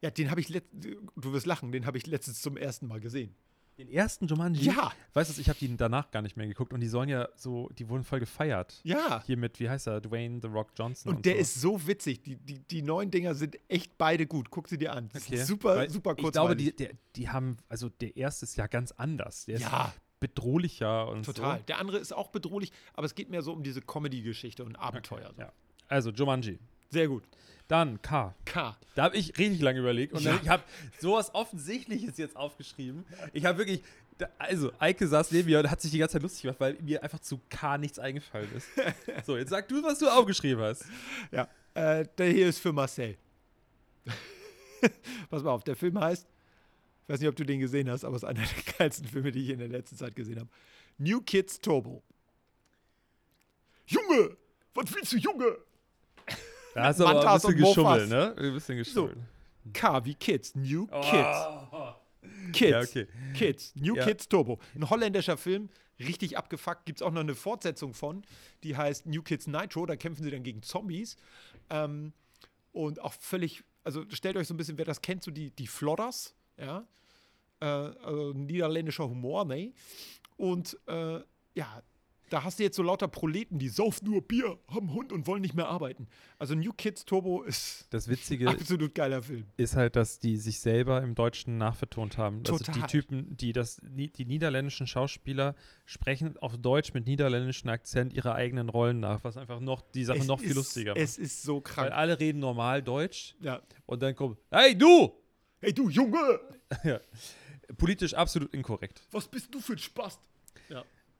ja, 0.01 0.09
den 0.09 0.31
habe 0.31 0.39
ich 0.41 0.47
du 0.47 1.33
wirst 1.33 1.45
lachen, 1.45 1.71
den 1.71 1.85
habe 1.85 1.97
ich 1.97 2.07
letztens 2.07 2.41
zum 2.41 2.57
ersten 2.57 2.87
Mal 2.87 2.99
gesehen. 3.01 3.35
Den 3.77 3.89
ersten 3.89 4.27
Jumanji? 4.27 4.65
Ja, 4.65 4.91
Weißt 5.13 5.35
du, 5.35 5.41
ich 5.41 5.49
habe 5.49 5.57
die 5.57 5.75
danach 5.75 6.11
gar 6.11 6.21
nicht 6.21 6.37
mehr 6.37 6.45
geguckt 6.47 6.71
und 6.73 6.81
die 6.81 6.87
sollen 6.87 7.09
ja 7.09 7.27
so, 7.35 7.69
die 7.77 7.89
wurden 7.89 8.03
voll 8.03 8.19
gefeiert. 8.19 8.79
ja. 8.83 9.23
Hier 9.25 9.37
mit, 9.37 9.59
wie 9.59 9.69
heißt 9.69 9.87
er, 9.87 10.01
Dwayne 10.01 10.39
The 10.41 10.47
Rock 10.47 10.69
Johnson. 10.77 11.15
Und 11.15 11.25
der 11.25 11.35
so. 11.35 11.39
ist 11.39 11.61
so 11.61 11.87
witzig. 11.87 12.21
Die, 12.21 12.35
die, 12.35 12.59
die 12.59 12.81
neuen 12.81 13.09
Dinger 13.11 13.33
sind 13.33 13.57
echt 13.69 13.97
beide 13.97 14.27
gut. 14.27 14.49
Guck 14.51 14.67
sie 14.67 14.77
dir 14.77 14.93
an. 14.93 15.09
Okay. 15.15 15.35
ist 15.35 15.47
super, 15.47 15.75
Weil 15.77 15.89
super 15.89 16.11
Ich 16.11 16.23
kurzweilig. 16.23 16.31
glaube, 16.33 16.55
die, 16.55 16.75
der, 16.75 16.91
die 17.15 17.29
haben, 17.29 17.57
also 17.69 17.89
der 17.89 18.15
erste 18.17 18.45
ist 18.45 18.55
ja 18.55 18.67
ganz 18.67 18.91
anders. 18.91 19.45
Der 19.45 19.55
ist 19.55 19.61
ja, 19.63 19.93
bedrohlicher 20.19 21.07
und 21.09 21.25
total. 21.25 21.57
so. 21.59 21.63
Der 21.65 21.79
andere 21.79 21.97
ist 21.97 22.13
auch 22.13 22.27
bedrohlich, 22.29 22.71
aber 22.93 23.05
es 23.05 23.15
geht 23.15 23.29
mehr 23.29 23.41
so 23.41 23.51
um 23.53 23.63
diese 23.63 23.81
Comedy-Geschichte 23.81 24.63
und 24.63 24.75
Abenteuer. 24.75 25.31
so. 25.35 25.41
Ja. 25.41 25.51
Also 25.87 26.11
Jumanji. 26.11 26.59
Sehr 26.89 27.07
gut. 27.07 27.23
Dann 27.71 28.01
K. 28.01 28.35
K. 28.43 28.75
Da 28.95 29.03
habe 29.03 29.15
ich 29.15 29.37
richtig 29.37 29.61
lange 29.61 29.79
überlegt 29.79 30.11
und 30.11 30.23
Ja. 30.23 30.37
ich 30.43 30.49
habe 30.49 30.61
sowas 30.99 31.33
Offensichtliches 31.33 32.17
jetzt 32.17 32.35
aufgeschrieben. 32.35 33.05
Ich 33.31 33.45
habe 33.45 33.59
wirklich, 33.59 33.81
da, 34.17 34.27
also 34.37 34.73
Eike 34.77 35.07
saß 35.07 35.31
neben 35.31 35.47
mir 35.49 35.59
und 35.59 35.71
hat 35.71 35.79
sich 35.79 35.89
die 35.89 35.97
ganze 35.99 36.13
Zeit 36.13 36.21
lustig 36.23 36.41
gemacht, 36.41 36.59
weil 36.59 36.73
mir 36.81 37.01
einfach 37.01 37.19
zu 37.19 37.39
K 37.49 37.77
nichts 37.77 37.97
eingefallen 37.97 38.49
ist. 38.53 38.67
so, 39.25 39.37
jetzt 39.37 39.51
sag 39.51 39.69
du, 39.69 39.81
was 39.83 39.99
du 39.99 40.09
aufgeschrieben 40.09 40.61
hast. 40.61 40.83
Ja, 41.31 41.47
äh, 41.73 42.05
der 42.17 42.27
hier 42.31 42.49
ist 42.49 42.59
für 42.59 42.73
Marcel. 42.73 43.15
Pass 45.29 45.41
mal 45.41 45.51
auf, 45.51 45.63
der 45.63 45.77
Film 45.77 45.97
heißt, 45.97 46.27
ich 47.03 47.09
weiß 47.09 47.21
nicht, 47.21 47.29
ob 47.29 47.37
du 47.37 47.45
den 47.45 47.61
gesehen 47.61 47.89
hast, 47.89 48.03
aber 48.03 48.17
es 48.17 48.23
ist 48.23 48.27
einer 48.27 48.41
der 48.41 48.73
geilsten 48.77 49.07
Filme, 49.07 49.31
die 49.31 49.43
ich 49.43 49.49
in 49.49 49.59
der 49.59 49.69
letzten 49.69 49.95
Zeit 49.95 50.13
gesehen 50.13 50.41
habe. 50.41 50.49
New 50.97 51.21
Kids 51.21 51.61
Turbo. 51.61 52.03
Junge! 53.85 54.35
Was 54.73 54.93
willst 54.93 55.13
du, 55.13 55.17
Junge? 55.17 55.57
Da 56.73 56.83
hast 56.85 56.99
du 56.99 57.03
aber 57.05 57.19
ein 57.19 57.25
Mantas 57.25 57.41
bisschen 57.43 57.55
und 57.55 57.61
Mofas. 57.61 57.75
geschummelt, 58.03 58.09
ne? 58.09 58.35
Ein 58.47 58.53
bisschen 58.53 58.77
geschummelt. 58.77 59.17
K 59.73 60.05
wie 60.05 60.15
Kids, 60.15 60.55
New 60.55 60.87
Oh. 60.91 61.01
Kids. 61.01 62.53
Kids. 62.53 62.69
Ja, 62.71 62.81
okay. 62.81 63.07
Kids, 63.33 63.75
New 63.75 63.95
Ja. 63.95 64.05
Kids 64.05 64.27
Turbo. 64.27 64.59
Ein 64.75 64.89
holländischer 64.89 65.37
Film, 65.37 65.69
richtig 65.99 66.37
abgefuckt. 66.37 66.85
Gibt 66.85 66.99
es 66.99 67.01
auch 67.05 67.11
noch 67.11 67.21
eine 67.21 67.35
Fortsetzung 67.35 67.93
von, 67.93 68.23
die 68.63 68.75
heißt 68.77 69.05
New 69.05 69.21
Kids 69.21 69.47
Nitro. 69.47 69.85
Da 69.85 69.95
kämpfen 69.95 70.23
sie 70.23 70.31
dann 70.31 70.43
gegen 70.43 70.61
Zombies. 70.63 71.15
Ähm, 71.69 72.13
und 72.71 73.01
auch 73.01 73.13
völlig, 73.13 73.63
also 73.83 74.03
stellt 74.09 74.37
euch 74.37 74.47
so 74.47 74.53
ein 74.53 74.57
bisschen, 74.57 74.77
wer 74.77 74.85
das 74.85 75.01
kennt, 75.01 75.23
so 75.23 75.31
die, 75.31 75.51
die 75.51 75.67
Flodders, 75.67 76.33
ja. 76.57 76.85
Äh, 77.59 77.65
also 77.65 78.33
niederländischer 78.33 79.07
Humor, 79.07 79.45
ne? 79.45 79.73
Und 80.37 80.77
äh, 80.87 81.19
ja, 81.53 81.83
da 82.31 82.43
hast 82.43 82.59
du 82.59 82.63
jetzt 82.63 82.75
so 82.77 82.83
lauter 82.83 83.07
Proleten, 83.07 83.59
die 83.59 83.69
saufen 83.69 84.09
nur 84.09 84.21
Bier, 84.21 84.57
haben 84.69 84.93
Hund 84.93 85.11
und 85.11 85.27
wollen 85.27 85.41
nicht 85.41 85.53
mehr 85.53 85.67
arbeiten. 85.67 86.07
Also 86.39 86.55
New 86.55 86.71
Kids 86.73 87.05
Turbo 87.05 87.43
ist 87.43 87.87
Das 87.91 88.07
Witzige 88.07 88.47
absolut 88.49 88.95
geiler 88.95 89.21
Film. 89.21 89.45
ist 89.57 89.75
halt, 89.75 89.95
dass 89.95 90.17
die 90.19 90.37
sich 90.37 90.59
selber 90.59 91.01
im 91.01 91.13
Deutschen 91.13 91.57
nachvertont 91.57 92.17
haben. 92.17 92.37
Also 92.47 92.57
die 92.57 92.63
Total. 92.71 92.87
Typen, 92.87 93.37
die 93.37 93.51
das, 93.53 93.81
die 93.83 94.25
niederländischen 94.25 94.87
Schauspieler 94.87 95.55
sprechen 95.85 96.37
auf 96.37 96.57
Deutsch 96.57 96.93
mit 96.93 97.05
niederländischem 97.05 97.69
Akzent 97.69 98.13
ihre 98.13 98.33
eigenen 98.33 98.69
Rollen 98.69 98.99
nach, 99.01 99.23
was 99.23 99.35
einfach 99.37 99.59
noch 99.59 99.81
die 99.81 100.05
Sache 100.05 100.19
Es 100.19 100.27
noch 100.27 100.39
viel 100.39 100.51
ist, 100.51 100.55
lustiger 100.55 100.91
macht. 100.93 101.01
Es 101.01 101.17
ist 101.17 101.43
so 101.43 101.55
Weil 101.57 101.61
krank. 101.63 101.91
alle 101.91 102.19
reden 102.19 102.39
normal 102.39 102.81
Deutsch 102.81 103.35
Ja. 103.41 103.61
und 103.85 104.01
dann 104.01 104.15
kommt, 104.15 104.37
hey 104.51 104.77
du! 104.77 105.11
Hey 105.59 105.73
du 105.73 105.89
Junge, 105.89 106.39
Politisch 107.77 108.13
absolut 108.13 108.53
inkorrekt. 108.53 109.01
was 109.11 109.27
bist 109.27 109.53
du 109.53 109.59
für 109.59 109.73
ein 109.73 109.77
Spast? 109.77 110.19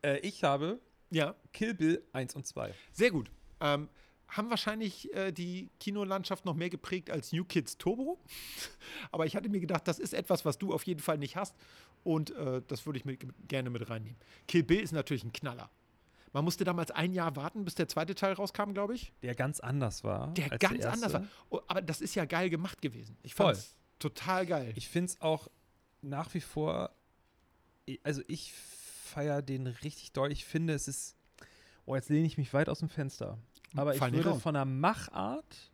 Äh, 0.04 0.18
ich 0.22 0.44
habe 0.44 0.80
Ja, 1.12 1.36
Kill 1.54 1.74
Bill 1.74 2.04
1 2.14 2.36
und 2.36 2.48
2. 2.48 2.74
sehr 2.92 3.12
gut. 3.12 3.30
Ähm, 3.60 3.90
haben 4.30 4.50
wahrscheinlich 4.50 5.14
äh, 5.14 5.32
die 5.32 5.70
Kinolandschaft 5.80 6.46
noch 6.46 6.56
mehr 6.56 6.70
geprägt 6.70 7.12
als 7.12 7.34
New 7.34 7.44
Kids 7.44 7.78
Turbo. 7.78 8.18
Aber 9.12 9.26
ich 9.26 9.36
hatte 9.36 9.50
mir 9.50 9.60
gedacht, 9.60 9.88
das 9.88 10.00
ist 10.00 10.14
etwas, 10.14 10.46
was 10.46 10.58
du 10.58 10.74
auf 10.74 10.84
jeden 10.84 11.02
Fall 11.02 11.18
nicht 11.18 11.36
hast. 11.36 11.56
Und 12.04 12.32
äh, 12.32 12.62
das 12.66 12.86
würde 12.86 12.98
ich 12.98 13.06
mit, 13.06 13.20
gerne 13.48 13.70
mit 13.70 13.90
reinnehmen. 13.90 14.18
Kill 14.48 14.64
Bill 14.64 14.80
ist 14.80 14.94
natürlich 14.94 15.24
ein 15.24 15.34
Knaller. 15.34 15.70
Man 16.34 16.46
musste 16.46 16.64
damals 16.64 16.92
ein 16.92 17.14
Jahr 17.14 17.36
warten, 17.36 17.66
bis 17.66 17.76
der 17.76 17.90
zweite 17.90 18.16
Teil 18.16 18.34
rauskam, 18.34 18.72
glaube 18.72 18.96
ich. 18.96 19.12
Der 19.22 19.36
ganz 19.36 19.60
anders 19.60 20.06
war. 20.06 20.34
Der 20.34 20.48
ganz 20.58 20.80
der 20.80 20.94
anders 20.94 21.14
war. 21.14 21.28
Oh, 21.50 21.60
aber 21.68 21.82
das 21.82 22.00
ist 22.00 22.16
ja 22.16 22.24
geil 22.24 22.50
gemacht 22.50 22.82
gewesen. 22.82 23.18
Ich 23.22 23.36
Voll. 23.36 23.48
fand's 23.48 23.76
total 24.00 24.46
geil. 24.46 24.72
Ich 24.78 24.88
finde 24.88 25.12
es 25.12 25.22
auch 25.22 25.50
nach 26.02 26.34
wie 26.34 26.40
vor, 26.40 26.96
also 28.04 28.22
ich 28.28 28.54
feiere 29.12 29.42
den 29.42 29.68
richtig 29.68 30.12
doll. 30.14 30.32
Ich 30.32 30.46
finde, 30.46 30.74
es 30.74 30.88
ist, 30.88 31.16
oh, 31.86 31.96
jetzt 31.96 32.10
lehne 32.10 32.26
ich 32.28 32.38
mich 32.38 32.54
weit 32.54 32.70
aus 32.70 32.80
dem 32.80 32.90
Fenster. 32.90 33.38
Aber 33.76 33.94
ich 33.94 34.00
Fall 34.00 34.12
nicht 34.12 34.20
würde 34.20 34.32
raus. 34.32 34.42
von 34.42 34.54
der 34.54 34.66
Machart 34.66 35.72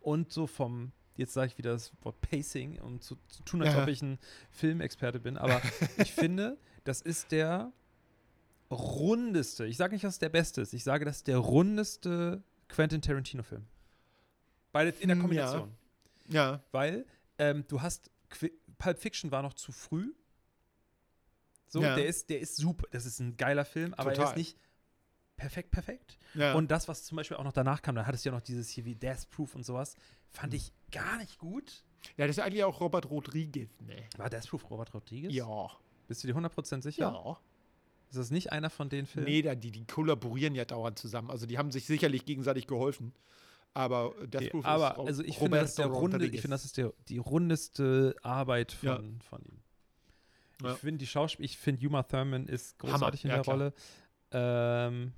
und 0.00 0.32
so 0.32 0.46
vom, 0.46 0.92
jetzt 1.16 1.32
sage 1.32 1.48
ich 1.48 1.58
wieder 1.58 1.72
das 1.72 1.92
Wort 2.02 2.20
Pacing, 2.20 2.80
um 2.80 3.00
zu, 3.00 3.16
zu 3.28 3.42
tun, 3.44 3.62
als 3.62 3.74
Ja. 3.74 3.82
ob 3.82 3.88
ich 3.88 4.02
ein 4.02 4.18
Filmexperte 4.50 5.20
bin, 5.20 5.36
aber 5.38 5.60
ich 5.98 6.12
finde, 6.12 6.58
das 6.84 7.00
ist 7.00 7.32
der 7.32 7.72
rundeste, 8.70 9.66
ich 9.66 9.76
sage 9.76 9.94
nicht, 9.94 10.04
dass 10.04 10.14
es 10.14 10.18
der 10.18 10.28
beste 10.28 10.60
ist, 10.60 10.72
ich 10.74 10.84
sage, 10.84 11.04
das 11.04 11.18
ist 11.18 11.26
der 11.26 11.38
rundeste 11.38 12.42
Quentin 12.68 13.02
Tarantino-Film. 13.02 13.66
Beide 14.72 14.90
in 15.00 15.08
der 15.08 15.16
Hm, 15.16 15.18
ja. 15.32 15.46
Kombination. 15.46 15.74
ja, 16.28 16.62
Weil 16.70 17.04
ähm, 17.38 17.64
du 17.66 17.80
hast 17.82 18.10
Qui 18.28 18.52
Pulp 18.78 18.98
Fiction 18.98 19.30
war 19.30 19.42
noch 19.42 19.54
zu 19.54 19.72
früh. 19.72 20.12
So, 21.72 21.80
Ja. 21.82 21.94
der 21.94 22.06
ist, 22.06 22.28
der 22.30 22.40
ist 22.40 22.56
super. 22.56 22.86
Das 22.90 23.06
ist 23.06 23.18
ein 23.20 23.36
geiler 23.36 23.64
Film, 23.64 23.94
aber 23.94 24.10
er 24.10 24.16
Total. 24.16 24.32
ist 24.32 24.36
nicht 24.36 24.58
perfekt, 25.36 25.70
perfekt. 25.70 26.18
ja. 26.34 26.52
Und 26.54 26.70
das, 26.70 26.86
was 26.88 27.04
zum 27.04 27.16
Beispiel 27.16 27.36
auch 27.38 27.44
noch 27.44 27.52
danach 27.52 27.80
kam, 27.80 27.94
da 27.94 28.04
hattest 28.06 28.24
du 28.24 28.28
ja 28.28 28.34
noch 28.34 28.42
dieses 28.42 28.68
hier 28.68 28.84
wie 28.84 28.94
Death 28.94 29.30
Proof 29.30 29.54
und 29.54 29.64
sowas, 29.64 29.94
fand 30.28 30.52
ich 30.52 30.72
gar 30.92 31.16
nicht 31.18 31.38
gut. 31.38 31.84
ja, 32.18 32.26
das 32.26 32.36
ist 32.36 32.42
eigentlich 32.42 32.64
auch 32.64 32.80
Robert 32.80 33.08
Rodriguez, 33.08 33.70
ne? 33.80 34.04
War 34.18 34.28
Death 34.28 34.48
Proof 34.48 34.68
Robert 34.70 34.92
Rodriguez? 34.92 35.32
Ja. 35.32 35.70
Bist 36.08 36.22
du 36.24 36.26
dir 36.28 36.34
100% 36.36 36.82
sicher? 36.82 37.10
Ja. 37.12 37.38
Ist 38.10 38.18
das 38.18 38.30
nicht 38.32 38.50
einer 38.52 38.68
von 38.70 38.88
den 38.88 39.06
Filmen? 39.06 39.28
Nee, 39.28 39.40
da, 39.42 39.54
die, 39.54 39.70
die 39.70 39.86
kollaborieren 39.86 40.54
ja 40.56 40.64
dauernd 40.64 40.98
zusammen. 40.98 41.30
Also 41.30 41.46
die 41.46 41.56
haben 41.56 41.70
sich 41.70 41.86
sicherlich 41.86 42.24
gegenseitig 42.26 42.66
geholfen. 42.66 43.14
Aber 43.72 44.12
Death 44.26 44.34
Okay, 44.42 44.48
Proof 44.50 44.64
aber 44.66 44.90
ist 44.94 45.06
also 45.06 45.22
ich 45.22 45.38
finde, 45.38 45.58
das 45.60 45.70
ist 45.70 45.78
der 45.78 45.86
runde, 45.86 46.24
ich 46.26 46.40
finde, 46.40 46.54
das 46.56 46.64
ist 46.64 46.76
der, 46.76 46.92
die 47.08 47.18
rundeste 47.18 48.16
Arbeit 48.22 48.72
von, 48.72 48.88
Ja. 48.88 49.24
von 49.28 49.42
ihm. 49.44 49.62
Ja. 50.62 50.72
Ich 50.72 50.78
finde 50.78 50.98
die 50.98 51.06
Schauspiel, 51.06 51.44
ich 51.44 51.58
finde 51.58 51.86
Uma 51.86 52.02
Thurman 52.02 52.46
ist 52.46 52.78
großartig 52.78 53.24
Hammer, 53.24 53.24
in 53.24 53.30
ja, 53.30 53.34
der 53.36 53.42
klar. 53.42 53.56
Rolle. 53.56 53.72
Ähm, 54.32 55.12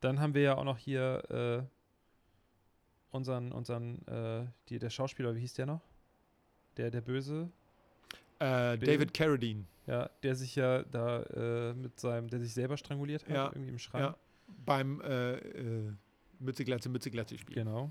dann 0.00 0.20
haben 0.20 0.34
wir 0.34 0.42
ja 0.42 0.56
auch 0.56 0.64
noch 0.64 0.78
hier 0.78 1.22
äh, 1.30 3.16
unseren, 3.16 3.52
unseren, 3.52 4.06
äh, 4.06 4.46
die, 4.68 4.78
der 4.78 4.90
Schauspieler, 4.90 5.34
wie 5.34 5.40
hieß 5.40 5.54
der 5.54 5.66
noch? 5.66 5.80
Der, 6.76 6.90
der 6.90 7.00
Böse, 7.00 7.50
äh. 8.38 8.78
David 8.78 9.12
Carradine. 9.14 9.64
ja, 9.86 10.08
der 10.22 10.36
sich 10.36 10.54
ja 10.54 10.82
da 10.84 11.22
äh, 11.22 11.74
mit 11.74 11.98
seinem, 11.98 12.28
der 12.28 12.38
sich 12.38 12.52
selber 12.54 12.76
stranguliert 12.76 13.24
hat, 13.24 13.30
Ja, 13.30 13.46
irgendwie 13.46 13.70
im 13.70 13.78
Schrank. 13.78 14.04
Ja. 14.04 14.16
Beim 14.64 15.00
äh, 15.00 15.34
äh, 15.36 15.92
Mütze, 16.38 16.64
Glatze, 16.64 16.88
Mütze, 16.88 17.10
Glatze 17.10 17.36
Spiel. 17.36 17.56
Genau. 17.56 17.90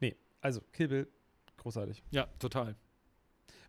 Nee, 0.00 0.16
also 0.40 0.60
Kill 0.72 0.88
Bill, 0.88 1.08
großartig. 1.56 2.02
Ja, 2.10 2.26
total. 2.38 2.76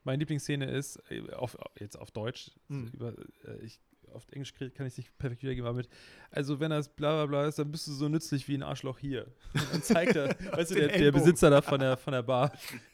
Meine 0.08 0.20
Lieblingsszene 0.20 0.66
ist, 0.72 1.02
äh, 1.12 1.34
auf, 1.34 1.58
jetzt 1.78 2.00
auf 2.00 2.12
Deutsch, 2.12 2.52
Hm. 2.70 2.92
über, 2.94 3.10
äh, 3.44 3.58
ich, 3.62 3.78
auf 4.14 4.26
Englisch 4.32 4.54
kann 4.54 4.72
ich 4.88 4.94
es 4.94 4.98
nicht 4.98 5.18
perfekt 5.18 5.44
wiedergeben, 5.44 5.68
aber 5.68 5.76
mit, 5.76 5.90
also 6.32 6.62
wenn 6.62 6.70
das 6.70 6.88
bla 6.88 7.14
bla 7.14 7.26
bla 7.26 7.46
ist, 7.46 7.60
dann 7.60 7.70
bist 7.70 7.88
du 7.88 7.92
so 7.92 8.08
nützlich 8.08 8.48
wie 8.48 8.56
ein 8.56 8.64
Arschloch 8.64 9.00
hier. 9.00 9.26
Und 9.54 9.74
dann 9.74 9.84
zeigt 9.84 10.16
er, 10.16 10.30
weißt 10.54 10.72
du, 10.72 10.76
der, 10.76 10.88
der. 10.98 11.12
Besitzer 11.12 11.50
da 11.50 11.62
von 11.62 11.82
der, 11.82 11.98
von 11.98 12.14
der 12.14 12.24
Bar. 12.24 12.54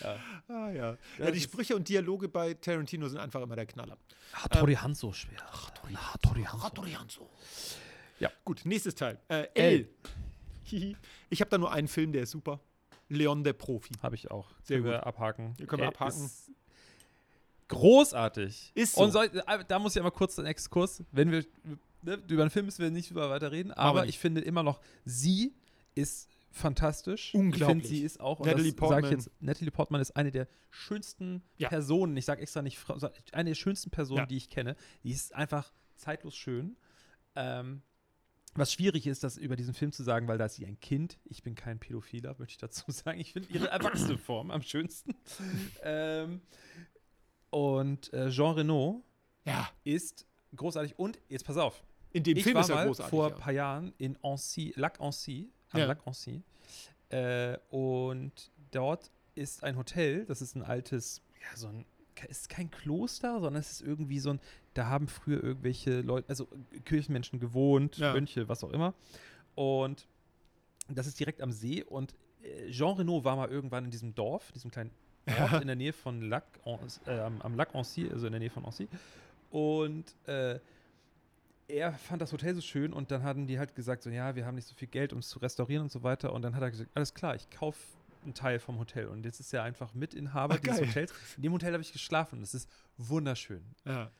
ja. 0.00 0.16
Ah 0.48 0.70
ja. 0.70 0.96
Ja, 1.18 1.30
die 1.30 1.40
Sprüche 1.40 1.76
und 1.76 1.86
Dialoge 1.86 2.30
bei 2.30 2.54
Tarantino 2.54 3.06
sind 3.06 3.18
einfach 3.18 3.42
immer 3.42 3.56
der 3.56 3.66
Knaller. 3.66 3.98
Hattori 4.32 4.76
Hanzo 4.76 5.12
schwer. 5.12 5.44
Hattori 5.52 6.92
Hanzo. 6.92 7.28
Ja. 8.20 8.32
Gut, 8.42 8.62
nächstes 8.64 8.94
Teil. 8.94 9.18
Äh, 9.28 9.48
L. 9.52 9.88
L. 10.70 10.96
Ich 11.28 11.40
habe 11.40 11.50
da 11.50 11.58
nur 11.58 11.72
einen 11.72 11.88
Film, 11.88 12.12
der 12.12 12.22
ist 12.22 12.30
super. 12.30 12.58
Leon 13.10 13.44
der 13.44 13.52
Profi. 13.52 13.92
Habe 14.02 14.14
ich 14.14 14.30
auch. 14.30 14.48
Sehr 14.62 14.78
Können 14.78 14.90
wir 14.92 14.98
gut. 14.98 15.06
abhaken. 15.06 15.54
Hier 15.58 15.66
können 15.66 15.82
wir 15.82 15.88
abhaken. 15.88 16.24
Ist 16.24 16.50
großartig. 17.68 18.72
Ist 18.74 18.94
so. 18.94 19.02
Und 19.02 19.10
soll, 19.12 19.26
äh, 19.46 19.64
da 19.66 19.78
muss 19.78 19.94
ich 19.96 20.00
aber 20.00 20.10
kurz 20.10 20.38
einen 20.38 20.46
Exkurs, 20.48 21.02
wenn 21.12 21.30
wir, 21.30 21.44
ne, 22.02 22.14
über 22.28 22.44
den 22.44 22.50
Film 22.50 22.66
müssen 22.66 22.82
wir 22.82 22.90
nicht 22.90 23.10
über 23.10 23.30
weiter 23.30 23.52
reden, 23.52 23.70
aber 23.72 24.00
nicht. 24.02 24.10
ich 24.10 24.18
finde 24.18 24.40
immer 24.40 24.62
noch, 24.62 24.80
sie 25.04 25.54
ist 25.94 26.28
fantastisch. 26.50 27.28
Ich 27.28 27.34
Unglaublich. 27.40 27.68
finde, 27.68 27.86
sie 27.88 28.02
ist 28.04 28.20
auch, 28.20 28.40
Natalie 28.40 28.72
Portman. 28.72 29.04
ich 29.04 29.10
jetzt, 29.10 29.30
Natalie 29.40 29.70
Portman 29.70 30.00
ist 30.00 30.16
eine 30.16 30.30
der 30.32 30.48
schönsten 30.70 31.42
Ja. 31.58 31.68
Personen, 31.68 32.16
ich 32.16 32.24
sage 32.24 32.42
extra 32.42 32.62
nicht 32.62 32.78
Frau, 32.78 32.98
eine 33.32 33.50
der 33.50 33.54
schönsten 33.54 33.90
Personen, 33.90 34.18
Ja. 34.20 34.26
die 34.26 34.36
ich 34.36 34.50
kenne. 34.50 34.74
Die 35.04 35.12
ist 35.12 35.34
einfach 35.34 35.72
zeitlos 35.96 36.34
schön. 36.34 36.76
Ähm, 37.36 37.82
was 38.60 38.72
schwierig 38.72 39.06
ist, 39.06 39.24
das 39.24 39.36
über 39.36 39.56
diesen 39.56 39.74
Film 39.74 39.90
zu 39.92 40.02
sagen, 40.02 40.28
weil 40.28 40.38
da 40.38 40.44
ist 40.46 40.54
sie 40.56 40.66
ein 40.66 40.78
Kind. 40.80 41.18
Ich 41.24 41.42
bin 41.42 41.54
kein 41.54 41.78
Pädophiler, 41.80 42.36
möchte 42.38 42.52
ich 42.52 42.58
dazu 42.58 42.84
sagen. 42.92 43.18
Ich 43.18 43.32
finde 43.32 43.48
ihre 43.52 43.68
erwachsene 43.68 44.18
Form 44.18 44.50
am 44.50 44.62
schönsten. 44.62 45.14
ähm, 45.82 46.40
und 47.50 48.12
äh, 48.12 48.30
Jean 48.30 48.54
Reno 48.54 49.02
Ja, 49.44 49.68
ist 49.84 50.26
großartig. 50.54 50.98
Und 50.98 51.18
jetzt 51.28 51.44
pass 51.44 51.56
auf. 51.56 51.82
in 52.12 52.22
dem 52.22 52.36
ich 52.36 52.44
Film 52.44 52.54
war 52.54 52.62
ist 52.62 52.68
er 52.68 52.74
mal 52.76 52.86
großartig. 52.86 53.10
vor 53.10 53.26
ein 53.26 53.32
ja. 53.32 53.38
paar 53.38 53.52
Jahren 53.52 53.92
in 53.98 54.16
Ancy, 54.22 54.72
Lac 54.76 55.00
Ancy, 55.00 55.50
am 55.70 55.80
Ja. 55.80 55.86
Lac 55.86 56.06
Ancy. 56.06 56.42
Äh, 57.08 57.58
und 57.70 58.50
dort 58.70 59.10
ist 59.34 59.64
ein 59.64 59.76
Hotel, 59.76 60.24
das 60.26 60.42
ist 60.42 60.54
ein 60.54 60.62
altes, 60.62 61.22
ja, 61.40 61.56
so 61.56 61.68
ein, 61.68 61.84
ist 62.28 62.48
kein 62.48 62.70
Kloster, 62.70 63.34
sondern 63.40 63.56
es 63.60 63.72
ist 63.72 63.82
irgendwie 63.82 64.18
so 64.18 64.30
ein, 64.30 64.40
da 64.74 64.86
haben 64.86 65.08
früher 65.08 65.42
irgendwelche 65.42 66.00
Leute, 66.00 66.28
also 66.28 66.46
Kirchenmenschen 66.84 67.40
gewohnt, 67.40 67.98
Ja. 67.98 68.12
Mönche, 68.12 68.48
was 68.48 68.62
auch 68.64 68.70
immer. 68.70 68.94
Und 69.54 70.06
das 70.88 71.06
ist 71.06 71.18
direkt 71.20 71.40
am 71.40 71.52
See 71.52 71.82
und 71.84 72.14
äh, 72.42 72.70
Jean 72.70 72.96
Reno 72.96 73.24
war 73.24 73.36
mal 73.36 73.48
irgendwann 73.50 73.84
in 73.84 73.90
diesem 73.90 74.14
Dorf, 74.14 74.52
diesem 74.52 74.70
kleinen 74.70 74.90
Ort 75.40 75.60
in 75.60 75.66
der 75.66 75.76
Nähe 75.76 75.92
von 75.92 76.22
Lac, 76.22 76.44
äh, 77.06 77.18
am, 77.20 77.40
am 77.42 77.54
Lac 77.54 77.74
Ancy, 77.74 78.08
also 78.10 78.26
in 78.26 78.32
der 78.32 78.40
Nähe 78.40 78.50
von 78.50 78.64
Ancy. 78.64 78.88
Und 79.50 80.14
äh, 80.26 80.58
er 81.68 81.92
fand 81.92 82.20
das 82.22 82.32
Hotel 82.32 82.54
so 82.54 82.60
schön 82.60 82.92
und 82.92 83.10
dann 83.10 83.22
hatten 83.22 83.46
die 83.46 83.58
halt 83.58 83.74
gesagt, 83.76 84.02
so 84.02 84.10
ja, 84.10 84.34
wir 84.34 84.44
haben 84.46 84.56
nicht 84.56 84.66
so 84.66 84.74
viel 84.74 84.88
Geld, 84.88 85.12
um 85.12 85.20
es 85.20 85.28
zu 85.28 85.38
restaurieren 85.38 85.84
und 85.84 85.92
so 85.92 86.02
weiter. 86.02 86.32
Und 86.32 86.42
dann 86.42 86.54
hat 86.56 86.62
er 86.62 86.70
gesagt, 86.70 86.90
alles 86.94 87.14
klar, 87.14 87.34
ich 87.36 87.48
kaufe 87.50 87.78
einen 88.24 88.34
Teil 88.34 88.58
vom 88.58 88.78
Hotel. 88.78 89.06
Und 89.06 89.24
jetzt 89.24 89.40
ist 89.40 89.52
er 89.52 89.62
einfach 89.62 89.94
Mitinhaber 89.94 90.54
Ach, 90.56 90.60
dieses 90.60 90.78
geil. 90.78 90.88
Hotels. 90.88 91.12
In 91.36 91.42
dem 91.42 91.52
Hotel 91.52 91.72
habe 91.72 91.82
ich 91.82 91.92
geschlafen 91.92 92.38
und 92.38 92.42
es 92.42 92.54
ist 92.54 92.68
wunderschön. 92.96 93.64
Ja. 93.84 94.10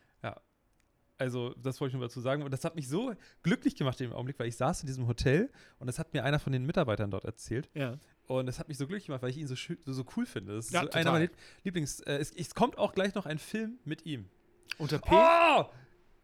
Also, 1.18 1.52
das 1.62 1.78
wollte 1.82 1.90
ich 1.94 1.98
nur 1.98 2.08
dazu 2.08 2.18
sagen. 2.22 2.42
Und 2.44 2.50
das 2.50 2.64
hat 2.64 2.76
mich 2.76 2.88
so 2.88 3.14
glücklich 3.42 3.76
gemacht 3.76 4.00
dem 4.00 4.10
Augenblick, 4.14 4.38
weil 4.38 4.46
ich 4.46 4.56
saß 4.56 4.80
in 4.80 4.86
diesem 4.86 5.06
Hotel 5.06 5.50
und 5.78 5.86
das 5.86 5.98
hat 5.98 6.14
mir 6.14 6.24
einer 6.24 6.38
von 6.38 6.50
den 6.50 6.64
Mitarbeitern 6.64 7.10
dort 7.10 7.24
erzählt. 7.26 7.68
ja. 7.74 7.98
Und 8.26 8.46
das 8.46 8.60
hat 8.60 8.68
mich 8.68 8.78
so 8.78 8.86
glücklich 8.86 9.06
gemacht, 9.06 9.22
weil 9.22 9.30
ich 9.30 9.38
ihn 9.38 9.48
so, 9.48 9.56
so, 9.56 9.92
so 9.92 10.04
cool 10.16 10.24
finde. 10.24 10.54
Das 10.54 10.66
ist 10.66 10.72
Ja, 10.72 10.82
so 10.82 10.90
einer 10.92 11.10
meiner 11.10 11.24
Lieb- 11.24 11.36
Lieblings. 11.64 11.98
Äh, 12.02 12.18
es, 12.18 12.30
es 12.30 12.54
kommt 12.54 12.78
auch 12.78 12.94
gleich 12.94 13.12
noch 13.16 13.26
ein 13.26 13.40
Film 13.40 13.80
mit 13.84 14.06
ihm. 14.06 14.30
Unter 14.78 15.00
P. 15.00 15.08
Oh! 15.12 15.64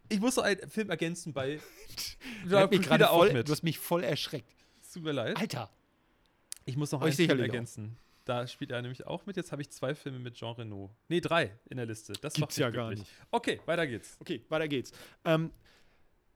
Ich 0.08 0.20
muss 0.20 0.36
noch 0.36 0.44
einen 0.44 0.70
Film 0.70 0.88
ergänzen 0.88 1.32
bei. 1.32 1.58
Du 2.48 2.56
hast 2.56 2.70
mich 2.70 2.86
voll, 2.86 3.32
mit. 3.32 3.48
du 3.48 3.52
hast 3.52 3.64
mich 3.64 3.78
voll 3.80 4.04
erschreckt. 4.04 4.54
Es 4.80 4.92
tut 4.92 5.02
mir 5.02 5.10
leid. 5.12 5.36
Alter. 5.36 5.68
Ich 6.66 6.76
muss 6.76 6.92
noch 6.92 7.00
Euch 7.00 7.06
einen 7.06 7.12
Film 7.14 7.28
sicherlich 7.28 7.50
auch. 7.50 7.54
ergänzen. 7.54 7.96
Da 8.24 8.46
spielt 8.46 8.72
er 8.72 8.82
nämlich 8.82 9.06
auch 9.06 9.24
mit. 9.24 9.36
Jetzt 9.36 9.52
habe 9.52 9.62
ich 9.62 9.70
zwei 9.70 9.94
Filme 9.94 10.18
mit 10.18 10.34
Jean 10.34 10.52
Reno. 10.56 10.90
Nee, 11.08 11.20
drei 11.20 11.52
in 11.70 11.76
der 11.76 11.86
Liste. 11.86 12.12
Das 12.20 12.34
Gibt's 12.34 12.56
ja 12.56 12.70
gar 12.70 12.90
nicht. 12.90 13.06
Okay, 13.30 13.60
weiter 13.66 13.86
geht's. 13.86 14.16
Okay, 14.20 14.44
weiter 14.48 14.66
geht's. 14.66 14.90
Ähm, 15.24 15.52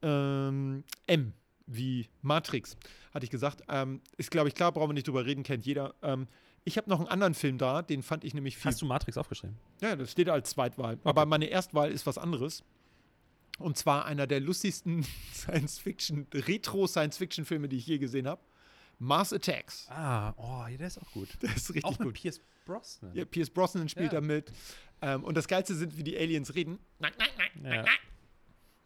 ähm, 0.03 0.85
M, 1.09 1.33
wie 1.67 2.09
Matrix, 2.23 2.77
hatte 3.13 3.25
ich 3.25 3.31
gesagt. 3.31 3.63
Ähm, 3.69 4.01
ist, 4.17 4.31
glaube 4.31 4.49
ich, 4.49 4.55
klar, 4.55 4.71
brauchen 4.71 4.91
wir 4.91 4.95
nicht 4.95 5.09
drüber 5.09 5.27
reden, 5.27 5.43
kennt 5.43 5.67
jeder. 5.67 5.95
Ähm, 6.03 6.29
ich 6.65 6.77
habe 6.77 6.89
noch 6.89 7.01
einen 7.01 7.09
anderen 7.09 7.35
Film 7.35 7.59
da, 7.59 7.83
den 7.83 8.05
fand 8.05 8.23
ich 8.23 8.35
nämlich 8.35 8.57
viel. 8.57 8.71
Hast 8.71 8.81
du 8.83 8.87
Matrix 8.87 9.17
aufgeschrieben? 9.19 9.57
Ja, 9.81 9.97
das 9.97 10.13
steht 10.13 10.29
als 10.29 10.51
Zweitwahl. 10.51 10.99
Aber 11.03 11.27
meine 11.27 11.47
Erstwahl 11.47 11.91
ist 11.91 12.07
was 12.07 12.19
anderes. 12.19 12.63
Und 13.59 13.77
zwar 13.77 14.05
einer 14.05 14.27
der 14.29 14.39
lustigsten 14.41 15.05
Science-Fiction, 15.35 16.29
Retro-Science-Fiction-Filme, 16.33 17.69
die 17.69 17.79
ich 17.79 17.87
je 17.87 17.99
gesehen 17.99 18.29
habe. 18.29 18.41
Mars 19.01 19.33
Attacks. 19.33 19.87
Ah, 19.89 20.33
oh, 20.37 20.65
der 20.79 20.87
ist 20.87 21.01
auch 21.01 21.11
gut. 21.13 21.29
Der 21.43 21.49
ist 21.57 21.69
richtig 21.71 21.85
auch 21.85 21.99
gut. 21.99 22.15
Pierce 22.15 22.41
Brosnan. 22.67 23.15
Ja, 23.15 23.25
Pierce 23.25 23.51
Brosnan 23.51 23.89
spielt 23.89 24.13
Ja. 24.13 24.21
da 24.21 24.27
mit. 24.27 24.53
Ähm, 25.03 25.25
und 25.25 25.35
das 25.37 25.49
Geilste 25.49 25.75
sind, 25.75 25.97
wie 25.97 26.05
die 26.05 26.17
Aliens 26.17 26.55
reden. 26.55 26.79
Nein, 26.99 27.13
nein, 27.19 27.29
nein. 27.63 27.73
Ja. 27.73 27.85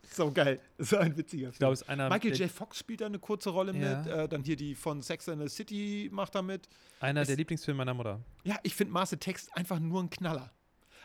So 0.09 0.31
geil. 0.31 0.61
So 0.79 0.97
ein 0.99 1.17
witziger 1.17 1.49
Ich 1.51 1.59
glaube, 1.59 1.75
es 1.75 1.83
ist 1.83 1.89
einer, 1.89 2.09
Michael 2.09 2.33
J. 2.37 2.49
Fox 2.49 2.79
spielt 2.79 3.01
da 3.01 3.07
eine 3.07 3.19
kurze 3.19 3.51
Rolle 3.51 3.73
Ja. 3.77 3.99
mit. 3.99 4.07
Äh, 4.07 4.29
dann 4.29 4.45
hier 4.45 4.55
die 4.55 4.77
von 4.77 5.03
Sex 5.03 5.29
and 5.29 5.43
the 5.43 5.49
City 5.49 6.09
macht 6.13 6.35
da 6.37 6.43
mit. 6.43 6.69
einer 7.01 7.23
es- 7.23 7.27
der 7.27 7.37
Lieblingsfilme 7.37 7.79
meiner 7.79 7.95
Mutter. 7.95 8.21
Ja, 8.45 8.57
ich 8.63 8.75
finde 8.77 8.93
Mars 8.93 9.13
Attacks 9.13 9.49
einfach 9.53 9.81
nur 9.81 10.01
ein 10.01 10.11
Knaller. 10.11 10.53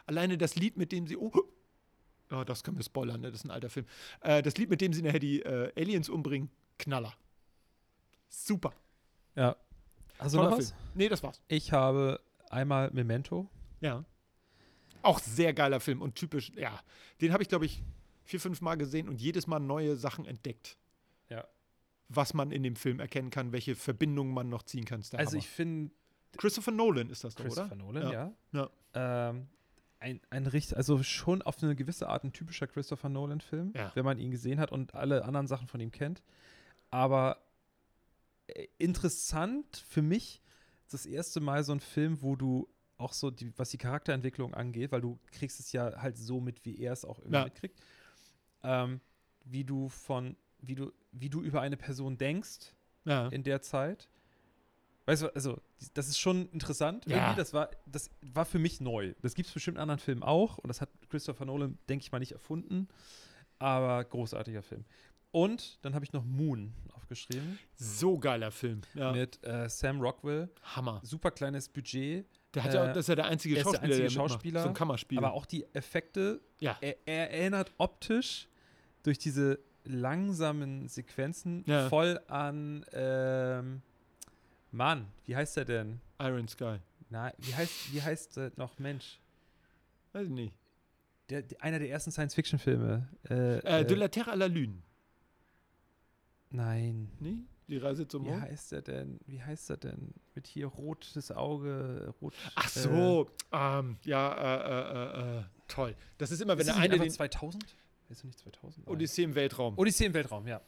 Alleine 0.06 0.38
das 0.38 0.56
Lied, 0.56 0.78
mit 0.78 0.92
dem 0.92 1.08
sie. 1.08 1.18
Oh, 1.18 1.32
oh 2.32 2.44
das 2.44 2.64
können 2.64 2.78
wir 2.78 2.84
spoilern, 2.84 3.22
ne? 3.22 3.32
das 3.32 3.40
ist 3.42 3.46
ein 3.46 3.52
alter 3.52 3.72
Film. 3.72 3.88
Äh, 4.22 4.44
das 4.44 4.56
Lied, 4.58 4.70
mit 4.70 4.80
dem 4.82 4.94
sie 4.94 5.02
nachher 5.02 5.18
die 5.20 5.42
äh, 5.42 5.72
Aliens 5.76 6.10
umbringen, 6.10 6.52
Knaller. 6.78 7.14
Super. 8.30 8.74
Ja. 9.40 9.56
Hast 10.20 10.36
du 10.36 10.40
noch 10.40 10.52
was? 10.52 10.72
Film. 10.72 10.82
Nee, 10.96 11.10
das 11.10 11.24
war's. 11.24 11.42
Ich 11.48 11.72
habe 11.72 12.20
einmal 12.50 12.92
Memento. 12.92 13.50
Ja. 13.80 14.04
Auch 15.02 15.20
sehr 15.20 15.54
geiler 15.54 15.80
Film 15.80 16.02
und 16.02 16.16
typisch, 16.16 16.52
ja. 16.56 16.78
Den 17.22 17.32
habe 17.32 17.42
ich, 17.42 17.48
glaube 17.50 17.66
ich, 17.66 17.82
vier, 18.26 18.42
fünf 18.42 18.60
Mal 18.60 18.76
gesehen 18.76 19.08
und 19.08 19.22
jedes 19.22 19.48
Mal 19.48 19.60
neue 19.60 19.96
Sachen 19.96 20.26
entdeckt. 20.26 20.78
Ja. 21.30 21.46
Was 22.10 22.34
man 22.34 22.52
in 22.52 22.64
dem 22.64 22.76
Film 22.76 23.00
erkennen 23.00 23.30
kann, 23.30 23.54
welche 23.54 23.76
Verbindungen 23.76 24.34
man 24.34 24.50
noch 24.50 24.64
ziehen 24.64 24.84
kann. 24.84 25.00
Also 25.00 25.18
Hammer. 25.18 25.34
ich 25.38 25.48
finde 25.48 25.92
Christopher 26.38 26.72
Nolan 26.72 27.10
ist 27.10 27.24
das 27.24 27.36
doch, 27.36 27.46
Christopher 27.46 27.68
oder? 27.68 27.76
Nolan, 27.78 28.12
ja. 28.12 28.32
Ja. 28.52 29.30
Ähm, 29.30 29.48
ein, 30.02 30.20
ein 30.30 30.48
richtig, 30.48 30.76
also 30.76 31.02
schon 31.02 31.42
auf 31.42 31.62
eine 31.64 31.76
gewisse 31.76 32.10
Art 32.10 32.24
ein 32.24 32.34
typischer 32.34 32.68
Christopher 32.68 33.10
Nolan-Film, 33.10 33.74
Ja. 33.76 33.92
wenn 33.96 34.06
man 34.06 34.18
ihn 34.18 34.32
gesehen 34.32 34.60
hat 34.60 34.72
und 34.72 34.96
alle 34.96 35.24
anderen 35.24 35.48
Sachen 35.48 35.68
von 35.68 35.80
ihm 35.80 35.92
kennt. 35.92 36.24
Aber 36.92 37.38
interessant 38.78 39.84
für 39.88 40.02
mich 40.02 40.42
das 40.90 41.06
erste 41.06 41.40
Mal 41.40 41.64
so 41.64 41.72
ein 41.72 41.80
Film, 41.80 42.22
wo 42.22 42.36
du 42.36 42.68
auch 42.98 43.14
so, 43.14 43.32
die, 43.32 43.52
was 43.58 43.70
die 43.70 43.78
Charakterentwicklung 43.78 44.54
angeht, 44.54 44.92
weil 44.92 45.02
du 45.02 45.20
kriegst 45.32 45.60
es 45.60 45.72
ja 45.72 46.02
halt 46.02 46.18
so 46.18 46.42
mit, 46.42 46.66
wie 46.66 46.80
er 46.80 46.94
es 46.94 47.06
auch 47.06 47.20
irgendwie 47.20 47.38
Ja. 47.38 47.44
mitkriegt, 47.46 47.80
ähm, 48.64 49.00
wie 49.46 49.64
du 49.64 49.88
von, 49.90 50.36
wie 50.60 50.76
du, 50.76 50.92
wie 51.12 51.30
du 51.30 51.42
über 51.42 51.62
eine 51.62 51.78
Person 51.78 52.18
denkst, 52.18 52.74
Ja. 53.06 53.28
in 53.30 53.44
der 53.44 53.62
Zeit. 53.62 54.10
Weißt 55.06 55.24
du, 55.24 55.34
also, 55.34 55.60
das 55.94 56.08
ist 56.10 56.20
schon 56.20 56.50
interessant. 56.50 57.06
Ja. 57.08 57.34
Das 57.34 57.54
war, 57.54 57.72
das 57.86 58.12
war 58.22 58.46
für 58.46 58.60
mich 58.60 58.80
neu. 58.82 59.14
Das 59.22 59.34
gibt 59.34 59.48
es 59.48 59.54
bestimmt 59.54 59.78
in 59.78 59.82
anderen 59.82 60.00
Filmen 60.00 60.22
auch. 60.22 60.58
Und 60.60 60.68
das 60.68 60.82
hat 60.82 60.90
Christopher 61.10 61.46
Nolan, 61.46 61.80
denke 61.88 62.04
ich 62.04 62.12
mal, 62.12 62.20
nicht 62.20 62.34
erfunden. 62.34 62.88
Aber 63.58 64.04
großartiger 64.04 64.62
Film. 64.62 64.86
Und 65.32 65.78
dann 65.84 65.94
habe 65.94 66.04
ich 66.06 66.12
noch 66.14 66.24
Moon 66.26 66.74
aufgeschrieben. 66.94 67.60
So 67.76 68.18
geiler 68.18 68.52
Film. 68.52 68.82
Ja. 68.96 69.12
Mit 69.12 69.40
äh, 69.46 69.70
Sam 69.70 70.02
Rockwell. 70.02 70.50
Hammer. 70.64 71.02
Super 71.04 71.32
kleines 71.32 71.70
Budget. 71.70 72.26
Der 72.56 72.64
hat 72.64 72.74
ja, 72.74 72.86
Äh, 72.86 72.88
das 72.94 72.98
ist 73.06 73.10
ja 73.10 73.16
der 73.16 73.26
einzige 73.26 73.56
er 73.56 73.62
ist 73.62 73.66
der 73.66 73.72
Schauspieler, 73.72 73.94
einzige 73.96 74.10
mitmacht. 74.10 74.32
Schauspieler, 74.32 74.62
So 74.64 74.68
ein 74.70 74.74
Kammerspiel. 74.74 75.18
Aber 75.20 75.34
auch 75.34 75.46
die 75.46 75.66
Effekte. 75.74 76.42
Ja. 76.60 76.78
Er, 76.82 76.96
er 77.06 77.32
erinnert 77.32 77.72
optisch 77.78 78.48
durch 79.04 79.18
diese 79.20 79.60
langsamen 79.86 80.88
Sequenzen 80.88 81.64
Ja. 81.68 81.88
voll 81.90 82.20
an. 82.28 82.84
Ähm, 82.92 83.82
Mann, 84.72 85.08
wie 85.26 85.36
heißt 85.36 85.58
er 85.58 85.66
denn? 85.66 86.00
Iron 86.20 86.48
Sky. 86.48 86.78
Na, 87.12 87.32
wie 87.40 87.56
heißt, 87.56 87.94
wie 87.94 88.02
heißt 88.02 88.38
äh, 88.38 88.52
noch 88.56 88.78
Mensch? 88.80 89.20
Weiß 90.14 90.26
ich 90.26 90.32
nicht. 90.32 90.54
Der, 91.30 91.42
der, 91.44 91.62
einer 91.64 91.80
der 91.80 91.90
ersten 91.90 92.12
Science-Fiction-Filme. 92.12 93.08
Äh, 93.30 93.34
Äh, 93.60 93.82
äh, 93.82 93.86
De 93.86 93.96
la 93.98 94.08
Terre 94.10 94.32
à 94.32 94.36
la 94.36 94.48
Lune. 94.48 94.82
Nein. 96.50 97.12
Nee? 97.20 97.44
Die 97.68 97.78
Reise 97.78 98.08
zum 98.08 98.26
Wie 98.26 98.30
Mond? 98.30 98.42
heißt 98.42 98.74
er 98.74 98.82
denn? 98.82 99.20
Wie 99.28 99.42
heißt 99.44 99.70
er 99.70 99.78
denn? 99.78 100.14
Mit 100.34 100.48
hier 100.48 100.66
rotes 100.68 101.32
Auge, 101.32 102.14
rot. 102.20 102.34
Ach 102.56 102.66
äh, 102.76 102.80
so. 102.80 103.30
ähm, 103.52 103.98
ja, 104.04 104.34
äh, 104.34 105.30
äh, 105.30 105.38
äh, 105.38 105.40
äh, 105.40 105.44
toll. 105.68 105.96
Das 106.18 106.32
ist 106.32 106.42
immer, 106.42 106.54
wenn 106.54 106.62
ist 106.62 106.68
der 106.68 106.76
nicht 106.76 106.84
eine 106.86 106.94
einfach 106.94 107.06
den 107.06 107.12
2000? 107.14 107.64
Ist 108.10 108.24
er 108.24 108.26
nicht 108.26 108.40
2000? 108.40 108.88
Nein. 108.88 108.96
Odyssee 108.96 109.24
im 109.24 109.36
Weltraum. 109.36 109.78
Odyssee 109.78 110.06
im 110.06 110.14
Weltraum, 110.16 110.48
ja. 110.48 110.62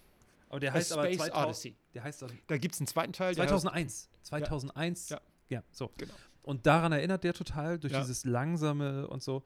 Aber 0.50 0.60
der 0.60 0.74
heißt 0.74 0.92
aber 0.94 1.06
Space 1.06 1.18
2000, 1.18 1.46
Odyssey. 1.48 1.76
Der 1.96 2.04
heißt 2.04 2.22
dann 2.22 2.32
Da 2.46 2.58
gibt 2.58 2.76
es 2.76 2.82
einen 2.82 2.88
zweiten 2.88 3.14
Teil. 3.14 3.34
der 3.34 3.48
2001. 3.48 4.10
2001. 4.22 5.10
Ja. 5.10 5.22
ja, 5.50 5.64
so. 5.72 5.90
Genau. 5.98 6.14
Und 6.44 6.68
daran 6.68 6.92
erinnert 6.92 7.24
der 7.24 7.34
total 7.34 7.80
durch 7.80 7.94
Ja. 7.94 8.02
dieses 8.02 8.26
langsame 8.26 9.08
und 9.08 9.24
so. 9.24 9.44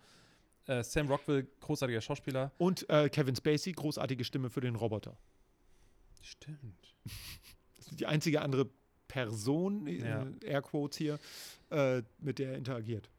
Äh, 0.66 0.84
Sam 0.84 1.08
Rockwell, 1.08 1.48
großartiger 1.62 2.02
Schauspieler. 2.02 2.52
Und 2.58 2.90
äh, 2.90 3.08
Kevin 3.10 3.36
Spacey, 3.36 3.72
großartige 3.72 4.24
Stimme 4.26 4.50
für 4.50 4.62
den 4.62 4.76
Roboter. 4.76 5.16
Stimmt. 6.26 6.95
Das 7.78 7.91
ist 7.91 7.99
die 7.99 8.07
einzige 8.07 8.41
andere 8.41 8.67
Person, 9.07 9.86
Ja. 9.88 10.23
äh, 10.23 10.45
Airquotes 10.47 10.97
hier, 10.97 11.19
äh, 11.69 12.01
mit 12.17 12.39
der 12.39 12.53
er 12.53 12.57
interagiert. 12.57 13.11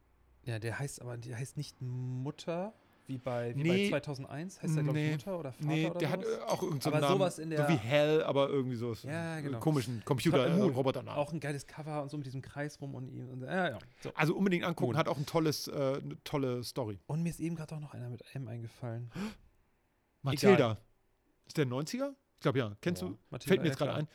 Ja, 0.44 0.58
der 0.58 0.76
heißt 0.78 1.00
aber, 1.00 1.16
der 1.16 1.36
heißt 1.38 1.56
nicht 1.56 1.80
Mutter, 1.80 2.74
wie 3.06 3.18
bei, 3.18 3.54
wie 3.54 3.62
Nee. 3.62 3.90
bei 3.90 4.00
2001. 4.00 4.60
Heißt 4.60 4.74
der, 4.74 4.82
glaube 4.82 4.98
ich, 4.98 5.04
Nee. 5.06 5.12
Mutter 5.12 5.38
oder 5.38 5.52
Vater 5.52 5.66
Nee, 5.68 5.86
oder 5.88 5.98
der 6.00 6.10
hat 6.10 6.24
sowas? 6.24 6.36
äh, 6.38 6.42
auch 6.42 6.62
irgendeinen 6.64 6.80
so 6.80 6.90
Namen. 7.00 7.08
sowas 7.18 7.38
in 7.38 7.50
so 7.50 7.56
der- 7.56 7.68
wie 7.68 7.76
Hell, 7.76 8.24
aber 8.24 8.48
irgendwie 8.48 8.74
so 8.76 8.92
Ja, 9.04 9.38
genau. 9.40 9.60
komischen 9.60 10.04
Computer, 10.04 10.48
Moon. 10.48 10.70
äh, 10.70 10.74
Roboternamen. 10.74 11.16
Auch 11.20 11.32
ein 11.32 11.38
geiles 11.38 11.64
Cover 11.68 12.02
und 12.02 12.10
so 12.10 12.16
mit 12.16 12.26
diesem 12.26 12.42
Kreis 12.42 12.80
rum 12.80 12.96
und 12.96 13.08
ihm. 13.08 13.28
Und, 13.28 13.42
ja, 13.42 13.68
ja. 13.70 13.78
So. 14.02 14.10
Also 14.14 14.34
unbedingt 14.34 14.64
angucken, 14.64 14.88
Moon. 14.90 14.96
hat 14.98 15.06
auch 15.06 15.16
ein 15.18 15.26
tolles, 15.26 15.68
äh, 15.68 15.72
eine 16.02 16.16
tolle 16.24 16.64
Story. 16.64 16.98
Und 17.06 17.22
mir 17.22 17.28
ist 17.30 17.38
eben 17.38 17.54
gerade 17.54 17.72
auch 17.76 17.80
noch 17.80 17.94
einer 17.94 18.10
mit 18.10 18.24
M 18.34 18.48
eingefallen. 18.48 19.12
Matilda. 20.22 20.78
Ist 21.46 21.56
der 21.56 21.66
90er? 21.66 22.12
Ich 22.46 22.52
glaube 22.52 22.58
ja. 22.60 22.76
Kennst 22.80 23.02
Ja, 23.02 23.08
du? 23.08 23.18
Matilda, 23.30 23.48
Fällt 23.48 23.60
mir 23.62 23.66
ja, 23.66 23.70
jetzt 23.72 23.78
gerade 23.78 23.94
ein. 23.94 24.08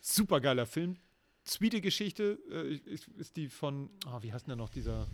Super 0.00 0.40
geiler 0.42 0.66
Film. 0.66 0.96
Sweete 1.46 1.80
Geschichte. 1.80 2.38
Äh, 2.50 2.74
ist, 2.74 3.08
ist 3.08 3.36
die 3.36 3.48
von, 3.48 3.88
ah, 4.04 4.18
wie 4.22 4.30
heißt 4.30 4.46
denn 4.46 4.50
der 4.50 4.56
noch, 4.56 4.68
dieser, 4.68 5.06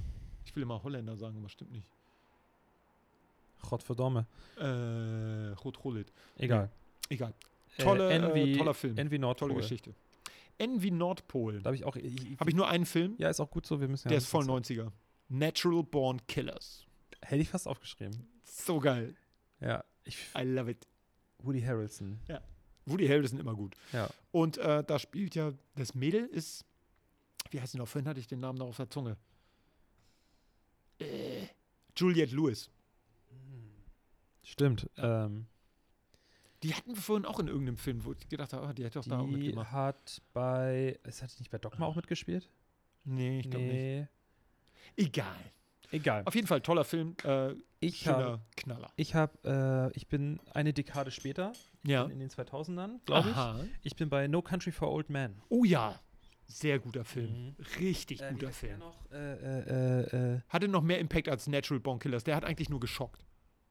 ich 0.44 0.56
will 0.56 0.64
immer 0.64 0.82
Holländer 0.82 1.16
sagen, 1.16 1.38
aber 1.38 1.48
stimmt 1.48 1.70
nicht. 1.70 1.88
Gottverdomme. 3.62 4.26
Äh, 4.56 5.52
Rot 5.64 5.84
Rolit. 5.84 6.12
Egal. 6.36 6.68
Egal. 7.08 7.32
Äh, 7.76 7.82
Tolle, 7.82 8.10
äh, 8.10 8.16
Envy, 8.16 8.56
toller 8.58 8.74
Film. 8.74 8.98
Envy 8.98 9.18
Nordpol. 9.20 9.48
Tolle 9.50 9.60
Geschichte. 9.60 9.94
Envy 10.58 10.90
Nordpol. 10.90 11.60
Da 11.60 11.66
habe 11.66 11.76
ich 11.76 11.84
auch. 11.84 11.94
Habe 11.96 12.50
ich 12.50 12.56
nur 12.56 12.68
einen 12.68 12.86
Film, 12.86 13.14
ja, 13.18 13.28
ist 13.30 13.40
auch 13.40 13.50
gut 13.50 13.66
so. 13.66 13.80
Wir 13.80 13.86
müssen 13.88 14.08
ja 14.08 14.10
der 14.10 14.18
ist 14.18 14.26
voll 14.26 14.44
so- 14.44 14.52
90er. 14.52 14.90
Natural 15.28 15.82
Born 15.84 16.20
Killers. 16.26 16.84
Hätte 17.22 17.40
ich 17.42 17.48
fast 17.48 17.66
aufgeschrieben. 17.68 18.26
So 18.44 18.78
geil. 18.80 19.14
Ja. 19.60 19.84
Ich, 20.04 20.18
I 20.36 20.42
love 20.42 20.70
it. 20.70 20.86
Woody 21.38 21.62
Harrelson. 21.62 22.20
Woody 22.86 23.06
Harrelson 23.08 23.38
immer 23.40 23.54
gut. 23.54 23.74
Ja. 23.92 24.08
Und 24.32 24.58
äh, 24.58 24.84
da 24.84 24.98
spielt 24.98 25.34
ja, 25.34 25.52
das 25.76 25.94
Mädel 25.94 26.26
ist, 26.26 26.64
wie 27.50 27.60
heißt 27.60 27.72
sie 27.72 27.78
noch? 27.78 27.88
Vorhin 27.88 28.08
hatte 28.08 28.20
ich 28.20 28.26
den 28.26 28.40
Namen 28.40 28.58
noch 28.58 28.68
auf 28.68 28.76
der 28.76 28.90
Zunge. 28.90 29.16
Äh, 30.98 31.46
Juliette 31.96 32.34
Lewis. 32.34 32.70
Stimmt. 34.42 34.88
Ähm, 34.98 35.46
Die 36.62 36.74
hatten 36.74 36.94
wir 36.94 37.00
vorhin 37.02 37.24
auch 37.24 37.40
in 37.40 37.48
irgendeinem 37.48 37.76
Film, 37.76 38.04
wo 38.04 38.12
ich 38.12 38.28
gedacht 38.28 38.52
habe, 38.52 38.66
ah, 38.66 38.72
die 38.72 38.84
hat 38.84 38.94
doch 38.96 39.04
da 39.04 39.20
auch 39.20 39.26
die 39.26 39.36
mitgemacht. 39.36 39.72
hat 39.72 40.22
bei. 40.32 40.98
Es 41.02 41.22
hat 41.22 41.32
die 41.34 41.40
nicht 41.40 41.50
bei 41.50 41.58
Dogma 41.58 41.86
auch 41.86 41.96
mitgespielt? 41.96 42.48
Nee, 43.04 43.40
ich 43.40 43.50
glaube 43.50 43.64
nicht. 43.64 43.74
nee. 43.74 44.06
Egal. 44.96 45.36
Egal. 45.90 46.22
Auf 46.24 46.34
jeden 46.34 46.46
Fall 46.46 46.60
toller 46.60 46.84
Film. 46.84 47.16
Äh, 47.24 47.54
Ich 47.80 47.98
schöner 47.98 48.16
habe. 48.24 48.40
Knaller. 48.56 48.90
Ich 48.96 49.14
habe. 49.14 49.90
Äh, 49.92 49.96
ich 49.96 50.06
bin 50.08 50.40
eine 50.52 50.72
Dekade 50.72 51.10
später. 51.10 51.52
Ja. 51.86 52.04
In 52.04 52.18
den 52.18 52.30
2000ern, 52.30 53.00
glaube 53.04 53.30
ich. 53.30 53.36
Aha. 53.36 53.60
Ich 53.82 53.94
bin 53.96 54.08
bei 54.08 54.26
No 54.26 54.42
Country 54.42 54.72
for 54.72 54.90
Old 54.90 55.10
Men. 55.10 55.34
Oh 55.48 55.64
ja. 55.64 55.98
Sehr 56.46 56.78
guter 56.78 57.04
Film. 57.04 57.30
Mhm. 57.48 57.56
Richtig 57.80 58.20
Äh, 58.20 58.32
guter 58.32 58.50
Film. 58.52 58.78
noch? 58.78 59.10
Äh, 59.12 59.34
äh, 59.34 60.00
äh, 60.02 60.34
äh, 60.36 60.40
Hatte 60.48 60.68
noch 60.68 60.82
mehr 60.82 60.98
Impact 60.98 61.28
als 61.28 61.46
Natural 61.46 61.80
Born 61.80 61.98
Killers. 61.98 62.24
Der 62.24 62.36
hat 62.36 62.44
eigentlich 62.44 62.68
nur 62.68 62.80
geschockt. 62.80 63.24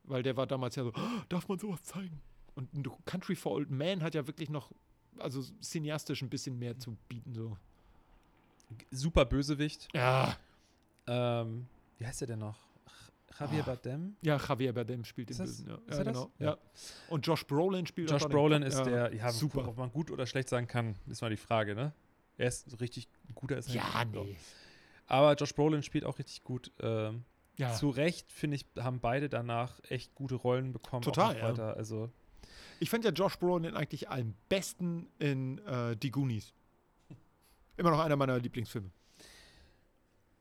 Weil 0.06 0.22
der 0.24 0.36
war 0.38 0.48
damals 0.48 0.76
ja 0.76 0.84
so, 0.84 0.92
"Oh, 0.96 1.22
darf 1.30 1.48
man 1.48 1.58
sowas 1.60 1.82
zeigen? 1.84 2.22
Und 2.56 2.74
No 2.74 2.98
Country 3.06 3.36
for 3.36 3.52
Old 3.54 3.70
Man 3.72 4.02
hat 4.04 4.16
ja 4.16 4.28
wirklich 4.28 4.50
noch, 4.50 4.72
also 5.18 5.42
cineastisch 5.62 6.22
ein 6.22 6.30
bisschen 6.30 6.58
mehr 6.60 6.78
zu 6.78 6.98
bieten. 7.08 7.34
So. 7.34 7.58
super 8.92 9.26
Bösewicht. 9.26 9.88
Ja. 9.94 10.36
Ähm, 11.08 11.68
wie 12.00 12.06
heißt 12.08 12.22
der 12.22 12.28
denn 12.28 12.40
noch? 12.40 12.58
Javier 13.40 13.62
Ah. 13.62 13.66
Bardem? 13.66 14.16
Ja, 14.22 14.38
Javier 14.38 14.74
Bardem 14.74 15.04
spielt 15.06 15.30
den 15.30 15.34
Ist 15.34 15.40
das- 15.40 15.50
Bösen. 15.50 15.70
Ja, 15.70 15.76
ist 15.76 15.84
ja 15.92 15.98
er 15.98 16.04
genau. 16.06 16.32
Ja. 16.40 16.46
Ja. 16.52 16.58
Und 17.10 17.26
Josh 17.28 17.46
Brolin 17.48 17.86
spielt 17.86 18.10
Josh 18.12 18.22
den 18.24 18.32
Brolin 18.32 18.62
Kopf. 18.64 18.68
ist 18.70 18.78
ja. 18.80 18.84
der, 18.86 19.14
ja, 19.16 19.32
super. 19.32 19.68
ob 19.68 19.78
man 19.78 19.92
gut 19.92 20.12
oder 20.12 20.26
schlecht 20.26 20.50
sagen 20.50 20.68
kann, 20.68 20.96
ist 21.08 21.22
mal 21.22 21.30
die 21.30 21.38
Frage, 21.38 21.76
ne? 21.76 21.94
Er 22.38 22.48
ist 22.48 22.70
so 22.70 22.78
richtig 22.78 23.08
guter 23.36 23.58
ist 23.58 23.70
er 23.70 23.76
Ja, 23.76 24.06
nee. 24.06 24.36
Aber 25.08 25.34
Josh 25.36 25.54
Brolin 25.54 25.84
spielt 25.84 26.06
auch 26.06 26.18
richtig 26.20 26.44
gut. 26.44 26.72
Ähm, 26.82 27.24
Ja. 27.58 27.74
Zu 27.74 27.90
Recht, 27.92 28.32
finde 28.32 28.56
ich, 28.56 28.66
haben 28.80 29.00
beide 29.00 29.30
danach 29.30 29.80
echt 29.90 30.16
gute 30.16 30.34
Rollen 30.36 30.74
bekommen. 30.74 31.04
Total, 31.04 31.38
ja. 31.38 31.50
Weiter. 31.50 31.78
Also, 31.78 32.10
Ich 32.80 32.90
fand 32.90 33.06
ja 33.06 33.12
Josh 33.12 33.38
Brolin 33.38 33.76
eigentlich 33.76 34.10
am 34.10 34.34
besten 34.50 35.08
in 35.20 35.60
äh, 35.60 35.96
Die 35.96 36.10
Goonies. 36.10 36.52
Immer 37.78 37.92
noch 37.92 38.00
einer 38.00 38.16
meiner 38.16 38.40
Lieblingsfilme. 38.40 38.90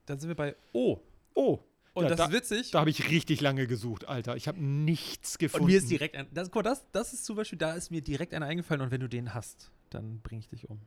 dann 0.07 0.19
sind 0.19 0.29
wir 0.29 0.35
bei 0.35 0.57
Oh. 0.73 0.99
Oh, 1.35 1.59
Und 1.95 2.05
Ja, 2.05 2.09
das 2.11 2.17
da- 2.19 2.27
ist 2.27 2.33
witzig. 2.33 2.71
Da 2.71 2.81
habe 2.81 2.91
ich 2.91 3.11
richtig 3.11 3.41
lange 3.43 3.67
gesucht, 3.67 4.09
Alter. 4.09 4.37
Ich 4.37 4.49
habe 4.49 4.63
nichts 4.63 5.37
gefunden. 5.39 5.65
und 5.65 5.71
mir 5.71 5.79
ist 5.79 5.91
direkt 5.91 6.17
ein. 6.17 6.27
Das, 6.33 6.51
guck 6.51 6.63
das, 6.63 6.85
das 6.93 7.13
ist 7.13 7.25
zum 7.27 7.37
Beispiel, 7.37 7.59
da 7.59 7.75
ist 7.75 7.91
mir 7.91 8.01
direkt 8.01 8.33
einer 8.33 8.47
eingefallen. 8.47 8.81
Und 8.81 8.91
wenn 8.91 9.01
du 9.01 9.09
den 9.09 9.35
hast, 9.35 9.71
dann 9.91 10.21
bringe 10.23 10.41
ich 10.41 10.49
dich 10.49 10.71
um. 10.71 10.81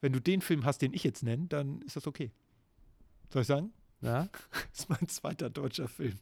Wenn 0.00 0.12
du 0.12 0.20
den 0.20 0.40
Film 0.40 0.64
hast, 0.64 0.82
den 0.82 0.92
ich 0.92 1.04
jetzt 1.04 1.22
nenne, 1.22 1.46
dann 1.46 1.80
ist 1.82 1.94
das 1.96 2.06
okay. 2.06 2.32
Soll 3.32 3.42
ich 3.42 3.48
sagen? 3.48 3.72
Ja? 4.00 4.28
Das 4.52 4.62
ist 4.80 4.90
mein 4.90 5.08
zweiter 5.08 5.48
deutscher 5.48 5.86
Film. 5.88 6.18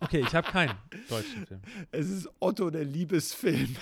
Okay, 0.00 0.20
ich 0.26 0.34
habe 0.34 0.50
keinen 0.50 0.76
deutschen 1.08 1.46
Film. 1.46 1.60
Es 1.92 2.08
ist 2.08 2.28
Otto 2.40 2.70
der 2.70 2.84
Liebesfilm. 2.84 3.76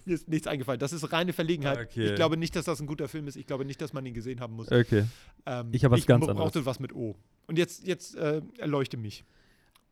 Mir 0.06 0.14
ist 0.14 0.28
nichts 0.28 0.46
eingefallen. 0.46 0.80
Das 0.80 0.92
ist 0.92 1.12
reine 1.12 1.32
Verlegenheit. 1.32 1.78
Okay. 1.78 2.06
Ich 2.10 2.14
glaube 2.14 2.36
nicht, 2.36 2.56
dass 2.56 2.64
das 2.64 2.80
ein 2.80 2.86
guter 2.86 3.08
Film 3.08 3.28
ist. 3.28 3.36
Ich 3.36 3.46
glaube 3.46 3.64
nicht, 3.64 3.80
dass 3.80 3.92
man 3.92 4.04
ihn 4.06 4.14
gesehen 4.14 4.40
haben 4.40 4.54
muss. 4.54 4.70
Okay. 4.70 5.04
Ähm, 5.46 5.68
ich 5.72 5.84
habe 5.84 5.96
was 5.96 6.06
ganz 6.06 6.24
brauchte 6.26 6.40
anderes. 6.42 6.66
was 6.66 6.80
mit 6.80 6.94
O. 6.94 7.16
Und 7.46 7.58
jetzt, 7.58 7.86
jetzt 7.86 8.14
äh, 8.16 8.42
erleuchte 8.58 8.96
mich. 8.96 9.24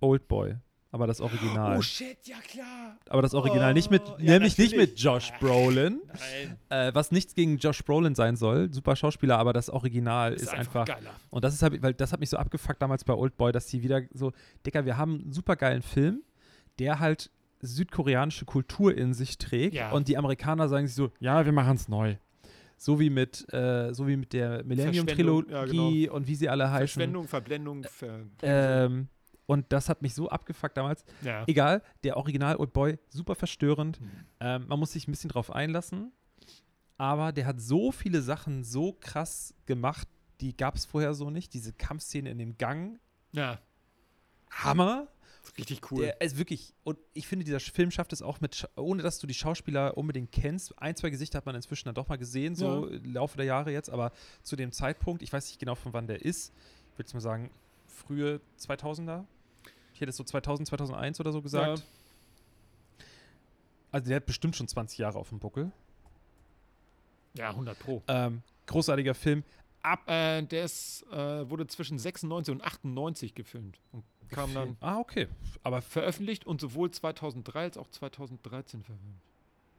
Old 0.01 0.29
Boy. 0.29 0.57
Aber 0.91 1.07
das 1.07 1.21
Original. 1.21 1.77
Oh 1.77 1.83
shit, 1.83 2.17
ja 2.27 2.39
klar. 2.39 2.97
aber 3.11 3.21
das 3.21 3.35
Original 3.35 3.75
nicht 3.75 3.91
mit, 3.91 4.01
Oh, 4.07 4.17
ja, 4.19 4.33
nämlich 4.33 4.57
nicht 4.57 4.73
natürlich. 4.73 4.93
mit 4.93 4.99
Josh 4.99 5.33
Brolin. 5.39 6.01
Äh, 6.71 6.95
was 6.95 7.11
nichts 7.13 7.35
gegen 7.35 7.59
Josh 7.59 7.85
Brolin 7.85 8.15
sein 8.15 8.37
soll. 8.37 8.73
Super 8.73 8.97
Schauspieler, 8.97 9.39
aber 9.39 9.53
das 9.53 9.69
Original 9.69 10.33
ist, 10.33 10.49
einfach. 10.49 10.87
geiler. 10.87 11.11
Und 11.29 11.45
das 11.45 11.53
ist 11.53 11.63
halt, 11.63 11.83
weil 11.83 11.93
das 11.93 12.13
hat 12.13 12.21
mich 12.21 12.31
so 12.31 12.39
abgefuckt 12.39 12.81
damals 12.81 13.05
bei 13.05 13.13
Old 13.13 13.37
Boy, 13.37 13.53
dass 13.53 13.67
die 13.67 13.83
wieder 13.83 14.01
so, 14.15 14.33
Dicker, 14.65 14.87
wir 14.87 14.97
haben 14.97 15.21
einen 15.25 15.33
super 15.33 15.57
geilen 15.57 15.83
Film, 15.83 16.23
der 16.79 17.01
halt 17.01 17.31
südkoreanische 17.61 18.45
Kultur 18.45 18.97
in 18.97 19.15
sich 19.15 19.39
trägt 19.39 19.75
Ja. 19.75 19.91
und 19.93 20.09
die 20.09 20.17
Amerikaner 20.17 20.69
sagen 20.69 20.87
sich 20.87 20.95
so, 20.97 21.11
ja, 21.21 21.45
wir 21.45 21.53
machen 21.53 21.77
es 21.77 21.89
neu. 21.89 22.17
So 22.77 23.01
wie 23.01 23.11
mit, 23.11 23.53
äh, 23.53 23.93
so 23.93 24.07
wie 24.07 24.17
mit 24.17 24.33
der 24.33 24.63
Millennium-Trilogie 24.65 26.07
ja, 26.07 26.13
und 26.13 26.29
wie 26.29 26.35
sie 26.37 26.49
alle 26.49 26.71
heißen. 26.71 26.87
Verschwendung, 27.01 27.27
Verblendung, 27.27 27.83
Ver 27.85 28.21
Ähm, 28.43 29.09
und 29.47 29.67
das 29.71 29.89
hat 29.89 30.03
mich 30.03 30.15
so 30.15 30.29
abgefuckt 30.29 30.77
damals. 30.77 31.05
ja. 31.23 31.43
Egal, 31.49 31.83
der 32.05 32.17
Original 32.17 32.57
Old 32.57 32.73
Boy, 32.73 32.99
super 33.09 33.35
verstörend. 33.35 34.01
Mhm. 34.01 34.11
Ähm, 34.41 34.65
man 34.69 34.79
muss 34.79 34.93
sich 34.93 35.09
ein 35.09 35.11
bisschen 35.11 35.31
drauf 35.31 35.51
einlassen. 35.51 36.13
Aber 36.99 37.33
der 37.33 37.47
hat 37.47 37.61
so 37.61 37.91
viele 37.93 38.23
Sachen 38.23 38.63
so 38.65 38.93
krass 38.93 39.55
gemacht, 39.67 40.07
die 40.41 40.57
gab 40.57 40.75
es 40.77 40.85
vorher 40.85 41.15
so 41.15 41.31
nicht. 41.31 41.55
Diese 41.55 41.73
Kampfszene 41.73 42.31
in 42.31 42.39
dem 42.39 42.59
Gang, 42.59 42.99
ja, 43.33 43.59
Hammer. 44.51 45.09
Richtig 45.57 45.91
cool. 45.91 46.03
Der 46.03 46.21
ist 46.21 46.37
wirklich, 46.37 46.75
und 46.85 46.99
ich 47.15 47.27
finde, 47.27 47.45
dieser 47.45 47.61
Film 47.61 47.91
schafft 47.91 48.13
es 48.13 48.23
auch 48.23 48.41
mit, 48.41 48.69
ohne 48.77 49.03
dass 49.03 49.19
du 49.19 49.27
die 49.27 49.35
Schauspieler 49.35 49.97
unbedingt 49.97 50.33
kennst. 50.33 50.77
Ein, 50.81 50.97
zwei 50.97 51.11
Gesichter 51.11 51.39
hat 51.39 51.47
man 51.47 51.55
inzwischen 51.55 51.87
dann 51.87 51.95
doch 51.95 52.09
mal 52.09 52.19
gesehen, 52.19 52.55
so 52.55 52.87
im 52.87 53.15
Laufe 53.15 53.37
der 53.37 53.47
Jahre 53.47 53.73
jetzt, 53.73 53.89
aber 53.91 54.13
zu 54.43 54.57
dem 54.57 54.73
Zeitpunkt, 54.73 55.23
ich 55.23 55.33
weiß 55.33 55.47
nicht 55.47 55.59
genau 55.59 55.75
von 55.75 55.93
wann 55.93 56.07
der 56.07 56.23
ist, 56.23 56.53
ich 56.91 56.99
würde 56.99 57.07
jetzt 57.09 57.15
mal 57.15 57.21
sagen, 57.21 57.51
frühe 57.87 58.41
2000er. 58.59 59.25
Ich 59.95 60.01
hätte 60.01 60.11
es 60.11 60.17
so 60.17 60.25
2000, 60.25 60.69
2001 60.69 61.21
oder 61.21 61.33
so 61.33 61.43
gesagt. 61.43 61.79
Ja. 61.79 61.85
Also 63.91 64.09
der 64.09 64.17
hat 64.17 64.27
bestimmt 64.27 64.55
schon 64.57 64.69
20 64.69 64.99
Jahre 64.99 65.19
auf 65.19 65.31
dem 65.31 65.39
Buckel. 65.39 65.73
ja, 67.35 67.51
100 67.51 67.79
Pro. 67.79 68.03
Ähm, 68.09 68.43
großartiger 68.67 69.15
Film. 69.15 69.45
Ab. 69.83 70.09
Äh, 70.09 70.43
der 70.43 70.65
ist, 70.65 71.05
äh, 71.11 71.49
wurde 71.49 71.67
zwischen 71.67 71.99
96 71.99 72.53
und 72.53 72.63
98 72.63 73.35
gefilmt 73.35 73.79
und 73.93 74.05
kam 74.31 74.53
dann 74.55 74.77
Ah, 74.81 74.99
okay. 74.99 75.29
Aber 75.63 75.83
veröffentlicht 75.83 76.47
und 76.47 76.61
sowohl 76.61 76.91
2003 76.91 77.61
als 77.63 77.79
auch 77.79 77.89
2013 77.89 78.83
veröffentlicht. 78.83 79.23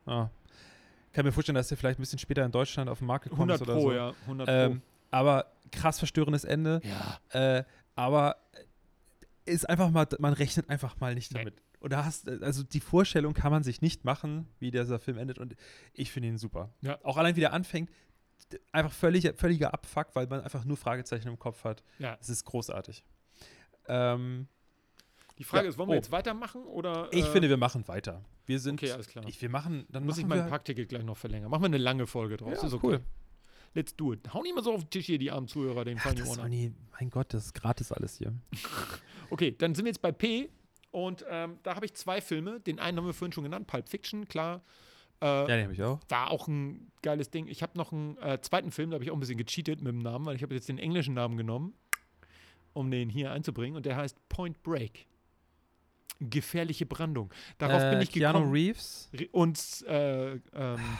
ah, 0.06 0.30
kann 1.14 1.26
mir 1.26 1.32
vorstellen, 1.32 1.56
dass 1.56 1.68
der 1.70 1.78
vielleicht 1.78 2.00
ein 2.00 2.04
bisschen 2.04 2.20
später 2.20 2.46
in 2.46 2.52
Deutschland 2.52 2.90
auf 2.90 3.00
den 3.00 3.08
Markt 3.08 3.24
gekommen 3.26 3.50
100 3.50 3.62
ist 3.62 3.68
oder 3.68 3.74
Pro, 3.74 3.82
so. 3.90 3.94
ja. 3.94 4.14
100 4.22 4.48
Ähm, 4.50 4.82
aber 5.12 5.46
krass 5.72 5.98
verstörendes 6.00 6.44
Ende. 6.44 6.82
Pro. 6.82 6.90
Ja. 7.34 7.58
Äh, 7.60 7.64
aber 7.96 8.36
ist 9.46 9.68
einfach 9.68 9.90
mal, 9.90 10.08
man 10.20 10.34
rechnet 10.34 10.70
einfach 10.70 11.00
mal 11.00 11.16
nicht 11.16 11.34
Nee. 11.34 11.40
damit. 11.40 11.56
Und 11.80 11.94
da 11.94 12.06
hast, 12.06 12.28
also 12.30 12.62
die 12.64 12.80
Vorstellung 12.82 13.34
kann 13.34 13.52
man 13.52 13.64
sich 13.64 13.82
nicht 13.82 14.04
machen, 14.06 14.48
wie 14.60 14.70
dieser 14.70 15.00
Film 15.00 15.18
endet. 15.18 15.40
Und 15.40 15.56
ich 15.94 16.12
finde 16.12 16.28
ihn 16.30 16.38
super. 16.38 16.70
Ja. 16.82 17.00
Auch 17.04 17.18
allein 17.18 17.36
wie 17.36 17.40
der 17.40 17.54
anfängt, 17.54 17.90
einfach 18.72 18.92
völlig, 18.92 19.32
völliger 19.38 19.74
Abfuck, 19.74 20.08
weil 20.14 20.28
man 20.28 20.42
einfach 20.42 20.66
nur 20.66 20.78
Fragezeichen 20.78 21.28
im 21.30 21.40
Kopf 21.40 21.64
hat. 21.64 21.84
Ja. 21.98 22.18
Es 22.22 22.30
ist 22.30 22.44
großartig. 22.46 23.04
Ähm, 23.90 24.48
Die 25.38 25.44
Frage 25.44 25.66
Ja, 25.66 25.70
ist, 25.70 25.78
wollen 25.78 25.90
wir 25.90 25.94
oh. 25.94 25.96
jetzt 25.96 26.12
weitermachen 26.12 26.64
oder? 26.64 27.10
ich 27.12 27.26
äh, 27.26 27.32
finde, 27.32 27.50
wir 27.50 27.58
machen 27.58 27.88
weiter. 27.88 28.24
Wir 28.46 28.60
sind. 28.60 28.82
Okay, 28.82 28.92
alles 28.92 29.08
klar. 29.08 29.26
Ich, 29.28 29.42
wir 29.42 29.50
machen, 29.50 29.86
dann 29.90 30.06
muss 30.06 30.18
ich 30.18 30.24
machen 30.26 30.38
mein 30.40 30.46
wir, 30.46 30.50
Parkticket 30.50 30.90
gleich 30.90 31.04
noch 31.04 31.18
verlängern. 31.18 31.52
Machen 31.52 31.64
wir 31.64 31.68
eine 31.68 31.78
lange 31.78 32.08
Folge 32.08 32.38
draus. 32.38 32.62
Ja, 32.62 32.68
ist 32.68 32.74
okay. 32.74 32.88
cool. 32.88 33.00
Let's 33.74 33.96
do 33.96 34.14
it. 34.14 34.34
Hau 34.34 34.42
nicht 34.42 34.56
mal 34.56 34.64
so 34.64 34.74
auf 34.74 34.82
den 34.82 34.90
Tisch 34.90 35.06
hier, 35.06 35.20
die 35.20 35.30
armen 35.30 35.48
Zuhörer, 35.48 35.86
den 35.86 36.00
fallen 36.00 36.16
die 36.16 36.24
Ohren 36.24 36.50
nie, 36.50 36.74
mein 37.00 37.10
Gott, 37.10 37.34
das 37.34 37.46
ist 37.46 37.54
gratis 37.54 37.92
alles 37.92 38.18
hier. 38.18 38.34
Okay, 39.32 39.56
dann 39.56 39.76
sind 39.76 39.86
wir 39.86 39.92
jetzt 39.92 40.02
bei 40.02 40.12
P. 40.12 40.50
Und 40.90 41.24
ähm, 41.30 41.60
da 41.62 41.76
habe 41.76 41.86
ich 41.86 41.94
zwei 41.94 42.20
Filme. 42.20 42.60
Den 42.62 42.80
einen 42.80 42.98
haben 42.98 43.06
wir 43.06 43.14
vorhin 43.14 43.32
schon 43.32 43.44
genannt, 43.44 43.68
Pulp 43.68 43.88
Fiction, 43.88 44.28
klar. 44.28 44.64
Äh, 45.22 45.26
Ja, 45.26 45.46
den 45.46 45.64
habe 45.66 45.74
ich 45.74 45.84
auch. 45.84 46.00
War 46.10 46.32
auch 46.32 46.48
ein 46.48 46.92
geiles 47.04 47.30
Ding. 47.30 47.48
Ich 47.48 47.62
habe 47.62 47.78
noch 47.78 47.92
einen 47.92 48.18
äh, 48.18 48.42
zweiten 48.42 48.72
Film, 48.72 48.90
da 48.90 48.96
habe 48.96 49.04
ich 49.04 49.12
auch 49.12 49.16
ein 49.16 49.20
bisschen 49.20 49.38
gecheatet 49.38 49.82
mit 49.82 49.92
dem 49.94 50.00
Namen, 50.00 50.26
weil 50.26 50.36
ich 50.36 50.42
habe 50.42 50.56
jetzt 50.56 50.68
den 50.68 50.80
englischen 50.80 51.14
Namen 51.14 51.38
genommen, 51.38 51.76
um 52.74 52.90
den 52.92 53.10
hier 53.10 53.32
einzubringen. 53.32 53.76
Und 53.78 53.86
der 53.86 53.96
heißt 53.98 54.18
Point 54.30 54.62
Break. 54.64 55.06
Gefährliche 56.22 56.86
Brandung. 56.86 57.32
Darauf 57.60 57.82
äh, 57.82 57.92
bin 57.92 58.02
ich 58.02 58.12
Keanu 58.12 58.40
gekommen. 58.40 58.52
Reeves, 58.52 59.10
Re- 59.14 59.30
Und 59.32 59.86
äh, 59.88 60.34
ähm, 60.34 60.42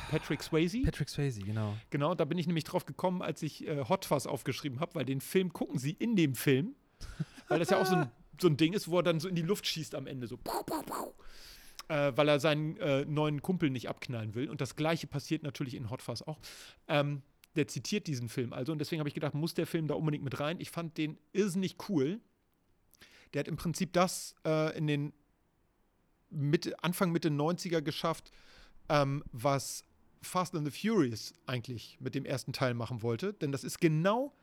Patrick 0.10 0.42
Swayze. 0.42 0.82
Patrick 0.84 1.10
Swayze, 1.10 1.42
genau. 1.42 1.76
Genau, 1.90 2.16
da 2.16 2.24
bin 2.24 2.38
ich 2.38 2.48
nämlich 2.48 2.64
drauf 2.64 2.86
gekommen, 2.86 3.22
als 3.22 3.42
ich 3.44 3.68
äh, 3.68 3.84
Hot 3.90 4.06
Fuzz 4.06 4.26
aufgeschrieben 4.26 4.80
habe, 4.80 4.96
weil 4.96 5.04
den 5.04 5.20
Film 5.20 5.52
gucken 5.52 5.78
sie 5.78 5.92
in 5.92 6.16
dem 6.16 6.36
Film. 6.36 6.74
Weil 7.50 7.60
das 7.60 7.70
ja 7.72 7.82
auch 7.82 7.86
so 7.86 7.96
ein, 7.96 8.12
so 8.40 8.48
ein 8.48 8.58
Ding 8.58 8.74
ist, 8.74 8.90
wo 8.90 8.98
er 8.98 9.04
dann 9.04 9.20
so 9.20 9.28
in 9.28 9.34
die 9.36 9.42
Luft 9.42 9.66
schießt 9.66 9.96
am 9.96 10.06
Ende. 10.06 10.28
So. 10.28 10.38
Äh, 11.88 12.12
weil 12.16 12.30
er 12.30 12.40
seinen 12.40 12.78
äh, 12.78 13.04
neuen 13.06 13.42
Kumpel 13.42 13.72
nicht 13.72 13.90
abknallen 13.90 14.36
will. 14.36 14.50
Und 14.50 14.62
das 14.62 14.76
gleiche 14.76 15.08
passiert 15.08 15.42
natürlich 15.42 15.74
in 15.74 15.90
Hot 15.90 16.04
Fuzz 16.04 16.22
auch. 16.22 16.38
Ähm, 16.88 17.24
der 17.56 17.68
zitiert 17.68 18.08
diesen 18.08 18.30
Film 18.30 18.54
also. 18.54 18.72
Und 18.72 18.80
deswegen 18.80 19.00
habe 19.00 19.10
ich 19.10 19.16
gedacht, 19.16 19.34
muss 19.34 19.54
der 19.54 19.68
Film 19.68 19.88
da 19.88 19.96
unbedingt 19.96 20.24
mit 20.24 20.40
rein. 20.40 20.60
Ich 20.60 20.72
fand 20.72 20.98
den 20.98 21.18
irrsinnig 21.34 21.78
cool. 21.90 22.20
Der 23.34 23.42
hat 23.42 23.48
im 23.48 23.58
Prinzip 23.58 23.94
das 23.94 24.36
äh, 24.46 24.78
in 24.78 24.88
den 24.88 25.14
Mitte, 26.30 26.82
Anfang, 26.84 27.12
Mitte 27.12 27.30
90er 27.30 27.82
geschafft, 27.82 28.32
ähm, 28.88 29.24
was 29.32 29.84
Fast 30.22 30.56
and 30.56 30.72
the 30.72 30.72
Furious 30.72 31.34
eigentlich 31.46 31.98
mit 32.00 32.14
dem 32.14 32.26
ersten 32.26 32.54
Teil 32.54 32.74
machen 32.74 33.02
wollte. 33.02 33.34
Denn 33.34 33.52
das 33.52 33.64
ist 33.64 33.80
genau 33.80 34.34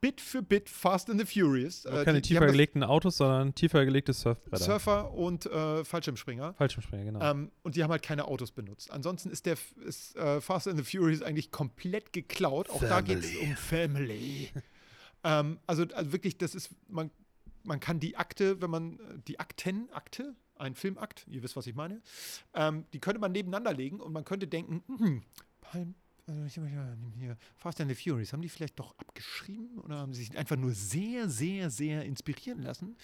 Bit 0.00 0.20
für 0.20 0.42
Bit 0.42 0.68
Fast 0.68 1.10
and 1.10 1.20
the 1.20 1.26
Furious. 1.26 1.84
Äh, 1.84 2.04
keine 2.04 2.20
die- 2.20 2.22
die 2.22 2.28
tiefer 2.34 2.42
das- 2.46 2.52
gelegten 2.52 2.82
Autos, 2.84 3.16
sondern 3.16 3.54
tiefer 3.54 3.84
gelegte 3.84 4.12
Surfbretter. 4.12 4.64
Surfer 4.64 5.12
und 5.12 5.46
äh, 5.46 5.84
Fallschirmspringer. 5.84 6.54
Fallschirmspringer, 6.54 7.04
genau. 7.04 7.20
Ähm, 7.20 7.50
und 7.62 7.74
die 7.74 7.82
haben 7.82 7.90
halt 7.90 8.02
keine 8.02 8.26
Autos 8.26 8.52
benutzt. 8.52 8.90
Ansonsten 8.92 9.30
ist 9.30 9.46
der 9.46 9.56
ist, 9.84 10.14
äh, 10.16 10.40
Fast 10.40 10.68
and 10.68 10.78
the 10.78 10.84
Furious 10.98 11.22
eigentlich 11.22 11.50
komplett 11.50 12.12
geklaut. 12.12 12.70
Auch 12.70 12.80
da 12.80 13.00
geht 13.00 13.18
es 13.18 13.34
um 13.36 13.56
Family. 13.56 14.50
ähm, 15.24 15.58
also, 15.66 15.84
also 15.94 16.12
wirklich, 16.12 16.38
das 16.38 16.54
ist, 16.54 16.70
man, 16.88 17.10
man 17.64 17.80
kann 17.80 17.98
die 17.98 18.16
Akte, 18.16 18.60
wenn 18.62 18.70
man, 18.70 19.00
äh, 19.00 19.18
die 19.26 19.40
Akten, 19.40 19.88
Akte, 19.92 20.36
ein 20.56 20.74
Filmakt, 20.74 21.24
ihr 21.28 21.42
wisst, 21.42 21.56
was 21.56 21.66
ich 21.66 21.74
meine, 21.74 22.00
ähm, 22.54 22.84
die 22.92 23.00
könnte 23.00 23.20
man 23.20 23.32
nebeneinander 23.32 23.72
legen 23.74 24.00
und 24.00 24.12
man 24.12 24.24
könnte 24.24 24.46
denken, 24.46 24.82
hm, 24.86 25.22
Palm, 25.60 25.94
äh, 26.28 26.46
ich 26.46 26.56
ja 26.56 26.62
hier, 27.18 27.36
Fast 27.56 27.80
and 27.80 27.90
the 27.90 27.94
Furious, 27.94 28.32
haben 28.32 28.42
die 28.42 28.48
vielleicht 28.48 28.78
doch 28.78 28.96
abgeschrieben 28.98 29.78
oder 29.78 29.98
haben 29.98 30.12
sie 30.12 30.24
sich 30.24 30.36
einfach 30.36 30.56
nur 30.56 30.72
sehr, 30.72 31.28
sehr, 31.28 31.70
sehr 31.70 32.04
inspirieren 32.04 32.62
lassen? 32.62 32.96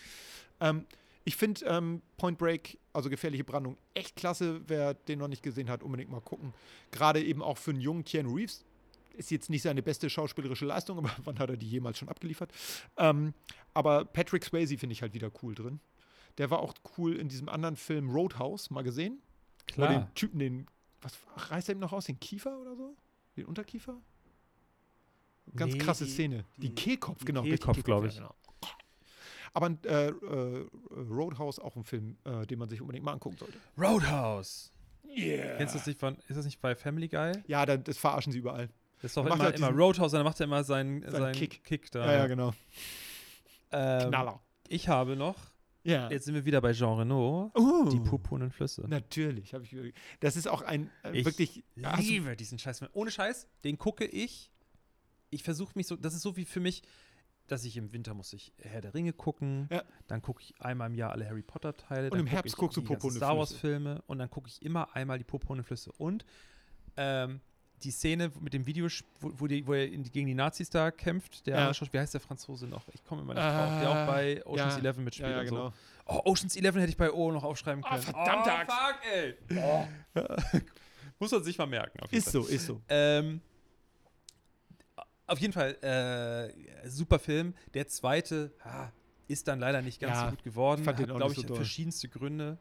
Ähm, 0.61 0.87
ich 1.25 1.37
finde 1.37 1.65
ähm, 1.65 2.03
Point 2.19 2.39
Break, 2.39 2.79
also 2.93 3.09
gefährliche 3.09 3.45
Brandung, 3.45 3.79
echt 3.95 4.15
klasse. 4.15 4.61
Wer 4.67 4.95
den 4.95 5.19
noch 5.19 5.29
nicht 5.29 5.43
gesehen 5.43 5.71
hat, 5.71 5.83
unbedingt 5.83 6.11
mal 6.11 6.21
gucken. 6.21 6.53
Gerade 6.91 7.23
eben 7.23 7.43
auch 7.43 7.57
für 7.57 7.71
einen 7.71 7.81
jungen 7.81 8.05
Keanu 8.05 8.35
Reeves. 8.35 8.65
Ist 9.17 9.31
jetzt 9.31 9.49
nicht 9.49 9.63
seine 9.63 9.83
beste 9.83 10.11
schauspielerische 10.11 10.67
Leistung, 10.67 10.99
aber 10.99 11.11
wann 11.25 11.39
hat 11.39 11.49
er 11.49 11.57
die 11.57 11.69
jemals 11.69 11.99
schon 11.99 12.09
abgeliefert? 12.09 12.53
Ähm, 12.99 13.33
aber 13.73 14.05
Patrick 14.05 14.45
Swayze 14.45 14.77
finde 14.77 14.93
ich 14.93 15.03
halt 15.03 15.15
wieder 15.15 15.31
cool 15.43 15.55
drin. 15.55 15.81
Der 16.37 16.51
war 16.51 16.59
auch 16.59 16.75
cool 16.99 17.17
in 17.17 17.29
diesem 17.29 17.49
anderen 17.49 17.77
Film 17.77 18.11
Roadhouse, 18.11 18.71
mal 18.71 18.83
gesehen. 18.83 19.23
Wo 19.77 19.87
den 19.87 20.07
Typen, 20.15 20.39
den, 20.39 20.67
was 21.01 21.17
reißt 21.37 21.69
er 21.71 21.75
ihm 21.75 21.79
noch 21.79 21.93
aus? 21.93 22.05
Den 22.05 22.21
Kiefer 22.21 22.59
oder 22.59 22.77
so? 22.77 22.95
Den 23.37 23.47
Unterkiefer? 23.47 23.97
Ganz 25.57 25.73
Nee, 25.75 25.79
krasse 25.79 26.05
die- 26.05 26.11
Szene. 26.11 26.45
Die, 26.57 26.69
die- 26.69 26.75
Kehlkopf, 26.75 27.19
die 27.21 27.25
genau. 27.27 27.43
Kehlkopf, 27.43 27.83
glaub 27.83 28.05
ich. 28.05 28.15
ja, 28.17 28.23
genau. 28.23 28.35
Aber 29.53 29.71
äh, 29.85 30.09
äh, 30.09 30.67
Roadhouse 30.91 31.61
auch 31.61 31.77
ein 31.77 31.85
Film, 31.85 32.17
äh, 32.25 32.45
den 32.47 32.59
man 32.59 32.69
sich 32.69 32.81
unbedingt 32.81 33.05
mal 33.05 33.13
angucken 33.13 33.37
sollte. 33.37 33.57
Roadhouse. 33.79 34.73
Yeah. 35.07 35.59
Kennst 35.59 35.75
du 35.75 35.79
das 35.79 35.87
nicht 35.87 36.01
von, 36.01 36.17
ist 36.29 36.37
das 36.37 36.45
nicht 36.45 36.61
bei 36.61 36.75
Family 36.75 37.07
Guy? 37.09 37.33
Ja, 37.47 37.65
dann, 37.65 37.85
das 37.85 37.97
verarschen 37.99 38.33
sie 38.33 38.39
überall. 38.39 38.69
Das 39.01 39.11
ist 39.13 39.17
doch 39.17 39.23
Macht 39.25 39.35
immer, 39.37 39.45
halt 39.45 39.57
immer 39.59 39.69
Roadhouse, 39.71 40.13
und 40.13 40.19
dann 40.19 40.25
macht 40.25 40.41
er 40.41 40.45
immer 40.45 40.65
seinen, 40.65 41.03
Seinen 41.03 41.13
seinen 41.13 41.33
Kick. 41.35 41.63
Kick. 41.63 41.91
da. 41.93 42.05
Ja, 42.07 42.13
ja, 42.19 42.27
genau. 42.27 42.53
Ähm, 43.71 44.09
Knaller. 44.09 44.41
Ich 44.69 44.89
habe 44.89 45.15
noch, 45.15 45.37
Ja. 45.85 46.11
jetzt 46.11 46.25
sind 46.25 46.35
wir 46.35 46.45
wieder 46.45 46.61
bei 46.61 46.73
Jean 46.73 46.99
Reno, 46.99 47.53
Uh, 47.57 47.89
die 47.91 48.01
purpurnen 48.01 48.51
Flüsse. 48.51 48.87
Natürlich, 48.89 49.53
habe 49.55 49.65
ich 49.65 49.95
Das 50.21 50.35
ist 50.37 50.49
auch 50.49 50.63
ein 50.63 50.91
äh, 51.03 51.19
Ich 51.19 51.25
wirklich. 51.25 51.63
du- 51.77 51.91
liebe 51.99 52.37
diesen 52.37 52.59
Scheiß. 52.59 52.83
Ohne 52.95 53.11
Scheiß, 53.11 53.47
den 53.65 53.77
gucke 53.79 54.05
ich. 54.07 54.51
Ich 55.31 55.43
versuche 55.43 55.73
mich 55.77 55.87
so, 55.87 55.97
das 55.97 56.15
ist 56.15 56.23
so 56.23 56.37
wie 56.37 56.45
für 56.45 56.61
mich, 56.61 56.83
dass 57.47 57.65
ich 57.65 57.77
im 57.77 57.93
Winter 57.93 58.15
muss 58.15 58.33
ich 58.33 58.55
Herr 58.59 58.81
der 58.81 58.95
Ringe 58.95 59.13
gucken, 59.13 59.69
Ja. 59.71 59.83
dann 60.07 60.23
gucke 60.23 60.41
ich 60.43 60.55
einmal 60.61 60.89
im 60.89 60.95
Jahr 60.95 61.11
alle 61.13 61.27
Harry 61.29 61.43
Potter 61.43 61.77
Teile, 61.77 62.09
Und 62.11 62.19
im 62.19 62.27
Herbst 62.27 62.47
ich 62.55 62.57
guckst 62.59 62.77
du 62.79 62.83
Popo 62.83 63.09
und 63.09 63.15
Star 63.15 63.37
Wars 63.37 63.51
Flüsse. 63.51 63.61
Filme 63.61 64.03
und 64.07 64.19
dann 64.19 64.31
gucke 64.31 64.49
ich 64.49 64.63
immer 64.63 64.95
einmal 64.97 65.19
die 65.19 65.25
und 65.25 65.63
Flüsse 65.65 65.93
und 65.93 66.25
ähm, 66.97 67.41
die 67.83 67.91
Szene 67.91 68.31
mit 68.41 68.55
dem 68.55 68.67
Video, 68.67 68.87
wo, 69.21 69.33
wo, 69.37 69.47
die, 69.47 69.67
wo 69.67 69.75
er 69.75 69.91
in 69.91 70.05
gegen 70.05 70.27
die 70.27 70.35
Nazis 70.35 70.71
da 70.71 70.91
kämpft, 70.91 71.47
der 71.47 71.57
Ja. 71.59 71.69
andere 71.69 71.93
wie 71.93 71.99
heißt 71.99 72.15
der 72.15 72.21
Franzose 72.21 72.67
noch? 72.67 72.87
Ich 72.93 73.05
komme 73.05 73.23
immer 73.23 73.35
nicht 73.35 73.45
drauf, 73.45 73.81
der 73.81 73.91
auch 73.91 74.07
bei 74.07 74.47
Ocean's 74.47 74.75
ja. 74.75 74.81
Eleven 74.81 75.05
mitspielt 75.05 75.31
Ja, 75.31 75.37
ja, 75.39 75.43
genau. 75.43 75.69
so. 75.69 75.75
Oh, 76.07 76.21
Ocean's 76.25 76.57
Eleven 76.57 76.81
hätte 76.81 76.91
ich 76.91 76.97
bei 76.97 77.11
O 77.13 77.33
noch 77.33 77.45
aufschreiben 77.45 77.83
Oh, 77.85 77.89
können. 77.89 78.03
verdammte 78.03 78.51
oh, 78.51 78.73
fuck, 78.73 80.55
ey. 80.55 80.63
Muss 81.19 81.31
man 81.31 81.45
sich 81.45 81.59
mal 81.59 81.67
merken. 81.67 82.01
Auf 82.01 82.11
jeden 82.11 82.25
Ist 82.25 82.33
Fall. 82.33 82.43
so, 82.43 82.49
ist 82.49 82.67
so. 82.67 82.81
Ähm, 82.89 83.41
auf 85.27 85.39
jeden 85.39 85.53
Fall, 85.53 85.73
äh, 85.83 86.89
super 86.89 87.19
Film. 87.19 87.55
Der 87.73 87.87
zweite 87.89 88.53
ah, 88.63 88.89
ist 89.27 89.49
dann 89.49 89.59
leider 89.59 89.81
nicht 89.81 90.01
ganz 90.01 90.19
so 90.21 90.27
gut 90.31 90.43
geworden. 90.45 90.87
Hat, 90.87 90.97
glaube 90.97 91.33
ich, 91.33 91.47
so 91.47 91.55
verschiedenste 91.55 92.09
Gründe. 92.09 92.59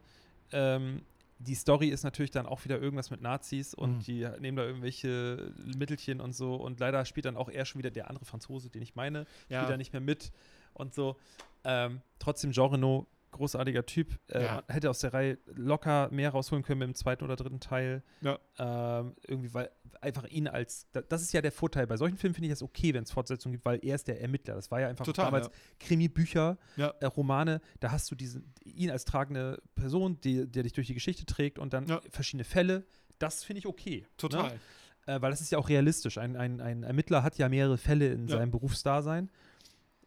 Ähm, 0.52 1.02
die 1.44 1.54
Story 1.54 1.88
ist 1.88 2.02
natürlich 2.04 2.30
dann 2.30 2.46
auch 2.46 2.64
wieder 2.64 2.80
irgendwas 2.80 3.10
mit 3.10 3.20
Nazis 3.20 3.74
und 3.74 3.98
Mhm. 3.98 4.00
die 4.00 4.28
nehmen 4.40 4.56
da 4.56 4.64
irgendwelche 4.64 5.52
Mittelchen 5.76 6.20
und 6.20 6.34
so. 6.34 6.54
Und 6.56 6.80
leider 6.80 7.04
spielt 7.04 7.26
dann 7.26 7.36
auch 7.36 7.48
er 7.48 7.64
schon 7.64 7.78
wieder 7.78 7.90
der 7.90 8.08
andere 8.10 8.24
Franzose, 8.24 8.70
den 8.70 8.82
ich 8.82 8.94
meine, 8.94 9.26
Ja. 9.48 9.60
spielt 9.60 9.70
da 9.72 9.76
nicht 9.76 9.92
mehr 9.92 10.00
mit 10.00 10.32
und 10.72 10.94
so. 10.94 11.16
Ähm, 11.64 12.00
trotzdem, 12.18 12.52
Jean 12.52 12.70
Reno, 12.70 13.06
großartiger 13.34 13.84
Typ. 13.86 14.18
Äh, 14.28 14.42
Ja. 14.44 14.62
Hätte 14.68 14.88
aus 14.90 15.00
der 15.00 15.12
Reihe 15.14 15.38
locker 15.54 16.08
mehr 16.10 16.30
rausholen 16.30 16.64
können 16.64 16.78
mit 16.80 16.88
dem 16.88 16.94
zweiten 16.94 17.22
oder 17.24 17.36
dritten 17.36 17.60
Teil. 17.60 18.02
Ja. 18.22 18.38
Ähm, 18.58 19.14
irgendwie, 19.26 19.52
weil 19.52 19.70
einfach 20.00 20.24
ihn 20.28 20.48
als, 20.48 20.86
da- 20.92 21.02
das 21.02 21.22
ist 21.22 21.32
ja 21.32 21.40
der 21.42 21.52
Vorteil. 21.52 21.86
Bei 21.86 21.96
solchen 21.96 22.16
Filmen 22.16 22.34
finde 22.34 22.46
ich 22.48 22.52
das 22.52 22.62
okay, 22.62 22.92
wenn 22.94 23.04
es 23.04 23.10
Fortsetzungen 23.12 23.52
gibt, 23.54 23.64
weil 23.64 23.78
er 23.82 23.94
ist 23.94 24.08
der 24.08 24.20
Ermittler. 24.20 24.54
Das 24.54 24.70
war 24.70 24.80
ja 24.80 24.88
einfach 24.88 25.04
Total, 25.04 25.26
damals 25.26 25.46
ja. 25.46 25.52
Krimi-Bücher, 25.80 26.58
Ja. 26.76 26.94
äh, 27.00 27.06
Romane, 27.06 27.60
da 27.80 27.90
hast 27.92 28.10
du 28.10 28.14
diesen, 28.14 28.52
ihn 28.64 28.90
als 28.90 29.04
tragende 29.04 29.62
Person, 29.74 30.20
die, 30.22 30.46
der 30.50 30.62
dich 30.64 30.72
durch 30.72 30.86
die 30.88 30.94
Geschichte 30.94 31.24
trägt 31.26 31.58
und 31.58 31.72
dann 31.72 31.86
verschiedene 32.10 32.44
Fälle. 32.44 32.84
Das 33.18 33.44
finde 33.44 33.58
ich 33.60 33.66
okay. 33.66 34.06
Total. 34.16 34.50
Ne? 34.50 34.60
Äh, 35.06 35.20
weil 35.22 35.30
das 35.30 35.40
ist 35.40 35.52
ja 35.52 35.58
auch 35.58 35.68
realistisch. 35.68 36.18
Ein, 36.18 36.34
ein, 36.36 36.60
ein 36.60 36.82
Ermittler 36.82 37.22
hat 37.22 37.36
ja 37.38 37.48
mehrere 37.48 37.76
Fälle 37.78 38.08
in 38.12 38.26
seinem 38.26 38.50
Berufsdasein. 38.50 39.30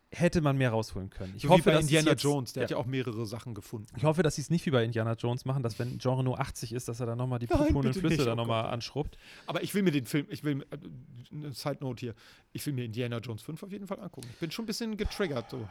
Hätte 0.09 0.39
man 0.39 0.57
mehr 0.57 0.69
rausholen 0.69 1.09
können. 1.09 1.33
Ich 1.35 1.43
so 1.43 1.49
hoffe, 1.49 1.59
wie 1.59 1.65
bei 1.65 1.71
dass 1.73 1.81
Indiana 1.81 2.11
jetzt, 2.11 2.23
Jones, 2.23 2.53
der 2.53 2.61
ja. 2.61 2.65
hat 2.65 2.71
ja 2.71 2.77
auch 2.77 2.85
mehrere 2.85 3.25
Sachen 3.25 3.53
gefunden. 3.53 3.87
Ich 3.97 4.05
hoffe, 4.05 4.23
dass 4.23 4.35
sie 4.35 4.41
es 4.41 4.49
nicht 4.49 4.65
wie 4.65 4.71
bei 4.71 4.85
Indiana 4.85 5.13
Jones 5.13 5.43
machen, 5.43 5.63
dass 5.63 5.77
wenn 5.79 5.97
Genre 5.97 6.23
nur 6.23 6.39
80 6.39 6.71
ist, 6.71 6.87
dass 6.87 7.01
er 7.01 7.07
dann 7.07 7.17
nochmal 7.17 7.39
die 7.39 7.47
bitte 7.47 7.93
Flüsse 7.93 8.23
da 8.23 8.31
oh 8.31 8.35
nochmal 8.35 8.65
anschrubbt. 8.67 9.17
Aber 9.47 9.63
ich 9.63 9.73
will 9.75 9.83
mir 9.83 9.91
den 9.91 10.05
Film, 10.05 10.25
ich 10.29 10.45
will, 10.45 10.65
äh, 10.71 10.77
eine 11.31 11.51
Side 11.51 11.79
Note 11.81 11.99
hier, 11.99 12.15
ich 12.53 12.65
will 12.65 12.73
mir 12.73 12.85
Indiana 12.85 13.17
Jones 13.17 13.41
5 13.41 13.63
auf 13.63 13.71
jeden 13.71 13.85
Fall 13.85 13.99
angucken. 13.99 14.29
Ich 14.31 14.39
bin 14.39 14.49
schon 14.49 14.63
ein 14.63 14.67
bisschen 14.67 14.95
getriggert 14.95 15.49
so. 15.49 15.67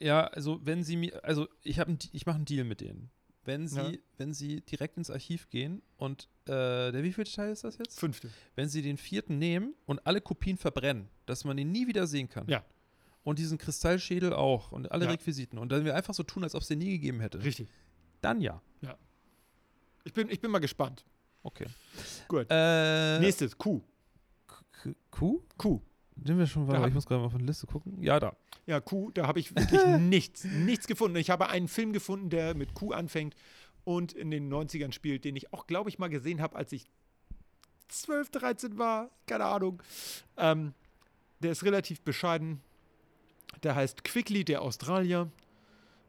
Ja, 0.00 0.26
also 0.26 0.60
wenn 0.64 0.82
sie 0.82 0.96
mir, 0.96 1.24
also 1.24 1.48
ich 1.62 1.78
habe, 1.78 1.96
ich 2.12 2.26
mache 2.26 2.36
einen 2.36 2.44
Deal 2.44 2.64
mit 2.64 2.80
denen. 2.80 3.10
Wenn 3.44 3.66
sie, 3.66 3.80
Ja. 3.80 3.98
wenn 4.18 4.32
sie 4.32 4.60
direkt 4.60 4.96
ins 4.96 5.10
Archiv 5.10 5.50
gehen 5.50 5.82
und 5.96 6.28
äh, 6.44 6.92
der 6.92 7.02
wievielte 7.02 7.32
Teil 7.32 7.50
ist 7.52 7.64
das 7.64 7.78
jetzt? 7.78 7.98
Fünfte. 7.98 8.30
Wenn 8.54 8.68
sie 8.68 8.82
den 8.82 8.96
vierten 8.96 9.38
nehmen 9.38 9.74
und 9.86 10.04
alle 10.06 10.20
Kopien 10.20 10.56
verbrennen, 10.56 11.08
dass 11.26 11.44
man 11.44 11.58
ihn 11.58 11.72
nie 11.72 11.86
wieder 11.88 12.06
sehen 12.06 12.28
kann. 12.28 12.46
Ja. 12.48 12.64
Und 13.24 13.38
diesen 13.38 13.56
Kristallschädel 13.58 14.32
auch 14.32 14.72
und 14.72 14.90
alle 14.90 15.04
Ja. 15.04 15.10
Requisiten. 15.12 15.58
Und 15.58 15.70
dann 15.70 15.84
wir 15.84 15.94
einfach 15.94 16.14
so 16.14 16.22
tun, 16.24 16.42
als 16.42 16.54
ob 16.56 16.62
es 16.62 16.68
den 16.68 16.78
nie 16.80 16.90
gegeben 16.90 17.20
hätte. 17.20 17.42
Richtig. 17.44 17.68
Dann 18.20 18.40
ja. 18.40 18.60
Ich 20.04 20.12
bin, 20.12 20.28
ich 20.30 20.40
bin 20.40 20.50
mal 20.50 20.58
gespannt. 20.58 21.04
Okay. 21.44 21.66
Gut. 22.26 22.46
Äh, 22.50 23.20
Nächstes, 23.20 23.56
Q. 23.56 23.80
Kuh? 25.12 25.40
Q. 25.56 25.80
Sind 26.24 26.38
wir 26.38 26.46
schon, 26.48 26.66
hab- 26.68 26.88
ich 26.88 26.94
muss 26.94 27.06
gerade 27.06 27.20
mal 27.20 27.26
auf 27.26 27.36
die 27.36 27.44
Liste 27.44 27.66
gucken. 27.68 28.02
Ja, 28.02 28.18
da. 28.18 28.34
Ja, 28.66 28.80
Q, 28.80 29.10
da 29.12 29.26
habe 29.28 29.38
ich 29.38 29.54
wirklich 29.54 29.80
nichts, 30.00 30.42
nichts 30.44 30.88
gefunden. 30.88 31.16
Ich 31.16 31.30
habe 31.30 31.48
einen 31.48 31.68
Film 31.68 31.92
gefunden, 31.92 32.30
der 32.30 32.54
mit 32.56 32.74
Q 32.74 32.90
anfängt 32.92 33.36
und 33.84 34.12
in 34.12 34.30
den 34.32 34.52
90ern 34.52 34.90
spielt, 34.92 35.24
den 35.24 35.36
ich 35.36 35.52
auch, 35.52 35.66
glaube 35.68 35.88
ich, 35.88 35.98
mal 36.00 36.08
gesehen 36.08 36.40
habe, 36.40 36.56
als 36.56 36.72
ich 36.72 36.90
12, 37.88 38.30
13 38.30 38.78
war. 38.78 39.10
Keine 39.26 39.44
Ahnung. 39.44 39.82
Ähm, 40.36 40.74
der 41.40 41.52
ist 41.52 41.62
relativ 41.64 42.00
bescheiden. 42.02 42.60
Der 43.62 43.74
heißt 43.74 44.04
Quickly, 44.04 44.44
der 44.44 44.62
Australier. 44.62 45.30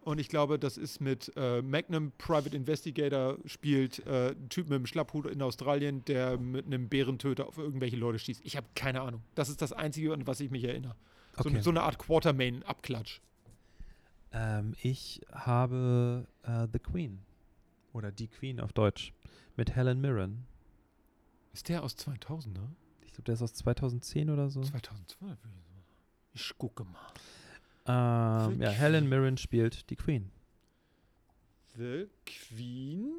Und 0.01 0.19
ich 0.19 0.27
glaube, 0.27 0.59
das 0.59 0.77
ist 0.77 0.99
mit 0.99 1.31
äh, 1.37 1.61
Magnum 1.61 2.11
Private 2.17 2.53
Investigator 2.55 3.37
spielt 3.45 4.05
äh, 4.05 4.31
ein 4.31 4.49
Typ 4.49 4.67
mit 4.67 4.75
einem 4.75 4.85
Schlapphut 4.85 5.27
in 5.27 5.41
Australien, 5.41 6.03
der 6.05 6.37
mit 6.37 6.65
einem 6.65 6.89
Bärentöter 6.89 7.47
auf 7.47 7.57
irgendwelche 7.57 7.95
Leute 7.95 8.19
schießt. 8.19 8.41
Ich 8.43 8.57
habe 8.57 8.67
keine 8.75 8.99
Ahnung. 9.01 9.21
Das 9.35 9.47
ist 9.47 9.61
das 9.61 9.71
Einzige, 9.71 10.13
an 10.13 10.27
was 10.27 10.41
ich 10.41 10.51
mich 10.51 10.65
erinnere. 10.65 10.95
So, 11.37 11.49
Okay. 11.49 11.61
so 11.61 11.69
eine 11.69 11.83
Art 11.83 11.99
Quartermain-Abklatsch. 11.99 13.21
Ähm, 14.33 14.73
ich 14.81 15.21
habe 15.31 16.27
äh, 16.43 16.67
The 16.71 16.79
Queen. 16.79 17.19
Oder 17.93 18.11
Die 18.11 18.27
Queen 18.27 18.59
auf 18.59 18.73
Deutsch. 18.73 19.13
Mit 19.55 19.73
Helen 19.75 20.01
Mirren. 20.01 20.45
Ist 21.53 21.69
der 21.69 21.83
aus 21.83 21.95
2000, 21.95 22.55
ne? 22.55 22.75
Ich 23.05 23.13
glaube, 23.13 23.23
der 23.25 23.35
ist 23.35 23.41
aus 23.43 23.53
2010 23.53 24.29
oder 24.31 24.49
so. 24.49 24.61
2012 24.63 25.21
würde 25.21 25.37
ich 25.55 25.62
sagen. 25.62 25.62
Ich 26.33 26.57
gucke 26.57 26.83
mal. 26.85 27.13
Ähm, 27.85 28.61
ja, 28.61 28.69
Helen. 28.69 29.07
Mirren 29.09 29.37
spielt 29.37 29.89
die 29.89 29.95
Queen. 29.95 30.31
The 31.75 32.07
Queen 32.25 33.13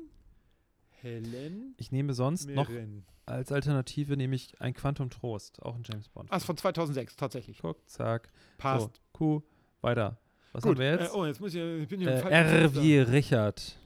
Helen 1.00 1.74
Ich 1.76 1.90
nehme 1.92 2.14
sonst 2.14 2.48
noch 2.48 2.68
Mirren. 2.68 3.04
als 3.26 3.52
Alternative 3.52 4.16
nehme 4.16 4.36
ich 4.36 4.60
ein 4.60 4.74
Quantum 4.74 5.10
Trost, 5.10 5.60
auch 5.62 5.74
ein 5.74 5.82
James 5.84 6.08
Bond. 6.08 6.30
Ah, 6.32 6.36
ist 6.36 6.44
von 6.44 6.56
2006, 6.56 7.16
tatsächlich. 7.16 7.58
Guck, 7.60 7.88
zack. 7.88 8.30
Passt. 8.58 8.96
So, 8.96 9.00
Q, 9.12 9.42
weiter. 9.80 10.18
Was 10.52 10.62
Gut. 10.62 10.72
haben 10.72 10.78
wir 10.78 10.90
jetzt? 10.92 11.12
Äh, 11.12 11.16
oh, 11.16 11.26
jetzt 11.26 11.40
muss 11.40 11.54
ich, 11.54 11.60
ich 11.60 11.88
bin 11.88 12.00
hier 12.00 12.10
Äh, 12.10 12.30
R 12.30 12.74
wie 12.76 12.98
Richard. 12.98 13.76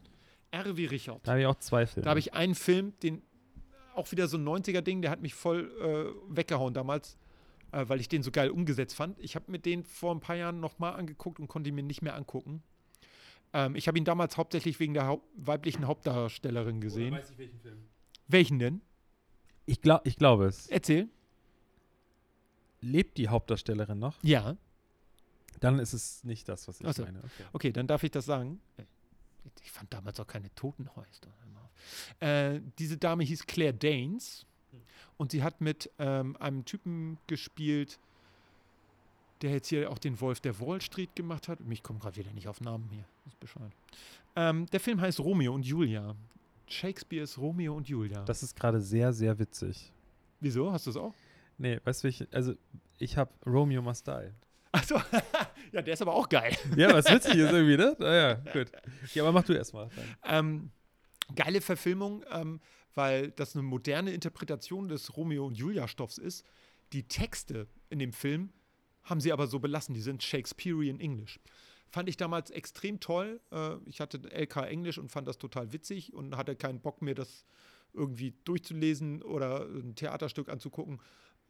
R 0.51 0.77
wie 0.77 0.85
Richard. 0.87 1.27
Da 1.27 1.33
habe 1.33 1.41
ich 1.41 1.47
auch 1.47 1.59
zwei 1.59 1.87
Filme. 1.87 2.05
Da 2.05 2.11
habe 2.11 2.21
ich 2.21 2.35
einen 2.35 2.55
Film, 2.55 2.93
den 3.03 3.23
auch 3.95 4.11
wieder 4.13 4.29
so 4.29 4.37
ein 4.37 4.45
90er-Ding, 4.47 5.03
der 5.03 5.11
hat 5.11 5.21
mich 5.23 5.35
voll 5.35 5.73
äh, 5.81 6.37
weggehauen 6.37 6.73
damals, 6.73 7.17
äh, 7.73 7.89
weil 7.89 8.01
ich 8.01 8.09
den 8.09 8.23
so 8.23 8.31
geil 8.31 8.51
umgesetzt 8.51 8.95
fand. 8.95 9.19
Ich 9.21 9.35
habe 9.35 9.51
mir 9.51 9.59
den 9.59 9.85
vor 9.85 10.15
ein 10.15 10.21
paar 10.21 10.37
Jahren 10.37 10.61
nochmal 10.61 10.95
angeguckt 10.95 11.41
und 11.41 11.49
konnte 11.49 11.69
ihn 11.69 11.75
mir 11.75 11.83
nicht 11.83 12.03
mehr 12.03 12.15
angucken. 12.15 12.63
Ähm, 13.53 13.75
ich 13.77 13.89
habe 13.89 13.99
ihn 13.99 14.05
damals 14.05 14.37
hauptsächlich 14.37 14.79
wegen 14.81 14.95
der 14.95 15.07
Haupt 15.07 15.27
weiblichen 15.37 15.87
Hauptdarstellerin 15.87 16.81
gesehen. 16.81 17.15
ich 17.15 17.39
welchen 17.39 17.61
Film. 17.61 17.79
Welchen 18.27 18.59
denn? 18.59 18.81
Ich, 19.67 19.81
glaub, 19.81 20.07
ich 20.07 20.17
glaube 20.17 20.47
es. 20.47 20.69
Erzähl. 20.69 21.09
Lebt 22.81 23.19
die 23.19 23.29
Hauptdarstellerin 23.29 23.99
noch? 23.99 24.23
Ja. 24.23 24.57
Dann 25.61 25.79
ist 25.79 25.93
es 25.93 26.23
nicht 26.25 26.49
das, 26.49 26.69
was 26.69 26.81
ich 26.81 26.87
Ach 26.87 26.95
so. 26.95 27.05
meine. 27.05 27.19
Okay. 27.19 27.45
Okay, 27.53 27.73
dann 27.73 27.87
darf 27.87 28.03
ich 28.03 28.11
das 28.11 28.25
sagen. 28.27 28.61
Ich 29.65 29.73
fand 29.73 29.93
damals 29.93 30.21
auch 30.21 30.27
keine 30.27 30.55
Totenhäuser. 30.55 31.29
Äh, 32.21 32.61
diese 32.79 32.97
Dame 32.99 33.25
hieß 33.25 33.47
Claire 33.47 33.73
Danes 33.73 34.47
und 35.19 35.31
sie 35.33 35.43
hat 35.43 35.61
mit 35.61 35.91
ähm, 35.99 36.37
einem 36.39 36.65
Typen 36.65 37.19
gespielt, 37.27 37.99
der 39.43 39.51
jetzt 39.53 39.69
hier 39.69 39.91
auch 39.91 39.99
den 39.99 40.21
Wolf 40.21 40.41
der 40.41 40.59
Wall 40.61 40.81
Street 40.81 41.15
gemacht 41.15 41.47
hat. 41.49 41.61
Mich 41.61 41.83
kommt 41.83 42.01
gerade 42.01 42.17
wieder 42.17 42.33
nicht 42.33 42.49
auf 42.49 42.61
Namen 42.61 42.89
hier. 42.91 43.05
Ist 43.27 43.39
Bescheid. 43.39 43.71
Ähm, 44.35 44.67
der 44.67 44.81
Film 44.81 45.01
heißt 45.01 45.21
Romeo 45.21 45.55
und 45.55 45.65
Julia. 45.65 46.15
Shakespeares 46.67 47.39
Romeo 47.39 47.75
und 47.77 47.89
Julia. 47.89 48.25
Das 48.25 48.43
ist 48.43 48.57
gerade 48.59 48.81
sehr, 48.81 49.13
sehr 49.13 49.39
witzig. 49.39 49.93
Wieso? 50.41 50.73
Hast 50.73 50.87
du 50.87 50.91
es 50.91 50.97
auch? 50.97 51.15
Nee, 51.57 51.81
weißt 51.85 52.03
du, 52.03 52.05
welche- 52.05 52.29
also 52.33 52.55
ich 52.99 53.17
habe 53.17 53.31
Romeo 53.47 53.81
Must 53.83 54.07
Die. 54.07 54.31
Achso, 54.73 54.97
ja, 55.73 55.83
der 55.83 55.95
ist 55.95 56.03
aber 56.03 56.15
auch 56.15 56.29
geil. 56.29 56.55
Ja, 56.77 56.93
was 56.93 57.07
witzig 57.11 57.37
ist 57.37 57.51
irgendwie, 57.53 57.77
ne? 57.77 57.97
Naja, 57.99 58.35
gut. 58.53 58.71
Ja, 59.15 59.23
aber 59.23 59.33
mach 59.33 59.45
du 59.45 59.55
erstmal. 59.55 59.89
Ähm, 60.25 60.71
geile 61.35 61.61
Verfilmung, 61.61 62.23
ähm, 62.31 62.61
weil 62.99 63.31
das 63.31 63.55
eine 63.55 63.63
moderne 63.63 64.11
Interpretation 64.11 64.89
des 64.89 65.17
Romeo 65.17 65.47
und 65.47 65.57
Julia-Stoffs 65.57 66.19
ist. 66.19 66.45
Die 66.93 67.07
Texte 67.07 67.69
in 67.91 68.01
dem 68.01 68.13
Film 68.13 68.51
haben 69.05 69.21
sie 69.21 69.33
aber 69.33 69.47
so 69.47 69.61
belassen, 69.61 69.95
die 69.95 70.01
sind 70.01 70.21
Shakespearean 70.21 70.99
English. 70.99 71.39
Fand 71.91 72.09
ich 72.09 72.17
damals 72.17 72.51
extrem 72.51 72.99
toll. 72.99 73.41
Äh, 73.53 73.77
ich 73.87 74.01
hatte 74.01 74.19
LK 74.19 74.57
Englisch 74.69 74.99
und 74.99 75.13
fand 75.13 75.29
das 75.29 75.39
total 75.39 75.73
witzig 75.73 76.13
und 76.13 76.37
hatte 76.37 76.57
keinen 76.57 76.81
Bock 76.81 77.01
mehr, 77.01 77.15
das 77.15 77.45
irgendwie 77.95 78.35
durchzulesen 78.43 79.23
oder 79.23 79.67
ein 79.67 79.95
Theaterstück 79.95 80.49
anzugucken, 80.49 81.01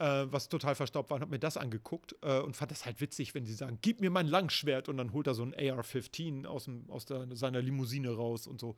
äh, 0.00 0.26
was 0.28 0.50
total 0.50 0.74
verstaubt 0.74 1.08
war. 1.08 1.16
Und 1.16 1.22
habe 1.22 1.30
mir 1.30 1.38
das 1.38 1.56
angeguckt 1.56 2.14
äh, 2.20 2.40
und 2.40 2.56
fand 2.56 2.72
das 2.72 2.84
halt 2.84 3.00
witzig, 3.00 3.34
wenn 3.34 3.46
sie 3.46 3.54
sagen, 3.54 3.78
gib 3.80 4.02
mir 4.02 4.10
mein 4.10 4.26
Langschwert 4.26 4.90
und 4.90 4.98
dann 4.98 5.14
holt 5.14 5.26
er 5.26 5.34
so 5.34 5.44
ein 5.44 5.54
AR-15 5.54 6.44
aus, 6.44 6.64
dem, 6.64 6.90
aus 6.90 7.06
der, 7.06 7.26
seiner 7.34 7.62
Limousine 7.62 8.10
raus 8.10 8.46
und 8.46 8.60
so. 8.60 8.76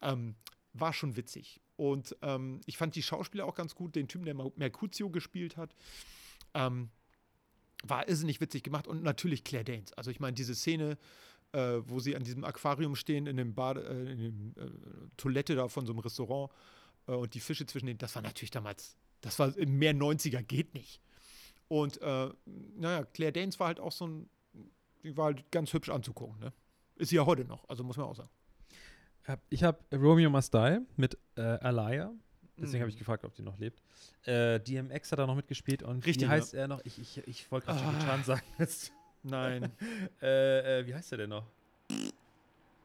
Ähm, 0.00 0.34
war 0.80 0.92
schon 0.92 1.16
witzig. 1.16 1.60
Und 1.76 2.16
ähm, 2.22 2.60
ich 2.66 2.76
fand 2.76 2.94
die 2.94 3.02
Schauspieler 3.02 3.44
auch 3.46 3.54
ganz 3.54 3.74
gut, 3.74 3.94
den 3.94 4.08
Typen, 4.08 4.24
der 4.24 4.34
Mer- 4.34 4.52
Mercutio 4.56 5.10
gespielt 5.10 5.56
hat. 5.56 5.74
Ähm, 6.54 6.90
war 7.82 8.08
irrsinnig 8.08 8.40
witzig 8.40 8.62
gemacht 8.62 8.86
und 8.86 9.02
natürlich 9.02 9.44
Claire 9.44 9.64
Danes. 9.64 9.92
Also 9.92 10.10
ich 10.10 10.18
meine, 10.18 10.34
diese 10.34 10.54
Szene, 10.54 10.96
äh, 11.52 11.78
wo 11.84 12.00
sie 12.00 12.16
an 12.16 12.24
diesem 12.24 12.44
Aquarium 12.44 12.96
stehen, 12.96 13.26
in 13.26 13.36
dem 13.36 13.54
Bade, 13.54 13.82
äh, 13.82 14.12
in 14.12 14.18
dem 14.18 14.54
äh, 14.56 14.70
Toilette 15.16 15.54
da 15.54 15.68
von 15.68 15.84
so 15.86 15.92
einem 15.92 16.00
Restaurant 16.00 16.50
äh, 17.06 17.12
und 17.12 17.34
die 17.34 17.40
Fische 17.40 17.66
zwischen 17.66 17.86
denen, 17.86 17.98
das 17.98 18.14
war 18.14 18.22
natürlich 18.22 18.50
damals, 18.50 18.96
das 19.20 19.38
war 19.38 19.56
im 19.56 19.78
mehr 19.78 19.94
90er, 19.94 20.42
geht 20.42 20.72
nicht. 20.74 21.00
Und 21.68 22.00
äh, 22.00 22.30
naja, 22.76 23.04
Claire 23.04 23.32
Danes 23.32 23.60
war 23.60 23.66
halt 23.66 23.80
auch 23.80 23.92
so 23.92 24.06
ein 24.06 24.30
die 25.06 25.16
war 25.16 25.26
halt 25.26 25.50
ganz 25.50 25.72
hübsch 25.72 25.88
anzugucken. 25.88 26.38
Ne? 26.40 26.52
Ist 26.96 27.10
sie 27.10 27.16
ja 27.16 27.26
heute 27.26 27.44
noch, 27.44 27.68
also 27.68 27.84
muss 27.84 27.96
man 27.96 28.06
auch 28.06 28.16
sagen. 28.16 28.30
Hab- 29.26 29.40
Ich 29.50 29.62
habe 29.64 29.78
Romeo 29.92 30.30
Must 30.30 30.52
Die 30.54 30.78
mit 30.96 31.16
äh, 31.36 31.40
Alaya. 31.40 32.12
Deswegen 32.58 32.80
habe 32.80 32.88
ich 32.88 32.96
Mhm. 32.96 33.00
gefragt, 33.00 33.24
ob 33.24 33.34
die 33.34 33.42
noch 33.42 33.58
lebt. 33.58 33.82
Äh, 34.24 34.58
DMX 34.60 35.12
hat 35.12 35.18
da 35.18 35.26
noch 35.26 35.34
mitgespielt 35.36 35.82
und 35.82 36.04
Richtig, 36.06 36.22
wie 36.22 36.22
ja. 36.24 36.28
heißt 36.30 36.54
er 36.54 36.68
noch? 36.68 36.80
Ich, 36.84 36.98
ich, 36.98 37.18
ich 37.26 37.50
wollte 37.52 37.66
gerade 37.66 37.80
Jackie 37.80 37.96
Ah. 37.96 38.06
Chan 38.06 38.24
sagen. 38.24 38.42
Nein. 39.24 39.72
äh, 40.22 40.80
äh, 40.80 40.86
wie 40.86 40.94
heißt 40.94 41.12
er 41.12 41.18
denn 41.18 41.30
noch? 41.30 41.44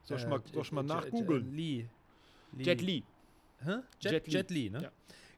Soll 0.04 0.18
ich 0.18 0.24
Äh, 0.24 0.28
mal, 0.28 0.42
soll 0.52 0.62
ich 0.64 0.72
mal 0.72 0.84
nachgoogeln? 0.84 1.54
Lee. 1.56 1.88
Jet 2.58 2.82
Li. 2.82 3.04
Hä? 3.64 3.78
Jet, 4.02 4.12
Jet 4.12 4.28
Jet, 4.28 4.50
Li. 4.50 4.64
Li, 4.64 4.70
ne? 4.72 4.82
Ja. 4.84 4.92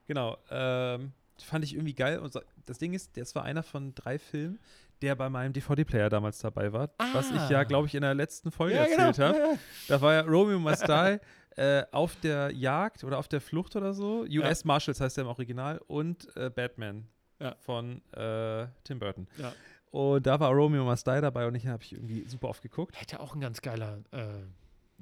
Genau. 0.08 0.38
Ähm, 0.50 1.12
fand 1.38 1.64
ich 1.66 1.74
irgendwie 1.76 1.94
geil. 1.94 2.18
Und 2.20 2.34
das 2.66 2.78
Ding 2.80 2.94
ist, 2.94 3.16
das 3.18 3.36
war 3.36 3.44
einer 3.44 3.62
von 3.62 3.94
drei 3.94 4.18
Filmen, 4.18 4.58
der 5.02 5.16
bei 5.16 5.30
meinem 5.30 5.52
DVD-Player 5.54 6.10
damals 6.10 6.40
dabei 6.40 6.72
war. 6.72 6.90
Was 7.14 7.30
ich 7.32 7.50
ja, 7.50 7.60
Ah. 7.60 7.64
glaube 7.64 7.88
ich, 7.88 7.96
in 7.96 8.02
der 8.02 8.14
letzten 8.14 8.52
Folge 8.52 8.76
Ja, 8.76 8.86
genau. 8.86 9.08
erzählt 9.08 9.28
habe. 9.30 9.38
Ja, 9.40 9.52
ja. 9.54 9.58
Da 9.88 10.02
war 10.02 10.14
ja 10.14 10.22
Romeo 10.22 10.60
Must 10.60 10.88
Die 10.88 11.20
äh, 11.58 11.84
auf 11.92 12.16
der 12.22 12.52
Jagd 12.52 13.04
oder 13.04 13.18
auf 13.18 13.28
der 13.28 13.42
Flucht 13.42 13.76
oder 13.76 13.94
so. 13.94 14.22
US 14.30 14.64
Marshals 14.66 15.00
heißt 15.02 15.18
der 15.18 15.24
im 15.26 15.30
Original 15.30 15.80
und 15.88 16.36
äh, 16.38 16.50
Batman 16.50 17.08
von 17.60 18.02
äh, 18.14 18.68
Tim 18.86 19.00
Burton. 19.00 19.28
Und 19.92 20.26
da 20.26 20.40
war 20.40 20.52
Romeo 20.52 20.86
Must 20.86 21.06
Die 21.06 21.20
dabei 21.22 21.46
und 21.46 21.56
ich 21.56 21.68
habe 21.68 21.84
ich 21.84 21.94
irgendwie 21.94 22.24
super 22.28 22.48
oft 22.50 22.62
geguckt. 22.62 23.00
Hätte 23.00 23.20
auch 23.20 23.36
ein 23.36 23.42
ganz 23.42 23.62
geiler 23.62 24.00
äh, 24.12 24.26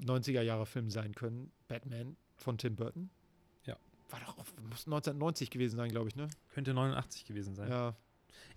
90er-Jahre-Film 0.04 0.90
sein 0.90 1.14
können. 1.14 1.52
Batman 1.68 2.16
von 2.36 2.58
Tim 2.58 2.74
Burton. 2.76 3.08
Ja. 3.64 3.76
War 4.10 4.20
doch, 4.20 4.36
muss 4.68 4.86
1990 4.86 5.50
gewesen 5.50 5.76
sein, 5.76 5.88
glaube 5.90 6.08
ich, 6.08 6.16
ne? 6.16 6.26
Könnte 6.52 6.74
89 6.74 7.24
gewesen 7.24 7.54
sein. 7.54 7.70
Ja. 7.70 7.94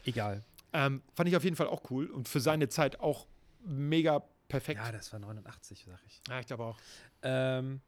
Egal. 0.04 0.44
Ähm, 0.78 1.02
fand 1.14 1.30
ich 1.30 1.36
auf 1.38 1.44
jeden 1.46 1.56
Fall 1.56 1.68
auch 1.68 1.90
cool 1.90 2.08
und 2.08 2.28
für 2.28 2.42
seine 2.42 2.68
Zeit 2.68 3.00
auch 3.00 3.28
mega 3.64 4.20
perfekt. 4.50 4.80
Ja, 4.84 4.92
das 4.92 5.12
war 5.14 5.20
89, 5.22 5.86
sag 5.88 6.00
ich. 6.06 6.22
Ja, 6.28 6.40
ich 6.42 6.48
glaube 6.48 6.66
auch. 6.66 6.78
Ähm, 7.22 7.80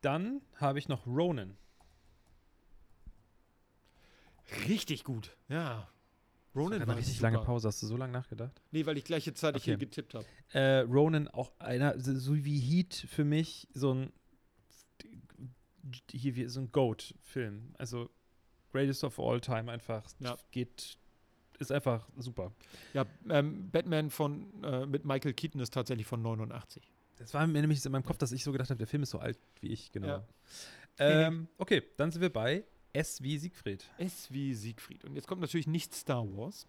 dann 0.00 0.40
habe 0.56 0.80
ich 0.80 0.88
noch 0.88 1.06
Ronan. 1.06 1.56
Richtig 4.68 5.04
gut. 5.04 5.36
Ja. 5.48 5.88
Ronan 6.54 6.74
Eine 6.74 6.86
war 6.88 6.96
richtig 6.96 7.18
super. 7.18 7.30
lange 7.30 7.44
Pause. 7.44 7.68
Hast 7.68 7.82
du 7.82 7.86
so 7.86 7.96
lange 7.96 8.12
nachgedacht? 8.12 8.60
Nee, 8.70 8.86
weil 8.86 8.96
ich 8.96 9.04
gleiche 9.04 9.34
Zeit 9.34 9.54
Okay. 9.54 9.64
hier 9.64 9.76
getippt 9.76 10.14
habe. 10.14 10.24
Äh, 10.52 10.80
Ronan 10.80 11.28
auch 11.28 11.52
einer, 11.58 12.00
so 12.00 12.18
so 12.18 12.34
wie 12.44 12.58
Heat 12.58 12.94
für 12.94 13.24
mich 13.24 13.68
so 13.74 13.92
ein 13.94 14.12
hier 16.10 16.34
wie 16.34 16.48
so 16.48 16.60
ein 16.60 16.72
Goat-Film. 16.72 17.74
Also 17.78 18.10
Greatest 18.72 19.04
of 19.04 19.20
All 19.20 19.40
Time 19.40 19.70
einfach. 19.70 20.04
Ja. 20.18 20.36
Geht, 20.50 20.96
ist 21.56 21.72
einfach 21.72 22.08
super. 22.16 22.52
Ja, 22.94 23.04
ähm, 23.28 23.70
Batman 23.70 24.10
von 24.10 24.62
äh, 24.62 24.86
mit 24.86 25.04
Michael 25.04 25.34
Keaton 25.34 25.60
ist 25.60 25.72
tatsächlich 25.74 26.06
von 26.06 26.22
89. 26.22 26.90
Das 27.16 27.32
war 27.34 27.46
mir 27.46 27.60
nämlich 27.60 27.84
in 27.84 27.92
meinem 27.92 28.04
Kopf, 28.04 28.18
dass 28.18 28.32
ich 28.32 28.44
so 28.44 28.52
gedacht 28.52 28.70
habe, 28.70 28.78
der 28.78 28.86
Film 28.86 29.02
ist 29.02 29.10
so 29.10 29.18
alt 29.18 29.38
wie 29.60 29.68
ich, 29.68 29.90
genau. 29.90 30.06
Ja. 30.06 30.26
Ähm, 30.98 31.48
okay, 31.58 31.82
dann 31.96 32.10
sind 32.10 32.22
wir 32.22 32.32
bei 32.32 32.64
S 32.92 33.22
wie 33.22 33.38
Siegfried. 33.38 33.84
S 33.98 34.28
wie 34.30 34.54
Siegfried. 34.54 35.04
Und 35.04 35.14
jetzt 35.14 35.26
kommt 35.26 35.40
natürlich 35.40 35.66
nicht 35.66 35.94
Star 35.94 36.24
Wars. 36.36 36.66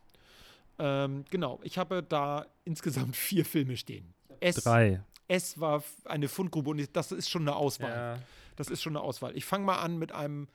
Ähm, 0.79 1.25
genau, 1.29 1.59
ich 1.63 1.77
habe 1.77 2.03
da 2.03 2.45
insgesamt 2.65 3.15
vier 3.15 3.45
Filme 3.45 3.77
stehen. 3.77 4.13
S, 4.39 4.55
Drei. 4.55 5.03
S 5.27 5.59
war 5.59 5.83
eine 6.05 6.27
Fundgrube 6.27 6.69
und 6.69 6.95
das 6.95 7.11
ist 7.11 7.29
schon 7.29 7.43
eine 7.43 7.55
Auswahl. 7.55 7.89
Ja. 7.89 8.19
Das 8.55 8.69
ist 8.69 8.81
schon 8.81 8.95
eine 8.95 9.03
Auswahl. 9.03 9.35
Ich 9.35 9.45
fange 9.45 9.65
mal 9.65 9.79
an 9.79 9.97
mit 9.97 10.11
einem, 10.11 10.47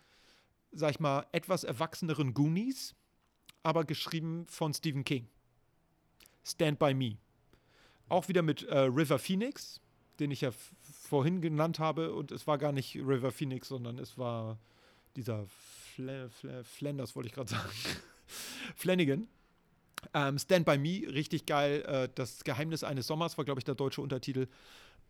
sag 0.73 0.91
ich 0.91 1.01
mal, 1.01 1.27
etwas 1.33 1.65
erwachseneren 1.65 2.35
Goonies, 2.35 2.95
aber 3.63 3.85
geschrieben 3.85 4.47
von 4.49 4.75
Stephen 4.75 5.05
King. 5.05 5.29
Stand 6.45 6.79
by 6.79 6.95
Me. 6.95 7.17
Auch 8.09 8.29
wieder 8.29 8.43
mit 8.43 8.65
äh, 8.65 8.79
River 8.79 9.19
Phoenix, 9.19 9.81
den 10.19 10.31
ich 10.31 10.41
ja 10.41 10.51
vorhin 10.83 11.41
genannt 11.41 11.79
habe. 11.79 12.13
Und 12.13 12.33
es 12.33 12.47
war 12.47 12.59
gar 12.59 12.73
nicht 12.73 12.97
River 12.97 13.31
Phoenix, 13.31 13.69
sondern 13.69 13.99
es 13.99 14.19
war 14.19 14.59
dieser 15.17 15.47
Fla 15.95 16.29
Fla 16.29 16.63
Flanders, 16.65 17.15
wollte 17.15 17.29
ich 17.29 17.35
gerade 17.35 17.51
sagen. 17.51 17.71
Flanagan. 18.77 19.29
Ähm, 20.15 20.39
Stand 20.39 20.67
by 20.67 20.79
Me, 20.79 21.07
richtig 21.13 21.47
geil. 21.47 21.83
Äh, 21.83 22.09
das 22.15 22.45
Geheimnis 22.45 22.83
eines 22.83 23.07
Sommers 23.07 23.39
war, 23.39 23.45
glaube 23.45 23.61
ich, 23.61 23.65
der 23.65 23.75
deutsche 23.75 24.01
Untertitel. 24.01 24.49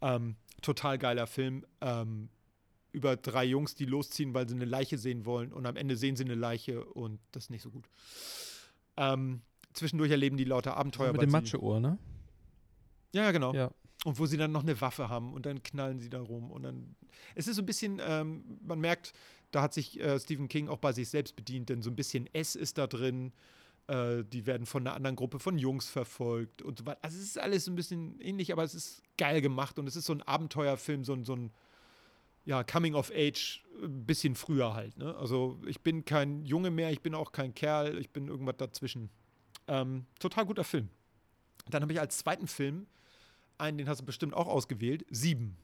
Ähm, 0.02 0.36
total 0.60 0.98
geiler 0.98 1.26
Film. 1.26 1.64
Ähm, 1.80 2.28
über 2.92 3.16
drei 3.16 3.44
Jungs, 3.44 3.74
die 3.74 3.86
losziehen, 3.86 4.34
weil 4.34 4.48
sie 4.48 4.54
eine 4.54 4.64
Leiche 4.64 4.98
sehen 4.98 5.24
wollen. 5.24 5.52
Und 5.52 5.66
am 5.66 5.76
Ende 5.76 5.96
sehen 5.96 6.16
sie 6.16 6.24
eine 6.24 6.34
Leiche 6.34 6.84
und 6.84 7.18
das 7.32 7.44
ist 7.44 7.50
nicht 7.50 7.62
so 7.62 7.70
gut. 7.70 7.88
Ähm, 8.96 9.40
zwischendurch 9.72 10.10
erleben 10.10 10.36
die 10.36 10.44
lauter 10.44 10.76
Abenteuer. 10.76 11.12
Mit 11.12 11.22
dem 11.22 11.30
Matscheohr, 11.30 11.80
ne? 11.80 11.98
Ja, 13.12 13.24
ja, 13.24 13.32
genau. 13.32 13.54
Ja. 13.54 13.70
Und 14.04 14.18
wo 14.18 14.26
sie 14.26 14.36
dann 14.36 14.52
noch 14.52 14.62
eine 14.62 14.80
Waffe 14.80 15.08
haben 15.08 15.32
und 15.32 15.46
dann 15.46 15.62
knallen 15.62 16.00
sie 16.00 16.10
da 16.10 16.20
rum. 16.20 16.50
Und 16.50 16.64
dann. 16.64 16.96
Es 17.34 17.46
ist 17.46 17.56
so 17.56 17.62
ein 17.62 17.66
bisschen, 17.66 18.00
ähm, 18.04 18.58
man 18.62 18.80
merkt, 18.80 19.12
da 19.52 19.62
hat 19.62 19.74
sich 19.74 20.00
äh, 20.00 20.18
Stephen 20.18 20.48
King 20.48 20.68
auch 20.68 20.78
bei 20.78 20.92
sich 20.92 21.08
selbst 21.08 21.36
bedient, 21.36 21.68
denn 21.68 21.82
so 21.82 21.90
ein 21.90 21.96
bisschen 21.96 22.26
S 22.34 22.56
ist 22.56 22.78
da 22.78 22.86
drin. 22.86 23.32
Äh, 23.86 24.24
die 24.24 24.46
werden 24.46 24.66
von 24.66 24.86
einer 24.86 24.96
anderen 24.96 25.16
Gruppe 25.16 25.38
von 25.38 25.58
Jungs 25.58 25.88
verfolgt 25.88 26.62
und 26.62 26.78
so 26.78 26.86
weiter. 26.86 26.98
Also 27.02 27.18
es 27.18 27.24
ist 27.24 27.38
alles 27.38 27.66
ein 27.68 27.74
bisschen 27.74 28.20
ähnlich, 28.20 28.52
aber 28.52 28.64
es 28.64 28.74
ist 28.74 29.02
geil 29.18 29.40
gemacht 29.40 29.78
und 29.78 29.86
es 29.86 29.96
ist 29.96 30.06
so 30.06 30.12
ein 30.12 30.22
Abenteuerfilm, 30.22 31.04
so 31.04 31.12
ein, 31.12 31.24
so 31.24 31.36
ein 31.36 31.52
ja, 32.44 32.64
Coming 32.64 32.94
of 32.94 33.10
Age, 33.14 33.62
ein 33.82 34.04
bisschen 34.04 34.34
früher 34.34 34.74
halt. 34.74 34.96
Ne? 34.98 35.14
Also 35.16 35.58
ich 35.66 35.80
bin 35.80 36.04
kein 36.04 36.44
Junge 36.44 36.70
mehr, 36.70 36.90
ich 36.90 37.00
bin 37.00 37.14
auch 37.14 37.32
kein 37.32 37.54
Kerl, 37.54 37.98
ich 37.98 38.10
bin 38.10 38.28
irgendwas 38.28 38.56
dazwischen. 38.58 39.10
Ähm, 39.68 40.06
total 40.18 40.46
guter 40.46 40.64
Film. 40.64 40.88
Dann 41.70 41.82
habe 41.82 41.92
ich 41.92 42.00
als 42.00 42.18
zweiten 42.18 42.46
Film 42.48 42.86
einen, 43.58 43.78
den 43.78 43.88
hast 43.88 44.00
du 44.00 44.04
bestimmt 44.04 44.34
auch 44.34 44.48
ausgewählt, 44.48 45.04
Sieben. 45.10 45.56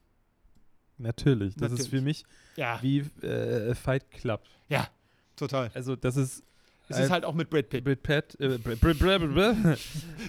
Natürlich. 0.99 1.55
Das 1.55 1.73
ist 1.73 1.79
Natürlich. 1.79 1.91
für 1.91 2.01
mich 2.01 2.25
Ja, 2.57 2.81
wie 2.83 2.99
äh, 3.25 3.75
Fight 3.75 4.11
Club. 4.11 4.43
ja, 4.69 4.89
total. 5.37 5.71
Also, 5.75 5.95
das 5.97 6.17
ist 6.17 6.43
Es 6.89 6.99
Äh, 6.99 7.05
ist 7.05 7.11
halt 7.11 7.25
auch 7.25 7.35
mit 7.35 7.51
Brad 7.51 7.69
Pitt. 7.69 7.85
Brad 7.85 8.03
Pitt, 8.03 8.41
äh, 8.41 8.59
Brad, 8.59 8.81
Brad, 8.81 8.99
Brad, 8.99 9.21
Brad, 9.21 9.63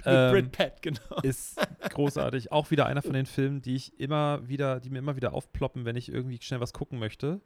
Brad, 0.03 0.35
ähm, 0.35 0.51
Pitt, 0.51 0.73
genau. 0.81 1.21
ist 1.23 1.57
großartig. 1.89 2.51
Auch 2.51 2.69
wieder 2.71 2.85
einer 2.85 3.01
von 3.01 3.13
den 3.13 3.25
Filmen, 3.25 3.61
die 3.61 3.75
ich 3.75 3.99
immer 3.99 4.47
wieder, 4.47 4.79
die 4.79 4.89
mir 4.89 4.99
immer 4.99 5.15
wieder 5.15 5.33
aufploppen, 5.33 5.85
wenn 5.85 5.95
ich 5.95 6.09
irgendwie 6.09 6.39
schnell 6.41 6.59
was 6.59 6.73
gucken 6.73 6.99
möchte. 6.99 7.41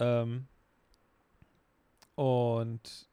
Ähm, 0.00 0.46
und 2.14 3.08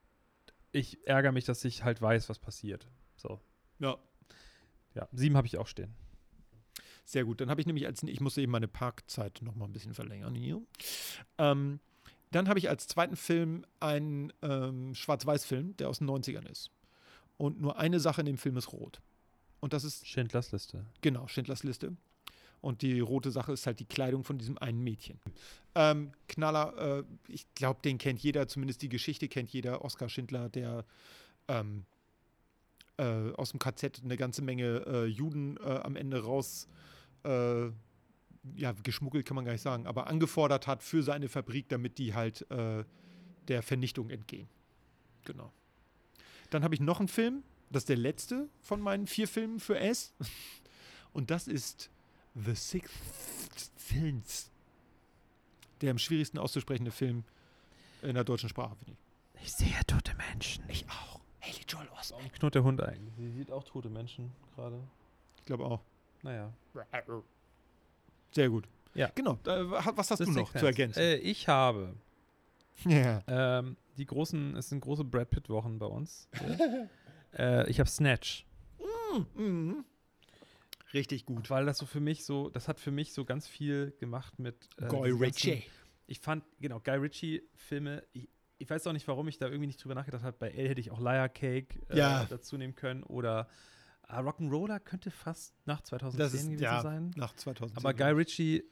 ich 0.71 1.05
ärgere 1.07 1.31
mich, 1.31 1.45
dass 1.45 1.63
ich 1.65 1.83
halt 1.83 2.01
weiß, 2.01 2.29
was 2.29 2.39
passiert. 2.39 2.87
So. 3.15 3.39
Ja, 3.79 3.97
Ja, 4.95 5.07
sieben 5.11 5.37
habe 5.37 5.47
ich 5.47 5.57
auch 5.57 5.67
stehen. 5.67 5.93
sehr 7.03 7.25
gut. 7.25 7.41
Dann 7.41 7.49
habe 7.49 7.59
ich 7.61 7.67
nämlich 7.67 7.85
als, 7.87 8.03
ich 8.03 8.21
musste 8.21 8.41
eben 8.41 8.51
meine 8.51 8.67
Parkzeit 8.67 9.39
noch 9.41 9.55
mal 9.55 9.65
ein 9.65 9.73
bisschen 9.73 9.93
verlängern 9.93 10.33
hier. 10.35 10.61
Ähm, 11.37 11.79
dann 12.31 12.47
habe 12.47 12.59
ich 12.59 12.69
als 12.69 12.87
zweiten 12.87 13.15
Film 13.15 13.65
einen 13.79 14.31
ähm, 14.41 14.95
Schwarz-Weiß-Film, 14.95 15.77
der 15.77 15.89
aus 15.89 15.99
den 15.99 16.09
90ern 16.09 16.49
ist. 16.49 16.71
Und 17.37 17.59
nur 17.59 17.77
eine 17.77 17.99
Sache 17.99 18.21
in 18.21 18.27
dem 18.27 18.37
Film 18.37 18.57
ist 18.57 18.71
rot. 18.71 19.01
Und 19.59 19.73
das 19.73 19.83
ist 19.83 20.07
Schindlers 20.07 20.51
Liste. 20.51 20.85
Genau, 21.01 21.27
Schindlers 21.27 21.63
Liste. 21.63 21.95
Und 22.61 22.83
die 22.83 22.99
rote 22.99 23.31
Sache 23.31 23.53
ist 23.53 23.65
halt 23.65 23.79
die 23.79 23.85
Kleidung 23.85 24.23
von 24.23 24.37
diesem 24.37 24.57
einen 24.59 24.83
Mädchen. 24.83 25.19
Ähm, 25.73 26.11
Knaller, 26.27 26.99
äh, 26.99 27.03
ich 27.27 27.51
glaube, 27.55 27.81
den 27.81 27.97
kennt 27.97 28.19
jeder, 28.19 28.47
zumindest 28.47 28.81
die 28.81 28.89
Geschichte 28.89 29.27
kennt 29.27 29.49
jeder. 29.51 29.83
Oskar 29.83 30.09
Schindler, 30.09 30.49
der 30.49 30.85
ähm, 31.47 31.85
äh, 32.97 33.31
aus 33.33 33.51
dem 33.51 33.59
KZ 33.59 34.01
eine 34.03 34.17
ganze 34.17 34.43
Menge 34.43 34.85
äh, 34.85 35.05
Juden 35.05 35.57
äh, 35.57 35.79
am 35.83 35.95
Ende 35.95 36.23
raus, 36.23 36.67
äh, 37.23 37.69
ja, 38.55 38.71
geschmuggelt 38.71 39.25
kann 39.25 39.35
man 39.35 39.45
gar 39.45 39.51
nicht 39.51 39.61
sagen, 39.61 39.87
aber 39.87 40.07
angefordert 40.07 40.67
hat 40.67 40.83
für 40.83 41.03
seine 41.03 41.29
Fabrik, 41.29 41.69
damit 41.69 41.97
die 41.97 42.13
halt 42.13 42.49
äh, 42.51 42.83
der 43.47 43.61
Vernichtung 43.61 44.09
entgehen. 44.09 44.47
Genau. 45.25 45.51
Dann 46.49 46.63
habe 46.63 46.73
ich 46.73 46.81
noch 46.81 46.99
einen 46.99 47.07
Film, 47.07 47.43
das 47.69 47.83
ist 47.83 47.89
der 47.89 47.97
letzte 47.97 48.49
von 48.61 48.81
meinen 48.81 49.07
vier 49.07 49.27
Filmen 49.27 49.59
für 49.59 49.79
S. 49.79 50.13
Und 51.13 51.29
das 51.29 51.47
ist 51.47 51.89
The 52.35 52.55
Sixth 52.55 52.91
Sense. 53.77 54.49
Der 55.81 55.91
am 55.91 55.97
schwierigsten 55.97 56.37
auszusprechende 56.37 56.91
Film 56.91 57.23
in 58.01 58.13
der 58.15 58.23
deutschen 58.23 58.49
Sprache, 58.49 58.75
finde 58.75 58.93
ich. 58.93 59.43
Ich 59.43 59.53
sehe 59.53 59.79
tote 59.87 60.15
Menschen. 60.15 60.63
Ich 60.67 60.85
auch. 60.89 61.19
Haley 61.41 61.63
Joel 61.67 61.87
Osment. 61.89 62.21
Warum 62.21 62.31
knurrt 62.33 62.55
der 62.55 62.63
Hund 62.63 62.81
eigentlich? 62.81 63.13
Sie 63.17 63.31
sieht 63.31 63.51
auch 63.51 63.63
tote 63.63 63.89
Menschen 63.89 64.31
gerade. 64.55 64.79
Ich 65.37 65.45
glaube 65.45 65.65
auch. 65.65 65.81
Naja. 66.21 66.53
Sehr 68.33 68.49
gut. 68.49 68.67
Ja. 68.93 69.09
Genau. 69.15 69.33
Äh, 69.45 69.69
was 69.95 70.11
hast 70.11 70.19
The 70.19 70.25
du 70.25 70.31
noch 70.31 70.51
zu 70.53 70.65
ergänzen? 70.65 70.99
Äh, 70.99 71.15
ich 71.17 71.47
habe 71.47 71.95
ja. 72.85 73.21
ähm, 73.27 73.77
die 73.97 74.05
großen, 74.05 74.55
es 74.57 74.69
sind 74.69 74.81
große 74.81 75.03
Brad 75.03 75.29
Pitt 75.29 75.49
Wochen 75.49 75.79
bei 75.79 75.85
uns. 75.85 76.27
äh, 77.37 77.69
ich 77.69 77.79
habe 77.79 77.89
Snatch, 77.89 78.45
Mhm. 79.35 79.83
Richtig 80.93 81.25
gut. 81.25 81.49
weil 81.49 81.65
das 81.65 81.77
so 81.77 81.85
für 81.85 81.99
mich 81.99 82.23
so, 82.25 82.49
das 82.49 82.67
hat 82.67 82.79
für 82.79 82.91
mich 82.91 83.13
so 83.13 83.23
ganz 83.25 83.47
viel 83.47 83.93
gemacht 83.99 84.39
mit 84.39 84.55
äh, 84.77 84.87
Guy 84.87 85.11
Ritchie. 85.11 85.63
Ich 86.07 86.19
fand 86.19 86.43
genau 86.59 86.79
Guy 86.79 86.95
Ritchie 86.97 87.43
Filme. 87.55 88.03
Ich, 88.13 88.27
ich 88.57 88.69
weiß 88.69 88.87
auch 88.87 88.93
nicht, 88.93 89.07
warum 89.07 89.27
ich 89.29 89.37
da 89.37 89.47
irgendwie 89.47 89.67
nicht 89.67 89.81
drüber 89.83 89.95
nachgedacht 89.95 90.23
habe. 90.23 90.35
Bei 90.37 90.49
L 90.49 90.67
hätte 90.69 90.81
ich 90.81 90.91
auch 90.91 90.99
Liar 90.99 91.29
Cake 91.29 91.79
äh, 91.89 91.97
Ja. 91.97 92.25
dazu 92.29 92.57
nehmen 92.57 92.75
können 92.75 93.03
oder 93.03 93.47
Rock'n'Roller 94.19 94.79
könnte 94.79 95.11
fast 95.11 95.53
nach 95.65 95.81
2010 95.81 96.19
Das 96.19 96.33
ist 96.33 96.45
gewesen 96.45 96.63
ja 96.63 96.81
sein. 96.81 97.11
nach 97.15 97.35
2010. 97.35 97.77
Aber 97.77 97.93
Guy 97.93 98.11
Ritchie, 98.11 98.63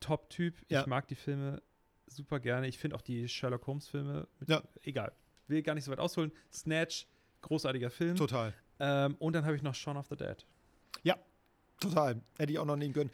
Top-Typ. 0.00 0.56
Ja. 0.68 0.82
Ich 0.82 0.86
mag 0.86 1.08
die 1.08 1.14
Filme 1.14 1.62
super 2.06 2.40
gerne. 2.40 2.68
Ich 2.68 2.78
finde 2.78 2.96
auch 2.96 3.02
die 3.02 3.28
Sherlock 3.28 3.66
Holmes-Filme. 3.66 4.28
Ja. 4.46 4.62
Egal. 4.82 5.12
Will 5.48 5.62
gar 5.62 5.74
nicht 5.74 5.84
so 5.84 5.90
weit 5.90 5.98
ausholen. 5.98 6.32
Snatch, 6.52 7.06
großartiger 7.42 7.90
Film. 7.90 8.16
Total. 8.16 8.54
Ähm, 8.78 9.14
und 9.18 9.34
dann 9.34 9.44
habe 9.44 9.56
ich 9.56 9.62
noch 9.62 9.74
Shaun 9.74 9.96
of 9.96 10.06
the 10.08 10.16
Dead. 10.16 10.46
Total. 11.80 12.20
Hätte 12.38 12.52
ich 12.52 12.58
auch 12.58 12.64
noch 12.64 12.76
nehmen 12.76 12.94
können. 12.94 13.10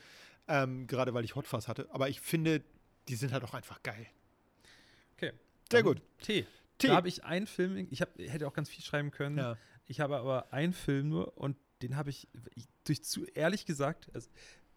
Ähm, 0.48 0.86
gerade 0.86 1.14
weil 1.14 1.24
ich 1.24 1.34
Hotfuzz 1.34 1.68
hatte. 1.68 1.88
Aber 1.90 2.08
ich 2.08 2.20
finde, 2.20 2.62
die 3.08 3.16
sind 3.16 3.32
halt 3.32 3.44
auch 3.44 3.54
einfach 3.54 3.82
geil. 3.82 4.06
Okay. 5.16 5.32
Sehr 5.70 5.82
gut. 5.82 6.02
T. 6.22 6.46
T. 6.78 6.88
Da 6.88 6.94
habe 6.94 7.08
ich 7.08 7.24
einen 7.24 7.46
Film, 7.46 7.86
ich 7.90 8.00
hab, 8.00 8.16
hätte 8.18 8.46
auch 8.46 8.52
ganz 8.52 8.68
viel 8.68 8.82
schreiben 8.84 9.10
können. 9.10 9.38
Ja. 9.38 9.56
Ich 9.86 10.00
habe 10.00 10.16
aber 10.16 10.52
einen 10.52 10.72
Film 10.72 11.08
nur 11.08 11.36
und 11.36 11.56
den 11.82 11.96
habe 11.96 12.10
ich, 12.10 12.28
ich 12.54 12.66
durch 12.84 13.02
zu 13.04 13.24
ehrlich 13.26 13.66
gesagt, 13.66 14.08
also 14.14 14.28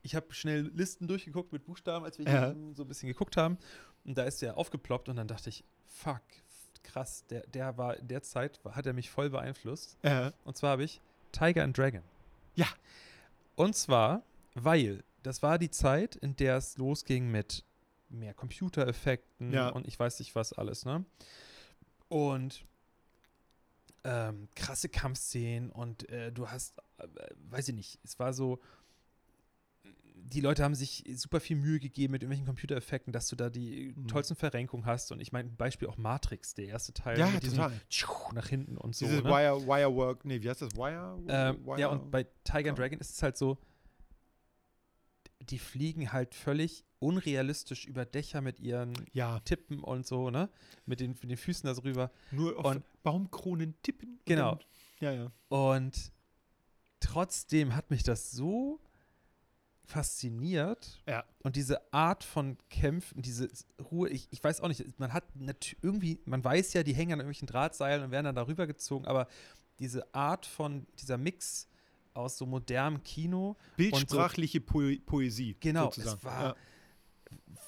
ich 0.01 0.15
habe 0.15 0.33
schnell 0.33 0.69
Listen 0.73 1.07
durchgeguckt 1.07 1.51
mit 1.53 1.65
Buchstaben, 1.65 2.03
als 2.05 2.17
wir 2.19 2.25
Ja. 2.25 2.53
so 2.73 2.83
ein 2.83 2.87
bisschen 2.87 3.07
geguckt 3.07 3.37
haben. 3.37 3.57
Und 4.05 4.17
da 4.17 4.23
ist 4.23 4.41
der 4.41 4.57
aufgeploppt 4.57 5.07
und 5.09 5.15
dann 5.15 5.27
dachte 5.27 5.49
ich, 5.49 5.63
fuck, 5.87 6.21
krass, 6.83 7.25
der, 7.29 7.47
der 7.47 7.77
war 7.77 7.95
in 7.97 8.07
der 8.09 8.21
Zeit, 8.21 8.59
hat 8.65 8.85
er 8.85 8.93
mich 8.93 9.09
voll 9.09 9.29
beeinflusst. 9.29 9.97
Äh, 10.01 10.31
Und 10.43 10.57
zwar 10.57 10.71
habe 10.71 10.83
ich 10.83 10.99
Tiger 11.31 11.63
and 11.63 11.77
Dragon. 11.77 12.01
Ja. 12.55 12.67
Und 13.55 13.75
zwar, 13.75 14.23
weil 14.55 15.03
das 15.23 15.41
war 15.41 15.57
die 15.57 15.69
Zeit, 15.71 16.15
in 16.17 16.35
der 16.35 16.57
es 16.57 16.77
losging 16.77 17.31
mit 17.31 17.63
mehr 18.09 18.33
Computereffekten 18.33 19.53
Ja. 19.53 19.69
und 19.69 19.87
ich 19.87 19.97
weiß 19.97 20.19
nicht 20.19 20.35
was 20.35 20.51
alles, 20.53 20.83
ne? 20.85 21.05
Und 22.09 22.65
ähm, 24.03 24.49
krasse 24.55 24.89
Kampfszenen 24.89 25.71
und 25.71 26.09
äh, 26.09 26.31
du 26.31 26.49
hast, 26.49 26.77
äh, 26.97 27.07
weiß 27.49 27.69
ich 27.69 27.75
nicht, 27.75 27.99
es 28.03 28.19
war 28.19 28.33
so, 28.33 28.59
die 30.15 30.41
Leute 30.41 30.63
haben 30.63 30.75
sich 30.75 31.03
super 31.15 31.39
viel 31.39 31.57
Mühe 31.57 31.79
gegeben 31.79 32.11
mit 32.13 32.21
irgendwelchen 32.23 32.45
Computereffekten, 32.45 33.11
dass 33.13 33.27
du 33.27 33.35
da 33.35 33.49
die 33.49 33.93
Mhm. 33.95 34.07
tollsten 34.07 34.35
Verrenkungen 34.35 34.85
hast. 34.85 35.11
Und 35.11 35.19
ich 35.19 35.31
meine, 35.31 35.49
Beispiel 35.49 35.87
auch 35.87 35.97
Matrix, 35.97 36.53
der 36.53 36.65
erste 36.67 36.93
Teil 36.93 37.19
ja, 37.19 37.29
mit 37.29 37.43
diesem 37.43 37.57
total. 37.57 37.81
Tschuh 37.89 38.33
nach 38.33 38.47
hinten 38.47 38.77
und 38.77 38.95
so. 38.95 39.05
Dieses 39.05 39.23
ne? 39.23 39.29
Wire, 39.29 39.65
Wirework, 39.67 40.23
nee, 40.25 40.41
wie 40.41 40.49
heißt 40.49 40.61
das? 40.61 40.73
Wire? 40.75 41.21
Ähm, 41.27 41.65
Wire 41.65 41.79
ja, 41.79 41.87
und 41.89 42.09
bei 42.09 42.23
Tiger 42.43 42.57
and 42.57 42.65
Ja. 42.67 42.73
Dragon 42.75 42.99
ist 42.99 43.11
es 43.11 43.21
halt 43.21 43.37
so, 43.37 43.57
die 45.41 45.59
fliegen 45.59 46.11
halt 46.13 46.35
völlig 46.35 46.85
unrealistisch 47.03 47.85
über 47.85 48.05
Dächer 48.05 48.41
mit 48.41 48.59
ihren 48.59 48.93
ja, 49.13 49.39
Tippen 49.41 49.79
und 49.83 50.07
so, 50.07 50.29
ne? 50.29 50.49
Mit 50.85 50.99
den, 50.99 51.11
mit 51.11 51.29
den 51.29 51.37
Füßen 51.37 51.67
da 51.67 51.73
so 51.75 51.81
rüber. 51.81 52.11
nur 52.31 52.57
auf 52.57 52.65
Und- 52.65 52.83
Baumkronen 53.03 53.75
tippen. 53.83 54.13
und 54.19 54.25
Genau. 54.25 54.55
dann- 54.55 54.65
Ja, 54.99 55.11
ja. 55.11 55.31
Und 55.49 56.11
trotzdem 56.99 57.75
hat 57.75 57.91
mich 57.91 58.03
das 58.03 58.31
so 58.31 58.79
fasziniert. 59.85 61.01
Ja. 61.07 61.25
Und 61.43 61.55
diese 61.57 61.93
Art 61.93 62.23
von 62.23 62.57
Kämpfen, 62.69 63.21
diese 63.21 63.49
Ruhe, 63.91 64.09
ich, 64.09 64.27
ich 64.31 64.41
weiß 64.43 64.61
auch 64.61 64.69
nicht, 64.69 64.97
man 64.99 65.11
hat 65.11 65.25
irgendwie, 65.81 66.19
man 66.25 66.43
weiß 66.43 66.73
ja, 66.73 66.83
die 66.83 66.93
hängen 66.93 67.13
an 67.13 67.19
irgendwelchen 67.19 67.47
Drahtseilen 67.47 68.03
und 68.03 68.11
werden 68.11 68.25
dann 68.25 68.35
darüber 68.35 68.65
gezogen, 68.65 69.05
aber 69.05 69.27
diese 69.79 70.13
Art 70.13 70.45
von, 70.45 70.87
dieser 70.99 71.17
Mix 71.17 71.67
aus 72.13 72.37
so 72.37 72.45
modernem 72.45 73.03
Kino, 73.03 73.57
Bildsprachliche 73.75 74.61
Poe 74.61 74.99
Poesie. 74.99 75.57
Genau, 75.59 75.85
sozusagen. 75.85 76.17
es 76.17 76.23
war- 76.23 76.43
ja. 76.43 76.55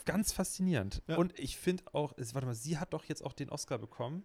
Ganz 0.06 0.32
faszinierend. 0.32 1.02
Ja. 1.08 1.18
Und 1.18 1.38
ich 1.40 1.58
finde 1.58 1.84
auch, 1.94 2.14
es, 2.18 2.34
warte 2.34 2.48
mal, 2.48 2.56
sie 2.56 2.78
hat 2.78 2.94
doch 2.94 3.06
jetzt 3.06 3.24
auch 3.24 3.34
den 3.34 3.50
Oscar 3.50 3.78
bekommen. 3.78 4.24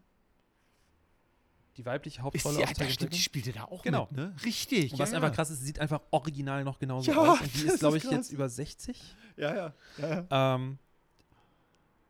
Die 1.76 1.86
weibliche 1.86 2.18
Ist 2.18 2.22
Hauptrolle 2.22 2.56
die, 2.58 2.62
aus 2.64 2.68
ja, 2.68 2.74
Tiger 2.74 2.84
and 2.86 2.94
stimmt, 2.94 3.12
die 3.14 3.18
spielte 3.18 3.52
da 3.52 3.64
auch 3.64 3.82
Genau. 3.82 4.08
mit, 4.10 4.18
ne? 4.18 4.36
Richtig. 4.44 4.92
Und 4.92 4.98
was 4.98 5.10
ja, 5.10 5.16
einfach 5.16 5.30
ja. 5.30 5.34
krass 5.34 5.50
ist, 5.50 5.60
sie 5.60 5.66
sieht 5.66 5.78
einfach 5.78 6.02
original 6.10 6.64
noch 6.64 6.78
genauso 6.78 7.12
aus. 7.12 7.40
Und 7.40 7.54
die 7.54 7.64
ist, 7.66 7.78
glaube 7.78 7.96
ist 7.96 8.04
ich, 8.04 8.10
krass. 8.10 8.18
jetzt 8.18 8.32
über 8.32 8.48
60. 8.48 9.16
Ja, 9.36 9.72
ja. 9.98 10.26
Ähm, 10.30 10.78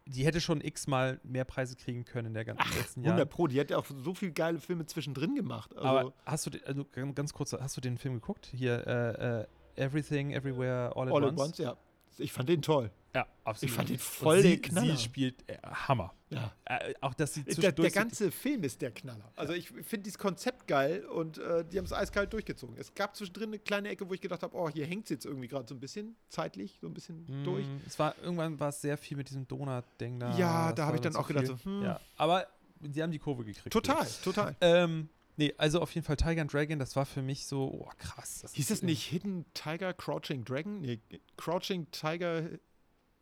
die 0.07 0.25
hätte 0.25 0.41
schon 0.41 0.61
x-mal 0.61 1.21
mehr 1.23 1.45
Preise 1.45 1.77
kriegen 1.77 2.05
können 2.05 2.29
in 2.29 2.35
der 2.35 2.45
ganzen 2.45 2.69
letzten 2.77 3.01
100 3.01 3.19
Jahren. 3.19 3.29
Pro, 3.29 3.47
die 3.47 3.57
ja 3.57 3.77
auch 3.77 3.87
so 3.87 4.15
viele 4.15 4.33
geile 4.33 4.59
Filme 4.59 4.87
zwischendrin 4.87 5.35
gemacht. 5.35 5.77
Also, 5.77 5.89
Aber 5.89 6.13
hast 6.27 6.47
du, 6.47 6.51
den, 6.51 6.65
also 6.65 6.85
ganz 7.15 7.33
kurz, 7.33 7.53
hast 7.53 7.77
du 7.77 7.81
den 7.81 7.99
Film 7.99 8.15
geguckt? 8.15 8.51
Hier, 8.53 8.87
äh, 8.87 9.41
äh, 9.43 9.47
Everything, 9.77 10.33
Everywhere, 10.33 10.93
All 10.97 11.09
at 11.09 11.15
All 11.15 11.25
Once? 11.25 11.41
at 11.41 11.47
Once, 11.47 11.59
ja. 11.59 11.77
Ich 12.19 12.33
fand 12.33 12.49
den 12.49 12.63
toll. 12.63 12.91
Ja, 13.15 13.27
absolut. 13.45 13.71
Ich 13.71 13.77
fand 13.77 13.89
den 13.89 13.97
Und 13.97 14.03
voll 14.03 14.43
sie, 14.43 14.51
den 14.51 14.63
Knaller. 14.63 14.97
Sie 14.97 15.03
spielt 15.03 15.49
äh, 15.49 15.59
Hammer. 15.65 16.15
Ja. 16.31 16.53
Äh, 16.65 16.95
auch, 17.01 17.13
dass 17.15 17.35
sie 17.35 17.43
Der, 17.43 17.73
der 17.73 17.91
ganze 17.91 18.31
Film 18.31 18.63
ist 18.63 18.81
der 18.83 18.93
Knaller. 18.93 19.33
Also 19.35 19.53
ich 19.53 19.69
finde 19.69 20.05
dieses 20.05 20.19
Konzept 20.19 20.69
geil 20.69 21.05
und 21.07 21.39
äh, 21.39 21.65
die 21.65 21.77
haben 21.79 21.87
es 21.87 21.93
eiskalt 21.93 22.33
durchgezogen. 22.33 22.77
Es 22.79 22.95
gab 22.95 23.17
zwischendrin 23.17 23.49
eine 23.49 23.59
kleine 23.59 23.89
Ecke, 23.89 24.09
wo 24.09 24.15
ich 24.15 24.21
gedacht 24.21 24.45
habe, 24.45 24.57
oh, 24.57 24.69
hier 24.69 24.87
hängt 24.87 25.05
es 25.05 25.11
jetzt 25.11 25.25
irgendwie 25.27 25.49
gerade 25.49 25.67
so 25.67 25.75
ein 25.75 25.81
bisschen 25.81 26.15
zeitlich, 26.29 26.79
so 26.81 26.87
ein 26.87 26.95
bisschen 26.95 27.25
Mm, 27.27 27.45
durch. 27.45 27.67
Es 27.87 27.99
war 27.99 28.15
irgendwann 28.23 28.61
war 28.61 28.69
es 28.69 28.81
sehr 28.81 28.97
viel 28.97 29.17
mit 29.17 29.29
diesem 29.29 29.49
Donut-Ding 29.49 30.21
da. 30.21 30.37
Ja, 30.39 30.67
Das 30.69 30.77
da 30.77 30.87
habe 30.87 30.97
ich 30.97 31.03
dann 31.03 31.17
auch 31.17 31.27
gedacht, 31.27 31.47
so, 31.49 31.59
hm. 31.65 31.83
Ja, 31.83 32.01
aber 32.17 32.47
sie 32.93 33.03
haben 33.03 33.11
die 33.11 33.19
Kurve 33.19 33.45
gekriegt. 33.45 33.73
Total, 33.73 34.07
total. 34.25 34.55
Ähm, 34.61 35.09
nee, 35.37 35.53
also 35.59 35.81
auf 35.83 35.93
jeden 35.97 36.07
Fall 36.07 36.17
Tiger 36.17 36.43
and 36.43 36.53
Dragon, 36.53 36.79
das 36.79 36.95
war 36.95 37.07
für 37.07 37.23
mich 37.23 37.47
so, 37.47 37.65
oh 37.65 37.91
krass. 37.99 38.45
Hieß 38.53 38.61
ist 38.61 38.71
das 38.71 38.83
nicht 38.83 39.03
Hidden 39.07 39.47
Tiger 39.53 39.93
Crouching 39.95 40.45
Dragon? 40.45 40.81
Nee, 40.81 41.01
Crouching 41.37 41.91
Tiger 41.91 42.49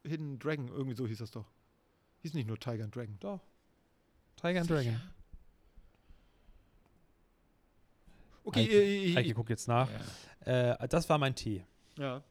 Hidden 0.04 0.38
Dragon, 0.38 0.68
irgendwie 0.68 0.96
so 0.96 1.06
hieß 1.06 1.18
das 1.18 1.30
doch. 1.30 1.46
Hieß 2.22 2.34
nicht 2.34 2.46
nur 2.46 2.58
Tiger 2.58 2.84
and 2.84 2.94
Dragon. 2.94 3.16
Doch. 3.20 3.40
Tiger 4.36 4.60
and 4.60 4.70
Dragon. 4.70 5.00
Okay, 8.44 8.60
Heike, 8.62 8.74
äh, 8.74 9.14
Heike 9.14 9.34
guckt 9.34 9.50
jetzt 9.50 9.68
nach. 9.68 9.90
Äh, 10.40 10.88
das 10.88 11.08
war 11.08 11.18
mein 11.18 11.34
Tee. 11.34 11.64
Ja. 11.98 12.22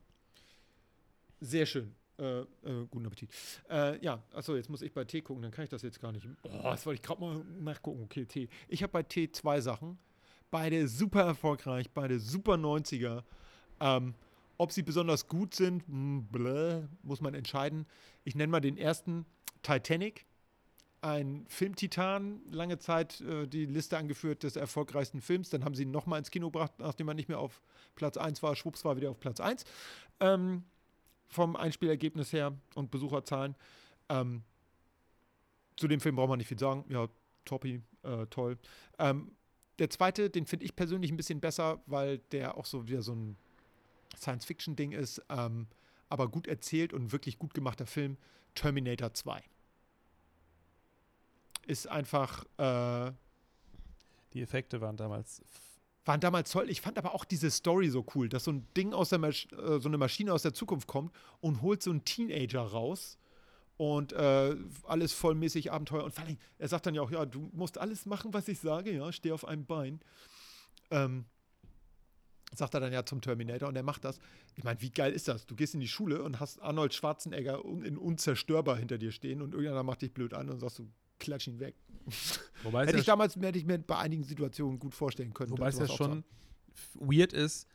Sehr 1.39 1.65
schön. 1.65 1.94
Äh, 2.18 2.39
äh, 2.39 2.45
guten 2.89 3.06
Appetit. 3.06 3.30
Äh, 3.69 4.03
ja, 4.03 4.23
achso, 4.34 4.56
jetzt 4.56 4.69
muss 4.69 4.81
ich 4.81 4.91
bei 4.91 5.06
Tee 5.06 5.22
gucken, 5.22 5.44
dann 5.44 5.52
kann 5.52 5.64
ich 5.64 5.69
das 5.69 5.84
jetzt 5.84 5.99
gar 6.02 6.11
nicht. 6.11 6.27
Boah, 6.41 6.72
das 6.72 6.85
wollte 6.85 6.99
ich 6.99 7.03
gerade 7.03 7.22
mal 7.22 7.45
nachgucken. 7.60 8.02
Okay, 8.03 8.26
Tee. 8.26 8.49
Ich 8.68 8.81
habe 8.81 8.91
bei 8.91 9.03
Tee 9.03 9.31
zwei 9.31 9.61
Sachen. 9.61 9.99
Beide 10.49 10.88
super 10.88 11.23
erfolgreich, 11.23 11.91
beide 11.91 12.19
super 12.19 12.53
90er. 12.53 13.23
Ähm, 13.80 14.15
ob 14.58 14.72
sie 14.72 14.84
besonders 14.84 15.28
gut 15.28 15.56
sind, 15.56 15.86
hm, 15.88 16.28
bläh, 16.32 16.84
muss 17.04 17.22
man 17.22 17.34
entscheiden. 17.34 17.86
Ich 18.24 18.36
nenne 18.36 18.52
mal 18.52 18.60
den 18.60 18.78
ersten 18.78 19.26
Titanic. 19.62 20.26
Ein 21.02 21.46
Filmtitan, 21.48 22.42
lange 22.50 22.80
Zeit 22.80 23.22
äh, 23.22 23.48
die 23.48 23.66
Liste 23.66 23.98
angeführt 23.98 24.44
des 24.44 24.56
erfolgreichsten 24.56 25.22
Films. 25.22 25.50
Dann 25.50 25.64
haben 25.64 25.76
sie 25.76 25.84
ihn 25.84 25.92
nochmal 25.92 26.20
ins 26.20 26.32
Kino 26.32 26.48
gebracht, 26.48 26.74
nachdem 26.80 27.08
er 27.08 27.14
nicht 27.14 27.30
mehr 27.30 27.40
auf 27.40 27.62
Platz 27.96 28.18
1 28.18 28.42
war. 28.42 28.56
Schwupps 28.56 28.84
war 28.84 28.98
wieder 28.98 29.12
auf 29.12 29.20
Platz 29.20 29.40
1. 29.40 29.64
Ähm, 30.20 30.64
vom 31.30 31.56
Einspielergebnis 31.56 32.34
her 32.34 32.54
und 32.74 32.90
Besucherzahlen. 32.90 33.56
Ähm, 34.10 34.44
zu 35.76 35.88
dem 35.88 36.00
Film 36.00 36.16
braucht 36.16 36.30
man 36.30 36.40
nicht 36.40 36.48
viel 36.48 36.60
sagen. 36.60 36.84
Ja, 36.90 37.08
Toppi, 37.46 37.82
äh, 38.04 38.26
toll. 38.28 38.58
Ähm, 38.98 39.32
der 39.78 39.90
zweite, 39.92 40.30
den 40.30 40.48
finde 40.48 40.66
ich 40.66 40.76
persönlich 40.76 41.12
ein 41.12 41.18
bisschen 41.18 41.40
besser, 41.40 41.82
weil 41.86 42.18
der 42.32 42.58
auch 42.58 42.66
so 42.66 42.88
wieder 42.88 43.04
so 43.04 43.14
ein 43.14 43.38
Science-Fiction-Ding 44.19 44.91
ist, 44.91 45.22
ähm, 45.30 45.68
aber 46.10 46.27
gut 46.30 46.48
erzählt 46.48 46.94
und 46.94 47.11
wirklich 47.11 47.38
gut 47.38 47.53
gemachter 47.53 47.85
Film. 47.85 48.18
Terminator 48.56 49.14
2. 49.14 49.44
Ist 51.68 51.88
einfach, 51.88 52.45
äh, 52.57 53.11
Die 54.34 54.41
Effekte 54.41 54.81
waren 54.81 54.98
damals. 54.98 55.41
waren 56.06 56.19
damals 56.22 56.52
toll. 56.52 56.69
Ich 56.69 56.80
fand 56.81 56.98
aber 56.98 57.14
auch 57.14 57.26
diese 57.26 57.52
Story 57.52 57.89
so 57.89 58.06
cool, 58.15 58.30
dass 58.30 58.45
so 58.45 58.52
ein 58.52 58.65
Ding 58.76 58.94
aus 58.94 59.10
der 59.10 59.19
Masch 59.19 59.48
äh, 59.52 59.80
so 59.80 59.89
eine 59.89 59.98
Maschine 59.98 60.34
aus 60.34 60.41
der 60.44 60.53
Zukunft 60.53 60.88
kommt 60.88 61.14
und 61.41 61.61
holt 61.61 61.84
so 61.84 61.91
einen 61.91 62.06
Teenager 62.06 62.61
raus 62.61 63.18
und 63.76 64.14
äh, 64.14 64.56
alles 64.84 65.11
vollmäßig 65.14 65.72
Abenteuer. 65.72 66.03
Und 66.06 66.14
vor 66.14 66.23
allem, 66.23 66.38
er 66.57 66.68
sagt 66.69 66.85
dann 66.85 66.95
ja 66.95 67.02
auch, 67.02 67.11
ja, 67.11 67.26
du 67.26 67.49
musst 67.53 67.77
alles 67.77 68.06
machen, 68.06 68.34
was 68.34 68.48
ich 68.48 68.60
sage, 68.60 68.91
ja, 68.94 69.11
steh 69.11 69.31
auf 69.34 69.45
einem 69.45 69.65
Bein. 69.65 69.99
Ähm, 70.91 71.26
sagt 72.53 72.74
er 72.74 72.80
dann 72.80 72.94
ja 72.94 73.06
zum 73.06 73.22
Terminator 73.22 73.69
und 73.69 73.76
er 73.76 73.84
macht 73.84 74.06
das. 74.06 74.19
Ich 74.56 74.64
meine, 74.64 74.82
wie 74.82 74.90
geil 74.90 75.11
ist 75.11 75.28
das? 75.28 75.45
Du 75.45 75.56
gehst 75.56 75.74
in 75.74 75.80
die 75.80 75.88
Schule 75.88 76.24
und 76.24 76.40
hast 76.40 76.61
Arnold 76.61 76.94
Schwarzenegger 76.94 77.64
in 77.84 77.98
unzerstörbar 77.98 78.78
hinter 78.78 78.98
dir 78.98 79.11
stehen 79.11 79.41
und 79.41 79.53
irgendeiner 79.53 79.84
macht 79.84 80.02
dich 80.02 80.14
blöd 80.14 80.34
an 80.34 80.49
und 80.49 80.60
sagst 80.60 80.80
du, 80.80 80.90
klatsch 81.19 81.48
ihn 81.48 81.60
weg. 81.60 81.76
Wobei 82.64 82.84
Hätte 82.84 82.94
ja, 82.94 82.99
ich 82.99 83.06
damals 83.06 83.36
hätte 83.36 83.60
ich 83.60 83.65
mir 83.65 83.78
bei 83.80 83.98
einigen 83.98 84.24
Situationen 84.24 84.80
gut 84.80 84.95
vorstellen 84.95 85.34
können. 85.34 85.52
wobei 85.52 85.69
es 85.69 85.78
ja 85.78 85.88
schon 85.88 86.24
weird 86.94 87.34
ist, 87.34 87.68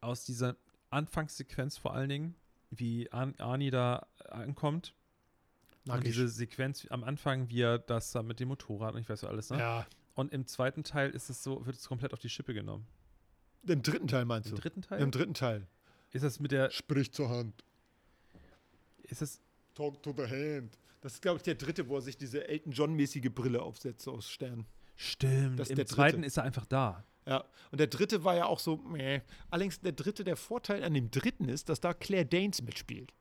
aus 0.00 0.24
dieser 0.24 0.56
Anfangssequenz 0.90 1.78
vor 1.78 1.94
allen 1.94 2.08
Dingen, 2.08 2.34
wie 2.70 3.10
Ar 3.12 3.32
Arnie 3.38 3.70
da 3.70 4.06
ankommt. 4.28 4.94
Und 5.86 6.06
diese 6.06 6.28
Sequenz 6.28 6.86
am 6.90 7.02
Anfang, 7.02 7.48
wie 7.48 7.62
er 7.62 7.78
das 7.78 8.12
da 8.12 8.22
mit 8.22 8.40
dem 8.40 8.48
Motorrad 8.48 8.94
und 8.94 9.00
ich 9.00 9.08
weiß 9.08 9.20
so 9.20 9.28
alles, 9.28 9.48
ne? 9.48 9.58
Ja. 9.58 9.86
Und 10.14 10.32
im 10.32 10.46
zweiten 10.46 10.84
Teil 10.84 11.10
ist 11.10 11.30
es 11.30 11.42
so, 11.42 11.64
wird 11.64 11.76
es 11.76 11.88
komplett 11.88 12.12
auf 12.12 12.18
die 12.18 12.28
Schippe 12.28 12.52
genommen. 12.52 12.86
Im 13.66 13.82
dritten 13.82 14.06
Teil 14.08 14.24
meinst 14.24 14.48
Im 14.50 14.56
du? 14.56 14.62
dritten 14.62 14.82
Teil? 14.82 15.00
Im 15.00 15.10
dritten 15.10 15.34
Teil. 15.34 15.66
ist 16.12 16.22
das 16.24 16.40
mit 16.40 16.52
der. 16.52 16.70
Sprich 16.70 17.12
zur 17.12 17.28
Hand. 17.28 17.64
Ist 19.04 19.22
das. 19.22 19.40
Talk 19.74 20.02
to 20.02 20.12
the 20.16 20.24
hand. 20.24 20.76
Das 21.00 21.14
ist, 21.14 21.22
glaube 21.22 21.36
ich, 21.36 21.42
der 21.44 21.54
dritte, 21.54 21.88
wo 21.88 21.96
er 21.96 22.02
sich 22.02 22.16
diese 22.16 22.48
Elton 22.48 22.72
John-mäßige 22.72 23.30
Brille 23.32 23.62
aufsetzt 23.62 24.08
aus 24.08 24.28
Stern. 24.28 24.66
Stimmt. 24.96 25.60
Das 25.60 25.70
Im 25.70 25.86
zweiten 25.86 26.24
ist 26.24 26.36
er 26.36 26.42
einfach 26.42 26.66
da. 26.66 27.04
Ja, 27.26 27.44
und 27.70 27.78
der 27.78 27.86
dritte 27.86 28.24
war 28.24 28.34
ja 28.34 28.46
auch 28.46 28.58
so, 28.58 28.78
meh. 28.78 29.20
Allerdings 29.50 29.78
der 29.80 29.92
dritte, 29.92 30.24
der 30.24 30.36
Vorteil 30.36 30.82
an 30.82 30.94
dem 30.94 31.10
dritten 31.12 31.48
ist, 31.48 31.68
dass 31.68 31.78
da 31.78 31.94
Claire 31.94 32.24
Danes 32.26 32.62
mitspielt. 32.62 33.12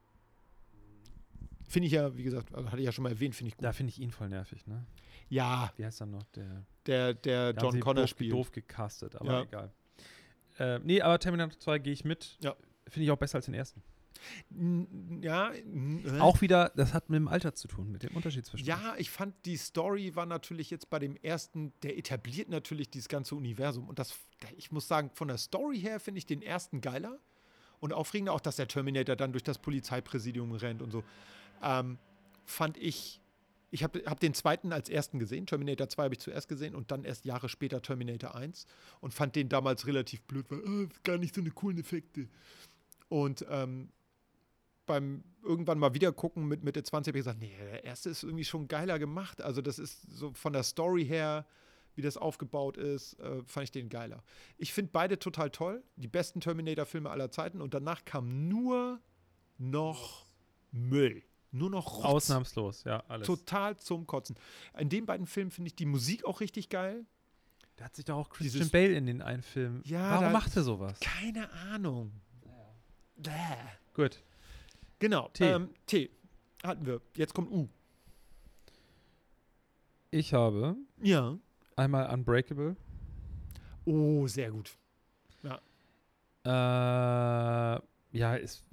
Finde 1.68 1.88
ich 1.88 1.93
ja, 1.93 2.15
wie 2.15 2.23
gesagt, 2.23 2.55
also 2.55 2.68
hatte 2.72 2.80
ich 2.80 2.85
ja 2.85 2.91
schon 2.93 3.03
mal 3.03 3.09
erwähnt, 3.11 3.35
finde 3.35 3.49
ich 3.49 3.57
gut. 3.57 3.65
Da 3.65 3.73
finde 3.73 3.91
ich 3.91 3.99
ihn 3.99 4.11
voll 4.11 4.30
nervig, 4.30 4.65
ne? 4.65 4.85
Ja, 5.30 5.72
Wie 5.76 5.85
heißt 5.85 5.99
er 6.01 6.07
noch? 6.07 6.23
Der 6.35 6.64
der, 6.85 7.14
der 7.14 7.53
John 7.61 7.80
Connor 7.81 8.07
spielt. 8.07 8.31
doof 8.31 8.51
gecastet, 8.53 9.15
aber 9.18 9.31
Ja. 9.31 9.41
egal. 9.43 9.72
Äh, 10.59 10.79
nee, 10.79 11.01
aber 11.01 11.19
Terminator 11.19 11.59
2 11.59 11.79
gehe 11.79 11.93
ich 11.93 12.05
mit. 12.05 12.38
Ja. 12.41 12.55
Finde 12.88 13.05
ich 13.05 13.11
auch 13.11 13.17
besser 13.17 13.38
als 13.38 13.45
den 13.45 13.53
ersten. 13.53 13.81
Ja, 15.21 15.51
äh. 15.53 16.19
Auch 16.19 16.41
wieder, 16.41 16.71
das 16.75 16.93
hat 16.93 17.09
mit 17.09 17.17
dem 17.17 17.27
Alter 17.27 17.53
zu 17.53 17.67
tun, 17.67 17.91
mit 17.91 18.03
dem 18.03 18.15
Unterschied 18.15 18.45
zwischen. 18.45 18.65
Ja, 18.65 18.95
ich 18.97 19.09
fand 19.09 19.35
die 19.45 19.57
Story 19.57 20.15
war 20.15 20.25
natürlich 20.25 20.69
jetzt 20.69 20.89
bei 20.89 20.99
dem 20.99 21.15
ersten, 21.17 21.73
der 21.84 21.97
etabliert 21.97 22.49
natürlich 22.49 22.89
dieses 22.89 23.09
ganze 23.09 23.35
Universum. 23.35 23.88
Und 23.88 23.99
das, 23.99 24.17
ich 24.55 24.71
muss 24.71 24.88
sagen, 24.88 25.11
von 25.13 25.27
der 25.27 25.38
Story 25.38 25.79
her 25.79 25.99
finde 25.99 26.19
ich 26.19 26.25
den 26.25 26.41
ersten 26.41 26.81
geiler 26.81 27.19
und 27.79 27.93
aufregender, 27.93 28.34
auch 28.34 28.39
dass 28.39 28.55
der 28.55 28.67
Terminator 28.67 29.15
dann 29.15 29.31
durch 29.31 29.43
das 29.43 29.59
Polizeipräsidium 29.59 30.51
rennt 30.53 30.81
und 30.81 30.91
so. 30.91 31.03
Ähm, 31.61 31.97
fand 32.45 32.77
ich, 32.77 33.21
ich 33.69 33.84
habe 33.84 34.03
hab 34.06 34.19
den 34.19 34.34
zweiten 34.34 34.72
als 34.72 34.89
ersten 34.89 35.19
gesehen. 35.19 35.45
Terminator 35.45 35.89
2 35.89 36.03
habe 36.03 36.14
ich 36.14 36.19
zuerst 36.19 36.48
gesehen 36.48 36.76
und 36.76 36.91
dann 36.91 37.03
erst 37.03 37.26
Jahre 37.26 37.49
später 37.49 37.81
Terminator 37.81 38.35
1 38.35 38.65
und 39.02 39.14
fand 39.14 39.35
den 39.35 39.49
damals 39.49 39.88
relativ 39.88 40.22
blöd, 40.23 40.45
weil 40.49 40.60
äh, 40.60 40.89
gar 41.03 41.18
nicht 41.18 41.35
so 41.35 41.41
eine 41.41 41.52
coolen 41.52 41.77
Effekte. 41.77 42.30
Und 43.10 43.45
ähm, 43.49 43.89
beim 44.85 45.23
irgendwann 45.44 45.80
mal 45.80 45.94
wieder 45.94 46.11
gucken 46.11 46.48
mit 46.48 46.64
Mitte 46.64 46.84
20 46.84 47.11
habe 47.11 47.19
ich 47.19 47.26
gesagt, 47.26 47.39
nee, 47.39 47.56
der 47.57 47.84
erste 47.84 48.10
ist 48.10 48.23
irgendwie 48.23 48.45
schon 48.45 48.68
geiler 48.68 48.99
gemacht. 48.99 49.41
Also 49.41 49.61
das 49.61 49.80
ist 49.80 50.02
so 50.11 50.34
von 50.34 50.53
der 50.53 50.64
Story 50.64 51.06
her, 51.06 51.45
wie 51.95 52.02
das 52.02 52.15
aufgebaut 52.15 52.77
ist, 52.77 53.19
äh, 53.19 53.44
fand 53.45 53.65
ich 53.65 53.72
den 53.72 53.89
geiler. 53.89 54.23
Ich 54.57 54.73
finde 54.73 54.91
beide 54.94 55.19
total 55.19 55.49
toll, 55.49 55.84
die 55.95 56.07
besten 56.07 56.39
Terminator-Filme 56.39 57.10
aller 57.10 57.31
Zeiten 57.31 57.61
und 57.61 57.73
danach 57.73 58.06
kam 58.06 58.48
nur 58.48 59.02
noch 59.57 60.26
Müll. 60.72 61.23
Nur 61.51 61.69
noch 61.69 61.97
Rotz. 61.97 62.05
Ausnahmslos, 62.05 62.83
ja, 62.83 63.03
alles. 63.07 63.25
Total 63.27 63.77
zum 63.77 64.05
Kotzen. 64.05 64.35
In 64.77 64.89
den 64.89 65.05
beiden 65.05 65.25
Filmen 65.25 65.49
finde 65.51 65.67
ich 65.69 65.75
die 65.75 65.85
Musik 65.85 66.25
auch 66.25 66.41
richtig 66.41 66.69
geil. 66.69 67.05
Da 67.77 67.85
hat 67.85 67.95
sich 67.95 68.05
doch 68.05 68.15
auch 68.17 68.29
Christian 68.29 68.59
Dieses- 68.61 68.71
Bale 68.71 68.93
in 68.93 69.05
den 69.05 69.21
einen 69.21 69.43
Film. 69.43 69.81
Ja, 69.85 70.11
Warum 70.11 70.25
da- 70.25 70.31
macht 70.31 70.55
er 70.55 70.63
sowas? 70.63 70.99
Keine 70.99 71.49
Ahnung. 71.51 72.11
Bäh. 73.17 73.31
Gut. 73.93 74.21
Genau. 74.99 75.29
T. 75.29 75.45
Ähm, 75.45 75.69
T. 75.85 76.09
Hatten 76.63 76.85
wir. 76.85 77.01
Jetzt 77.15 77.33
kommt 77.33 77.51
U. 77.51 77.67
Ich 80.11 80.33
habe 80.33 80.75
Ja. 81.01 81.37
einmal 81.75 82.09
Unbreakable. 82.13 82.75
Oh, 83.85 84.27
sehr 84.27 84.51
gut. 84.51 84.77
Äh, 86.45 86.49
ja, 88.17 88.35
ist 88.35 88.63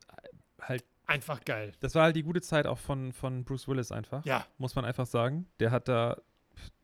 Einfach 1.06 1.44
geil. 1.44 1.72
das 1.80 1.94
war 1.94 2.04
halt 2.04 2.16
die 2.16 2.22
gute 2.22 2.40
Zeit 2.40 2.66
auch 2.66 2.78
von, 2.78 3.12
von 3.12 3.44
Bruce 3.44 3.68
Willis 3.68 3.92
einfach. 3.92 4.24
Ja, 4.24 4.46
Muss 4.58 4.74
man 4.74 4.84
einfach 4.84 5.06
sagen. 5.06 5.46
Der 5.60 5.70
hat 5.70 5.88
da 5.88 6.16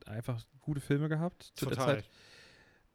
einfach 0.06 0.42
gute 0.60 0.80
Filme 0.80 1.08
gehabt 1.08 1.52
zu 1.54 1.66
der 1.66 1.76
total. 1.76 1.96
Zeit. 1.96 2.10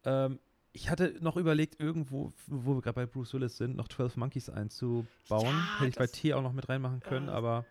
Ähm, 0.04 0.40
ich 0.72 0.90
hatte 0.90 1.16
noch 1.22 1.38
überlegt, 1.38 1.80
irgendwo, 1.80 2.32
wo 2.48 2.76
wir 2.76 2.82
gerade 2.82 2.96
bei 2.96 3.06
Bruce 3.06 3.34
Willis 3.34 3.58
sind, 3.58 3.76
noch 3.78 3.88
12 3.88 4.18
Monkeys 4.18 4.50
einzubauen. 4.50 5.08
Ja, 5.30 5.80
Hätte 5.80 5.90
ich 5.90 5.96
bei 5.96 6.08
T 6.08 6.34
auch 6.34 6.42
noch 6.42 6.54
mit 6.54 6.68
reinmachen 6.70 7.00
können, 7.00 7.28
Ja. 7.28 7.34
aber 7.34 7.66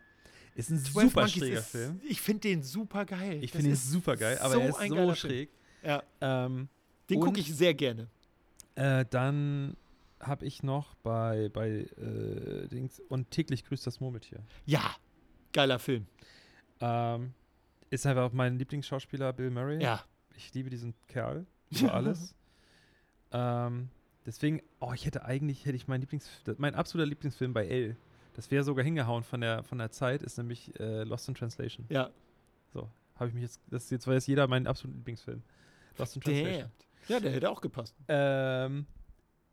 ist 0.56 0.70
ein 0.70 0.78
12 0.78 0.92
super 1.10 1.20
Monkeys 1.20 1.32
schräger 1.38 1.58
ist, 1.58 1.66
Film. 1.70 2.00
Ich 2.08 2.20
finde 2.20 2.40
den 2.48 2.62
super 2.62 3.04
geil. 3.04 3.38
Ich 3.44 3.52
finde 3.52 3.68
ihn 3.70 3.76
super 3.76 4.16
geil, 4.16 4.38
aber 4.38 4.54
so 4.54 4.60
er 4.60 4.68
ist 4.70 4.78
ein 4.78 4.90
so 4.90 5.14
schräg. 5.14 5.50
Ja, 5.82 6.02
Ähm, 6.20 6.68
den 7.10 7.20
gucke 7.20 7.38
ich 7.40 7.54
sehr 7.54 7.74
gerne. 7.74 8.08
äh, 8.74 9.04
dann 9.10 9.76
habe 10.26 10.44
ich 10.46 10.62
noch 10.62 10.94
bei, 10.96 11.48
bei 11.52 11.86
äh, 11.96 12.68
Dings 12.68 13.00
und 13.08 13.30
täglich 13.30 13.64
grüßt 13.64 13.86
das 13.86 14.00
Murmeltier. 14.00 14.40
Ja, 14.66 14.94
geiler 15.52 15.78
Film. 15.78 16.06
Ähm, 16.80 17.34
ist 17.90 18.06
einfach 18.06 18.32
mein 18.32 18.58
Lieblingsschauspieler 18.58 19.32
Bill 19.32 19.50
Murray. 19.50 19.82
Ja. 19.82 20.04
Ich 20.36 20.52
liebe 20.54 20.70
diesen 20.70 20.94
Kerl 21.08 21.46
über 21.70 21.94
alles. 21.94 22.34
ähm, 23.32 23.88
deswegen, 24.26 24.60
oh, 24.80 24.92
ich 24.92 25.06
hätte 25.06 25.24
eigentlich, 25.24 25.64
hätte 25.64 25.76
ich 25.76 25.88
mein 25.88 26.00
Lieblings, 26.00 26.28
mein 26.58 26.74
absoluter 26.74 27.08
Lieblingsfilm 27.08 27.52
bei 27.52 27.66
L. 27.66 27.96
Das 28.34 28.50
wäre 28.50 28.64
sogar 28.64 28.84
hingehauen 28.84 29.22
von 29.22 29.40
der, 29.40 29.62
von 29.62 29.78
der 29.78 29.90
Zeit, 29.90 30.22
ist 30.22 30.38
nämlich 30.38 30.78
äh, 30.80 31.04
Lost 31.04 31.28
in 31.28 31.34
Translation. 31.34 31.86
Ja. 31.88 32.10
So, 32.72 32.90
habe 33.14 33.28
ich 33.28 33.34
mich 33.34 33.42
jetzt, 33.44 33.60
das 33.70 33.90
jetzt 33.90 34.06
weiß 34.06 34.26
jeder 34.26 34.48
mein 34.48 34.66
absoluter 34.66 34.98
Lieblingsfilm. 34.98 35.42
Lost 35.98 36.16
in 36.16 36.22
Translation. 36.22 36.62
Damn. 36.62 36.70
Ja, 37.08 37.20
der 37.20 37.32
hätte 37.32 37.50
auch 37.50 37.60
gepasst. 37.60 37.94
Ähm, 38.08 38.86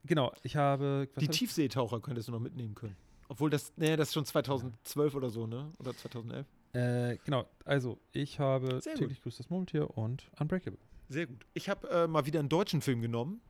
genau, 0.06 0.34
ich 0.44 0.56
habe. 0.56 1.08
Die 1.20 1.26
hab 1.26 1.34
ich- 1.34 1.40
Tiefseetaucher 1.40 2.00
könntest 2.02 2.28
du 2.28 2.32
noch 2.32 2.40
mitnehmen 2.40 2.76
können. 2.76 2.96
Obwohl 3.30 3.50
das, 3.50 3.72
nee, 3.78 3.96
das 3.96 4.10
ist 4.10 4.14
schon 4.14 4.26
2012 4.26 5.16
oder 5.16 5.30
so, 5.30 5.48
ne? 5.48 5.72
Oder 5.80 5.96
2011. 5.96 6.46
Äh, 6.74 7.18
genau, 7.26 7.46
also 7.66 7.98
ich 8.12 8.40
habe 8.40 8.82
Sehr 8.82 8.94
gut. 8.94 9.02
täglich 9.02 9.22
grüßt 9.22 9.40
das 9.40 9.50
Murmeltier 9.50 9.98
und 9.98 10.30
Unbreakable. 10.40 10.80
Sehr 11.10 11.28
gut. 11.28 11.46
Ich 11.54 11.70
habe 11.70 11.90
äh, 11.90 12.08
mal 12.08 12.26
wieder 12.26 12.40
einen 12.40 12.50
deutschen 12.50 12.82
Film 12.82 13.02
genommen. 13.02 13.42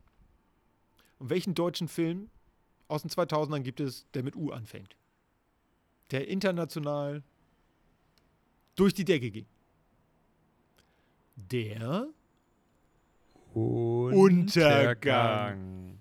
Und 1.19 1.29
welchen 1.29 1.53
deutschen 1.53 1.87
Film 1.87 2.29
aus 2.87 3.03
den 3.03 3.11
2000ern 3.11 3.59
gibt 3.61 3.79
es, 3.79 4.07
der 4.13 4.23
mit 4.23 4.35
U 4.35 4.51
anfängt? 4.51 4.95
Der 6.09 6.27
international 6.27 7.21
durch 8.75 8.93
die 8.95 9.05
Decke 9.05 9.29
ging. 9.29 9.45
Der 11.35 12.07
Untergang. 14.61 15.99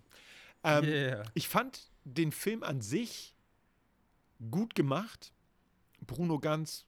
Ähm, 0.62 0.84
yeah. 0.84 1.22
Ich 1.34 1.48
fand 1.48 1.90
den 2.04 2.32
Film 2.32 2.62
an 2.62 2.80
sich 2.80 3.34
gut 4.50 4.74
gemacht. 4.74 5.32
Bruno 6.06 6.38
Ganz, 6.38 6.86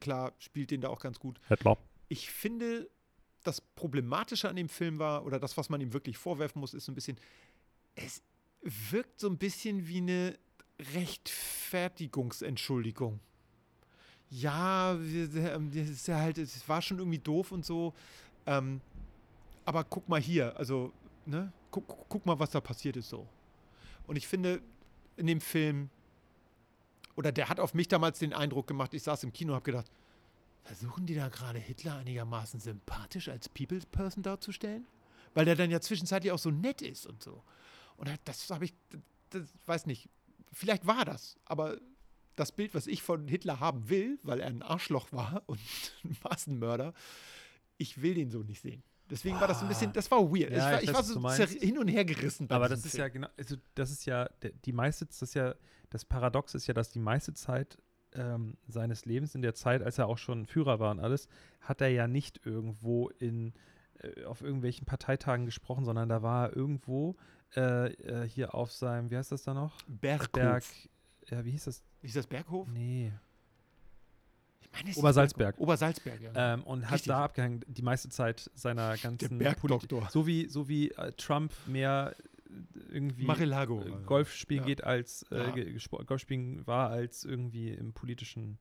klar, 0.00 0.32
spielt 0.38 0.70
den 0.70 0.80
da 0.80 0.88
auch 0.88 1.00
ganz 1.00 1.18
gut. 1.18 1.40
Headlock. 1.48 1.78
Ich 2.08 2.30
finde, 2.30 2.88
das 3.44 3.60
Problematische 3.60 4.48
an 4.48 4.56
dem 4.56 4.68
Film 4.68 4.98
war, 4.98 5.24
oder 5.24 5.38
das, 5.38 5.56
was 5.56 5.68
man 5.68 5.80
ihm 5.80 5.92
wirklich 5.92 6.18
vorwerfen 6.18 6.60
muss, 6.60 6.74
ist 6.74 6.86
so 6.86 6.92
ein 6.92 6.94
bisschen, 6.94 7.18
es 7.94 8.22
wirkt 8.62 9.20
so 9.20 9.28
ein 9.28 9.38
bisschen 9.38 9.86
wie 9.88 9.98
eine 9.98 10.38
Rechtfertigungsentschuldigung. 10.94 13.20
Ja, 14.30 14.94
ähm, 14.94 15.70
das 15.72 15.88
ist 15.88 16.08
ja 16.08 16.18
halt, 16.18 16.38
es 16.38 16.68
war 16.68 16.82
schon 16.82 16.98
irgendwie 16.98 17.18
doof 17.18 17.52
und 17.52 17.64
so. 17.64 17.94
Ähm, 18.46 18.80
aber 19.64 19.84
guck 19.84 20.08
mal 20.08 20.20
hier, 20.20 20.56
also, 20.56 20.92
ne, 21.24 21.52
guck, 21.80 22.08
guck- 22.08 22.26
mal, 22.26 22.38
was 22.38 22.50
da 22.50 22.60
passiert 22.60 22.96
ist 22.96 23.08
so. 23.08 23.26
Und 24.06 24.16
ich 24.16 24.26
finde, 24.26 24.60
in 25.16 25.26
dem 25.26 25.40
Film, 25.40 25.90
oder 27.16 27.32
der 27.32 27.48
hat 27.48 27.60
auf 27.60 27.74
mich 27.74 27.88
damals 27.88 28.18
den 28.18 28.32
Eindruck 28.32 28.66
gemacht, 28.66 28.94
ich 28.94 29.02
saß 29.02 29.24
im 29.24 29.32
Kino 29.32 29.52
und 29.52 29.56
habe 29.56 29.64
gedacht, 29.64 29.90
versuchen 30.64 31.06
die 31.06 31.14
da 31.14 31.28
gerade 31.28 31.58
Hitler 31.58 31.96
einigermaßen 31.96 32.60
sympathisch 32.60 33.28
als 33.28 33.48
People's 33.48 33.86
Person 33.86 34.22
darzustellen? 34.22 34.86
Weil 35.34 35.44
der 35.44 35.54
dann 35.54 35.70
ja 35.70 35.80
zwischenzeitlich 35.80 36.32
auch 36.32 36.38
so 36.38 36.50
nett 36.50 36.82
ist 36.82 37.06
und 37.06 37.22
so. 37.22 37.42
Und 37.96 38.10
das 38.24 38.50
habe 38.50 38.64
ich, 38.64 38.74
das, 39.30 39.44
weiß 39.66 39.86
nicht, 39.86 40.08
vielleicht 40.52 40.86
war 40.86 41.04
das, 41.04 41.36
aber 41.44 41.78
das 42.36 42.52
Bild, 42.52 42.74
was 42.74 42.86
ich 42.86 43.02
von 43.02 43.28
Hitler 43.28 43.60
haben 43.60 43.88
will, 43.88 44.18
weil 44.22 44.40
er 44.40 44.48
ein 44.48 44.62
Arschloch 44.62 45.10
war 45.12 45.42
und 45.46 45.60
ein 46.04 46.16
Massenmörder, 46.22 46.92
ich 47.78 48.02
will 48.02 48.14
den 48.14 48.30
so 48.30 48.42
nicht 48.42 48.60
sehen. 48.60 48.82
Deswegen 49.08 49.40
war 49.40 49.46
das 49.46 49.62
ein 49.62 49.68
bisschen, 49.68 49.92
das 49.92 50.10
war 50.10 50.18
weird. 50.18 50.50
Ja, 50.50 50.56
ich 50.56 50.62
war, 50.62 50.82
ich 50.82 50.88
weiß, 50.88 51.22
war 51.22 51.34
so 51.34 51.44
hin 51.46 51.78
und 51.78 51.88
her 51.88 52.04
gerissen. 52.04 52.50
Aber 52.50 52.68
das 52.68 52.84
ist 52.84 52.92
Film. 52.92 53.02
ja 53.02 53.08
genau, 53.08 53.28
also 53.36 53.56
das 53.74 53.90
ist 53.90 54.04
ja, 54.04 54.28
die 54.64 54.72
meiste, 54.72 55.06
das 55.06 55.22
ist 55.22 55.34
ja, 55.34 55.54
das 55.90 56.04
Paradox 56.04 56.54
ist 56.54 56.66
ja, 56.66 56.74
dass 56.74 56.90
die 56.90 56.98
meiste 56.98 57.32
Zeit 57.32 57.78
ähm, 58.14 58.56
seines 58.66 59.04
Lebens, 59.04 59.34
in 59.34 59.42
der 59.42 59.54
Zeit, 59.54 59.82
als 59.82 59.98
er 59.98 60.08
auch 60.08 60.18
schon 60.18 60.46
Führer 60.46 60.80
war 60.80 60.90
und 60.90 61.00
alles, 61.00 61.28
hat 61.60 61.80
er 61.80 61.88
ja 61.88 62.08
nicht 62.08 62.44
irgendwo 62.44 63.08
in, 63.10 63.52
äh, 64.00 64.24
auf 64.24 64.42
irgendwelchen 64.42 64.86
Parteitagen 64.86 65.44
gesprochen, 65.46 65.84
sondern 65.84 66.08
da 66.08 66.22
war 66.22 66.48
er 66.48 66.56
irgendwo 66.56 67.16
äh, 67.56 67.92
äh, 67.92 68.28
hier 68.28 68.54
auf 68.54 68.72
seinem, 68.72 69.10
wie 69.10 69.16
heißt 69.16 69.32
das 69.32 69.44
da 69.44 69.54
noch? 69.54 69.76
Berghof. 69.86 70.32
Berg, 70.32 70.64
ja, 71.28 71.44
wie 71.44 71.52
hieß 71.52 71.64
das? 71.64 71.82
Ist 72.02 72.16
das 72.16 72.26
Berghof? 72.26 72.68
Nee. 72.68 73.12
Ich 73.12 73.12
meine, 73.12 73.12
es 74.52 74.55
ist 74.55 74.55
Obersalzberg. 74.96 75.58
Obersalzberg, 75.58 76.20
ja. 76.20 76.54
Ähm, 76.54 76.62
und 76.64 76.84
hat 76.86 76.94
Richtig. 76.94 77.08
da 77.08 77.24
abgehängt 77.24 77.64
die 77.68 77.82
meiste 77.82 78.08
Zeit 78.08 78.50
seiner 78.54 78.96
ganzen 78.96 79.38
Bergdoktor. 79.38 80.00
Polit- 80.00 80.10
So 80.12 80.26
wie, 80.26 80.48
so 80.48 80.68
wie 80.68 80.90
äh, 80.92 81.12
Trump 81.12 81.52
mehr 81.66 82.14
äh, 82.18 82.94
irgendwie 82.94 83.24
Marilago. 83.24 83.82
äh, 83.82 83.90
Golf 84.04 84.32
spielen 84.32 84.60
Ja. 84.62 84.66
geht 84.66 84.84
als 84.84 85.24
äh, 85.30 85.60
Ja. 85.60 86.02
Golf 86.04 86.20
spielen 86.20 86.66
war 86.66 86.90
als 86.90 87.24
irgendwie 87.24 87.70
im 87.70 87.92
politischen 87.92 88.58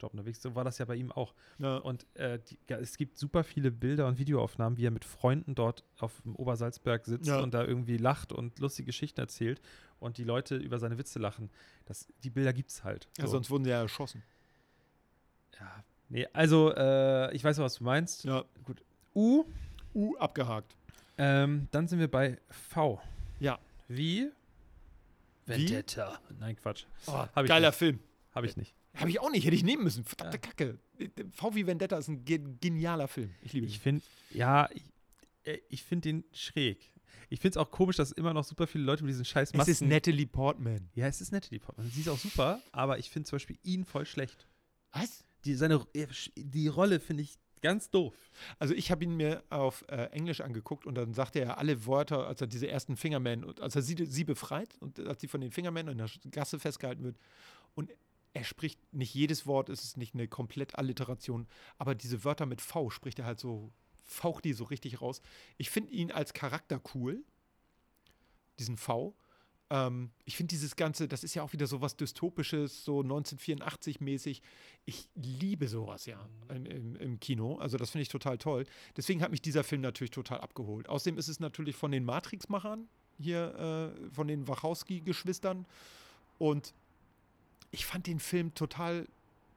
Job 0.00 0.12
unterwegs. 0.12 0.40
So 0.40 0.54
war 0.54 0.62
das 0.62 0.78
ja 0.78 0.84
bei 0.84 0.94
ihm 0.94 1.10
auch. 1.10 1.34
Ja. 1.58 1.78
Und 1.78 2.06
äh, 2.14 2.38
die, 2.48 2.56
ja, 2.68 2.78
es 2.78 2.96
gibt 2.96 3.18
super 3.18 3.42
viele 3.42 3.72
Bilder 3.72 4.06
und 4.06 4.18
Videoaufnahmen, 4.18 4.78
wie 4.78 4.86
er 4.86 4.92
mit 4.92 5.04
Freunden 5.04 5.56
dort 5.56 5.82
auf 5.98 6.20
dem 6.22 6.36
Obersalzberg 6.36 7.04
sitzt 7.04 7.26
Ja. 7.26 7.40
und 7.40 7.52
da 7.52 7.64
irgendwie 7.64 7.96
lacht 7.96 8.32
und 8.32 8.58
lustige 8.60 8.86
Geschichten 8.86 9.18
erzählt 9.20 9.60
und 9.98 10.16
die 10.18 10.22
Leute 10.24 10.54
über 10.56 10.78
seine 10.78 10.98
Witze 10.98 11.18
lachen. 11.18 11.50
Das, 11.84 12.06
die 12.22 12.30
Bilder 12.30 12.52
gibt's 12.52 12.84
halt. 12.84 13.08
ja, 13.18 13.26
So. 13.26 13.32
sonst 13.32 13.50
wurden 13.50 13.64
sie 13.64 13.70
ja 13.70 13.80
erschossen. 13.82 14.22
Ja. 15.60 15.84
Nee, 16.10 16.26
also 16.32 16.72
äh, 16.74 17.34
ich 17.34 17.44
weiß, 17.44 17.58
was 17.58 17.74
du 17.74 17.84
meinst. 17.84 18.24
Ja. 18.24 18.44
U, 19.14 19.44
U 19.94 20.16
abgehakt. 20.16 20.74
Ähm, 21.18 21.68
dann 21.70 21.86
sind 21.88 21.98
wir 21.98 22.10
bei 22.10 22.38
V. 22.50 23.00
Ja. 23.40 23.58
Wie? 23.88 24.30
Wie? 25.46 25.52
Vendetta. 25.68 26.18
Nein, 26.38 26.56
Quatsch. 26.56 26.84
Oh, 27.06 27.24
geiler 27.34 27.68
nicht. 27.68 27.78
Film. 27.78 28.00
Habe 28.34 28.46
ich 28.46 28.56
nicht. 28.56 28.74
Habe 28.94 29.10
ich 29.10 29.20
auch 29.20 29.30
nicht, 29.30 29.44
hätte 29.44 29.54
ich 29.56 29.62
nehmen 29.64 29.84
müssen. 29.84 30.04
Verdammte 30.04 30.36
Ja. 30.38 30.40
Kacke. 30.40 30.78
V 31.32 31.54
wie 31.54 31.66
Vendetta 31.66 31.96
ist 31.98 32.08
ein 32.08 32.24
ge 32.24 32.40
genialer 32.60 33.08
Film. 33.08 33.34
Ich 33.42 33.52
liebe 33.52 33.66
ihn. 33.66 33.70
Ich 33.70 33.78
finde, 33.78 34.02
ja, 34.30 34.68
ich, 34.72 34.82
äh, 35.44 35.58
ich 35.68 35.82
finde 35.84 36.08
den 36.08 36.24
schräg. 36.32 36.90
Ich 37.30 37.40
finde 37.40 37.52
es 37.52 37.56
auch 37.58 37.70
komisch, 37.70 37.96
dass 37.96 38.10
immer 38.12 38.32
noch 38.32 38.44
super 38.44 38.66
viele 38.66 38.84
Leute 38.84 39.04
mit 39.04 39.10
diesen 39.10 39.24
scheiß 39.24 39.50
Es 39.50 39.54
Masken. 39.54 39.70
ist 39.70 39.80
Natalie 39.82 40.26
Portman. 40.26 40.88
Ja, 40.94 41.06
es 41.06 41.20
ist 41.20 41.30
nett, 41.30 41.50
die 41.50 41.58
Portman. 41.58 41.86
Sie 41.90 42.00
ist 42.00 42.08
auch 42.08 42.18
super, 42.18 42.60
aber 42.72 42.98
ich 42.98 43.10
finde 43.10 43.28
zum 43.28 43.36
Beispiel 43.36 43.58
ihn 43.62 43.84
voll 43.84 44.06
schlecht. 44.06 44.46
Was? 44.92 45.24
Die, 45.44 45.54
seine, 45.54 45.86
die 46.36 46.68
Rolle 46.68 47.00
finde 47.00 47.22
ich 47.22 47.38
ganz 47.60 47.90
doof. 47.90 48.14
Also 48.58 48.74
ich 48.74 48.90
habe 48.90 49.04
ihn 49.04 49.16
mir 49.16 49.42
auf 49.50 49.84
äh, 49.88 50.04
Englisch 50.10 50.40
angeguckt 50.40 50.86
und 50.86 50.94
dann 50.94 51.14
sagte 51.14 51.40
er 51.40 51.58
alle 51.58 51.86
Wörter, 51.86 52.26
als 52.26 52.40
er 52.40 52.46
diese 52.46 52.68
ersten 52.68 52.96
Fingermen, 52.96 53.58
als 53.60 53.76
er 53.76 53.82
sie, 53.82 53.96
sie 54.06 54.24
befreit 54.24 54.76
und 54.80 55.00
als 55.00 55.20
sie 55.20 55.28
von 55.28 55.40
den 55.40 55.50
Fingermen 55.50 55.88
in 55.88 55.98
der 55.98 56.10
Gasse 56.30 56.58
festgehalten 56.58 57.04
wird 57.04 57.16
und 57.74 57.90
er 58.34 58.44
spricht 58.44 58.78
nicht 58.92 59.14
jedes 59.14 59.46
Wort, 59.46 59.68
es 59.68 59.82
ist 59.82 59.96
nicht 59.96 60.14
eine 60.14 60.28
komplett 60.28 60.78
Alliteration, 60.78 61.48
aber 61.78 61.94
diese 61.94 62.24
Wörter 62.24 62.46
mit 62.46 62.60
V 62.60 62.90
spricht 62.90 63.18
er 63.18 63.24
halt 63.24 63.40
so, 63.40 63.72
faucht 64.04 64.44
die 64.44 64.52
so 64.52 64.64
richtig 64.64 65.00
raus. 65.00 65.20
Ich 65.56 65.70
finde 65.70 65.92
ihn 65.92 66.12
als 66.12 66.32
Charakter 66.34 66.80
cool, 66.94 67.24
diesen 68.58 68.76
V. 68.76 69.16
Ähm, 69.70 70.10
ich 70.24 70.36
finde 70.36 70.50
dieses 70.50 70.76
Ganze, 70.76 71.08
das 71.08 71.24
ist 71.24 71.34
ja 71.34 71.42
auch 71.42 71.52
wieder 71.52 71.66
so 71.66 71.80
was 71.80 71.96
Dystopisches, 71.96 72.84
so 72.84 73.00
1984-mäßig. 73.00 74.40
Ich 74.86 75.08
liebe 75.14 75.68
sowas 75.68 76.06
ja 76.06 76.18
im, 76.48 76.66
im, 76.66 76.96
im 76.96 77.20
Kino. 77.20 77.56
Also 77.56 77.76
das 77.76 77.90
finde 77.90 78.02
ich 78.02 78.08
total 78.08 78.38
toll. 78.38 78.64
Deswegen 78.96 79.22
hat 79.22 79.30
mich 79.30 79.42
dieser 79.42 79.64
Film 79.64 79.82
natürlich 79.82 80.10
total 80.10 80.40
abgeholt. 80.40 80.88
Außerdem 80.88 81.18
ist 81.18 81.28
es 81.28 81.40
natürlich 81.40 81.76
von 81.76 81.92
den 81.92 82.04
Matrix-Machern, 82.04 82.88
hier 83.18 83.94
äh, 83.98 84.10
von 84.14 84.28
den 84.28 84.48
Wachowski-Geschwistern. 84.48 85.66
Und 86.38 86.72
ich 87.70 87.84
fand 87.84 88.06
den 88.06 88.20
Film 88.20 88.54
total, 88.54 89.06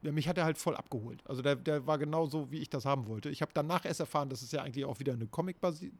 ja, 0.03 0.11
mich 0.11 0.27
hat 0.27 0.37
er 0.37 0.45
halt 0.45 0.57
voll 0.57 0.75
abgeholt. 0.75 1.21
Also 1.25 1.41
der, 1.41 1.55
der 1.55 1.85
war 1.87 1.97
genau 1.97 2.25
so, 2.25 2.51
wie 2.51 2.59
ich 2.59 2.69
das 2.69 2.85
haben 2.85 3.07
wollte. 3.07 3.29
Ich 3.29 3.41
habe 3.41 3.51
danach 3.53 3.85
erst 3.85 3.99
erfahren, 3.99 4.29
dass 4.29 4.41
es 4.41 4.51
ja 4.51 4.61
eigentlich 4.63 4.85
auch 4.85 4.99
wieder 4.99 5.13
eine 5.13 5.27
Comic-Basis 5.27 5.91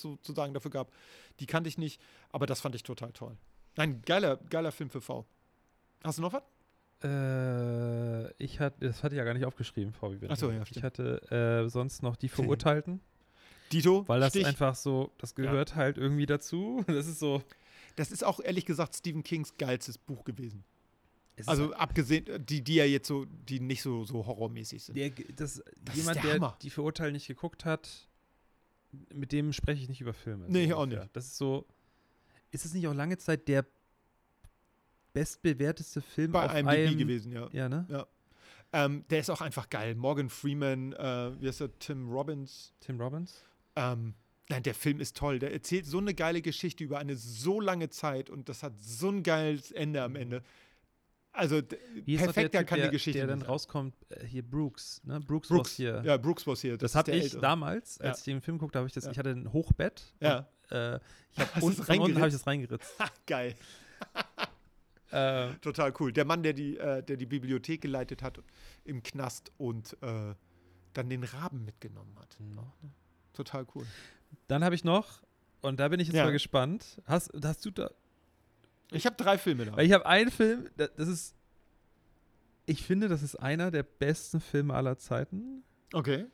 sozusagen 0.00 0.54
dafür 0.54 0.70
gab. 0.70 0.92
Die 1.40 1.46
kannte 1.46 1.68
ich 1.68 1.78
nicht, 1.78 2.00
aber 2.30 2.46
das 2.46 2.60
fand 2.60 2.74
ich 2.74 2.82
total 2.82 3.12
toll. 3.12 3.36
Ein 3.76 4.02
geiler, 4.02 4.36
geiler 4.50 4.72
Film 4.72 4.90
für 4.90 5.00
V. 5.00 5.24
Hast 6.02 6.18
du 6.18 6.22
noch 6.22 6.32
was? 6.32 6.42
Äh, 7.02 8.32
ich 8.42 8.60
hatte, 8.60 8.86
das 8.86 9.02
hatte 9.02 9.14
ich 9.14 9.18
ja 9.18 9.24
gar 9.24 9.34
nicht 9.34 9.44
aufgeschrieben, 9.44 9.92
Frau 9.92 10.12
Vivian. 10.12 10.30
Ach 10.32 10.36
so, 10.36 10.50
ja, 10.50 10.62
Ich 10.70 10.82
hatte 10.82 11.20
äh, 11.64 11.68
sonst 11.68 12.02
noch 12.02 12.16
die 12.16 12.28
Verurteilten, 12.30 13.00
Dito? 13.72 14.06
weil 14.06 14.20
das 14.20 14.30
Stich. 14.30 14.46
einfach 14.46 14.74
so, 14.74 15.10
das 15.18 15.34
gehört 15.34 15.74
halt 15.74 15.98
irgendwie 15.98 16.26
dazu. 16.26 16.84
Das 16.86 17.06
ist 17.06 17.18
so. 17.18 17.42
Das 17.96 18.10
ist 18.10 18.24
auch 18.24 18.40
ehrlich 18.40 18.66
gesagt 18.66 18.96
Stephen 18.96 19.22
Kings 19.22 19.56
geilstes 19.56 19.98
Buch 19.98 20.24
gewesen. 20.24 20.64
Es 21.36 21.42
ist 21.42 21.48
Also 21.48 21.72
abgesehen, 21.74 22.26
die, 22.46 22.62
die 22.62 22.76
ja 22.76 22.84
jetzt 22.84 23.08
so, 23.08 23.24
die 23.24 23.60
nicht 23.60 23.82
so, 23.82 24.04
so 24.04 24.26
horrormäßig 24.26 24.82
sind. 24.84 24.96
Der, 24.96 25.10
das, 25.10 25.62
Das 25.82 25.94
ist 25.94 26.00
jemand, 26.00 26.24
der 26.24 26.38
der 26.38 26.56
die 26.62 26.70
Verurteilten 26.70 27.14
nicht 27.14 27.26
geguckt 27.26 27.64
hat, 27.64 28.08
mit 29.12 29.32
dem 29.32 29.52
spreche 29.52 29.82
ich 29.82 29.88
nicht 29.88 30.00
über 30.00 30.14
Filme. 30.14 30.46
Nee, 30.48 30.68
so 30.68 30.76
auch 30.76 30.86
nicht. 30.86 31.00
Das 31.12 31.26
ist 31.26 31.36
so. 31.36 31.66
Ist 32.50 32.64
es 32.64 32.72
nicht 32.72 32.86
auch 32.86 32.94
lange 32.94 33.18
Zeit 33.18 33.48
der 33.48 33.66
bestbewerteste 35.12 36.02
Film 36.02 36.32
Bei 36.32 36.46
auf 36.46 36.54
IMDb 36.54 36.90
IM 36.92 36.98
gewesen, 36.98 37.32
ja. 37.32 37.48
Ja, 37.52 37.68
ne? 37.68 38.06
Ähm, 38.72 39.04
der 39.08 39.20
ist 39.20 39.30
auch 39.30 39.40
einfach 39.40 39.70
geil. 39.70 39.94
Morgan 39.94 40.28
Freeman, 40.28 40.92
äh, 40.94 41.40
wie 41.40 41.46
heißt 41.46 41.60
der, 41.60 41.78
Tim 41.78 42.10
Robbins. 42.10 42.74
Tim 42.80 43.00
Robbins? 43.00 43.44
Ähm, 43.76 44.14
nein, 44.48 44.64
der 44.64 44.74
Film 44.74 45.00
ist 45.00 45.16
toll. 45.16 45.38
Der 45.38 45.52
erzählt 45.52 45.86
so 45.86 45.98
eine 45.98 46.12
geile 46.12 46.42
Geschichte 46.42 46.82
über 46.82 46.98
eine 46.98 47.16
so 47.16 47.60
lange 47.60 47.88
Zeit 47.90 48.30
und 48.30 48.48
das 48.48 48.64
hat 48.64 48.72
so 48.80 49.10
ein 49.10 49.22
geiles 49.22 49.70
Ende 49.70 50.02
am 50.02 50.16
Ende. 50.16 50.42
Also 51.36 51.60
Wie 52.04 52.16
perfekter 52.16 52.48
der 52.48 52.60
typ, 52.60 52.68
kann 52.68 52.78
der, 52.78 52.86
die 52.88 52.92
Geschichte 52.92 53.18
der 53.18 53.26
nicht 53.26 53.32
dann 53.32 53.40
sein. 53.40 53.48
rauskommt, 53.48 53.94
äh, 54.08 54.24
hier 54.24 54.42
Brooks, 54.48 55.02
ne? 55.04 55.18
Brooks, 55.20 55.48
Brooks, 55.48 55.70
was 55.70 55.76
hier. 55.76 56.02
ja, 56.04 56.16
Brooks 56.16 56.46
was 56.46 56.60
hier. 56.60 56.78
Das, 56.78 56.92
ist 56.92 56.94
habe 56.94 57.06
der 57.06 57.16
ich 57.16 57.24
Ältere. 57.24 57.40
damals, 57.40 58.00
als 58.00 58.18
Ja. 58.18 58.20
ich 58.20 58.24
den 58.36 58.40
Film 58.40 58.58
guckte, 58.58 58.78
habe 58.78 58.86
ich 58.86 58.94
das, 58.94 59.04
Ja. 59.06 59.10
ich 59.10 59.18
hatte 59.18 59.30
ein 59.30 59.52
Hochbett. 59.52 60.14
Ja. 60.20 60.38
Und, 60.70 60.72
äh, 60.76 61.00
ich 61.32 61.38
habe 61.40 61.50
unten, 61.60 61.82
von 61.82 61.98
unten 61.98 62.14
habe 62.14 62.22
reingeritzt? 62.22 62.26
ich 62.26 62.32
das 62.34 62.46
reingeritzt. 62.46 62.94
Geil. 63.26 63.54
äh, 65.10 65.54
Total 65.60 65.92
cool. 66.00 66.12
Der 66.12 66.24
Mann, 66.24 66.42
der 66.42 66.52
die, 66.52 66.76
äh, 66.78 67.02
der 67.02 67.16
die 67.16 67.26
Bibliothek 67.26 67.80
geleitet 67.80 68.22
hat 68.22 68.38
im 68.84 69.02
Knast 69.02 69.50
und 69.58 69.96
äh, 70.02 70.34
dann 70.92 71.08
den 71.08 71.24
Raben 71.24 71.64
mitgenommen 71.64 72.16
hat. 72.20 72.36
Mhm. 72.38 72.54
Ne? 72.54 72.62
Total 73.32 73.66
cool. 73.74 73.86
dann 74.46 74.62
habe 74.62 74.74
ich 74.76 74.84
noch, 74.84 75.22
und 75.62 75.80
da 75.80 75.88
bin 75.88 75.98
ich 75.98 76.08
jetzt 76.08 76.16
Ja. 76.16 76.24
mal 76.24 76.30
gespannt. 76.32 77.00
Hast, 77.06 77.32
hast 77.42 77.64
du 77.64 77.70
da. 77.70 77.90
Ich 78.92 79.06
habe 79.06 79.16
drei 79.16 79.38
Filme 79.38 79.64
da. 79.66 79.78
Ich 79.78 79.92
habe 79.92 80.06
einen 80.06 80.30
Film, 80.30 80.68
da- 80.76 80.88
das 80.88 81.08
ist. 81.08 81.34
Ich 82.66 82.82
finde, 82.86 83.08
das 83.08 83.22
ist 83.22 83.36
einer 83.36 83.70
der 83.70 83.82
besten 83.82 84.40
Filme 84.40 84.74
aller 84.74 84.96
Zeiten. 84.98 85.62
Okay. 85.92 86.26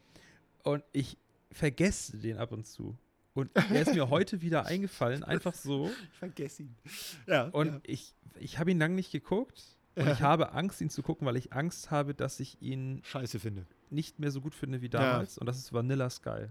Und 0.63 0.85
ich 0.93 1.17
vergesse 1.51 2.19
den 2.19 2.39
ab 2.39 2.53
und 2.53 2.67
zu. 2.67 2.97
Und 3.35 3.51
er 3.55 3.83
ist 3.83 3.95
mir 3.95 4.11
heute 4.11 4.41
wieder 4.41 4.67
eingefallen, 4.67 5.25
einfach 5.25 5.55
so. 5.55 5.91
Ich 6.13 6.19
vergesse 6.19 6.63
ihn. 6.65 6.77
Ja. 7.27 7.45
Und 7.49 7.67
ja. 7.75 7.81
ich, 7.85 8.15
ich 8.39 8.59
habe 8.59 8.71
ihn 8.71 8.79
lange 8.79 8.95
nicht 8.95 9.11
geguckt. 9.11 9.63
Und 9.97 10.07
Ja. 10.07 10.13
ich 10.13 10.21
habe 10.23 10.53
Angst, 10.53 10.81
ihn 10.81 10.91
zu 10.91 11.03
gucken, 11.03 11.27
weil 11.27 11.37
ich 11.37 11.53
Angst 11.53 11.91
habe, 11.91 12.15
dass 12.15 12.39
ich 12.39 12.61
ihn 12.63 13.01
Scheiße 13.05 13.41
finde. 13.41 13.67
nicht 13.91 14.21
mehr 14.21 14.31
so 14.31 14.41
gut 14.41 14.55
finde 14.55 14.83
wie 14.83 14.89
damals. 14.89 15.37
Und 15.37 15.47
das 15.47 15.59
ist 15.59 15.73
Vanilla 15.73 16.09
Sky. 16.11 16.47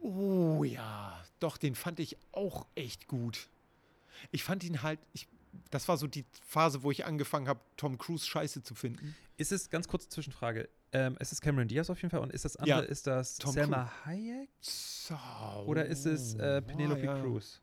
Oh 0.00 0.64
ja, 0.64 1.22
doch, 1.40 1.56
den 1.58 1.74
fand 1.74 2.00
ich 2.00 2.16
auch 2.32 2.66
echt 2.74 3.06
gut. 3.06 3.48
Ich 4.30 4.44
fand 4.44 4.64
ihn 4.64 4.82
halt, 4.82 4.98
ich, 5.12 5.28
das 5.70 5.88
war 5.88 5.96
so 5.96 6.06
die 6.06 6.24
Phase, 6.46 6.82
wo 6.82 6.90
ich 6.90 7.04
angefangen 7.04 7.48
habe, 7.48 7.60
Tom 7.76 7.98
Cruise 7.98 8.26
scheiße 8.26 8.62
zu 8.62 8.74
finden. 8.74 9.14
Ist 9.36 9.52
es, 9.52 9.70
ganz 9.70 9.88
kurze 9.88 10.08
Zwischenfrage, 10.08 10.68
ähm, 10.92 11.16
es 11.18 11.32
ist 11.32 11.40
Cameron 11.40 11.68
Diaz 11.68 11.90
auf 11.90 11.98
jeden 12.00 12.10
Fall 12.10 12.20
und 12.20 12.32
ist 12.32 12.44
das 12.44 12.56
andere, 12.56 12.82
Ja. 12.84 12.88
ist 12.88 13.06
das 13.06 13.36
Tom 13.36 13.52
Selma 13.52 13.90
Hayek 14.04 14.48
So. 14.60 15.14
oder 15.66 15.84
ist 15.86 16.06
es 16.06 16.34
äh, 16.34 16.62
Penelope 16.62 17.00
Oh, 17.02 17.04
ja. 17.04 17.20
Cruz? 17.20 17.60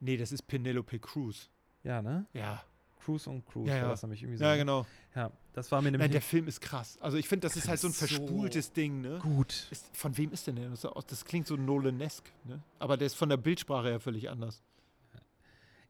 Nee, 0.00 0.16
das 0.16 0.32
ist 0.32 0.42
Penelope 0.46 0.98
Cruz. 0.98 1.48
Ja, 1.82 2.02
ne? 2.02 2.26
Ja, 2.32 2.62
Cruz 3.02 3.26
und 3.28 3.46
Cruz 3.46 3.68
Ja, 3.68 3.74
war 3.74 3.80
ja. 3.82 3.88
das 3.90 4.02
nämlich 4.02 4.22
irgendwie 4.22 4.38
so. 4.38 4.44
ja 4.44 4.56
genau. 4.56 4.84
Ja, 5.14 5.30
das 5.52 5.70
war 5.70 5.80
mir 5.80 5.86
Nein, 5.90 5.92
nämlich 6.00 6.10
der 6.12 6.22
Film 6.22 6.48
ist 6.48 6.60
krass. 6.60 6.98
Also 7.00 7.16
ich 7.16 7.28
finde, 7.28 7.46
das 7.46 7.56
ist 7.56 7.68
halt 7.68 7.78
so 7.80 7.86
ein 7.86 7.92
ist 7.92 8.00
so 8.00 8.06
verspultes 8.06 8.72
Ding, 8.72 9.00
ne? 9.00 9.18
gut. 9.22 9.68
Ist, 9.70 9.96
von 9.96 10.16
wem 10.16 10.32
ist 10.32 10.46
denn 10.46 10.56
der? 10.56 10.68
Das, 10.70 10.86
das 11.06 11.24
klingt 11.24 11.46
so 11.46 11.56
Nolan-esque, 11.56 12.30
ne? 12.44 12.60
Aber 12.78 12.96
der 12.96 13.06
ist 13.06 13.14
von 13.14 13.28
der 13.28 13.36
Bildsprache 13.36 13.88
her 13.88 14.00
völlig 14.00 14.28
anders. 14.28 14.62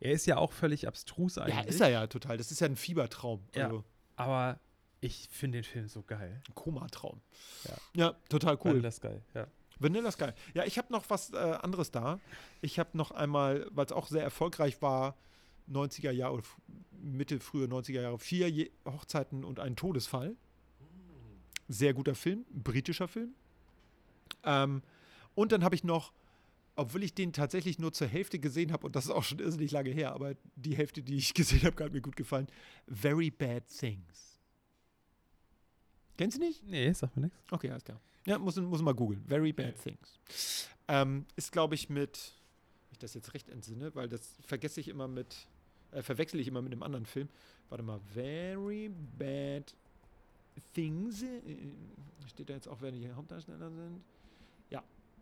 Er 0.01 0.13
ist 0.13 0.27
ja 0.27 0.37
auch 0.37 0.53
völlig 0.53 0.87
abstrus 0.87 1.39
eigentlich. 1.39 1.57
Ja, 1.57 1.63
ist 1.63 1.81
er 1.81 1.89
ja 1.89 2.07
total. 2.07 2.37
Das 2.37 2.51
ist 2.51 2.61
ja 2.61 2.67
ein 2.67 2.77
Fiebertraum. 2.77 3.43
Ja. 3.55 3.67
Also 3.67 3.85
Aber 4.17 4.61
ich 5.01 5.29
finde 5.31 5.59
den 5.59 5.65
Film 5.65 5.89
so 5.89 6.03
geil. 6.03 6.43
ein 6.49 6.55
Komatraum. 6.55 7.21
Ja. 7.65 7.77
ja, 7.95 8.17
total 8.29 8.57
cool. 8.65 8.73
Vanilla 8.73 8.91
Sky, 8.91 9.21
ja. 9.35 9.47
Vanilla 9.79 10.11
Sky. 10.11 10.31
Ja, 10.55 10.65
ich 10.65 10.79
habe 10.79 10.93
noch 10.93 11.09
was 11.11 11.33
äh, 11.33 11.37
anderes 11.37 11.91
da. 11.91 12.19
Ich 12.61 12.79
habe 12.79 12.97
noch 12.97 13.11
einmal, 13.11 13.67
weil 13.71 13.87
es 13.87 13.93
auch 13.93 14.09
sehr 14.09 14.23
erfolgreich 14.23 14.81
war, 14.81 15.17
90er 15.71 16.11
Jahre 16.11 16.35
oder 16.35 16.45
Mitte, 16.93 17.41
frühe 17.41 17.67
90er 17.67 18.01
Jahre, 18.01 18.19
vier 18.19 18.51
Je 18.51 18.71
Hochzeiten 18.85 19.45
und 19.45 19.61
ein 19.61 19.77
Todesfall. 19.77 20.37
Sehr 21.69 21.95
guter 21.95 22.15
Film, 22.15 22.45
britischer 22.51 23.09
Film. 23.09 23.35
Ähm, 24.45 24.83
und 25.35 25.53
dann 25.53 25.65
habe 25.65 25.75
ich 25.75 25.85
noch, 25.85 26.13
obwohl 26.77 27.03
ich 27.03 27.15
den 27.15 27.33
tatsächlich 27.33 27.79
nur 27.79 27.93
zur 27.93 28.07
Hälfte 28.07 28.39
gesehen 28.39 28.71
habe, 28.71 28.87
und 28.87 28.95
das 28.95 29.07
ist 29.07 29.11
auch 29.11 29.25
schon 29.25 29.39
irrsinnig 29.39 29.71
lange 29.73 29.91
her, 29.91 30.13
aber 30.13 30.35
die 30.55 30.77
Hälfte, 30.77 31.03
die 31.03 31.17
ich 31.17 31.35
gesehen 31.35 31.63
habe, 31.63 31.85
hat 31.85 31.93
mir 31.93 32.03
gut 32.03 32.17
gefallen. 32.17 32.47
Very 32.87 33.31
Bad 33.31 33.67
Things. 33.67 34.39
Kennst 36.17 36.37
du 36.37 36.41
nicht? 36.43 36.63
Nee, 36.65 36.93
sag 36.93 37.15
mir 37.17 37.23
nichts. 37.23 37.39
Okay, 37.51 37.71
alles 37.71 37.85
klar. 37.85 38.01
Ja, 38.27 38.39
muss, 38.39 38.57
muss 38.57 38.83
mal 38.83 38.95
googeln. 38.95 39.23
Very 39.27 39.53
Bad 39.53 39.83
Things. 39.83 40.69
Ähm, 40.89 41.27
ist, 41.35 41.53
glaube 41.53 41.75
ich, 41.75 41.89
mit, 41.89 42.35
wenn 42.89 42.93
ich 42.93 42.99
das 42.99 43.15
jetzt 43.15 43.35
recht 43.35 43.49
entsinne, 43.49 43.95
weil 43.95 44.09
das 44.09 44.37
vergesse 44.43 44.81
ich 44.81 44.89
immer 44.89 45.09
mit, 45.09 45.49
äh, 45.93 46.03
verwechsel 46.03 46.41
ich 46.41 46.49
immer 46.49 46.63
mit 46.63 46.73
einem 46.73 46.83
anderen 46.83 47.07
Film. 47.07 47.29
Warte 47.69 47.83
mal, 47.83 48.01
Very 48.13 48.91
Bad 49.19 49.75
Things. 50.75 51.23
Äh, 51.23 51.41
steht 52.29 52.51
da 52.51 52.55
jetzt 52.55 52.69
auch, 52.69 52.81
wer 52.81 52.93
die 52.93 53.11
Hauptdarsteller 53.11 53.71
sind? 53.71 54.03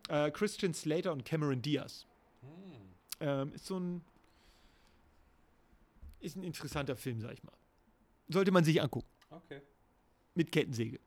Äh, 0.09 0.31
Christian 0.31 0.73
Slater 0.73 1.11
und 1.11 1.25
Cameron 1.25 1.61
Diaz. 1.61 2.05
Ähm, 3.19 3.53
ist 3.53 3.65
so 3.65 3.79
ein, 3.79 4.01
ist 6.19 6.35
ein 6.35 6.43
interessanter 6.43 6.95
Film, 6.95 7.21
sag 7.21 7.33
ich 7.33 7.43
mal. 7.43 7.53
Sollte 8.29 8.51
man 8.51 8.63
sich 8.63 8.81
angucken 8.81 9.07
Okay. 9.29 9.61
mit 10.33 10.51
Kettensäge. 10.51 10.99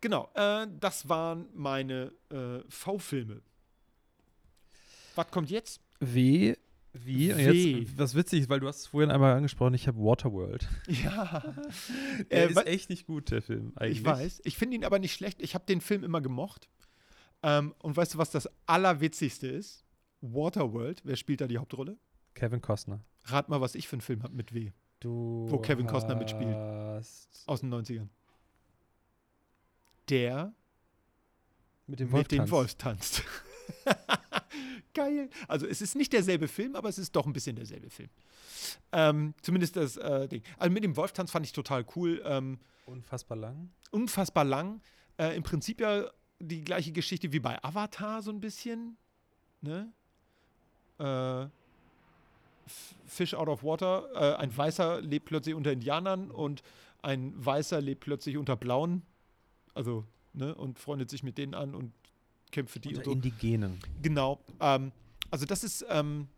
Genau, 0.00 0.30
äh, 0.34 0.66
das 0.78 1.08
waren 1.08 1.46
meine 1.54 2.12
äh, 2.30 2.60
V-Filme. 2.68 3.40
Was 5.16 5.30
kommt 5.30 5.50
jetzt? 5.50 5.80
W, 5.98 6.54
wie? 6.92 7.32
Und 7.32 7.38
W. 7.38 7.80
jetzt, 7.80 7.98
was 7.98 8.14
witzig 8.14 8.42
ist, 8.42 8.48
weil 8.48 8.60
du 8.60 8.68
hast 8.68 8.78
es 8.78 8.86
vorhin 8.86 9.10
einmal 9.10 9.34
angesprochen, 9.34 9.74
ich 9.74 9.88
habe 9.88 9.98
Waterworld. 9.98 10.68
Ja, 10.86 11.54
Der 12.30 12.44
Äh, 12.48 12.50
ist 12.52 12.66
echt 12.66 12.90
nicht 12.90 13.06
gut, 13.06 13.30
der 13.32 13.42
Film 13.42 13.72
eigentlich. 13.74 13.98
ich 13.98 14.04
weiß. 14.04 14.42
Ich 14.44 14.56
finde 14.56 14.76
ihn 14.76 14.84
aber 14.84 15.00
nicht 15.00 15.14
schlecht. 15.14 15.42
Ich 15.42 15.54
habe 15.54 15.64
den 15.66 15.80
Film 15.80 16.04
immer 16.04 16.20
gemocht. 16.20 16.68
Ähm, 17.42 17.74
und 17.78 17.96
weißt 17.96 18.14
du, 18.14 18.18
was 18.18 18.30
das 18.30 18.48
Allerwitzigste 18.66 19.46
ist? 19.46 19.84
Waterworld. 20.20 21.02
Wer 21.04 21.16
spielt 21.16 21.40
da 21.40 21.46
die 21.46 21.58
Hauptrolle? 21.58 21.96
Kevin 22.34 22.60
Costner. 22.60 23.00
Rat 23.24 23.48
mal, 23.48 23.60
was 23.60 23.74
ich 23.74 23.86
für 23.88 23.94
einen 23.94 24.00
Film 24.00 24.22
habe 24.22 24.34
mit 24.34 24.52
W. 24.54 24.72
Du 25.00 25.46
Wo 25.48 25.58
Kevin 25.58 25.86
Costner 25.86 26.16
mitspielt. 26.16 26.54
Aus 26.54 27.60
den 27.60 27.72
90ern. 27.72 28.08
Der 30.08 30.52
Mit 31.86 32.00
dem 32.00 32.10
mit 32.10 32.32
den 32.32 32.50
Wolftanz. 32.50 32.50
Wolf 32.50 32.74
tanzt. 32.76 33.22
Geil. 34.94 35.28
Also 35.46 35.66
es 35.66 35.80
ist 35.82 35.94
nicht 35.94 36.12
derselbe 36.12 36.48
Film, 36.48 36.74
aber 36.74 36.88
es 36.88 36.98
ist 36.98 37.14
doch 37.14 37.26
ein 37.26 37.32
bisschen 37.32 37.54
derselbe 37.56 37.90
Film. 37.90 38.08
Ähm, 38.90 39.34
zumindest 39.42 39.76
das 39.76 39.96
äh, 39.96 40.26
Ding. 40.28 40.42
Also 40.58 40.72
mit 40.72 40.82
dem 40.82 40.96
Wolftanz 40.96 41.30
fand 41.30 41.46
ich 41.46 41.52
total 41.52 41.84
cool. 41.94 42.20
Ähm, 42.24 42.58
Unfassbar 42.86 43.36
lang. 43.36 43.70
unfassbar 43.90 44.44
lang. 44.44 44.80
Äh, 45.18 45.36
Im 45.36 45.42
Prinzip 45.42 45.80
ja 45.80 46.10
die 46.40 46.62
gleiche 46.62 46.92
Geschichte 46.92 47.32
wie 47.32 47.40
bei 47.40 47.62
Avatar 47.62 48.22
so 48.22 48.30
ein 48.30 48.40
bisschen. 48.40 48.96
Ne? 49.60 49.92
Äh, 50.98 51.46
Fish 53.06 53.34
out 53.34 53.48
of 53.48 53.62
water. 53.62 54.08
Äh, 54.14 54.36
ein 54.36 54.56
Weißer 54.56 55.00
lebt 55.00 55.26
plötzlich 55.26 55.54
unter 55.54 55.72
Indianern 55.72 56.30
und 56.30 56.62
ein 57.02 57.32
Weißer 57.44 57.80
lebt 57.80 58.00
plötzlich 58.00 58.36
unter 58.36 58.56
Blauen. 58.56 59.02
Also, 59.74 60.04
ne? 60.32 60.54
Und 60.54 60.78
freundet 60.78 61.10
sich 61.10 61.22
mit 61.22 61.38
denen 61.38 61.54
an 61.54 61.74
und 61.74 61.92
kämpft 62.50 62.72
für 62.72 62.80
die 62.80 62.90
Unter 62.90 62.98
und 62.98 63.04
so. 63.04 63.12
Indigenen. 63.12 63.78
Genau. 64.02 64.40
Ähm, 64.60 64.92
also 65.30 65.46
das 65.46 65.64
ist 65.64 65.84
ähm, 65.88 66.28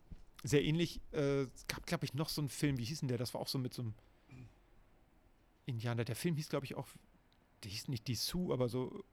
sehr 0.43 0.65
ähnlich. 0.65 1.01
Äh, 1.13 1.43
es 1.43 1.67
gab, 1.67 1.87
glaube 1.87 2.05
ich, 2.05 2.15
noch 2.15 2.29
so 2.29 2.41
einen 2.41 2.49
Film, 2.49 2.79
wie 2.79 2.85
hieß 2.85 3.01
denn 3.01 3.09
der? 3.09 3.19
Das 3.19 3.35
war 3.35 3.41
auch 3.41 3.49
so 3.49 3.59
mit 3.59 3.75
so 3.75 3.83
einem 3.83 3.95
Indianer. 5.67 6.05
Der 6.05 6.17
Film 6.17 6.37
hieß, 6.37 6.49
glaube 6.49 6.67
ich, 6.67 6.75
auch, 6.75 6.89
der 7.63 7.71
hieß 7.71 7.89
nicht 7.89 8.09
die 8.09 8.15
Sioux, 8.15 8.53
aber 8.53 8.69
so, 8.69 9.05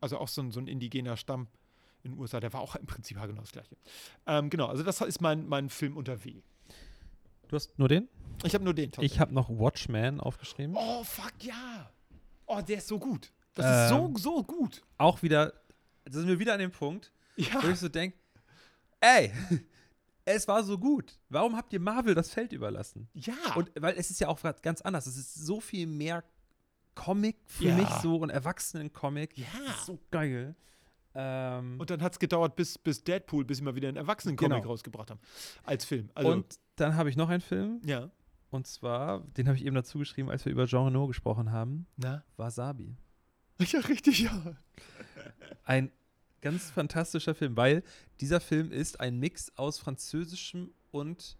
also 0.00 0.18
auch 0.18 0.28
so 0.28 0.42
ein, 0.42 0.50
so 0.52 0.60
ein 0.60 0.66
indigener 0.68 1.16
Stamm 1.16 1.48
in 2.02 2.12
den 2.12 2.20
USA. 2.20 2.40
Der 2.40 2.52
war 2.52 2.60
auch 2.60 2.76
im 2.76 2.86
Prinzip 2.86 3.20
genau 3.20 3.40
das 3.40 3.52
Gleiche. 3.52 3.76
Ähm, 4.26 4.50
genau, 4.50 4.66
also 4.66 4.82
das 4.82 5.00
ist 5.00 5.20
mein, 5.20 5.46
mein 5.48 5.68
Film 5.70 5.96
unter 5.96 6.24
W. 6.24 6.42
Du 7.48 7.56
hast 7.56 7.78
nur 7.78 7.88
den? 7.88 8.08
Ich 8.44 8.54
habe 8.54 8.64
nur 8.64 8.74
den. 8.74 8.92
Ich 9.00 9.18
habe 9.20 9.32
noch 9.34 9.48
Watchmen 9.48 10.20
aufgeschrieben. 10.20 10.76
Oh, 10.78 11.02
fuck, 11.02 11.32
ja. 11.42 11.90
Oh, 12.46 12.60
der 12.60 12.78
ist 12.78 12.88
so 12.88 12.98
gut. 12.98 13.32
Das 13.54 13.66
ist 13.86 13.92
Ähm. 13.92 14.14
so, 14.16 14.22
so 14.36 14.44
gut. 14.44 14.82
Auch 14.98 15.22
wieder, 15.22 15.52
da 16.04 16.12
sind 16.12 16.28
wir 16.28 16.38
wieder 16.38 16.52
an 16.54 16.60
dem 16.60 16.70
Punkt, 16.70 17.12
Ja. 17.36 17.62
wo 17.62 17.68
ich 17.68 17.78
so 17.78 17.88
denke, 17.88 18.16
ey, 19.00 19.32
es 20.24 20.46
war 20.46 20.62
so 20.62 20.78
gut. 20.78 21.18
Warum 21.30 21.56
habt 21.56 21.72
ihr 21.72 21.80
Marvel 21.80 22.14
das 22.14 22.30
Feld 22.30 22.52
überlassen? 22.52 23.08
Ja. 23.14 23.34
Und 23.56 23.70
weil 23.80 23.94
es 23.96 24.10
ist 24.10 24.20
ja 24.20 24.28
auch 24.28 24.40
ganz 24.62 24.82
anders. 24.82 25.06
Es 25.06 25.16
ist 25.16 25.34
so 25.34 25.60
viel 25.60 25.86
mehr 25.86 26.22
Comic 26.98 27.36
für 27.46 27.64
Ja. 27.68 27.76
mich 27.76 27.88
so 28.02 28.16
und 28.16 28.30
Erwachsenen-Comic. 28.30 29.38
Ja. 29.38 29.46
So 29.84 29.98
geil. 30.10 30.54
Ähm, 31.14 31.78
Und 31.80 31.90
dann 31.90 32.02
hat 32.02 32.12
es 32.12 32.18
gedauert, 32.18 32.56
bis, 32.56 32.76
bis 32.78 33.02
Deadpool, 33.04 33.44
bis 33.44 33.58
sie 33.58 33.64
mal 33.64 33.74
wieder 33.74 33.88
einen 33.88 33.96
Erwachsenen-Comic 33.96 34.58
Genau. 34.58 34.68
rausgebracht 34.68 35.10
haben. 35.10 35.20
Als 35.64 35.84
Film. 35.84 36.10
Also, 36.14 36.32
und 36.32 36.58
dann 36.76 36.96
habe 36.96 37.08
ich 37.10 37.16
noch 37.16 37.28
einen 37.28 37.40
Film. 37.40 37.80
ja. 37.84 38.10
Und 38.50 38.66
zwar, 38.66 39.20
den 39.36 39.46
habe 39.46 39.58
ich 39.58 39.64
eben 39.66 39.74
dazu 39.76 39.98
geschrieben, 39.98 40.30
als 40.30 40.44
wir 40.46 40.52
über 40.52 40.64
Jean 40.66 40.84
Reno 40.86 41.06
gesprochen 41.06 41.52
haben. 41.52 41.86
Na? 41.96 42.24
Wasabi. 42.36 42.96
Ja, 43.72 43.80
richtig, 43.80 44.20
ja. 44.20 44.56
Ein 45.64 45.90
ganz 46.40 46.70
fantastischer 46.70 47.34
Film, 47.34 47.56
weil 47.58 47.82
dieser 48.20 48.40
Film 48.40 48.70
ist 48.72 49.00
ein 49.00 49.18
Mix 49.18 49.52
aus 49.56 49.78
französischem 49.78 50.70
und 50.92 51.36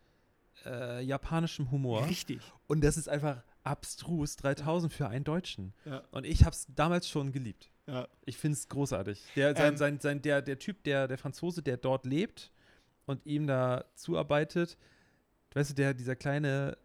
äh, 0.66 1.02
japanischem 1.02 1.70
Humor. 1.70 2.04
Richtig. 2.06 2.40
Und 2.66 2.82
das 2.84 2.96
ist 2.98 3.08
einfach 3.08 3.42
abstrus 3.68 4.36
3000 4.36 4.92
für 4.92 5.08
einen 5.08 5.24
Deutschen. 5.24 5.74
Ja. 5.84 6.02
Und 6.10 6.24
ich 6.24 6.44
habe 6.44 6.54
es 6.54 6.66
damals 6.74 7.08
schon 7.08 7.32
geliebt. 7.32 7.70
Ja. 7.86 8.08
Ich 8.24 8.36
finde 8.38 8.56
es 8.56 8.68
großartig. 8.68 9.22
Der, 9.36 9.54
sein, 9.54 9.72
Ähm. 9.72 9.76
sein, 9.76 10.00
sein, 10.00 10.22
der, 10.22 10.42
der 10.42 10.58
Typ, 10.58 10.82
der, 10.84 11.06
der 11.08 11.18
Franzose, 11.18 11.62
der 11.62 11.76
dort 11.76 12.06
lebt 12.06 12.50
und 13.06 13.24
ihm 13.26 13.46
da 13.46 13.84
zuarbeitet, 13.94 14.76
weißt 15.54 15.70
du, 15.70 15.74
der, 15.74 15.94
dieser 15.94 16.16
kleine. 16.16 16.76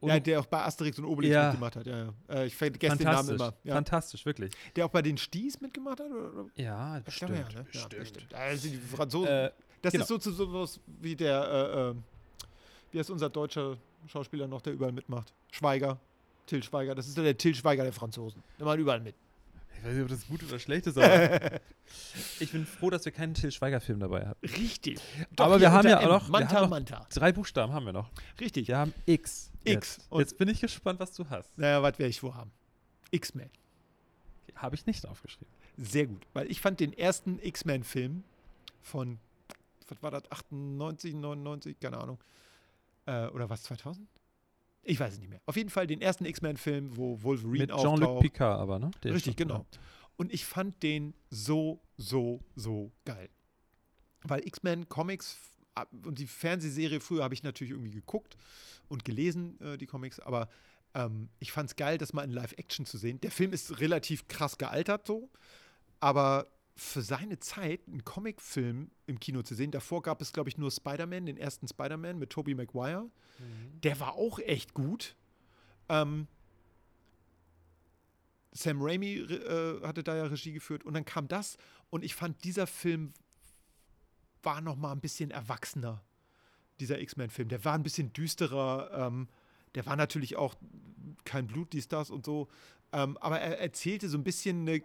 ja, 0.00 0.18
der 0.20 0.40
auch 0.40 0.46
bei 0.46 0.64
Asterix 0.64 0.98
und 0.98 1.04
Obelix 1.04 1.32
Ja. 1.34 1.46
mitgemacht 1.50 1.76
hat. 1.76 1.86
Ja, 1.86 1.98
ja. 1.98 2.14
Äh, 2.28 2.46
ich 2.46 2.56
vergesse 2.56 2.96
den 2.96 3.06
Namen 3.06 3.30
immer. 3.30 3.54
Ja. 3.64 3.74
Fantastisch, 3.74 4.24
wirklich. 4.26 4.52
Der 4.76 4.86
auch 4.86 4.90
bei 4.90 5.02
den 5.02 5.16
Sties 5.16 5.60
mitgemacht 5.60 6.00
hat? 6.00 6.10
Oder? 6.10 6.46
Ja, 6.56 7.00
bestimmt. 7.04 7.30
ja, 7.32 7.36
ne? 7.38 7.48
ja, 7.54 7.62
bestimmt. 7.62 7.98
bestimmt. 7.98 8.34
Also 8.34 8.68
die 8.68 8.76
Franzosen. 8.76 9.28
Äh, 9.28 9.50
das 9.82 9.92
genau. 9.92 10.04
ist 10.04 10.22
so 10.24 10.32
sowas 10.32 10.80
wie 10.86 11.14
der, 11.14 11.40
äh, 11.40 11.90
äh, 11.90 11.94
wie 12.90 12.98
heißt 12.98 13.10
unser 13.10 13.28
deutscher 13.30 13.76
Schauspieler 14.06 14.48
noch, 14.48 14.60
der 14.60 14.72
überall 14.72 14.92
mitmacht? 14.92 15.32
Schweiger. 15.52 16.00
Till 16.48 16.62
Schweiger. 16.62 16.94
Das 16.96 17.06
ist 17.06 17.14
so 17.14 17.22
der 17.22 17.36
Till 17.38 17.54
Schweiger 17.54 17.84
der 17.84 17.92
Franzosen. 17.92 18.42
Der 18.58 18.66
macht 18.66 18.78
überall 18.78 19.00
mit. 19.00 19.14
ich 19.78 19.84
weiß 19.84 19.92
nicht, 19.94 20.02
ob 20.02 20.08
das 20.08 20.26
gut 20.26 20.42
oder 20.42 20.58
schlecht 20.58 20.86
ist, 20.88 20.98
aber 20.98 21.60
ich 22.40 22.50
bin 22.50 22.66
froh, 22.66 22.90
dass 22.90 23.04
wir 23.04 23.12
keinen 23.12 23.34
Till 23.34 23.52
Schweiger-Film 23.52 24.00
dabei 24.00 24.26
haben. 24.26 24.38
Richtig. 24.42 24.98
Aber 25.36 25.60
wir 25.60 25.70
haben 25.70 25.86
ja 25.88 26.00
M. 26.00 26.08
auch 26.08 26.22
noch- 26.22 26.28
Manta, 26.28 26.56
haben 26.56 26.62
noch- 26.62 26.70
Manta. 26.70 27.06
Drei 27.14 27.30
Buchstaben 27.32 27.72
haben 27.72 27.86
wir 27.86 27.92
noch. 27.92 28.10
Richtig. 28.40 28.66
Wir 28.68 28.78
haben 28.78 28.92
X. 29.06 29.52
X. 29.64 29.96
Jetzt, 29.96 30.06
Und- 30.10 30.20
jetzt 30.20 30.36
bin 30.38 30.48
ich 30.48 30.60
gespannt, 30.60 30.98
was 30.98 31.12
du 31.12 31.28
hast. 31.30 31.56
Naja, 31.56 31.82
was 31.82 31.98
werde 31.98 32.10
ich 32.10 32.18
vorhaben? 32.20 32.50
X-Men. 33.12 33.50
Habe 34.56 34.74
ich 34.74 34.86
nicht 34.86 35.06
aufgeschrieben. 35.06 35.52
Sehr 35.76 36.06
gut. 36.06 36.26
Weil 36.32 36.50
ich 36.50 36.60
fand 36.60 36.80
den 36.80 36.92
ersten 36.92 37.38
X-Men-Film 37.40 38.24
von, 38.82 39.18
was 39.88 40.02
war 40.02 40.10
das, 40.10 40.28
98, 40.32 41.14
99, 41.14 41.78
keine 41.78 41.98
Ahnung. 41.98 42.18
Äh, 43.06 43.26
oder 43.28 43.48
was, 43.48 43.62
2000? 43.62 44.08
Ich 44.88 44.98
weiß 44.98 45.14
es 45.14 45.20
nicht 45.20 45.28
mehr. 45.28 45.40
Auf 45.44 45.56
jeden 45.56 45.68
Fall 45.68 45.86
den 45.86 46.00
ersten 46.00 46.24
X-Men-Film, 46.24 46.96
wo 46.96 47.22
Wolverine 47.22 47.66
Mit 47.66 47.70
Jean-Luc 47.70 48.08
auftaucht. 48.08 48.22
Picard 48.22 48.60
aber, 48.60 48.78
ne? 48.78 48.90
Der 49.02 49.12
Richtig, 49.12 49.36
genau. 49.36 49.66
Und 50.16 50.32
ich 50.32 50.46
fand 50.46 50.82
den 50.82 51.14
so, 51.28 51.80
so, 51.98 52.40
so 52.56 52.90
geil. 53.04 53.28
Weil 54.22 54.46
X-Men 54.46 54.88
Comics 54.88 55.36
und 56.04 56.18
die 56.18 56.26
Fernsehserie 56.26 57.00
früher 57.00 57.22
habe 57.22 57.34
ich 57.34 57.42
natürlich 57.42 57.70
irgendwie 57.70 57.90
geguckt 57.90 58.36
und 58.88 59.04
gelesen, 59.04 59.60
äh, 59.60 59.76
die 59.76 59.86
Comics, 59.86 60.18
aber 60.18 60.48
ähm, 60.94 61.28
ich 61.38 61.52
fand 61.52 61.68
es 61.70 61.76
geil, 61.76 61.98
das 61.98 62.12
mal 62.12 62.24
in 62.24 62.32
Live-Action 62.32 62.86
zu 62.86 62.98
sehen. 62.98 63.20
Der 63.20 63.30
Film 63.30 63.52
ist 63.52 63.80
relativ 63.80 64.26
krass 64.26 64.58
gealtert 64.58 65.06
so, 65.06 65.30
aber 66.00 66.48
für 66.78 67.02
seine 67.02 67.40
Zeit 67.40 67.80
einen 67.88 68.04
Comicfilm 68.04 68.92
im 69.06 69.18
Kino 69.18 69.42
zu 69.42 69.56
sehen, 69.56 69.72
davor 69.72 70.00
gab 70.00 70.22
es, 70.22 70.32
glaube 70.32 70.48
ich, 70.48 70.58
nur 70.58 70.70
Spider-Man, 70.70 71.26
den 71.26 71.36
ersten 71.36 71.66
Spider-Man 71.66 72.18
mit 72.18 72.30
Tobey 72.30 72.54
Maguire. 72.54 73.10
Mhm. 73.38 73.80
Der 73.80 73.98
war 73.98 74.14
auch 74.14 74.38
echt 74.38 74.74
gut. 74.74 75.16
Ähm, 75.88 76.28
Sam 78.52 78.80
Raimi 78.80 79.16
äh, 79.16 79.82
hatte 79.82 80.04
da 80.04 80.16
ja 80.16 80.24
Regie 80.26 80.52
geführt 80.52 80.84
und 80.84 80.94
dann 80.94 81.04
kam 81.04 81.26
das 81.26 81.58
und 81.90 82.04
ich 82.04 82.14
fand, 82.14 82.44
dieser 82.44 82.68
Film 82.68 83.12
war 84.44 84.60
noch 84.60 84.76
mal 84.76 84.92
ein 84.92 85.00
bisschen 85.00 85.32
erwachsener, 85.32 86.04
dieser 86.78 87.00
X-Men-Film. 87.00 87.48
Der 87.48 87.64
war 87.64 87.74
ein 87.74 87.82
bisschen 87.82 88.12
düsterer, 88.12 88.90
ähm, 88.92 89.28
der 89.74 89.84
war 89.84 89.96
natürlich 89.96 90.36
auch 90.36 90.54
kein 91.24 91.48
Blut, 91.48 91.72
dies, 91.72 91.88
das 91.88 92.10
und 92.10 92.24
so, 92.24 92.48
ähm, 92.92 93.16
aber 93.18 93.40
er 93.40 93.58
erzählte 93.58 94.08
so 94.08 94.16
ein 94.16 94.24
bisschen 94.24 94.60
eine 94.60 94.82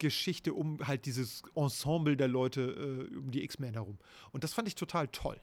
Geschichte 0.00 0.52
um 0.54 0.78
halt 0.86 1.06
dieses 1.06 1.42
Ensemble 1.54 2.16
der 2.16 2.26
Leute 2.26 3.08
äh, 3.12 3.16
um 3.16 3.30
die 3.30 3.44
X-Men 3.44 3.74
herum. 3.74 3.98
Und 4.32 4.42
das 4.42 4.52
fand 4.52 4.66
ich 4.66 4.74
total 4.74 5.06
toll. 5.08 5.40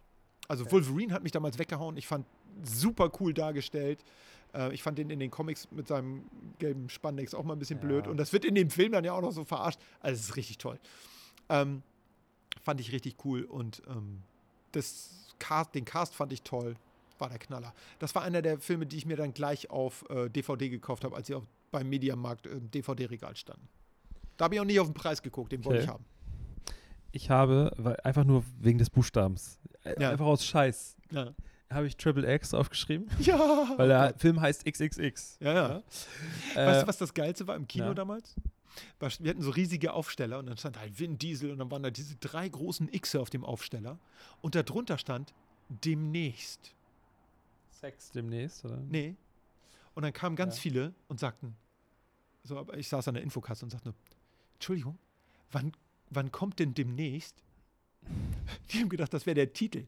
Also 0.49 0.69
Wolverine 0.71 1.13
hat 1.13 1.23
mich 1.23 1.31
damals 1.31 1.57
weggehauen. 1.59 1.95
Ich 1.95 2.07
fand 2.07 2.25
super 2.63 3.09
cool 3.19 3.33
dargestellt. 3.33 4.03
Äh, 4.53 4.73
ich 4.73 4.83
fand 4.83 4.97
den 4.97 5.09
in 5.09 5.19
den 5.19 5.31
Comics 5.31 5.69
mit 5.71 5.87
seinem 5.87 6.23
gelben 6.59 6.89
Spandex 6.89 7.33
auch 7.33 7.43
mal 7.45 7.53
ein 7.53 7.59
bisschen 7.59 7.79
Ja. 7.79 7.85
blöd. 7.85 8.07
Und 8.07 8.17
das 8.17 8.33
wird 8.33 8.43
in 8.43 8.55
dem 8.55 8.69
Film 8.69 8.91
dann 8.91 9.05
ja 9.05 9.13
auch 9.13 9.21
noch 9.21 9.31
so 9.31 9.45
verarscht. 9.45 9.79
Also 10.01 10.15
es 10.19 10.29
ist 10.29 10.35
richtig 10.35 10.57
toll. 10.57 10.79
Ähm, 11.49 11.83
fand 12.63 12.81
ich 12.81 12.91
richtig 12.91 13.15
cool. 13.25 13.43
Und 13.43 13.81
ähm, 13.87 14.23
das 14.71 15.33
Cast, 15.39 15.75
den 15.75 15.85
Cast 15.85 16.15
fand 16.15 16.33
ich 16.33 16.41
toll. 16.41 16.75
War 17.19 17.29
der 17.29 17.39
Knaller. 17.39 17.73
Das 17.99 18.13
war 18.15 18.21
einer 18.23 18.41
der 18.41 18.59
Filme, 18.59 18.85
die 18.85 18.97
ich 18.97 19.05
mir 19.05 19.17
dann 19.17 19.33
gleich 19.33 19.69
auf 19.69 20.05
äh, 20.09 20.29
DVD 20.29 20.69
gekauft 20.69 21.03
habe, 21.03 21.15
als 21.15 21.27
sie 21.27 21.35
auch 21.35 21.43
beim 21.71 21.89
Mediamarkt 21.89 22.45
im 22.47 22.69
DVD-Regal 22.71 23.35
standen. 23.35 23.67
Da 24.37 24.45
habe 24.45 24.55
ich 24.55 24.61
auch 24.61 24.65
nicht 24.65 24.79
auf 24.79 24.87
den 24.87 24.93
Preis 24.93 25.21
geguckt, 25.21 25.51
den 25.51 25.63
wollte 25.65 25.79
Okay. 25.79 25.85
ich 25.85 25.89
haben. 25.93 26.05
Ich 27.11 27.29
habe, 27.29 27.71
weil, 27.77 27.97
einfach 28.03 28.23
nur 28.23 28.43
wegen 28.59 28.77
des 28.77 28.89
Buchstabens, 28.89 29.59
äh, 29.83 30.01
Ja. 30.01 30.11
einfach 30.11 30.25
aus 30.25 30.45
Scheiß, 30.45 30.95
Ja. 31.11 31.33
habe 31.71 31.87
ich 31.87 31.97
Triple 31.97 32.31
X 32.35 32.53
aufgeschrieben, 32.53 33.09
Ja. 33.19 33.73
weil 33.77 33.87
der 33.87 34.13
Film 34.17 34.39
heißt 34.39 34.65
XXX. 34.65 35.37
Ja, 35.39 35.53
ja. 35.53 35.83
Äh, 36.55 36.65
Weißt 36.67 36.83
du, 36.83 36.87
was 36.87 36.97
das 36.97 37.13
Geilste 37.13 37.47
war 37.47 37.55
im 37.55 37.67
Kino 37.67 37.85
ja. 37.87 37.93
damals? 37.93 38.35
Wir 38.99 39.31
hatten 39.31 39.41
so 39.41 39.49
riesige 39.49 39.93
Aufsteller 39.93 40.37
und 40.37 40.45
dann 40.45 40.57
stand 40.57 40.77
halt 40.79 40.99
Vin 40.99 41.17
Diesel 41.17 41.49
und 41.51 41.57
dann 41.57 41.71
waren 41.71 41.81
da 41.81 41.89
diese 41.89 42.15
drei 42.17 42.47
großen 42.47 42.91
Xe 42.91 43.19
auf 43.19 43.31
dem 43.31 43.43
Aufsteller 43.43 43.97
und 44.41 44.53
darunter 44.53 44.99
stand 44.99 45.33
demnächst. 45.69 46.75
Sex 47.71 48.11
demnächst, 48.11 48.63
oder? 48.65 48.77
Nee. 48.77 49.15
Und 49.95 50.03
dann 50.03 50.13
kamen 50.13 50.35
ganz 50.35 50.57
Ja. 50.57 50.61
viele 50.61 50.93
und 51.07 51.19
sagten, 51.19 51.55
so, 52.43 52.57
aber 52.59 52.77
ich 52.77 52.87
saß 52.87 53.07
an 53.07 53.15
der 53.15 53.23
Infokasse 53.23 53.65
und 53.65 53.71
sagte 53.71 53.95
Entschuldigung, 54.57 54.97
wann, 55.51 55.71
wann 56.09 56.31
kommt 56.31 56.59
denn 56.59 56.73
demnächst? 56.73 57.43
Die 58.71 58.79
haben 58.79 58.89
gedacht, 58.89 59.13
das 59.13 59.25
wäre 59.25 59.35
der 59.35 59.53
Titel, 59.53 59.85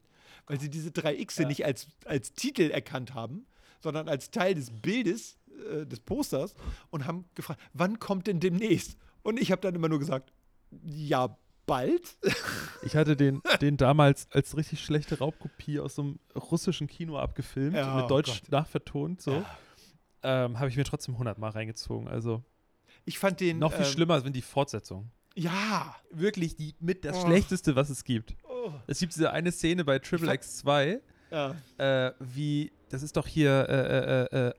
weil 0.48 0.60
sie 0.60 0.70
diese 0.70 0.92
drei 0.92 1.16
Xe 1.24 1.44
Ja. 1.44 1.48
nicht 1.48 1.66
als, 1.66 1.88
als 2.06 2.34
Titel 2.34 2.70
erkannt 2.72 3.14
haben, 3.14 3.46
sondern 3.82 4.08
als 4.10 4.30
Teil 4.32 4.56
des 4.56 4.72
Bildes, 4.72 5.38
äh, 5.72 5.86
des 5.86 6.00
Posters 6.02 6.54
und 6.90 7.06
haben 7.06 7.26
gefragt, 7.36 7.60
wann 7.74 8.00
kommt 8.00 8.28
denn 8.28 8.40
demnächst? 8.40 8.98
Und 9.24 9.40
ich 9.40 9.52
habe 9.52 9.62
dann 9.62 9.76
immer 9.76 9.90
nur 9.90 10.00
gesagt, 10.00 10.32
Ja, 10.86 11.38
bald. 11.66 12.18
Ich 12.82 12.96
hatte 12.96 13.16
den, 13.18 13.42
den 13.62 13.76
damals 13.78 14.28
als 14.32 14.56
richtig 14.56 14.82
schlechte 14.84 15.18
Raubkopie 15.20 15.80
aus 15.80 15.96
so 15.96 16.02
einem 16.04 16.20
russischen 16.36 16.88
Kino 16.88 17.18
abgefilmt, 17.18 17.76
Ja, 17.76 17.94
mit 17.96 18.06
oh 18.06 18.08
Deutsch 18.08 18.42
Gott. 18.42 18.52
nachvertont, 18.52 19.22
so. 19.22 19.32
Ja. 19.32 20.46
Ähm, 20.46 20.60
Habe 20.60 20.70
ich 20.70 20.78
mir 20.78 20.84
trotzdem 20.86 21.16
100 21.16 21.38
Mal 21.38 21.50
reingezogen. 21.52 22.08
Also 22.08 22.44
Ich 23.06 23.20
fand 23.20 23.40
den. 23.40 23.60
noch 23.60 23.72
viel 23.74 23.86
ähm, 23.86 23.92
schlimmer 23.92 24.22
sind 24.22 24.36
die 24.36 24.42
Fortsetzungen. 24.42 25.12
Ja. 25.36 25.96
Wirklich 26.12 26.56
die 26.56 26.76
mit 26.80 27.06
das 27.06 27.16
Oh. 27.18 27.26
Schlechteste, 27.26 27.76
was 27.76 27.90
es 27.90 28.04
gibt. 28.04 28.36
Oh. 28.44 28.72
Es 28.88 29.00
gibt 29.00 29.16
diese 29.16 29.32
eine 29.32 29.52
Szene 29.52 29.86
bei 29.86 30.00
Triple 30.00 30.34
X 30.34 30.58
2, 30.58 31.00
Ja. 31.32 31.56
äh, 31.78 32.12
wie, 32.20 32.72
das 32.90 33.04
ist 33.04 33.16
doch 33.16 33.26
hier 33.28 33.68
äh, 33.70 34.48
äh, 34.48 34.50
äh, 34.50 34.54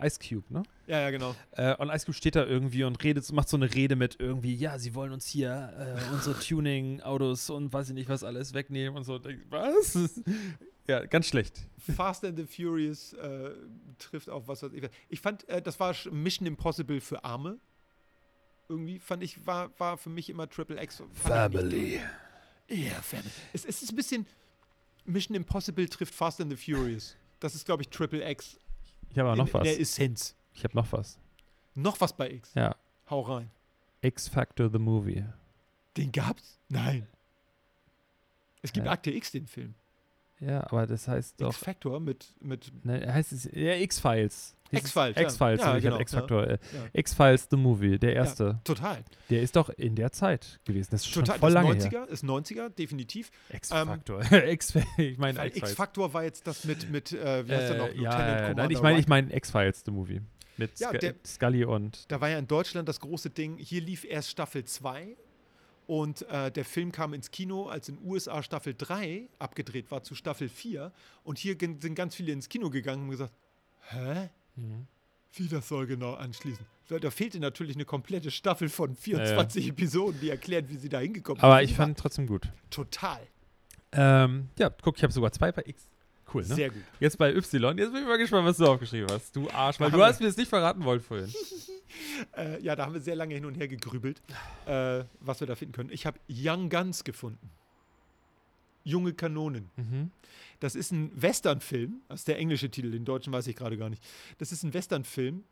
äh, 0.00 0.06
Ice 0.06 0.18
Cube, 0.20 0.44
ne? 0.52 0.62
ja, 0.86 1.00
ja, 1.00 1.10
genau. 1.10 1.34
Äh, 1.52 1.74
und 1.76 1.90
Ice 1.90 2.04
Cube 2.06 2.14
steht 2.16 2.36
da 2.36 2.44
irgendwie 2.44 2.84
und 2.84 3.02
redet, 3.02 3.30
macht 3.32 3.48
so 3.48 3.56
eine 3.56 3.74
Rede 3.74 3.96
mit 3.96 4.16
irgendwie, 4.20 4.54
ja, 4.54 4.78
sie 4.78 4.94
wollen 4.94 5.10
uns 5.12 5.26
hier 5.26 5.98
unsere 6.12 6.38
Tuning-Autos 6.40 7.50
und 7.50 7.72
weiß 7.72 7.88
ich 7.88 7.94
nicht 7.94 8.08
was 8.08 8.22
alles 8.22 8.54
wegnehmen 8.54 8.96
und 8.96 9.02
so. 9.04 9.18
Was? 9.50 10.20
Ja, 10.86 11.04
ganz 11.06 11.26
schlecht. 11.26 11.60
Fast 11.78 12.24
and 12.24 12.36
the 12.38 12.44
Furious 12.46 13.12
äh, 13.14 13.50
trifft 13.98 14.28
auf 14.28 14.48
was, 14.48 14.62
was 14.62 14.72
ich. 14.72 14.88
Ich 15.08 15.20
fand, 15.20 15.48
äh, 15.48 15.60
das 15.62 15.78
war 15.80 15.94
Mission 16.10 16.46
Impossible 16.46 17.00
für 17.00 17.24
Arme. 17.24 17.58
Irgendwie 18.68 18.98
fand 18.98 19.22
ich, 19.22 19.46
war, 19.46 19.70
war 19.78 19.96
für 19.96 20.10
mich 20.10 20.28
immer 20.28 20.48
Triple 20.48 20.82
X. 20.82 20.98
durch. 20.98 22.00
Ja, 22.68 22.94
Family. 23.02 23.30
Es, 23.52 23.64
es 23.64 23.82
ist 23.82 23.92
ein 23.92 23.96
bisschen. 23.96 24.26
Mission 25.04 25.36
Impossible 25.36 25.88
trifft 25.88 26.14
Fast 26.14 26.40
and 26.40 26.50
the 26.50 26.56
Furious. 26.56 27.16
Das 27.38 27.54
ist, 27.54 27.64
glaube 27.64 27.82
ich, 27.82 27.88
Triple 27.90 28.28
X 28.30 28.58
Ich 29.10 29.18
habe 29.18 29.28
aber 29.30 29.32
in, 29.34 29.38
noch 29.38 29.48
in 29.48 29.54
was. 29.54 29.62
der 29.62 29.80
Essenz. 29.80 30.34
Ich 30.54 30.64
habe 30.64 30.74
noch 30.76 30.90
was. 30.92 31.18
Noch 31.74 32.00
was 32.00 32.16
bei 32.16 32.30
X. 32.30 32.54
Ja. 32.54 32.74
Hau 33.08 33.20
rein. 33.20 33.50
X-Factor 34.00 34.68
the 34.70 34.78
Movie. 34.78 35.24
Den 35.96 36.10
gab's? 36.10 36.58
Nein. 36.68 37.06
Es 38.62 38.72
gibt 38.72 38.86
Ja. 38.86 38.92
Akte 38.92 39.12
X, 39.12 39.30
den 39.30 39.46
Film. 39.46 39.74
Ja, 40.40 40.64
aber 40.64 40.86
das 40.86 41.08
heißt 41.08 41.40
doch. 41.40 41.48
X-Factor 41.50 41.98
mit, 42.00 42.34
mit 42.40 42.70
Ne, 42.84 43.12
heißt 43.12 43.32
es. 43.32 43.48
Ja, 43.52 43.74
X-Files. 43.76 44.54
X-Files. 44.70 45.16
X-Files, 45.16 45.60
Ja, 45.60 45.74
ja, 45.74 45.78
genau, 45.80 45.98
X-Factor. 46.00 46.46
Äh, 46.46 46.52
ja. 46.74 46.80
X-Files 46.92 47.46
the 47.50 47.56
Movie, 47.56 47.98
der 47.98 48.14
erste. 48.14 48.58
total. 48.64 49.02
Der 49.30 49.40
ist 49.40 49.54
doch 49.56 49.70
in 49.70 49.94
der 49.94 50.10
Zeit 50.12 50.60
gewesen. 50.64 50.88
Das 50.90 51.02
ist 51.02 51.08
schon 51.12 51.24
Total. 51.24 51.38
voll 51.38 51.54
das 51.54 51.62
lange 51.62 51.76
ist 51.76 51.90
her. 51.90 52.06
90er, 52.06 52.08
ist 52.08 52.24
90er, 52.24 52.68
definitiv. 52.70 53.30
X-Factor. 53.50 54.32
X 54.48 54.74
ich 54.98 55.16
meine. 55.18 55.46
X-Factor 55.46 56.12
war 56.12 56.24
jetzt 56.24 56.46
das 56.46 56.64
mit, 56.64 56.90
mit 56.90 57.12
äh, 57.12 57.46
wie 57.48 57.52
heißt 57.52 57.70
der 57.70 57.78
noch? 57.78 57.88
Äh, 57.88 58.00
ja, 58.00 58.48
ja. 58.48 58.54
Nein, 58.54 58.70
ich 58.70 58.82
meine, 58.82 58.98
ich 58.98 59.08
meine 59.08 59.34
X-Files 59.34 59.82
the 59.84 59.90
Movie. 59.90 60.20
Mit 60.58 60.76
Sc 60.76 60.98
der- 60.98 61.14
Scully 61.24 61.64
und. 61.64 62.10
Da 62.10 62.20
war 62.20 62.28
ja 62.30 62.38
in 62.38 62.46
Deutschland 62.48 62.88
das 62.88 63.00
große 63.00 63.30
Ding, 63.30 63.56
hier 63.58 63.80
lief 63.80 64.04
erst 64.04 64.30
Staffel 64.30 64.64
2 64.64 65.16
und 65.86 66.22
äh, 66.28 66.50
der 66.50 66.64
Film 66.64 66.92
kam 66.92 67.14
ins 67.14 67.30
Kino, 67.30 67.68
als 67.68 67.88
in 67.88 67.98
USA 68.04 68.42
Staffel 68.42 68.74
3 68.76 69.28
abgedreht 69.38 69.90
war 69.90 70.02
zu 70.02 70.14
Staffel 70.14 70.48
4 70.48 70.92
und 71.24 71.38
hier 71.38 71.56
sind 71.58 71.94
ganz 71.94 72.14
viele 72.14 72.32
ins 72.32 72.48
Kino 72.48 72.70
gegangen 72.70 73.04
und 73.04 73.10
gesagt, 73.10 73.32
hä? 73.90 74.30
Mhm. 74.56 74.86
Wie 75.34 75.48
das 75.48 75.68
soll 75.68 75.86
genau 75.86 76.14
anschließen? 76.14 76.64
Da 76.88 77.10
fehlte 77.10 77.38
natürlich 77.40 77.76
eine 77.76 77.84
komplette 77.84 78.30
Staffel 78.30 78.68
von 78.68 78.94
24 78.94 79.68
Episoden, 79.68 80.20
die 80.20 80.30
erklärt, 80.30 80.68
wie 80.70 80.76
sie 80.76 80.88
da 80.88 81.00
hingekommen 81.00 81.42
Aber 81.42 81.58
sind. 81.58 81.70
ich 81.70 81.76
fand 81.76 81.98
trotzdem 81.98 82.26
gut. 82.26 82.48
total 82.70 83.20
Ähm, 83.92 84.48
ja, 84.58 84.70
guck, 84.70 84.96
ich 84.96 85.02
habe 85.02 85.12
sogar 85.12 85.32
zwei 85.32 85.52
bei 85.52 85.62
X. 85.66 85.88
Cool, 86.32 86.42
ne? 86.42 86.54
sehr 86.54 86.70
gut. 86.70 86.82
Jetzt 87.00 87.18
bei 87.18 87.34
Y. 87.34 87.78
Jetzt 87.78 87.92
bin 87.92 88.02
ich 88.02 88.08
mal 88.08 88.18
gespannt, 88.18 88.46
was 88.46 88.56
du 88.56 88.66
aufgeschrieben 88.66 89.08
hast. 89.10 89.34
Du 89.34 89.48
Arsch, 89.50 89.78
weil 89.78 89.90
du 89.90 90.02
hast 90.02 90.20
mir 90.20 90.26
das 90.26 90.36
nicht 90.36 90.48
verraten 90.48 90.84
wollen 90.84 91.00
vorhin. 91.00 91.28
Äh, 92.36 92.62
ja, 92.62 92.76
da 92.76 92.86
haben 92.86 92.94
wir 92.94 93.00
sehr 93.00 93.16
lange 93.16 93.34
hin 93.34 93.44
und 93.44 93.56
her 93.56 93.68
gegrübelt, 93.68 94.20
äh, 94.66 95.04
was 95.20 95.40
wir 95.40 95.46
da 95.46 95.54
finden 95.54 95.72
können. 95.72 95.90
Ich 95.90 96.06
habe 96.06 96.18
Young 96.28 96.68
Guns 96.70 97.04
gefunden. 97.04 97.50
Junge 98.84 99.14
Kanonen. 99.14 99.68
Mhm. 99.76 100.10
Das 100.60 100.76
ist 100.76 100.92
ein 100.92 101.10
Westernfilm. 101.14 102.02
Das 102.08 102.20
ist 102.20 102.28
der 102.28 102.38
englische 102.38 102.70
Titel, 102.70 102.90
den 102.92 103.04
deutschen 103.04 103.32
weiß 103.32 103.46
ich 103.48 103.56
gerade 103.56 103.76
gar 103.76 103.90
nicht. 103.90 104.02
Das 104.38 104.52
ist 104.52 104.62
ein 104.62 104.72
Westernfilm 104.72 105.42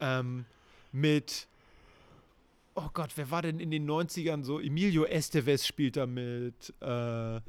ähm, 0.00 0.46
mit. 0.92 1.46
Oh 2.74 2.88
Gott, 2.94 3.10
wer 3.16 3.30
war 3.30 3.42
denn 3.42 3.60
in 3.60 3.70
den 3.70 3.88
90ern 3.88 4.44
so? 4.44 4.60
Emilio 4.60 5.04
Estevez 5.04 5.66
spielt 5.66 5.96
da 5.96 6.06
mit. 6.06 6.72
Äh, 6.80 6.84
Von 6.84 7.42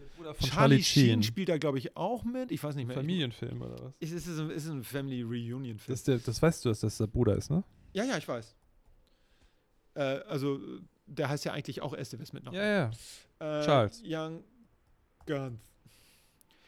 Charlie 0.44 0.84
Sheen 0.84 1.24
spielt 1.24 1.48
da, 1.48 1.58
glaube 1.58 1.78
ich, 1.78 1.96
auch 1.96 2.24
mit. 2.24 2.52
Ich 2.52 2.62
weiß 2.62 2.76
nicht 2.76 2.88
mehr. 2.88 2.98
Familienfilm 2.98 3.62
oder 3.62 3.82
was? 3.82 3.96
Es 4.00 4.12
ist, 4.12 4.28
ist, 4.28 4.40
ein, 4.40 4.50
ist 4.50 4.68
ein 4.68 4.84
Family 4.84 5.22
Reunion-Film. 5.22 5.98
Das, 6.06 6.24
das 6.24 6.42
weißt 6.42 6.66
du, 6.66 6.70
dass 6.70 6.82
das 6.82 6.98
der 6.98 7.08
Bruder 7.08 7.38
ist, 7.38 7.50
ne? 7.50 7.64
Ja, 7.94 8.04
ja, 8.04 8.18
ich 8.18 8.28
weiß. 8.28 8.56
Äh, 9.96 10.02
also, 10.02 10.60
der 11.06 11.30
heißt 11.30 11.46
ja 11.46 11.54
eigentlich 11.54 11.82
auch 11.82 11.94
Estevez 11.94 12.34
mit 12.34 12.44
Nachnamen. 12.44 12.68
Ja, 12.68 12.92
ja. 13.40 13.60
Äh, 13.60 13.66
Charles. 13.66 14.02
Young 14.06 14.44
Guns. 15.26 15.62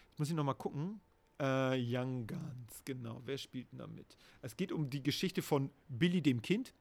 Jetzt 0.10 0.20
muss 0.20 0.30
ich 0.30 0.36
noch 0.36 0.44
mal 0.44 0.54
gucken. 0.54 1.00
Äh, 1.40 1.78
Young 1.80 2.28
Guns, 2.28 2.84
genau. 2.86 3.22
Wer 3.26 3.38
spielt 3.38 3.72
denn 3.72 3.80
da 3.80 3.88
mit? 3.88 4.18
Es 4.42 4.56
geht 4.56 4.72
um 4.72 4.90
die 4.90 5.02
Geschichte 5.02 5.42
von 5.42 5.72
Billy 5.88 6.22
dem 6.22 6.42
Kind. 6.42 6.74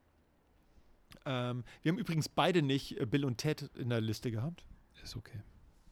Ähm, 1.24 1.64
wir 1.82 1.93
haben 1.93 1.98
übrigens 1.98 2.28
beide 2.28 2.62
nicht 2.62 2.98
äh, 3.01 3.06
Bill 3.06 3.24
und 3.24 3.39
Ted 3.39 3.70
in 3.77 3.90
der 3.90 4.01
Liste 4.01 4.31
gehabt. 4.31 4.64
Ist 5.02 5.16
okay. 5.16 5.40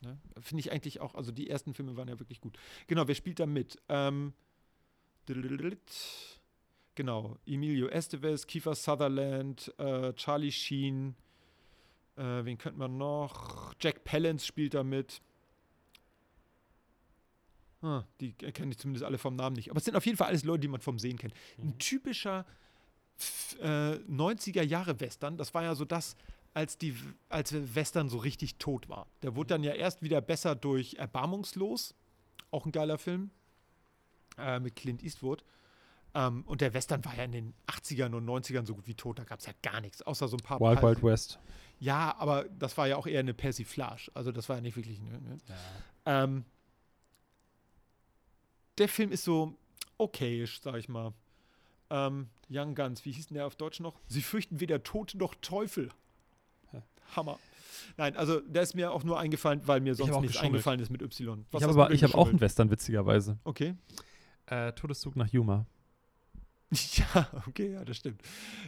Ne? 0.02 0.18
Finde 0.40 0.60
ich 0.60 0.72
eigentlich 0.72 1.00
auch, 1.00 1.14
also 1.14 1.32
die 1.32 1.50
ersten 1.50 1.74
Filme 1.74 1.96
waren 1.96 2.08
ja 2.08 2.18
wirklich 2.18 2.40
gut. 2.40 2.58
Genau, 2.86 3.06
wer 3.08 3.14
spielt 3.14 3.40
da 3.40 3.46
mit? 3.46 3.80
Ähm, 3.88 4.32
genau, 7.00 7.38
Emilio 7.46 7.88
Estevez, 7.88 8.46
Kiefer 8.46 8.74
Sutherland, 8.74 9.72
äh, 9.78 10.12
Charlie 10.12 10.52
Sheen, 10.52 11.14
äh, 12.16 12.44
wen 12.44 12.58
könnte 12.58 12.78
man 12.78 12.98
noch? 12.98 13.72
Jack 13.80 14.04
Palance 14.04 14.44
spielt 14.46 14.74
da 14.74 14.82
mit. 14.84 15.22
Ah, 17.80 18.04
die 18.20 18.32
kenne 18.34 18.72
ich 18.72 18.78
zumindest 18.78 19.04
alle 19.06 19.16
vom 19.16 19.34
Namen 19.36 19.56
nicht. 19.56 19.70
Aber 19.70 19.78
es 19.78 19.86
sind 19.86 19.96
auf 19.96 20.04
jeden 20.04 20.18
Fall 20.18 20.28
alles 20.28 20.44
Leute, 20.44 20.60
die 20.60 20.68
man 20.68 20.82
vom 20.82 20.98
Sehen 20.98 21.16
kennt. 21.16 21.32
Ein 21.56 21.78
typischer 21.78 22.44
f- 23.18 23.56
äh, 23.62 23.94
90er-Jahre-Western, 24.06 25.38
das 25.38 25.54
war 25.54 25.62
ja 25.62 25.74
so 25.74 25.86
das, 25.86 26.16
als, 26.52 26.76
die, 26.76 26.94
als 27.30 27.54
Western 27.74 28.10
so 28.10 28.18
richtig 28.18 28.56
tot 28.56 28.90
war. 28.90 29.06
Der 29.22 29.34
wurde 29.36 29.48
dann 29.54 29.62
ja 29.62 29.72
erst 29.72 30.02
wieder 30.02 30.20
besser 30.20 30.54
durch 30.54 30.94
Erbarmungslos, 30.96 31.94
auch 32.50 32.66
ein 32.66 32.72
geiler 32.72 32.98
Film, 32.98 33.30
äh, 34.36 34.60
mit 34.60 34.76
Clint 34.76 35.02
Eastwood. 35.02 35.42
Ähm, 36.14 36.42
und 36.46 36.60
der 36.60 36.74
Western 36.74 37.04
war 37.04 37.16
ja 37.16 37.24
in 37.24 37.32
den 37.32 37.54
80ern 37.66 38.14
und 38.14 38.26
90ern 38.26 38.66
so 38.66 38.74
gut 38.74 38.86
wie 38.88 38.94
tot, 38.94 39.18
da 39.18 39.24
gab 39.24 39.38
es 39.38 39.46
ja 39.46 39.52
gar 39.62 39.80
nichts, 39.80 40.02
außer 40.02 40.26
so 40.28 40.36
ein 40.36 40.42
paar 40.42 40.60
Wild 40.60 40.80
paar- 40.80 40.90
Wild 40.90 41.02
West. 41.02 41.38
Ja, 41.78 42.14
aber 42.18 42.44
das 42.58 42.76
war 42.76 42.88
ja 42.88 42.96
auch 42.96 43.06
eher 43.06 43.20
eine 43.20 43.32
Persiflage. 43.32 44.10
Also 44.12 44.32
das 44.32 44.48
war 44.48 44.56
ja 44.56 44.62
nicht 44.62 44.76
wirklich 44.76 45.00
eine. 45.00 45.20
Ne? 45.20 45.38
Ähm, 46.04 46.44
der 48.78 48.88
Film 48.88 49.12
ist 49.12 49.24
so 49.24 49.56
okayisch, 49.98 50.60
sag 50.62 50.76
ich 50.76 50.88
mal. 50.88 51.12
Ähm, 51.90 52.28
Young 52.50 52.74
Guns, 52.74 53.04
wie 53.04 53.12
hieß 53.12 53.28
denn 53.28 53.36
der 53.36 53.46
auf 53.46 53.56
Deutsch 53.56 53.80
noch? 53.80 53.98
Sie 54.08 54.22
fürchten 54.22 54.60
weder 54.60 54.82
Tod 54.82 55.14
noch 55.14 55.34
Teufel. 55.40 55.88
Ja. 56.72 56.82
Hammer. 57.16 57.38
Nein, 57.96 58.16
also 58.16 58.40
der 58.40 58.62
ist 58.62 58.74
mir 58.74 58.92
auch 58.92 59.02
nur 59.04 59.18
eingefallen, 59.18 59.62
weil 59.66 59.80
mir 59.80 59.94
sonst 59.94 60.12
auch 60.12 60.20
nichts 60.20 60.36
eingefallen 60.38 60.80
ist 60.80 60.90
mit 60.90 61.02
Y. 61.02 61.46
Was 61.50 61.62
ich 61.62 61.68
habe 61.68 61.90
habe 61.92 62.14
auch 62.18 62.28
einen? 62.28 62.40
Western, 62.40 62.70
witzigerweise. 62.70 63.38
Okay. 63.44 63.74
Äh, 64.46 64.72
Todeszug 64.72 65.16
nach 65.16 65.28
Yuma. 65.28 65.66
Ja, 67.14 67.28
okay, 67.48 67.72
ja, 67.72 67.84
das 67.84 67.96
stimmt. 67.96 68.22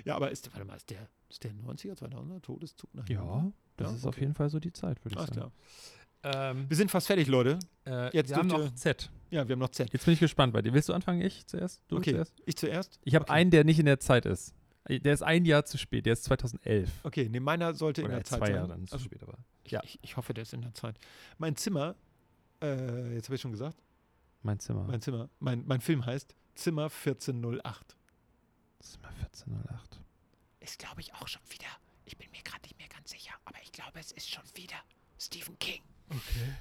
Ja, 0.04 0.16
aber 0.16 0.30
ist, 0.30 0.50
warte 0.52 0.64
mal, 0.66 0.76
ist 0.76 0.90
der, 0.90 1.08
ist 1.28 1.44
der 1.44 1.52
90er, 1.52 1.94
2000er 1.96 2.40
Todeszug 2.42 2.92
nach 2.94 3.08
Yuma? 3.08 3.52
das 3.76 3.90
Ja, 3.90 3.96
ist 3.96 4.06
auf 4.06 4.14
okay. 4.14 4.22
jeden 4.22 4.34
Fall 4.34 4.48
so 4.50 4.58
die 4.58 4.72
Zeit, 4.72 5.04
würde 5.04 5.14
ich 5.14 5.18
Alles 5.18 5.34
sagen. 5.34 5.52
klar. 6.22 6.52
Ähm, 6.52 6.66
Wir 6.68 6.76
sind 6.76 6.90
fast 6.90 7.06
fertig, 7.06 7.26
Leute. 7.28 7.58
äh, 7.84 8.14
jetzt 8.16 8.30
wir 8.30 8.36
haben 8.36 8.46
noch 8.48 8.74
Z. 8.74 9.10
Ja, 9.30 9.46
wir 9.48 9.54
haben 9.54 9.60
noch 9.60 9.70
Z. 9.70 9.92
Jetzt 9.92 10.04
bin 10.04 10.14
ich 10.14 10.20
gespannt 10.20 10.52
bei 10.52 10.62
dir. 10.62 10.72
Willst 10.72 10.88
du 10.88 10.92
anfangen? 10.92 11.20
Ich 11.22 11.46
zuerst? 11.46 11.80
Du 11.88 11.96
Okay, 11.96 12.12
zuerst? 12.12 12.34
ich 12.46 12.56
zuerst? 12.56 13.00
Ich 13.04 13.14
habe 13.14 13.24
Okay. 13.24 13.32
einen, 13.32 13.50
der 13.50 13.64
nicht 13.64 13.78
in 13.78 13.86
der 13.86 13.98
Zeit 13.98 14.26
ist. 14.26 14.54
Der 14.88 15.14
ist 15.14 15.22
ein 15.22 15.44
Jahr 15.44 15.64
zu 15.64 15.78
spät. 15.78 16.06
Der 16.06 16.12
ist 16.14 16.24
2011. 16.24 16.90
Okay, 17.04 17.28
nee, 17.28 17.38
meiner 17.40 17.72
sollte 17.74 18.02
in 18.02 18.08
Oder 18.08 18.16
der 18.16 18.24
Zeit 18.24 18.38
zwei 18.40 18.46
sein. 18.46 18.54
Jahre 18.56 18.68
dann 18.68 18.86
zu 18.86 18.94
Also, 18.94 19.04
spät, 19.04 19.22
aber. 19.22 19.38
ich, 19.64 19.72
Ja. 19.72 19.80
ich, 19.84 19.98
ich 20.02 20.16
hoffe, 20.16 20.34
der 20.34 20.42
ist 20.42 20.52
in 20.54 20.62
der 20.62 20.74
Zeit. 20.74 20.96
Mein 21.38 21.56
Zimmer, 21.56 21.94
äh, 22.62 23.14
jetzt 23.14 23.26
habe 23.28 23.36
ich 23.36 23.40
schon 23.40 23.52
gesagt, 23.52 23.80
Mein 24.42 24.58
Zimmer. 24.60 24.84
mein 24.84 25.00
Zimmer, 25.00 25.28
mein, 25.40 25.64
mein 25.66 25.80
Film 25.80 26.04
heißt 26.04 26.34
Zimmer 26.54 26.84
1408. 26.84 27.96
Zimmer 28.80 29.08
1408. 29.08 30.00
Ist, 30.60 30.78
glaube 30.78 31.00
ich, 31.00 31.14
auch 31.14 31.26
schon 31.28 31.42
wieder, 31.48 31.66
ich 32.04 32.16
bin 32.16 32.30
mir 32.30 32.42
gerade 32.42 32.62
nicht 32.62 32.78
mehr 32.78 32.88
ganz 32.88 33.10
sicher, 33.10 33.32
aber 33.44 33.60
ich 33.62 33.72
glaube, 33.72 33.98
es 33.98 34.12
ist 34.12 34.30
schon 34.30 34.44
wieder 34.54 34.76
Stephen 35.18 35.58
King. 35.58 35.82
Okay. 36.08 36.54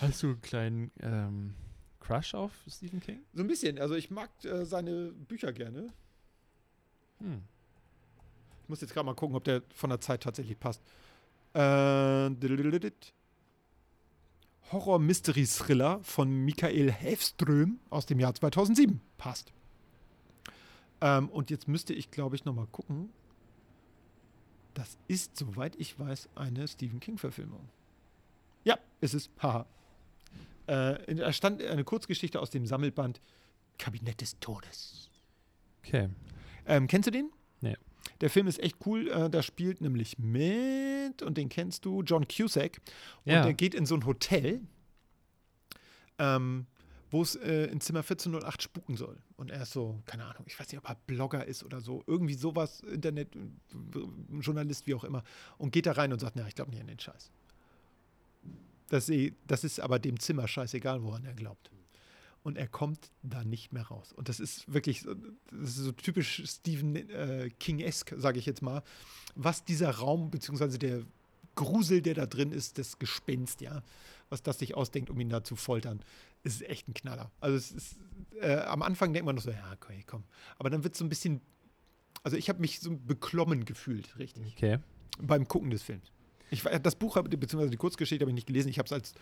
Hast 0.00 0.22
du 0.22 0.28
einen 0.28 0.40
kleinen 0.40 0.92
ähm, 1.00 1.54
Crush 1.98 2.34
auf 2.34 2.52
Stephen 2.68 3.00
King? 3.00 3.22
So 3.34 3.42
ein 3.42 3.48
bisschen, 3.48 3.78
also 3.78 3.94
ich 3.94 4.10
mag 4.10 4.30
äh, 4.44 4.64
seine 4.64 5.12
Bücher 5.12 5.52
gerne. 5.52 5.92
Hm. 7.18 7.42
Ich 8.62 8.68
muss 8.68 8.80
jetzt 8.80 8.94
gerade 8.94 9.06
mal 9.06 9.14
gucken, 9.14 9.36
ob 9.36 9.44
der 9.44 9.62
von 9.74 9.90
der 9.90 10.00
Zeit 10.00 10.22
tatsächlich 10.22 10.58
passt. 10.58 10.80
Äh. 11.54 12.30
Horror-Mystery-Thriller 14.72 16.00
von 16.02 16.30
Michael 16.30 16.90
Häfström 16.92 17.80
aus 17.90 18.06
dem 18.06 18.20
Jahr 18.20 18.34
2007. 18.34 19.00
Passt. 19.18 19.52
Ähm, 21.00 21.28
und 21.28 21.50
jetzt 21.50 21.68
müsste 21.68 21.92
ich, 21.92 22.10
glaube 22.10 22.36
ich, 22.36 22.44
noch 22.44 22.54
mal 22.54 22.66
gucken. 22.66 23.10
Das 24.74 24.98
ist, 25.08 25.36
soweit 25.36 25.76
ich 25.76 25.98
weiß, 25.98 26.28
eine 26.34 26.68
Stephen 26.68 27.00
King-Verfilmung. 27.00 27.68
Ja, 28.64 28.78
ist 29.00 29.14
es. 29.14 29.30
Haha. 29.42 29.66
Äh, 30.66 31.14
da 31.16 31.32
stand 31.32 31.62
eine 31.62 31.84
Kurzgeschichte 31.84 32.38
aus 32.40 32.50
dem 32.50 32.66
Sammelband 32.66 33.20
Kabinett 33.78 34.20
des 34.20 34.38
Todes. 34.38 35.10
Okay. 35.84 36.10
Ähm, 36.66 36.86
kennst 36.86 37.08
du 37.08 37.10
den? 37.10 37.30
Nee. 37.60 37.76
Der 38.20 38.30
Film 38.30 38.46
ist 38.46 38.58
echt 38.60 38.76
cool. 38.86 39.08
Äh, 39.08 39.30
da 39.30 39.42
spielt 39.42 39.80
nämlich 39.80 40.18
mit, 40.18 41.22
und 41.22 41.36
den 41.38 41.48
kennst 41.48 41.84
du, 41.84 42.02
John 42.02 42.26
Cusack. 42.28 42.80
Und 43.24 43.32
Ja. 43.32 43.42
der 43.42 43.54
geht 43.54 43.74
in 43.74 43.86
so 43.86 43.94
ein 43.94 44.04
Hotel, 44.04 44.60
ähm, 46.18 46.66
wo 47.10 47.22
es 47.22 47.34
äh, 47.36 47.64
in 47.66 47.80
Zimmer 47.80 48.00
1408 48.00 48.62
spuken 48.62 48.96
soll. 48.96 49.16
Und 49.36 49.50
er 49.50 49.62
ist 49.62 49.72
so, 49.72 50.00
keine 50.06 50.24
Ahnung, 50.26 50.44
ich 50.46 50.58
weiß 50.60 50.68
nicht, 50.70 50.78
ob 50.78 50.88
er 50.88 50.96
Blogger 51.06 51.44
ist 51.44 51.64
oder 51.64 51.80
so, 51.80 52.04
irgendwie 52.06 52.34
sowas, 52.34 52.80
Internet, 52.80 53.34
äh, 53.34 53.38
Journalist, 54.40 54.86
wie 54.86 54.94
auch 54.94 55.04
immer. 55.04 55.24
Und 55.58 55.72
geht 55.72 55.86
da 55.86 55.92
rein 55.92 56.12
und 56.12 56.20
sagt, 56.20 56.36
na, 56.36 56.46
ich 56.46 56.54
glaube 56.54 56.70
nicht 56.70 56.80
an 56.80 56.86
den 56.86 57.00
Scheiß. 57.00 57.30
Das, 58.90 59.10
das 59.46 59.64
ist 59.64 59.80
aber 59.80 59.98
dem 59.98 60.18
Zimmer 60.20 60.46
scheißegal, 60.46 61.02
woran 61.02 61.24
er 61.24 61.34
glaubt. 61.34 61.70
Und 62.42 62.56
er 62.56 62.68
kommt 62.68 63.10
da 63.22 63.44
nicht 63.44 63.72
mehr 63.72 63.82
raus. 63.88 64.12
Und 64.14 64.28
das 64.30 64.40
ist 64.40 64.72
wirklich, 64.72 65.02
so- 65.02 65.14
das 65.50 65.70
ist 65.70 65.76
so 65.76 65.92
typisch 65.92 66.42
Stephen 66.46 66.96
äh, 66.96 67.50
King-esque, 67.60 68.18
sage 68.18 68.38
ich 68.38 68.46
jetzt 68.46 68.62
mal, 68.62 68.82
was 69.34 69.64
dieser 69.64 69.90
Raum, 69.90 70.30
beziehungsweise 70.30 70.78
der 70.78 71.02
Grusel, 71.54 72.00
der 72.00 72.14
da 72.14 72.24
drin 72.26 72.52
ist, 72.52 72.78
das 72.78 72.98
Gespenst, 72.98 73.60
ja, 73.60 73.82
was 74.30 74.42
das 74.42 74.58
sich 74.58 74.74
ausdenkt, 74.74 75.10
um 75.10 75.20
ihn 75.20 75.28
da 75.28 75.44
zu 75.44 75.54
foltern, 75.56 76.00
ist 76.42 76.62
echt 76.62 76.88
ein 76.88 76.94
Knaller. 76.94 77.30
Also 77.40 77.56
es 77.58 77.72
ist, 77.72 77.96
äh, 78.40 78.54
am 78.60 78.80
Anfang 78.80 79.12
denkt 79.12 79.26
man 79.26 79.34
noch 79.34 79.42
so, 79.42 79.50
ja, 79.50 79.72
okay, 79.74 80.02
komm. 80.06 80.24
Aber 80.58 80.70
dann 80.70 80.82
wird 80.82 80.94
es 80.94 80.98
so 80.98 81.04
ein 81.04 81.10
bisschen, 81.10 81.42
also 82.22 82.38
ich 82.38 82.48
habe 82.48 82.60
mich 82.60 82.80
so 82.80 82.96
beklommen 82.96 83.66
gefühlt, 83.66 84.16
richtig 84.18 84.54
Okay. 84.56 84.78
beim 85.20 85.46
Gucken 85.46 85.68
des 85.70 85.82
Films. 85.82 86.10
Ich, 86.50 86.62
das 86.62 86.96
Buch, 86.96 87.20
beziehungsweise 87.22 87.70
die 87.70 87.76
Kurzgeschichte 87.76 88.22
habe 88.24 88.30
ich 88.30 88.34
nicht 88.34 88.46
gelesen, 88.46 88.68
ich 88.70 88.78
habe 88.78 88.86
es 88.86 88.92
als 88.92 89.12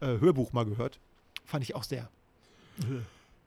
äh, 0.00 0.20
Hörbuch 0.20 0.52
mal 0.52 0.64
gehört. 0.64 1.00
Fand 1.44 1.64
ich 1.64 1.74
auch 1.74 1.82
sehr. 1.84 2.08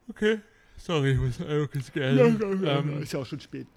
Okay. 0.09 0.39
Sorry, 0.77 1.11
ich 1.11 1.19
muss 1.19 1.37
kurz 1.37 1.91
ähm, 1.95 3.01
ist 3.01 3.13
ja 3.13 3.19
auch 3.19 3.25
schon 3.25 3.39
spät. 3.39 3.67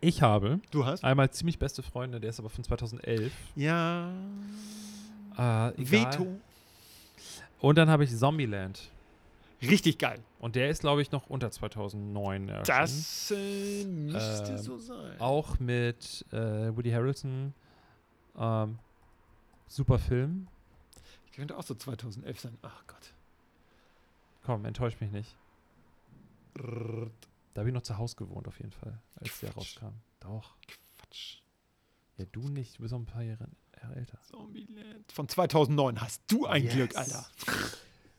Ich 0.00 0.20
habe 0.22 0.60
Du 0.70 0.84
hast? 0.84 1.02
einmal 1.02 1.30
ziemlich 1.30 1.58
beste 1.58 1.82
Freunde, 1.82 2.20
der 2.20 2.30
ist 2.30 2.38
aber 2.38 2.50
von 2.50 2.62
2011. 2.62 3.32
Ja. 3.56 4.12
Äh, 5.36 5.68
egal. 5.80 5.90
Veto. 5.90 6.40
Und 7.60 7.76
dann 7.78 7.88
habe 7.88 8.04
ich 8.04 8.14
Zombieland. 8.14 8.90
Richtig 9.62 9.96
geil. 9.98 10.20
Und 10.40 10.56
der 10.56 10.68
ist, 10.68 10.80
glaube 10.80 11.00
ich, 11.00 11.10
noch 11.10 11.30
unter 11.30 11.50
2009 11.50 12.48
erschienen. 12.48 12.64
Das 12.66 13.30
äh, 13.30 13.84
müsste 13.86 14.52
Ähm, 14.52 14.58
so 14.58 14.78
sein. 14.78 15.18
Auch 15.18 15.58
mit 15.58 16.26
äh, 16.32 16.36
Woody 16.76 16.90
Harrelson. 16.90 17.54
Ähm, 18.38 18.78
super 19.68 19.98
Film. 19.98 20.48
Könnte 21.34 21.56
auch 21.56 21.62
so 21.62 21.74
2011 21.74 22.40
sein. 22.40 22.58
Ach 22.62 22.82
Gott. 22.86 23.13
Komm, 24.44 24.64
enttäuscht 24.64 25.00
mich 25.00 25.10
nicht. 25.10 25.36
Da 26.54 27.60
habe 27.60 27.68
ich 27.68 27.74
noch 27.74 27.82
zu 27.82 27.98
Hause 27.98 28.16
gewohnt, 28.16 28.46
auf 28.46 28.58
jeden 28.58 28.70
Fall, 28.72 28.98
als 29.16 29.40
der 29.40 29.50
Quatsch. 29.50 29.76
rauskam. 29.80 29.94
Doch. 30.20 30.54
Quatsch. 30.98 31.38
Ja, 32.16 32.24
du 32.30 32.48
nicht. 32.48 32.78
Du 32.78 32.82
bist 32.82 32.92
noch 32.92 33.00
ein 33.00 33.06
paar 33.06 33.22
Jahre 33.22 33.48
Jahre 33.82 33.96
älter. 33.96 34.18
Zombieland. 34.22 35.10
Von 35.12 35.28
2009 35.28 36.00
hast 36.00 36.22
du 36.28 36.46
ein 36.46 36.62
Yes. 36.64 36.72
Glück, 36.74 36.96
Alter. 36.96 37.26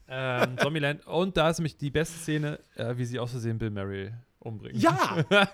Ähm, 0.08 0.58
Zombieland. 0.60 1.06
Und 1.08 1.38
da 1.38 1.50
ist 1.50 1.58
nämlich 1.60 1.78
die 1.78 1.90
beste 1.90 2.18
Szene, 2.20 2.60
äh, 2.76 2.96
wie 2.98 3.06
sie 3.06 3.18
aus 3.20 3.32
Versehen 3.32 3.58
Bill 3.58 3.72
Murray 3.72 4.14
umbringen. 4.46 4.80
Ja! 4.80 5.24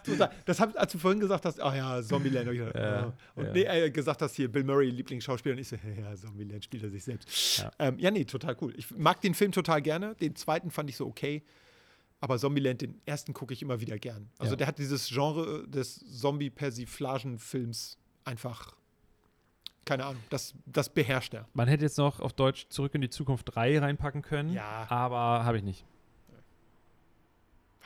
Das 0.45 0.59
hab, 0.59 0.77
als 0.79 0.91
du 0.91 0.97
vorhin 0.97 1.19
gesagt 1.19 1.45
hast, 1.45 1.59
ach 1.61 1.73
ja, 1.75 2.01
Zombieland. 2.03 2.49
ich 2.51 2.57
gedacht, 2.59 2.75
Ja, 2.75 2.99
ah. 3.07 3.13
und 3.35 3.45
ja. 3.45 3.51
nee, 3.53 3.63
äh, 3.63 3.89
gesagt 3.91 4.21
hast, 4.21 4.35
hier 4.35 4.51
Bill 4.51 4.63
Murray, 4.63 4.89
Lieblingsschauspieler. 4.89 5.53
Und 5.55 5.59
ich 5.61 5.67
so, 5.69 5.75
ja, 5.99 6.15
Zombieland 6.15 6.63
spielt 6.63 6.83
er 6.83 6.89
sich 6.89 7.03
selbst. 7.03 7.57
Ja. 7.59 7.71
Ähm, 7.79 7.97
ja, 7.99 8.11
nee, 8.11 8.25
total 8.25 8.55
cool. 8.61 8.73
Ich 8.77 8.91
mag 8.91 9.21
den 9.21 9.33
Film 9.33 9.51
total 9.51 9.81
gerne. 9.81 10.15
Den 10.15 10.35
zweiten 10.35 10.71
fand 10.71 10.89
ich 10.89 10.97
so 10.97 11.07
okay. 11.07 11.43
Aber 12.19 12.37
Zombieland, 12.37 12.81
den 12.81 13.01
ersten 13.05 13.33
gucke 13.33 13.53
ich 13.53 13.61
immer 13.63 13.81
wieder 13.81 13.97
gern. 13.97 14.29
Also 14.37 14.53
Ja. 14.53 14.57
der 14.57 14.67
hat 14.67 14.77
dieses 14.77 15.07
Genre 15.07 15.67
des 15.67 15.95
Zombie-Persiflagen-Films 16.19 17.97
einfach, 18.25 18.75
keine 19.85 20.05
Ahnung, 20.05 20.21
das, 20.29 20.53
das 20.67 20.89
beherrscht 20.89 21.33
er. 21.33 21.47
Man 21.53 21.67
hätte 21.67 21.83
jetzt 21.83 21.97
noch 21.97 22.19
auf 22.19 22.33
Deutsch 22.33 22.67
Zurück 22.69 22.93
in 22.95 23.01
die 23.01 23.09
Zukunft 23.09 23.55
3 23.55 23.79
reinpacken 23.79 24.21
können. 24.21 24.53
Ja. 24.53 24.85
Aber 24.89 25.43
habe 25.45 25.57
ich 25.57 25.63
nicht. 25.63 25.85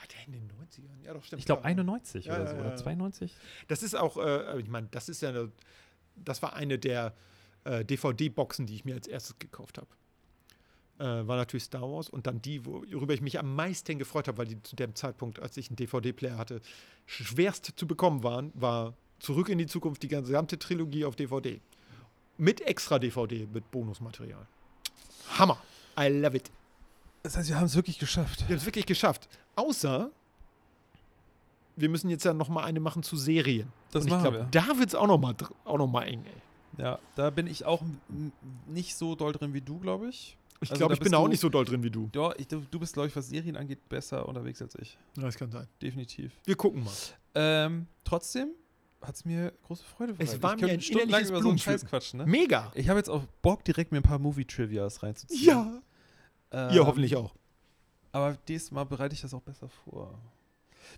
War 0.06 0.24
der 0.26 0.26
in 0.26 0.32
den 0.32 0.48
90ern? 0.50 1.04
Ja, 1.04 1.14
doch, 1.14 1.24
stimmt. 1.24 1.40
Ich 1.40 1.46
glaube 1.46 1.62
ja. 1.62 1.66
91 1.66 2.26
Ja, 2.26 2.36
oder 2.36 2.46
so. 2.46 2.54
ja, 2.54 2.60
Oder 2.60 2.70
ja. 2.70 2.76
92. 2.76 3.34
Das 3.68 3.82
ist 3.82 3.94
auch, 3.96 4.16
äh, 4.18 4.60
ich 4.60 4.68
meine, 4.68 4.88
das 4.90 5.08
ist 5.08 5.22
ja, 5.22 5.30
eine, 5.30 5.50
das 6.16 6.42
war 6.42 6.54
eine 6.54 6.78
der 6.78 7.14
äh, 7.64 7.84
DVD-Boxen, 7.84 8.66
die 8.66 8.74
ich 8.74 8.84
mir 8.84 8.94
als 8.94 9.06
erstes 9.06 9.38
gekauft 9.38 9.78
habe. 9.78 9.88
Äh, 10.98 11.26
war 11.26 11.36
natürlich 11.36 11.64
Star 11.64 11.82
Wars 11.82 12.08
und 12.08 12.26
dann 12.26 12.40
die, 12.40 12.64
worüber 12.64 13.12
ich 13.12 13.20
mich 13.20 13.38
am 13.38 13.54
meisten 13.54 13.98
gefreut 13.98 14.28
habe, 14.28 14.38
weil 14.38 14.46
die 14.46 14.62
zu 14.62 14.76
dem 14.76 14.94
Zeitpunkt, 14.94 15.40
als 15.40 15.56
ich 15.56 15.68
einen 15.68 15.76
DVD-Player 15.76 16.38
hatte, 16.38 16.60
schwerst 17.06 17.72
zu 17.76 17.86
bekommen 17.86 18.22
waren, 18.22 18.50
war 18.54 18.94
Zurück 19.18 19.48
in 19.48 19.58
die 19.58 19.66
Zukunft, 19.66 20.02
die 20.02 20.08
gesamte 20.08 20.58
Trilogie 20.58 21.04
auf 21.04 21.16
DVD. 21.16 21.60
Mit 22.36 22.60
extra 22.60 22.98
DVD, 22.98 23.46
mit 23.46 23.70
Bonusmaterial. 23.70 24.46
Hammer. 25.38 25.58
I 25.98 26.08
love 26.08 26.36
it. 26.36 26.50
Das 27.22 27.36
heißt, 27.36 27.48
wir 27.48 27.56
haben 27.56 27.64
es 27.64 27.74
wirklich 27.74 27.98
geschafft. 27.98 28.40
Wir 28.40 28.48
haben 28.48 28.56
es 28.56 28.66
wirklich 28.66 28.84
geschafft. 28.86 29.28
Außer, 29.56 30.10
wir 31.76 31.88
müssen 31.88 32.08
jetzt 32.10 32.24
ja 32.24 32.32
noch 32.32 32.48
mal 32.48 32.64
eine 32.64 32.80
machen 32.80 33.02
zu 33.02 33.16
Serien. 33.16 33.70
Das 33.90 34.04
Und 34.04 34.12
ich 34.12 34.18
glaube, 34.20 34.46
da 34.50 34.78
wird 34.78 34.88
es 34.88 34.94
auch 34.94 35.06
noch 35.06 35.18
mal 35.18 35.34
auch 35.64 35.78
noch 35.78 35.86
mal 35.86 36.02
eng. 36.04 36.24
Ey. 36.24 36.82
Ja, 36.82 36.98
da 37.14 37.30
bin 37.30 37.46
ich 37.46 37.64
auch 37.64 37.82
nicht 38.66 38.94
so 38.94 39.14
doll 39.14 39.32
drin 39.32 39.54
wie 39.54 39.60
du, 39.60 39.78
glaube 39.78 40.08
ich. 40.08 40.36
Ich 40.60 40.70
Also 40.70 40.78
glaube, 40.78 40.94
ich 40.94 41.00
bin 41.00 41.12
da 41.12 41.18
auch 41.18 41.24
du- 41.24 41.30
nicht 41.30 41.40
so 41.40 41.48
doll 41.50 41.64
drin 41.66 41.82
wie 41.82 41.90
du. 41.90 42.10
Ja, 42.14 42.32
ich, 42.38 42.48
du 42.48 42.60
du 42.70 42.78
bist, 42.78 42.94
glaube 42.94 43.08
ich, 43.08 43.16
was 43.16 43.28
Serien 43.28 43.56
angeht, 43.56 43.86
besser 43.88 44.26
unterwegs 44.26 44.60
als 44.62 44.74
ich. 44.76 44.96
Das 45.14 45.36
kann 45.36 45.50
sein. 45.50 45.66
Definitiv. 45.82 46.32
Wir 46.44 46.56
gucken 46.56 46.82
mal. 46.84 46.92
Ähm, 47.34 47.86
trotzdem 48.04 48.48
hat 49.02 49.14
es 49.14 49.24
mir 49.26 49.52
große 49.66 49.84
Freude 49.84 50.14
bereitet. 50.14 50.42
war 50.42 50.54
ich 50.56 50.62
mir 50.62 50.68
ein 50.72 50.80
stundenlang 50.80 51.26
über 51.26 51.42
so 51.42 51.48
einen. 51.50 51.58
Scheiß 51.58 51.84
quatschen, 51.84 52.18
ne? 52.20 52.26
Mega. 52.26 52.72
Ich 52.74 52.88
habe 52.88 52.98
jetzt 52.98 53.10
auch 53.10 53.22
Bock, 53.42 53.64
direkt 53.64 53.92
mir 53.92 53.98
ein 53.98 54.02
paar 54.02 54.18
Movie-Trivias 54.18 55.02
reinzuziehen. 55.02 55.44
Ja. 55.46 55.82
Ähm, 56.52 56.74
Ihr 56.74 56.86
hoffentlich 56.86 57.16
auch. 57.16 57.34
Aber 58.16 58.36
dieses 58.48 58.70
Mal 58.70 58.84
bereite 58.84 59.14
ich 59.14 59.20
das 59.20 59.34
auch 59.34 59.42
besser 59.42 59.68
vor. 59.68 60.18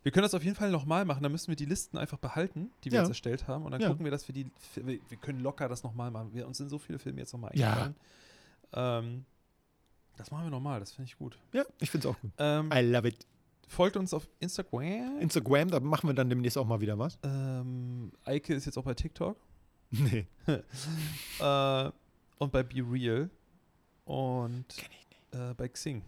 Wir 0.02 0.12
können 0.12 0.22
das 0.22 0.34
auf 0.34 0.44
jeden 0.44 0.54
Fall 0.54 0.70
nochmal 0.70 1.04
machen. 1.04 1.22
Dann 1.22 1.32
müssen 1.32 1.48
wir 1.48 1.56
die 1.56 1.64
Listen 1.64 1.98
einfach 1.98 2.18
behalten, 2.18 2.70
die 2.84 2.90
wir 2.92 2.96
Ja. 2.96 3.02
jetzt 3.02 3.08
erstellt 3.10 3.48
haben. 3.48 3.64
Und 3.64 3.72
dann 3.72 3.80
Ja. 3.80 3.88
gucken 3.88 4.04
wir, 4.04 4.10
dass 4.12 4.28
wir 4.28 4.34
die. 4.34 4.50
Wir 4.74 4.98
können 5.20 5.40
locker 5.40 5.68
das 5.68 5.82
nochmal 5.82 6.10
machen. 6.10 6.32
Wir, 6.34 6.46
uns 6.46 6.58
sind 6.58 6.68
so 6.68 6.78
viele 6.78 6.98
Filme 6.98 7.18
jetzt 7.20 7.32
nochmal 7.32 7.50
Ja. 7.54 7.68
eingefallen. 7.72 7.96
Ähm, 8.74 9.24
das 10.16 10.30
machen 10.30 10.44
wir 10.44 10.50
nochmal. 10.50 10.78
Das 10.80 10.92
finde 10.92 11.08
ich 11.08 11.16
gut. 11.18 11.38
Ja, 11.52 11.64
ich 11.80 11.90
finde 11.90 12.08
es 12.08 12.14
auch 12.14 12.20
gut. 12.20 12.30
Ähm, 12.38 12.70
I 12.72 12.80
love 12.80 13.08
it. 13.08 13.26
folgt 13.66 13.96
uns 13.96 14.14
auf 14.14 14.28
Instagram. 14.40 15.18
Instagram, 15.20 15.68
da 15.70 15.80
machen 15.80 16.08
wir 16.08 16.14
dann 16.14 16.28
demnächst 16.30 16.56
auch 16.58 16.66
mal 16.66 16.80
wieder 16.80 16.98
was. 16.98 17.18
ähm, 17.22 18.12
Eike 18.24 18.54
ist 18.54 18.64
jetzt 18.66 18.76
auch 18.78 18.84
bei 18.84 18.94
TikTok. 18.94 19.36
Nee. 19.90 20.26
Äh, 21.40 21.90
und 22.38 22.52
bei 22.52 22.62
Be 22.62 22.82
Real. 22.88 23.30
Und 24.04 24.66
äh, 25.32 25.54
bei 25.54 25.68
Xing. 25.68 26.02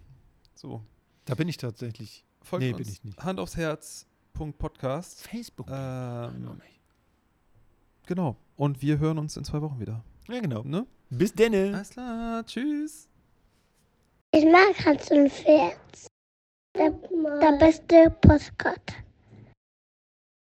So. 0.55 0.82
Da 1.31 1.36
bin 1.36 1.48
ich 1.48 1.59
tatsächlich. 1.59 2.24
Folgt 2.43 2.65
Nee, 2.65 2.73
uns. 2.73 2.78
bin 2.78 2.89
ich 2.93 3.05
nicht. 3.05 3.23
Hand 3.23 3.39
aufs 3.39 3.57
Herz. 3.57 4.05
Podcast. 4.59 5.28
Facebook. 5.28 5.69
Ähm. 5.70 6.61
Genau. 8.07 8.36
Und 8.57 8.82
wir 8.82 8.98
hören 8.98 9.16
uns 9.16 9.36
in 9.36 9.44
zwei 9.44 9.62
Wochen 9.62 9.78
wieder. 9.78 10.02
Ja, 10.27 10.40
genau. 10.40 10.65
Ne? 10.65 10.86
Bis 11.09 11.32
denne. 11.32 11.73
Alles 11.73 11.90
klar. 11.90 12.44
Tschüss. 12.44 13.09
Ich 14.32 14.44
mag 14.44 14.74
Hans 14.85 15.09
und 15.12 15.31
Pferd. 15.31 15.78
Der, 16.77 16.90
der 16.90 17.59
beste 17.59 18.11
Postkarte. 18.23 18.94